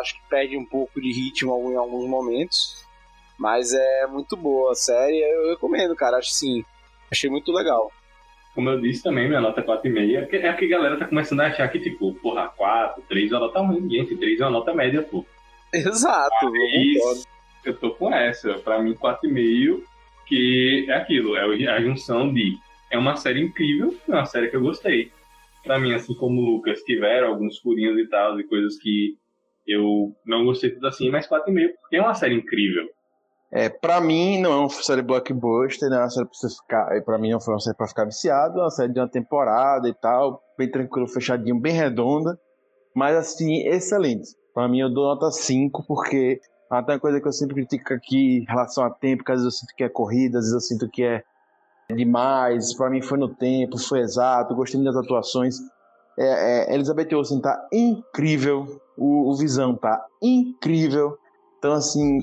Acho 0.00 0.14
que 0.14 0.28
perde 0.28 0.56
um 0.56 0.64
pouco 0.64 1.00
de 1.00 1.12
ritmo 1.12 1.70
em 1.70 1.76
alguns 1.76 2.08
momentos. 2.08 2.84
Mas 3.38 3.72
é 3.72 4.06
muito 4.06 4.36
boa 4.36 4.72
a 4.72 4.74
série. 4.74 5.18
Eu 5.18 5.50
recomendo, 5.50 5.94
cara. 5.96 6.18
Acho 6.18 6.30
sim. 6.30 6.64
Achei 7.10 7.30
muito 7.30 7.50
legal. 7.52 7.90
Como 8.54 8.68
eu 8.68 8.80
disse 8.80 9.02
também, 9.02 9.28
minha 9.28 9.40
nota 9.40 9.60
é 9.60 9.64
4,5. 9.64 10.16
É 10.16 10.20
porque, 10.22 10.36
é 10.36 10.48
a 10.48 10.78
galera 10.78 10.98
tá 10.98 11.06
começando 11.06 11.40
a 11.40 11.46
achar 11.46 11.68
que, 11.68 11.78
tipo, 11.78 12.12
porra, 12.14 12.48
4, 12.48 13.02
3 13.08 13.30
é 13.30 13.34
uma 13.34 13.46
nota 13.46 13.60
ruim. 13.60 13.88
Gente, 13.88 14.16
3 14.16 14.40
é 14.40 14.44
uma 14.44 14.50
nota 14.50 14.74
média, 14.74 15.02
pô. 15.02 15.24
Exato, 15.72 16.34
eu 16.44 16.50
concordo. 16.50 17.20
Isso, 17.20 17.28
eu 17.64 17.76
tô 17.76 17.90
com 17.92 18.12
essa. 18.12 18.54
Pra 18.58 18.82
mim, 18.82 18.94
4,5, 18.94 19.82
que 20.26 20.86
é 20.88 20.94
aquilo, 20.94 21.36
é 21.36 21.42
a 21.68 21.80
junção 21.80 22.32
de. 22.32 22.58
É 22.90 22.98
uma 22.98 23.14
série 23.14 23.40
incrível, 23.40 23.96
é 24.08 24.12
uma 24.12 24.26
série 24.26 24.48
que 24.48 24.56
eu 24.56 24.62
gostei. 24.62 25.12
Pra 25.62 25.78
mim, 25.78 25.94
assim 25.94 26.14
como 26.14 26.40
o 26.40 26.44
Lucas, 26.44 26.82
tiveram 26.82 27.28
alguns 27.28 27.58
furinhos 27.58 27.98
e 27.98 28.08
tal, 28.08 28.40
e 28.40 28.44
coisas 28.44 28.76
que 28.78 29.14
eu 29.66 30.14
não 30.26 30.44
gostei 30.44 30.70
tudo 30.70 30.86
assim, 30.86 31.10
mas 31.10 31.26
4,5, 31.28 31.72
porque 31.80 31.96
é 31.96 32.02
uma 32.02 32.14
série 32.14 32.34
incrível. 32.34 32.84
É, 33.52 33.68
pra 33.68 34.00
mim 34.00 34.40
não 34.40 34.52
é 34.52 34.56
uma 34.56 34.68
série 34.68 35.02
blockbuster, 35.02 35.88
não 35.90 35.96
é 35.96 36.00
uma 36.00 36.10
série 36.10 36.26
pra 36.26 36.34
você 36.34 36.48
ficar. 36.54 36.96
é, 36.96 37.00
Pra 37.00 37.18
mim 37.18 37.30
não 37.32 37.40
foi 37.40 37.54
uma 37.54 37.60
série 37.60 37.76
pra 37.76 37.88
ficar 37.88 38.04
viciado, 38.04 38.58
é 38.60 38.62
uma 38.62 38.70
série 38.70 38.92
de 38.92 39.00
uma 39.00 39.08
temporada 39.08 39.88
e 39.88 39.94
tal, 39.94 40.40
bem 40.56 40.70
tranquilo, 40.70 41.08
fechadinho, 41.08 41.58
bem 41.60 41.72
redonda. 41.72 42.38
Mas 42.94 43.16
assim, 43.16 43.66
excelente. 43.66 44.28
Pra 44.54 44.68
mim 44.68 44.80
eu 44.80 44.92
dou 44.92 45.06
nota 45.06 45.30
5, 45.30 45.84
porque 45.86 46.40
até 46.70 46.92
uma 46.92 47.00
coisa 47.00 47.20
que 47.20 47.26
eu 47.26 47.32
sempre 47.32 47.54
critico 47.56 47.92
aqui 47.92 48.38
em 48.38 48.44
relação 48.44 48.84
a 48.84 48.90
tempo, 48.90 49.24
que 49.24 49.32
às 49.32 49.42
vezes 49.42 49.54
eu 49.54 49.58
sinto 49.60 49.76
que 49.76 49.84
é 49.84 49.88
corrida, 49.88 50.38
às 50.38 50.44
vezes 50.44 50.54
eu 50.54 50.60
sinto 50.60 50.88
que 50.88 51.02
é 51.02 51.22
demais. 51.92 52.72
Pra 52.76 52.88
mim 52.88 53.02
foi 53.02 53.18
no 53.18 53.28
tempo, 53.34 53.78
foi 53.78 53.98
exato, 54.00 54.54
gostei 54.54 54.82
das 54.84 54.96
atuações. 54.96 55.56
É, 56.18 56.72
é, 56.72 56.74
Elizabeth 56.74 57.14
Olsen 57.14 57.40
tá 57.40 57.68
incrível, 57.72 58.80
o, 58.96 59.30
o 59.30 59.36
Visão 59.36 59.74
tá 59.74 60.04
incrível. 60.22 61.16
Então, 61.58 61.72
assim, 61.72 62.18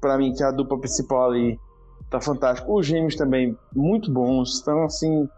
pra 0.00 0.18
mim, 0.18 0.32
que 0.32 0.42
a 0.42 0.50
dupla 0.50 0.78
principal 0.78 1.30
ali 1.30 1.58
tá 2.10 2.20
fantástico. 2.20 2.78
Os 2.78 2.86
gêmeos 2.86 3.16
também 3.16 3.56
muito 3.74 4.12
bons. 4.12 4.60
Então, 4.60 4.84
assim, 4.84 5.28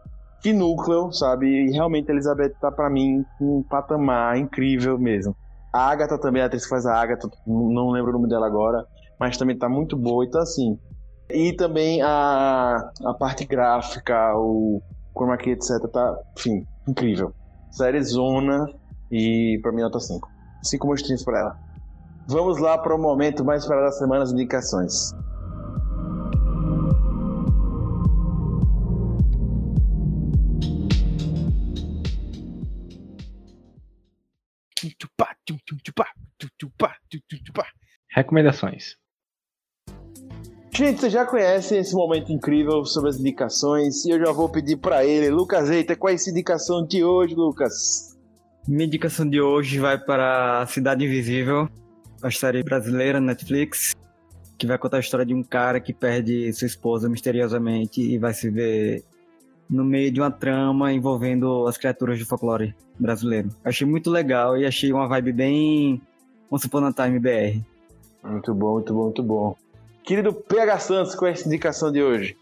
que 0.42 0.52
núcleo, 0.52 1.12
sabe? 1.12 1.46
E 1.46 1.72
realmente 1.72 2.10
a 2.10 2.14
Elizabeth 2.14 2.54
tá 2.60 2.70
pra 2.70 2.90
mim 2.90 3.24
um 3.40 3.62
patamar 3.62 4.36
incrível 4.36 4.98
mesmo. 4.98 5.34
A 5.72 5.90
Agatha 5.90 6.18
também, 6.18 6.42
a 6.42 6.46
atriz 6.46 6.64
que 6.64 6.70
faz 6.70 6.86
a 6.86 6.94
Agatha, 6.94 7.28
não 7.46 7.90
lembro 7.90 8.10
o 8.10 8.14
nome 8.14 8.28
dela 8.28 8.46
agora, 8.46 8.84
mas 9.18 9.36
também 9.36 9.56
tá 9.56 9.68
muito 9.68 9.96
boa. 9.96 10.24
Então, 10.24 10.40
assim. 10.40 10.78
E 11.28 11.52
também 11.54 12.00
a, 12.02 12.76
a 13.04 13.14
parte 13.14 13.44
gráfica, 13.44 14.32
o 14.36 14.80
chroma 15.12 15.36
key, 15.36 15.50
etc. 15.50 15.70
Tá, 15.92 16.16
enfim, 16.38 16.64
incrível. 16.86 17.32
Série 17.76 18.02
zona 18.02 18.72
e 19.12 19.58
pra 19.60 19.70
mim 19.70 19.82
nota 19.82 20.00
5. 20.00 20.26
5 20.62 20.86
mostrinhos 20.86 21.22
pra 21.22 21.40
ela. 21.40 21.58
Vamos 22.26 22.56
lá 22.56 22.78
para 22.78 22.94
o 22.94 22.98
momento 22.98 23.44
mais 23.44 23.64
esperado 23.64 23.84
da 23.84 23.92
semana, 23.92 24.22
as 24.22 24.32
indicações. 24.32 25.12
Recomendações. 38.08 38.96
Gente, 40.76 41.00
você 41.00 41.08
já 41.08 41.24
conhece 41.24 41.74
esse 41.74 41.94
momento 41.94 42.30
incrível 42.30 42.84
sobre 42.84 43.08
as 43.08 43.18
indicações 43.18 44.04
e 44.04 44.10
eu 44.10 44.18
já 44.18 44.30
vou 44.30 44.46
pedir 44.46 44.76
para 44.76 45.06
ele, 45.06 45.30
Lucas 45.30 45.70
Eita, 45.70 45.96
qual 45.96 46.10
é 46.10 46.14
essa 46.14 46.28
indicação 46.28 46.86
de 46.86 47.02
hoje, 47.02 47.34
Lucas? 47.34 48.14
Minha 48.68 48.84
indicação 48.84 49.26
de 49.26 49.40
hoje 49.40 49.78
vai 49.78 49.96
para 49.96 50.60
a 50.60 50.66
Cidade 50.66 51.02
Invisível, 51.02 51.66
a 52.22 52.30
série 52.30 52.62
brasileira 52.62 53.18
Netflix, 53.22 53.96
que 54.58 54.66
vai 54.66 54.76
contar 54.76 54.98
a 54.98 55.00
história 55.00 55.24
de 55.24 55.32
um 55.32 55.42
cara 55.42 55.80
que 55.80 55.94
perde 55.94 56.52
sua 56.52 56.66
esposa 56.66 57.08
misteriosamente 57.08 58.02
e 58.02 58.18
vai 58.18 58.34
se 58.34 58.50
ver 58.50 59.02
no 59.70 59.82
meio 59.82 60.12
de 60.12 60.20
uma 60.20 60.30
trama 60.30 60.92
envolvendo 60.92 61.66
as 61.66 61.78
criaturas 61.78 62.18
do 62.18 62.26
folclore 62.26 62.76
brasileiro. 63.00 63.48
Achei 63.64 63.86
muito 63.86 64.10
legal 64.10 64.58
e 64.58 64.66
achei 64.66 64.92
uma 64.92 65.08
vibe 65.08 65.32
bem 65.32 66.02
Once 66.50 66.66
Upon 66.66 66.84
a 66.84 66.92
Time 66.92 67.18
BR. 67.18 67.64
Muito 68.22 68.54
bom, 68.54 68.74
muito 68.74 68.92
bom, 68.92 69.04
muito 69.04 69.22
bom. 69.22 69.56
Querido 70.06 70.32
PH 70.32 70.78
Santos, 70.78 71.20
é 71.20 71.30
essa 71.30 71.48
indicação 71.48 71.90
de 71.90 72.00
hoje? 72.00 72.36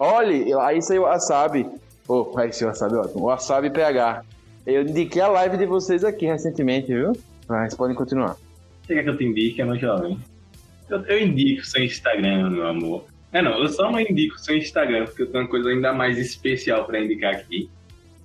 Olhe, 0.00 0.52
aí 0.54 0.82
saiu 0.82 1.02
o 1.02 1.04
Wasabi. 1.04 1.64
Oh, 2.08 2.36
aí 2.36 2.52
saiu 2.52 2.66
o 2.66 2.72
Wasabi. 2.72 2.96
O 3.14 3.22
Wasabi 3.26 3.70
PH. 3.70 4.24
Eu 4.66 4.82
indiquei 4.82 5.22
a 5.22 5.28
live 5.28 5.56
de 5.56 5.64
vocês 5.64 6.02
aqui 6.02 6.26
recentemente, 6.26 6.88
viu? 6.88 7.12
Mas 7.48 7.72
podem 7.72 7.94
continuar. 7.94 8.36
Quer 8.84 9.04
que 9.04 9.08
eu 9.08 9.16
te 9.16 9.22
indique, 9.22 9.62
meu 9.62 9.78
jovem? 9.78 10.18
Eu, 10.90 11.04
eu 11.04 11.20
indico 11.20 11.64
seu 11.64 11.84
Instagram, 11.84 12.50
meu 12.50 12.66
amor. 12.66 13.04
É, 13.32 13.40
não, 13.40 13.62
eu 13.62 13.68
só 13.68 13.92
não 13.92 14.00
indico 14.00 14.36
seu 14.40 14.56
Instagram, 14.56 15.04
porque 15.04 15.22
eu 15.22 15.30
tenho 15.30 15.44
uma 15.44 15.50
coisa 15.50 15.68
ainda 15.68 15.92
mais 15.92 16.18
especial 16.18 16.84
pra 16.84 16.98
indicar 16.98 17.36
aqui. 17.36 17.70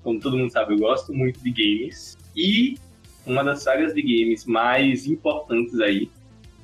Como 0.04 0.20
todo 0.20 0.36
mundo 0.36 0.52
sabe, 0.52 0.74
eu 0.74 0.80
gosto 0.80 1.14
muito 1.14 1.40
de 1.44 1.52
games. 1.52 2.18
E 2.36 2.76
uma 3.24 3.44
das 3.44 3.62
sagas 3.62 3.94
de 3.94 4.02
games 4.02 4.46
mais 4.46 5.06
importantes 5.06 5.80
aí, 5.80 6.10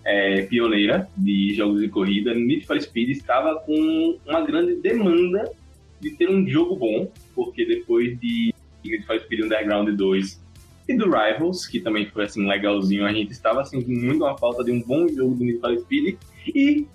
é, 0.06 0.44
pioneira 0.44 1.10
de 1.18 1.53
jogos 1.56 1.82
de 1.82 1.90
corrida, 1.90 2.34
Need 2.34 2.65
for 2.65 2.80
Speed, 2.80 3.10
estava 3.10 3.60
com 3.61 4.18
uma 4.26 4.41
grande 4.41 4.76
demanda 4.76 5.52
de 5.99 6.11
ter 6.11 6.30
um 6.30 6.48
jogo 6.48 6.76
bom, 6.76 7.11
porque 7.34 7.65
depois 7.65 8.18
de 8.19 8.53
Need 8.86 9.06
for 9.06 9.19
Speed 9.19 9.45
Underground 9.45 9.90
2 9.90 10.45
e 10.88 10.95
do 10.95 11.06
Rivals, 11.06 11.65
que 11.65 11.80
também 11.80 12.06
foi 12.06 12.26
assim 12.26 12.48
legalzinho, 12.48 13.06
a 13.06 13.11
gente 13.11 13.32
estava 13.32 13.65
sentindo 13.65 13.99
muito 13.99 14.23
uma 14.23 14.38
falta 14.38 14.64
de 14.64 14.72
um 14.72 14.82
bom 14.82 15.07
jogo 15.07 15.34
do 15.34 15.44
Need 15.44 15.60
for 15.60 15.76
Speed. 15.80 16.18
E 16.53 16.86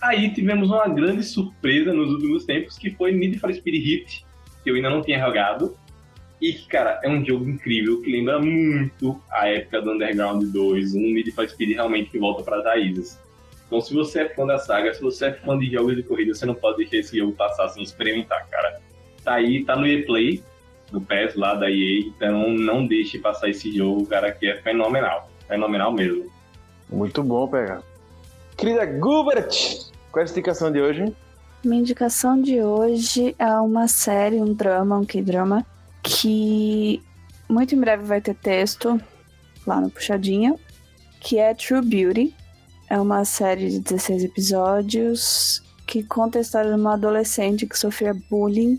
aí 0.00 0.32
tivemos 0.32 0.70
uma 0.70 0.88
grande 0.88 1.22
surpresa 1.22 1.92
nos 1.92 2.10
últimos 2.10 2.46
tempos, 2.46 2.78
que 2.78 2.90
foi 2.90 3.12
Need 3.12 3.38
for 3.38 3.52
Speed 3.52 3.84
Hit, 3.84 4.24
que 4.62 4.70
eu 4.70 4.74
ainda 4.74 4.88
não 4.88 5.02
tinha 5.02 5.20
jogado. 5.20 5.76
E 6.40 6.52
que, 6.52 6.66
cara, 6.66 7.00
é 7.02 7.08
um 7.08 7.24
jogo 7.24 7.48
incrível, 7.48 8.02
que 8.02 8.10
lembra 8.10 8.38
muito 8.38 9.20
a 9.30 9.48
época 9.48 9.80
do 9.80 9.92
Underground 9.92 10.44
2, 10.44 10.94
um 10.94 11.00
Need 11.00 11.30
for 11.32 11.48
Speed 11.48 11.70
realmente 11.70 12.10
que 12.10 12.18
volta 12.18 12.42
para 12.42 12.58
as 12.58 12.64
raízes. 12.64 13.18
Então, 13.66 13.80
se 13.80 13.94
você 13.94 14.20
é 14.20 14.28
fã 14.28 14.46
da 14.46 14.58
saga, 14.58 14.92
se 14.92 15.00
você 15.00 15.26
é 15.26 15.32
fã 15.32 15.58
de 15.58 15.70
jogos 15.70 15.96
de 15.96 16.02
corrida, 16.02 16.34
você 16.34 16.44
não 16.44 16.54
pode 16.54 16.78
deixar 16.78 16.96
esse 16.96 17.16
jogo 17.18 17.32
passar 17.32 17.68
sem 17.68 17.82
experimentar, 17.82 18.46
cara. 18.48 18.80
Tá 19.24 19.34
aí, 19.34 19.64
tá 19.64 19.74
no 19.74 19.86
E-Play, 19.86 20.42
do 20.90 21.00
PES 21.00 21.34
lá 21.34 21.54
da 21.54 21.70
EA, 21.70 22.00
então 22.00 22.50
não 22.50 22.86
deixe 22.86 23.18
passar 23.18 23.48
esse 23.48 23.74
jogo, 23.74 24.06
cara, 24.06 24.30
que 24.30 24.46
é 24.46 24.60
fenomenal. 24.60 25.30
Fenomenal 25.48 25.92
mesmo. 25.92 26.26
Muito 26.88 27.22
bom, 27.22 27.48
PH. 27.48 27.82
Querida 28.56 28.86
Gubert, 28.86 29.50
qual 30.12 30.24
é 30.24 30.28
a 30.28 30.30
indicação 30.30 30.70
de 30.70 30.80
hoje? 30.80 31.12
Minha 31.64 31.80
indicação 31.80 32.40
de 32.40 32.62
hoje 32.62 33.34
é 33.38 33.50
uma 33.54 33.88
série, 33.88 34.36
um 34.36 34.52
drama, 34.52 34.98
um 34.98 35.04
K-drama, 35.04 35.66
que 36.04 37.02
muito 37.48 37.74
em 37.74 37.80
breve 37.80 38.04
vai 38.04 38.20
ter 38.20 38.34
texto 38.34 39.00
lá 39.66 39.80
no 39.80 39.90
Puxadinha, 39.90 40.54
que 41.18 41.38
é 41.38 41.54
True 41.54 41.80
Beauty. 41.80 42.36
É 42.88 43.00
uma 43.00 43.24
série 43.24 43.70
de 43.70 43.80
16 43.80 44.24
episódios 44.24 45.62
que 45.86 46.02
conta 46.04 46.38
a 46.38 46.42
história 46.42 46.70
de 46.70 46.78
uma 46.78 46.94
adolescente 46.94 47.66
que 47.66 47.78
sofria 47.78 48.14
bullying 48.30 48.78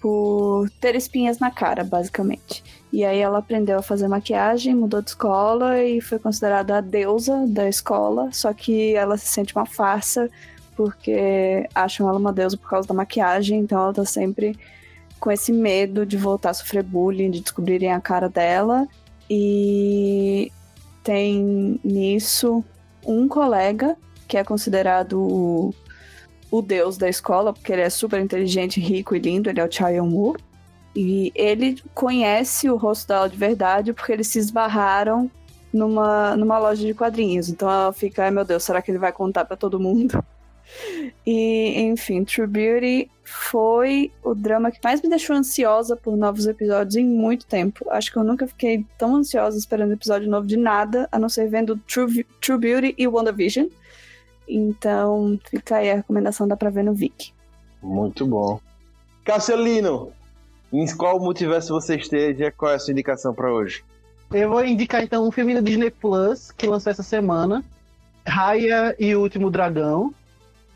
por 0.00 0.70
ter 0.80 0.94
espinhas 0.94 1.38
na 1.38 1.50
cara, 1.50 1.82
basicamente. 1.82 2.62
E 2.92 3.04
aí 3.04 3.18
ela 3.18 3.38
aprendeu 3.38 3.78
a 3.78 3.82
fazer 3.82 4.06
maquiagem, 4.06 4.74
mudou 4.74 5.02
de 5.02 5.10
escola 5.10 5.82
e 5.82 6.00
foi 6.00 6.18
considerada 6.18 6.76
a 6.78 6.80
deusa 6.80 7.46
da 7.48 7.68
escola, 7.68 8.30
só 8.32 8.52
que 8.52 8.94
ela 8.94 9.16
se 9.16 9.26
sente 9.26 9.56
uma 9.56 9.66
farsa 9.66 10.30
porque 10.76 11.68
acham 11.74 12.08
ela 12.08 12.18
uma 12.18 12.32
deusa 12.32 12.56
por 12.56 12.70
causa 12.70 12.86
da 12.86 12.94
maquiagem, 12.94 13.58
então 13.58 13.80
ela 13.80 13.92
tá 13.92 14.04
sempre 14.04 14.56
com 15.18 15.30
esse 15.30 15.52
medo 15.52 16.06
de 16.06 16.16
voltar 16.16 16.50
a 16.50 16.54
sofrer 16.54 16.82
bullying, 16.82 17.30
de 17.30 17.40
descobrirem 17.40 17.92
a 17.92 18.00
cara 18.00 18.28
dela. 18.28 18.86
E 19.28 20.50
tem 21.02 21.80
nisso 21.84 22.64
um 23.06 23.28
colega 23.28 23.96
que 24.26 24.36
é 24.36 24.44
considerado 24.44 25.20
o, 25.20 25.74
o 26.50 26.60
deus 26.60 26.98
da 26.98 27.08
escola, 27.08 27.52
porque 27.52 27.72
ele 27.72 27.82
é 27.82 27.90
super 27.90 28.20
inteligente, 28.20 28.80
rico 28.80 29.16
e 29.16 29.18
lindo, 29.18 29.48
ele 29.48 29.60
é 29.60 29.64
o 29.64 29.72
Cha 29.72 29.88
Yong-woo. 29.88 30.36
E 30.94 31.32
ele 31.34 31.80
conhece 31.94 32.68
o 32.68 32.76
rosto 32.76 33.08
dela 33.08 33.28
de 33.28 33.36
verdade 33.36 33.92
porque 33.92 34.12
eles 34.12 34.28
se 34.28 34.38
esbarraram 34.38 35.30
numa, 35.72 36.36
numa 36.36 36.58
loja 36.58 36.84
de 36.84 36.94
quadrinhos. 36.94 37.48
Então 37.48 37.70
ela 37.70 37.92
fica, 37.92 38.24
ai 38.24 38.30
meu 38.30 38.44
Deus, 38.44 38.64
será 38.64 38.82
que 38.82 38.90
ele 38.90 38.98
vai 38.98 39.12
contar 39.12 39.44
para 39.44 39.56
todo 39.56 39.80
mundo? 39.80 40.22
E, 41.26 41.80
enfim, 41.82 42.24
True 42.24 42.46
Beauty 42.46 43.10
foi 43.24 44.10
o 44.22 44.34
drama 44.34 44.70
que 44.70 44.80
mais 44.82 45.02
me 45.02 45.08
deixou 45.08 45.36
ansiosa 45.36 45.96
por 45.96 46.16
novos 46.16 46.46
episódios 46.46 46.96
em 46.96 47.04
muito 47.04 47.46
tempo. 47.46 47.84
Acho 47.90 48.12
que 48.12 48.18
eu 48.18 48.24
nunca 48.24 48.46
fiquei 48.46 48.84
tão 48.96 49.16
ansiosa 49.16 49.58
esperando 49.58 49.92
episódio 49.92 50.30
novo 50.30 50.46
de 50.46 50.56
nada, 50.56 51.08
a 51.12 51.18
não 51.18 51.28
ser 51.28 51.48
vendo 51.48 51.76
True, 51.86 52.24
True 52.40 52.58
Beauty 52.58 52.94
e 52.96 53.06
WandaVision. 53.06 53.68
Então, 54.48 55.38
fica 55.50 55.76
aí 55.76 55.90
a 55.90 55.96
recomendação, 55.96 56.48
dá 56.48 56.56
pra 56.56 56.70
ver 56.70 56.84
no 56.84 56.94
Viki. 56.94 57.32
Muito 57.82 58.26
bom. 58.26 58.60
Casselino, 59.24 60.10
em 60.72 60.86
qual 60.96 61.20
multiverso 61.20 61.72
você 61.72 61.96
esteja? 61.96 62.50
Qual 62.50 62.72
é 62.72 62.76
a 62.76 62.78
sua 62.78 62.92
indicação 62.92 63.34
para 63.34 63.52
hoje? 63.52 63.84
Eu 64.32 64.48
vou 64.50 64.64
indicar 64.64 65.02
então 65.02 65.26
um 65.26 65.30
filme 65.30 65.54
da 65.54 65.60
Disney 65.60 65.90
Plus 65.90 66.50
que 66.50 66.66
lançou 66.66 66.90
essa 66.90 67.02
semana, 67.02 67.64
Raya 68.26 68.94
e 68.98 69.14
o 69.14 69.20
Último 69.20 69.50
Dragão. 69.50 70.14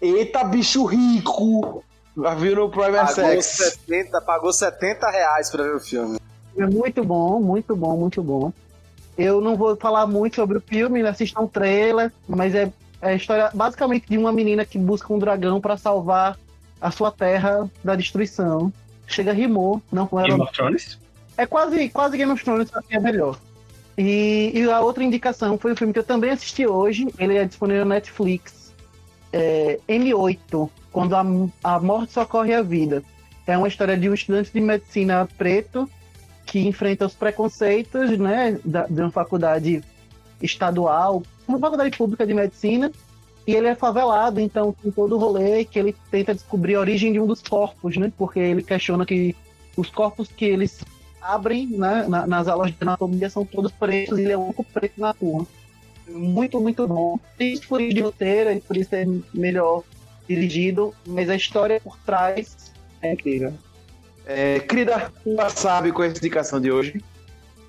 Eita, 0.02 0.42
bicho 0.42 0.84
rico! 0.84 1.84
Já 2.16 2.34
viu 2.34 2.56
no 2.56 2.68
Prime 2.68 2.90
Pagou 2.90 3.14
Sex? 3.14 3.46
70, 3.46 4.20
pagou 4.22 4.52
70 4.52 5.08
reais 5.08 5.48
pra 5.48 5.62
ver 5.62 5.76
o 5.76 5.80
filme. 5.80 6.18
É 6.58 6.66
muito 6.66 7.04
bom, 7.04 7.40
muito 7.40 7.76
bom, 7.76 7.96
muito 7.96 8.20
bom. 8.20 8.52
Eu 9.16 9.40
não 9.40 9.56
vou 9.56 9.76
falar 9.76 10.08
muito 10.08 10.34
sobre 10.34 10.58
o 10.58 10.60
filme, 10.60 11.06
assistam 11.06 11.42
um 11.42 11.46
trailer, 11.46 12.12
mas 12.28 12.52
é, 12.52 12.72
é 13.00 13.10
a 13.10 13.14
história 13.14 13.48
basicamente 13.54 14.06
de 14.08 14.18
uma 14.18 14.32
menina 14.32 14.64
que 14.64 14.76
busca 14.76 15.12
um 15.12 15.20
dragão 15.20 15.60
para 15.60 15.76
salvar 15.76 16.36
a 16.80 16.90
sua 16.90 17.12
terra 17.12 17.70
da 17.84 17.94
destruição. 17.94 18.72
Chega 19.06 19.32
rimou, 19.32 19.80
não 19.92 20.08
com 20.08 20.18
ela. 20.18 20.30
Game 20.30 20.42
of 20.42 20.52
Thrones? 20.52 20.98
É 21.36 21.46
quase, 21.46 21.88
quase 21.90 22.16
Game 22.16 22.32
of 22.32 22.42
Thrones, 22.42 22.68
só 22.70 22.82
que 22.82 22.96
é 22.96 22.98
melhor. 22.98 23.38
E, 23.96 24.50
e 24.52 24.68
a 24.68 24.80
outra 24.80 25.04
indicação 25.04 25.56
foi 25.56 25.72
um 25.72 25.76
filme 25.76 25.92
que 25.92 25.98
eu 26.00 26.04
também 26.04 26.30
assisti 26.30 26.66
hoje, 26.66 27.06
ele 27.18 27.36
é 27.36 27.44
disponível 27.44 27.84
na 27.84 27.94
Netflix. 27.94 28.61
É, 29.32 29.78
M8, 29.88 30.68
quando 30.90 31.14
a, 31.16 31.24
a 31.64 31.80
morte 31.80 32.12
socorre 32.12 32.54
a 32.54 32.62
vida. 32.62 33.02
É 33.46 33.56
uma 33.56 33.66
história 33.68 33.96
de 33.96 34.08
um 34.08 34.14
estudante 34.14 34.52
de 34.52 34.60
medicina 34.60 35.28
preto 35.36 35.88
que 36.46 36.60
enfrenta 36.66 37.06
os 37.06 37.14
preconceitos 37.14 38.18
né, 38.18 38.58
da, 38.64 38.86
de 38.86 39.00
uma 39.00 39.10
faculdade 39.10 39.82
estadual, 40.40 41.22
uma 41.46 41.58
faculdade 41.58 41.96
pública 41.96 42.26
de 42.26 42.34
medicina, 42.34 42.90
e 43.46 43.54
ele 43.54 43.66
é 43.66 43.74
favelado, 43.74 44.38
então 44.38 44.72
tem 44.80 44.92
todo 44.92 45.16
o 45.16 45.18
rolê 45.18 45.64
que 45.64 45.78
ele 45.78 45.96
tenta 46.10 46.34
descobrir 46.34 46.76
a 46.76 46.80
origem 46.80 47.12
de 47.12 47.18
um 47.20 47.26
dos 47.26 47.42
corpos, 47.42 47.96
né? 47.96 48.12
Porque 48.16 48.38
ele 48.38 48.62
questiona 48.62 49.04
que 49.04 49.34
os 49.76 49.90
corpos 49.90 50.28
que 50.28 50.44
eles 50.44 50.80
abrem 51.20 51.66
né, 51.66 52.04
na- 52.08 52.26
nas 52.26 52.46
aulas 52.48 52.70
de 52.70 52.76
anatomia 52.80 53.28
são 53.30 53.44
todos 53.44 53.72
pretos 53.72 54.18
e 54.18 54.22
ele 54.22 54.32
é 54.32 54.36
o 54.36 54.42
único 54.44 54.62
preto 54.64 55.00
na 55.00 55.12
turma. 55.14 55.46
Muito, 56.12 56.60
muito 56.60 56.86
bom. 56.86 57.18
Tem 57.36 57.56
furinho 57.60 57.94
de 57.94 58.00
roteiro, 58.00 58.50
e 58.52 58.60
por 58.60 58.76
isso 58.76 58.94
é 58.94 59.04
melhor 59.34 59.82
dirigido, 60.28 60.94
mas 61.06 61.28
a 61.28 61.36
história 61.36 61.80
por 61.80 61.96
trás 61.98 62.72
é 63.00 63.12
incrível. 63.12 63.52
É, 64.24 64.60
querida, 64.60 65.12
já 65.26 65.48
sabe 65.50 65.90
qual 65.92 66.04
é 66.04 66.08
a 66.08 66.10
indicação 66.10 66.60
de 66.60 66.70
hoje? 66.70 67.02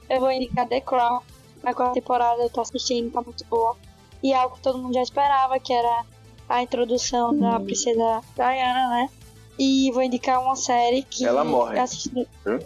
Eu 0.10 0.20
vou 0.20 0.32
indicar 0.32 0.68
The 0.68 0.82
Crown. 0.82 1.22
A 1.64 1.74
quarta 1.74 1.94
temporada 1.94 2.44
eu 2.44 2.49
tô 2.49 2.61
assistindo, 2.61 3.11
tá 3.11 3.22
muito 3.22 3.44
boa. 3.45 3.76
E 4.22 4.32
é 4.34 4.36
algo 4.36 4.56
que 4.56 4.61
todo 4.61 4.78
mundo 4.78 4.94
já 4.94 5.02
esperava, 5.02 5.60
que 5.60 5.74
era 5.74 6.06
a 6.48 6.61
introdução 6.61 7.38
da 7.38 7.60
princesa 7.60 8.22
Diana, 8.36 8.90
né? 8.90 9.10
E 9.57 9.90
vou 9.91 10.03
indicar 10.03 10.41
uma 10.41 10.56
série 10.56 11.03
que 11.03 11.26
Ela 11.26 11.44
morre. 11.44 11.78
eu 11.78 11.84
assisti 11.84 12.28
Hã? 12.45 12.60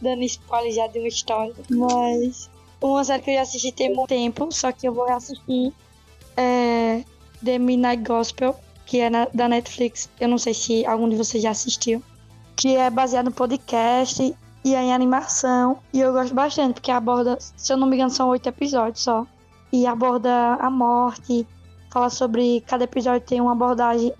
dando 0.00 0.22
spoiler 0.24 0.72
já 0.72 0.86
de 0.86 0.98
uma 0.98 1.08
história. 1.08 1.54
Mas 1.70 2.50
uma 2.80 3.04
série 3.04 3.22
que 3.22 3.30
eu 3.30 3.34
já 3.34 3.42
assisti 3.42 3.72
tem 3.72 3.94
muito 3.94 4.08
tempo, 4.08 4.48
só 4.52 4.70
que 4.72 4.86
eu 4.86 4.92
vou 4.94 5.06
reassistir 5.06 5.72
é 6.36 7.04
The 7.44 7.58
Midnight 7.58 8.02
Gospel, 8.02 8.54
que 8.86 9.00
é 9.00 9.10
na- 9.10 9.28
da 9.32 9.48
Netflix. 9.48 10.08
Eu 10.20 10.28
não 10.28 10.38
sei 10.38 10.54
se 10.54 10.84
algum 10.86 11.08
de 11.08 11.16
vocês 11.16 11.42
já 11.42 11.50
assistiu. 11.50 12.02
Que 12.56 12.76
é 12.76 12.88
baseado 12.90 13.26
no 13.26 13.32
podcast 13.32 14.34
e 14.64 14.74
é 14.74 14.82
em 14.82 14.92
animação. 14.92 15.78
E 15.92 16.00
eu 16.00 16.12
gosto 16.12 16.34
bastante, 16.34 16.74
porque 16.74 16.90
aborda, 16.90 17.36
se 17.40 17.72
eu 17.72 17.76
não 17.76 17.86
me 17.86 17.96
engano, 17.96 18.10
são 18.10 18.28
oito 18.28 18.48
episódios 18.48 19.02
só. 19.02 19.26
E 19.72 19.86
aborda 19.86 20.54
a 20.54 20.70
morte, 20.70 21.46
fala 21.90 22.08
sobre. 22.10 22.60
Cada 22.66 22.84
episódio 22.84 23.20
tem 23.26 23.40
uma 23.40 23.52
abordagem 23.52 24.12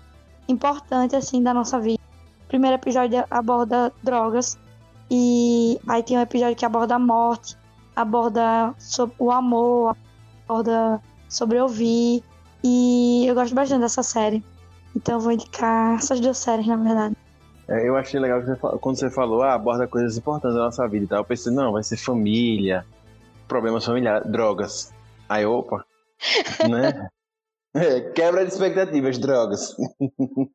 importante, 0.47 1.15
assim, 1.15 1.41
da 1.41 1.53
nossa 1.53 1.79
vida. 1.79 1.99
O 2.43 2.47
primeiro 2.47 2.75
episódio 2.75 3.23
aborda 3.31 3.91
drogas. 4.03 4.57
E 5.09 5.79
aí 5.87 6.03
tem 6.03 6.17
um 6.17 6.21
episódio 6.21 6.55
que 6.55 6.65
aborda 6.65 6.95
a 6.95 6.99
morte, 6.99 7.55
aborda 7.95 8.73
sobre 8.77 9.15
o 9.19 9.31
amor, 9.31 9.95
aborda 10.47 11.01
sobre 11.29 11.59
ouvir. 11.59 12.23
E 12.63 13.25
eu 13.27 13.35
gosto 13.35 13.53
bastante 13.53 13.81
dessa 13.81 14.03
série. 14.03 14.43
Então 14.95 15.15
eu 15.15 15.19
vou 15.19 15.31
indicar 15.31 15.95
essas 15.95 16.19
duas 16.19 16.37
séries, 16.37 16.67
na 16.67 16.77
verdade. 16.77 17.15
É, 17.67 17.87
eu 17.87 17.97
achei 17.97 18.19
legal 18.19 18.41
você 18.41 18.55
quando 18.55 18.97
você 18.97 19.09
falou, 19.09 19.41
ah, 19.41 19.53
aborda 19.53 19.87
coisas 19.87 20.17
importantes 20.17 20.55
da 20.55 20.63
nossa 20.63 20.87
vida 20.87 21.05
e 21.05 21.07
tal. 21.07 21.19
Eu 21.19 21.25
pensei, 21.25 21.51
não, 21.51 21.73
vai 21.73 21.83
ser 21.83 21.97
família, 21.97 22.85
problemas 23.47 23.85
familiares, 23.85 24.29
drogas. 24.31 24.93
Aí, 25.27 25.45
opa, 25.45 25.83
né? 26.69 27.09
É, 27.73 28.01
quebra 28.11 28.45
de 28.45 28.53
expectativas, 28.53 29.17
drogas. 29.17 29.75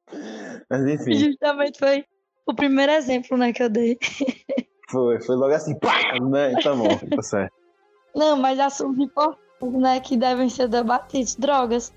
Mas 0.70 0.86
enfim, 0.86 1.14
Justamente 1.14 1.78
foi 1.78 2.04
o 2.46 2.54
primeiro 2.54 2.92
exemplo, 2.92 3.36
né, 3.36 3.52
que 3.52 3.62
eu 3.62 3.68
dei. 3.68 3.98
foi, 4.90 5.20
foi 5.20 5.36
logo 5.36 5.52
assim, 5.54 5.74
pá, 5.78 6.18
né? 6.20 6.52
Tá 6.62 6.74
bom, 6.74 6.88
tá 6.88 7.22
certo. 7.22 7.52
Não, 8.14 8.36
mas 8.36 8.58
assuntos 8.58 8.98
importantes, 8.98 9.80
né, 9.80 10.00
que 10.00 10.16
devem 10.16 10.48
ser 10.48 10.68
debatidos. 10.68 11.36
Drogas. 11.36 11.92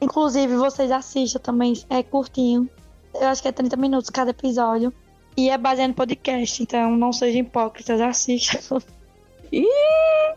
Inclusive, 0.00 0.56
vocês 0.56 0.90
assistam 0.90 1.40
também, 1.40 1.74
é 1.90 2.02
curtinho. 2.02 2.68
Eu 3.14 3.28
acho 3.28 3.42
que 3.42 3.48
é 3.48 3.52
30 3.52 3.76
minutos 3.76 4.10
cada 4.10 4.30
episódio. 4.30 4.92
E 5.36 5.50
é 5.50 5.58
baseado 5.58 5.90
em 5.90 5.92
podcast, 5.92 6.62
então 6.62 6.96
não 6.96 7.12
sejam 7.12 7.40
hipócritas, 7.40 8.00
assistam. 8.00 8.80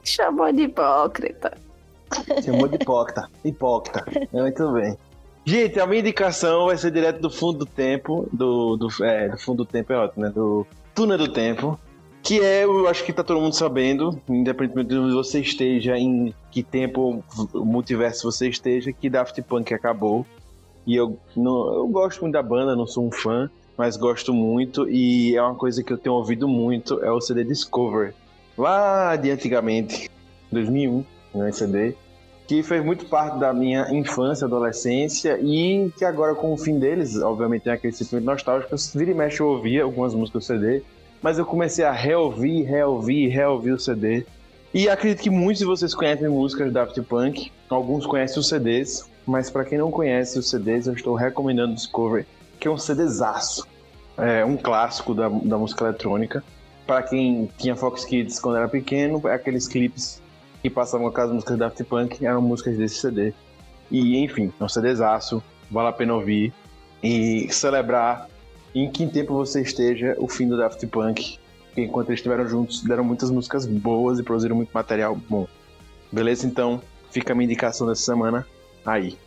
Chamou 0.03 0.51
de 0.51 0.63
hipócrita. 0.63 1.57
Chamou 2.43 2.67
de 2.67 2.75
hipócrita. 2.75 3.29
Hipócrita. 3.43 4.05
Muito 4.31 4.71
bem. 4.73 4.97
Gente, 5.43 5.79
a 5.79 5.88
minha 5.88 6.01
indicação 6.01 6.67
vai 6.67 6.77
ser 6.77 6.91
direto 6.91 7.19
do 7.19 7.29
fundo 7.29 7.59
do 7.59 7.65
tempo. 7.65 8.27
Do, 8.31 8.77
do, 8.77 8.89
é, 9.03 9.29
do 9.29 9.38
fundo 9.38 9.63
do 9.63 9.65
tempo 9.65 9.91
é 9.91 9.97
ótimo, 9.97 10.25
né? 10.25 10.31
Do 10.31 10.67
túnel 10.93 11.17
do 11.17 11.31
tempo. 11.31 11.79
Que 12.23 12.39
é, 12.39 12.64
eu 12.64 12.88
acho 12.88 13.03
que 13.03 13.11
tá 13.11 13.23
todo 13.23 13.41
mundo 13.41 13.56
sabendo, 13.56 14.19
independentemente 14.30 14.89
de 14.89 14.98
onde 14.98 15.14
você 15.14 15.39
esteja, 15.39 15.98
em 15.98 16.34
que 16.52 16.61
tempo 16.61 17.23
multiverso 17.53 18.31
você 18.31 18.48
esteja, 18.48 18.93
que 18.93 19.10
Daft 19.10 19.41
Punk 19.41 19.73
acabou. 19.73 20.26
E 20.85 20.95
eu, 20.95 21.18
não, 21.35 21.73
eu 21.73 21.88
gosto 21.88 22.22
muito 22.22 22.34
da 22.34 22.43
banda, 22.43 22.76
não 22.76 22.85
sou 22.85 23.07
um 23.07 23.11
fã, 23.11 23.49
mas 23.77 23.98
gosto 23.98 24.34
muito. 24.34 24.88
E 24.89 25.35
é 25.35 25.41
uma 25.41 25.56
coisa 25.56 25.84
que 25.84 25.91
eu 25.91 25.98
tenho 25.98 26.15
ouvido 26.15 26.48
muito, 26.48 27.03
é 27.03 27.11
o 27.11 27.19
CD 27.19 27.43
Discover. 27.43 28.14
Lá 28.57 29.15
de 29.15 29.31
antigamente, 29.31 30.10
2001, 30.52 31.06
né, 31.34 31.52
CD 31.52 31.95
que 32.52 32.61
fez 32.64 32.84
muito 32.84 33.06
parte 33.06 33.39
da 33.39 33.53
minha 33.53 33.88
infância, 33.93 34.43
adolescência 34.45 35.39
e 35.41 35.89
que 35.98 36.03
agora 36.03 36.35
com 36.35 36.52
o 36.52 36.57
fim 36.57 36.77
deles, 36.77 37.15
obviamente 37.22 37.61
tem 37.61 37.72
aquele 37.72 37.93
sentimento 37.93 38.26
nostálgico, 38.26 38.76
vira 38.93 39.11
e 39.11 39.14
mexe 39.14 39.39
eu 39.39 39.48
ouvia 39.48 39.84
algumas 39.84 40.14
músicas 40.14 40.43
do 40.43 40.45
CD, 40.45 40.84
mas 41.22 41.38
eu 41.38 41.45
comecei 41.45 41.85
a 41.85 41.91
reouvir, 41.91 42.64
reouvir, 42.64 43.27
reouvir 43.27 43.72
o 43.72 43.80
CD. 43.80 44.26
E 44.73 44.89
acredito 44.89 45.22
que 45.22 45.30
muitos 45.30 45.60
de 45.60 45.65
vocês 45.65 45.93
conhecem 45.93 46.30
músicas 46.30 46.68
do 46.68 46.73
Daft 46.73 47.02
Punk, 47.02 47.52
alguns 47.69 48.06
conhecem 48.06 48.39
os 48.39 48.48
CDs, 48.48 49.10
mas 49.26 49.49
para 49.49 49.65
quem 49.65 49.77
não 49.77 49.91
conhece 49.91 50.39
os 50.39 50.49
CDs, 50.49 50.88
eu 50.88 50.93
estou 50.93 51.14
recomendando 51.14 51.76
Discovery, 51.76 52.26
que 52.60 52.68
é 52.68 52.72
um 52.72 52.77
CDzaço, 52.77 53.68
é 54.18 54.43
um 54.45 54.57
clássico 54.57 55.14
da, 55.14 55.27
da 55.30 55.57
música 55.57 55.85
eletrônica. 55.85 56.43
Para 56.88 57.03
quem 57.03 57.49
tinha 57.57 57.76
Fox 57.76 58.06
Kids 58.06 58.39
quando 58.39 58.57
era 58.57 58.68
pequeno, 58.68 59.22
é 59.27 59.34
aqueles 59.34 59.68
clipes 59.68 60.22
que 60.61 60.69
passavam 60.69 61.11
com 61.11 61.22
as 61.22 61.31
músicas 61.31 61.57
da 61.57 61.68
Daft 61.68 61.84
Punk 61.84 62.26
eram 62.26 62.41
músicas 62.41 62.77
desse 62.77 62.95
CD. 62.95 63.34
E, 63.89 64.18
enfim, 64.23 64.52
é 64.60 64.64
um 64.64 64.69
CDzaço, 64.69 65.43
vale 65.69 65.89
a 65.89 65.91
pena 65.91 66.14
ouvir 66.14 66.53
e 67.03 67.48
celebrar 67.52 68.27
em 68.73 68.89
que 68.89 69.07
tempo 69.07 69.34
você 69.34 69.61
esteja 69.61 70.15
o 70.18 70.27
fim 70.27 70.48
do 70.48 70.57
Daft 70.57 70.85
Punk. 70.88 71.39
Porque 71.68 71.81
enquanto 71.81 72.10
eles 72.10 72.19
estiveram 72.19 72.48
juntos, 72.48 72.84
deram 72.84 73.03
muitas 73.03 73.31
músicas 73.31 73.65
boas 73.65 74.19
e 74.19 74.23
produziram 74.23 74.56
muito 74.56 74.72
material 74.72 75.15
bom. 75.15 75.48
Beleza? 76.11 76.45
Então, 76.45 76.81
fica 77.11 77.31
a 77.31 77.35
minha 77.35 77.45
indicação 77.45 77.88
dessa 77.88 78.02
semana 78.02 78.45
aí. 78.85 79.18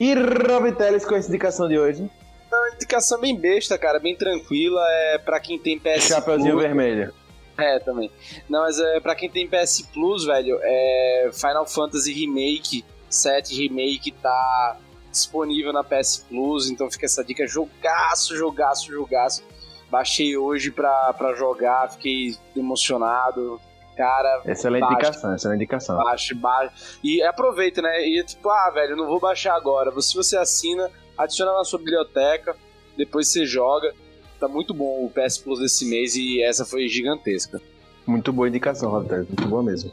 E 0.00 0.14
Rob 0.14 0.72
Teles 0.72 1.04
com 1.04 1.14
essa 1.14 1.28
indicação 1.28 1.68
de 1.68 1.78
hoje. 1.78 2.10
Uma 2.50 2.74
indicação 2.74 3.20
bem 3.20 3.36
besta, 3.38 3.78
cara, 3.78 4.00
bem 4.00 4.16
tranquila. 4.16 4.82
É 4.88 5.18
pra 5.18 5.38
quem 5.38 5.58
tem 5.58 5.78
PS 5.78 6.08
Chapeuzinho 6.08 6.54
Plus. 6.54 6.62
vermelho. 6.62 7.12
É, 7.56 7.78
também. 7.78 8.10
Não, 8.48 8.62
mas 8.62 8.80
é 8.80 8.98
pra 8.98 9.14
quem 9.14 9.30
tem 9.30 9.46
PS 9.46 9.82
Plus, 9.92 10.24
velho, 10.24 10.58
é 10.62 11.30
Final 11.32 11.66
Fantasy 11.66 12.12
Remake 12.12 12.84
7 13.12 13.54
Remake 13.54 14.10
tá 14.10 14.76
disponível 15.12 15.72
na 15.72 15.84
PS 15.84 16.24
Plus, 16.28 16.68
então 16.68 16.90
fica 16.90 17.06
essa 17.06 17.22
dica. 17.22 17.46
Jogaço, 17.46 18.36
jogaço, 18.36 18.90
jogaço. 18.90 19.42
Baixei 19.90 20.36
hoje 20.36 20.70
pra, 20.70 21.12
pra 21.12 21.34
jogar, 21.34 21.90
fiquei 21.92 22.34
emocionado. 22.56 23.60
Cara, 23.96 24.42
Excelente 24.46 24.80
baixa, 24.80 24.94
indicação, 24.94 25.34
excelente 25.34 25.56
indicação. 25.58 25.96
baixa, 25.98 26.34
baixa. 26.34 26.72
E 27.04 27.22
aproveita, 27.22 27.82
né? 27.82 28.00
E 28.08 28.24
tipo, 28.24 28.48
ah, 28.48 28.70
velho, 28.70 28.96
não 28.96 29.06
vou 29.06 29.20
baixar 29.20 29.54
agora. 29.54 29.92
Se 30.00 30.14
você 30.14 30.36
assina, 30.36 30.90
adiciona 31.16 31.52
na 31.52 31.62
sua 31.64 31.78
biblioteca, 31.78 32.56
depois 32.96 33.28
você 33.28 33.44
joga. 33.44 33.92
Tá 34.40 34.48
muito 34.48 34.72
bom 34.74 35.04
o 35.04 35.10
PS 35.10 35.38
Plus 35.38 35.60
desse 35.60 35.84
mês 35.84 36.16
e 36.16 36.42
essa 36.42 36.64
foi 36.64 36.88
gigantesca. 36.88 37.60
Muito 38.06 38.32
boa 38.32 38.48
indicação, 38.48 38.90
Roberto. 38.90 39.28
Muito 39.28 39.46
boa 39.46 39.62
mesmo. 39.62 39.92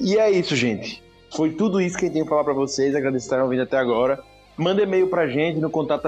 E 0.00 0.16
é 0.18 0.30
isso, 0.30 0.56
gente. 0.56 1.04
Foi 1.36 1.50
tudo 1.52 1.80
isso 1.80 1.96
que 1.98 2.06
eu 2.06 2.12
tenho 2.12 2.24
pra 2.24 2.30
falar 2.36 2.44
pra 2.44 2.54
vocês. 2.54 2.94
Agradeço 2.96 3.24
por 3.24 3.26
estarem 3.26 3.44
ouvindo 3.44 3.62
até 3.62 3.76
agora. 3.76 4.20
Manda 4.56 4.82
e-mail 4.82 5.08
pra 5.08 5.26
gente 5.26 5.58
no 5.58 5.68
contato 5.68 6.02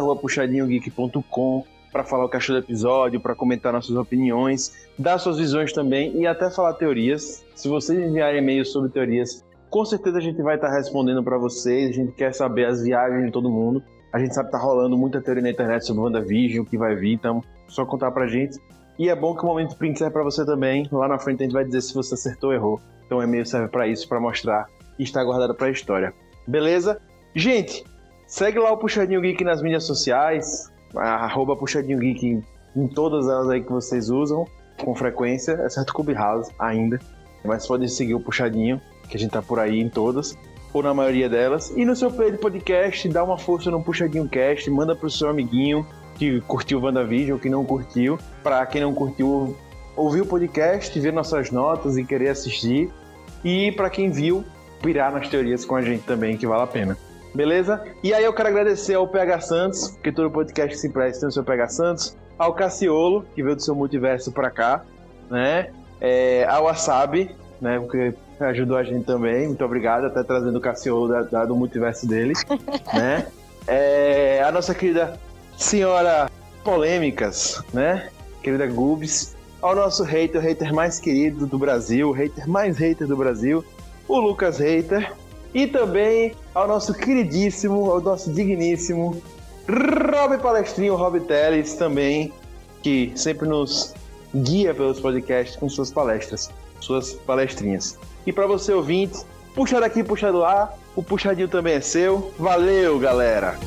para 1.92 2.04
falar 2.04 2.24
o 2.24 2.28
que 2.28 2.36
achou 2.36 2.54
do 2.54 2.64
episódio, 2.64 3.20
para 3.20 3.34
comentar 3.34 3.72
nossas 3.72 3.96
opiniões, 3.96 4.72
dar 4.98 5.18
suas 5.18 5.38
visões 5.38 5.72
também 5.72 6.14
e 6.16 6.26
até 6.26 6.50
falar 6.50 6.74
teorias. 6.74 7.44
Se 7.54 7.68
vocês 7.68 7.98
enviarem 7.98 8.40
e-mails 8.40 8.70
sobre 8.70 8.90
teorias, 8.90 9.44
com 9.70 9.84
certeza 9.84 10.18
a 10.18 10.20
gente 10.20 10.40
vai 10.42 10.56
estar 10.56 10.70
respondendo 10.70 11.24
para 11.24 11.38
vocês. 11.38 11.90
A 11.90 11.92
gente 11.92 12.12
quer 12.12 12.32
saber 12.34 12.66
as 12.66 12.82
viagens 12.82 13.24
de 13.24 13.32
todo 13.32 13.50
mundo. 13.50 13.82
A 14.12 14.18
gente 14.18 14.34
sabe 14.34 14.48
que 14.48 14.52
tá 14.52 14.58
rolando 14.58 14.96
muita 14.96 15.20
teoria 15.20 15.42
na 15.42 15.50
internet 15.50 15.84
sobre 15.84 16.02
WandaVision, 16.02 16.64
o 16.64 16.66
que 16.66 16.78
vai 16.78 16.94
vir, 16.94 17.14
então 17.14 17.42
só 17.66 17.84
contar 17.84 18.12
pra 18.12 18.26
gente. 18.26 18.58
E 18.98 19.08
é 19.08 19.16
bom 19.16 19.34
que 19.34 19.42
o 19.42 19.46
momento 19.46 19.76
print 19.76 19.98
serve 19.98 20.12
pra 20.12 20.22
você 20.22 20.46
também. 20.46 20.88
Lá 20.92 21.08
na 21.08 21.18
frente 21.18 21.42
a 21.42 21.44
gente 21.44 21.52
vai 21.52 21.64
dizer 21.64 21.80
se 21.80 21.94
você 21.94 22.14
acertou 22.14 22.50
ou 22.50 22.56
errou. 22.56 22.80
Então 23.06 23.18
o 23.18 23.22
e-mail 23.22 23.44
serve 23.44 23.68
para 23.68 23.88
isso, 23.88 24.08
para 24.08 24.20
mostrar 24.20 24.66
e 24.98 25.02
está 25.02 25.22
guardado 25.24 25.54
para 25.54 25.66
a 25.66 25.70
história. 25.70 26.14
Beleza? 26.46 27.00
Gente, 27.34 27.84
segue 28.26 28.58
lá 28.58 28.72
o 28.72 28.76
Puxadinho 28.76 29.20
Geek 29.20 29.42
nas 29.44 29.62
mídias 29.62 29.84
sociais, 29.84 30.70
arroba 30.94 31.56
Puxadinho 31.56 31.98
Geek 31.98 32.42
em 32.76 32.88
todas 32.88 33.26
elas 33.26 33.48
aí 33.48 33.62
que 33.62 33.72
vocês 33.72 34.10
usam 34.10 34.46
com 34.82 34.94
frequência, 34.94 35.52
exceto 35.64 35.94
Clubhouse 35.94 36.50
ainda. 36.58 36.98
Mas 37.44 37.66
pode 37.66 37.88
seguir 37.88 38.14
o 38.14 38.20
Puxadinho, 38.20 38.80
que 39.08 39.16
a 39.16 39.20
gente 39.20 39.30
tá 39.30 39.40
por 39.40 39.58
aí 39.58 39.80
em 39.80 39.88
todas, 39.88 40.36
ou 40.72 40.82
na 40.82 40.92
maioria 40.92 41.28
delas. 41.28 41.70
E 41.76 41.84
no 41.84 41.94
seu 41.94 42.10
play 42.10 42.30
de 42.30 42.38
podcast, 42.38 43.08
dá 43.08 43.24
uma 43.24 43.38
força 43.38 43.70
no 43.70 43.82
Puxadinho 43.82 44.28
Cast, 44.28 44.70
manda 44.70 44.94
pro 44.94 45.10
seu 45.10 45.28
amiguinho 45.28 45.86
que 46.16 46.40
curtiu 46.42 46.78
o 46.78 46.82
WandaVision, 46.82 47.38
que 47.38 47.48
não 47.48 47.64
curtiu. 47.64 48.18
Para 48.42 48.64
quem 48.66 48.80
não 48.80 48.92
curtiu, 48.92 49.56
ouvir 49.94 50.22
o 50.22 50.26
podcast, 50.26 50.98
ver 50.98 51.12
nossas 51.12 51.50
notas 51.50 51.96
e 51.96 52.04
querer 52.04 52.28
assistir. 52.28 52.90
E 53.44 53.70
para 53.72 53.88
quem 53.88 54.10
viu, 54.10 54.44
pirar 54.82 55.12
nas 55.12 55.28
teorias 55.28 55.64
com 55.64 55.76
a 55.76 55.82
gente 55.82 56.04
também, 56.04 56.36
que 56.36 56.46
vale 56.46 56.62
a 56.62 56.66
pena. 56.66 56.96
Beleza? 57.34 57.84
E 58.02 58.14
aí 58.14 58.24
eu 58.24 58.32
quero 58.32 58.48
agradecer 58.48 58.94
ao 58.94 59.06
PH 59.06 59.40
Santos, 59.40 59.90
porque 59.90 60.10
todo 60.10 60.30
podcast 60.30 60.76
se 60.78 60.88
presta 60.88 61.20
tem 61.20 61.28
o 61.28 61.32
seu 61.32 61.44
PH 61.44 61.68
Santos, 61.68 62.16
ao 62.38 62.54
Cassiolo, 62.54 63.24
que 63.34 63.42
veio 63.42 63.56
do 63.56 63.62
seu 63.62 63.74
multiverso 63.74 64.32
pra 64.32 64.50
cá, 64.50 64.82
né? 65.30 65.70
É, 66.00 66.44
ao 66.48 66.64
Wasabi, 66.64 67.30
né? 67.60 67.78
Porque 67.78 68.14
ajudou 68.40 68.76
a 68.76 68.82
gente 68.84 69.04
também, 69.04 69.46
muito 69.48 69.64
obrigado, 69.64 70.04
até 70.06 70.22
trazendo 70.22 70.56
o 70.56 70.60
Cassiolo 70.60 71.08
da, 71.08 71.22
da- 71.22 71.44
do 71.46 71.56
multiverso 71.56 72.06
dele, 72.06 72.34
né? 72.94 73.26
É, 73.66 74.42
a 74.42 74.52
nossa 74.52 74.74
querida 74.74 75.18
senhora 75.56 76.30
Polêmicas, 76.62 77.62
né? 77.72 78.08
Querida 78.42 78.66
Gubs, 78.66 79.34
ao 79.62 79.74
nosso 79.74 80.04
hater, 80.04 80.40
o 80.40 80.44
hater 80.44 80.72
mais 80.74 81.00
querido 81.00 81.46
do 81.46 81.58
Brasil, 81.58 82.08
o 82.10 82.12
hater 82.12 82.48
mais 82.48 82.76
hater 82.78 83.06
do 83.06 83.16
Brasil, 83.16 83.64
o 84.06 84.18
Lucas 84.20 84.58
Hater, 84.58 85.12
e 85.56 85.66
também 85.66 86.34
ao 86.54 86.68
nosso 86.68 86.92
queridíssimo, 86.92 87.90
ao 87.90 87.98
nosso 87.98 88.30
digníssimo 88.30 89.22
Rob 89.66 90.36
Palestrinho, 90.36 90.94
Rob 90.94 91.18
Teles 91.20 91.72
também, 91.72 92.30
que 92.82 93.10
sempre 93.16 93.48
nos 93.48 93.94
guia 94.34 94.74
pelos 94.74 95.00
podcasts 95.00 95.56
com 95.56 95.66
suas 95.66 95.90
palestras, 95.90 96.50
suas 96.78 97.14
palestrinhas. 97.14 97.98
E 98.26 98.32
para 98.34 98.46
você 98.46 98.70
ouvinte, 98.70 99.24
puxa 99.54 99.80
daqui, 99.80 100.04
puxa 100.04 100.30
do 100.30 100.40
lá, 100.40 100.74
o 100.94 101.02
puxadinho 101.02 101.48
também 101.48 101.76
é 101.76 101.80
seu. 101.80 102.30
Valeu, 102.38 102.98
galera! 102.98 103.58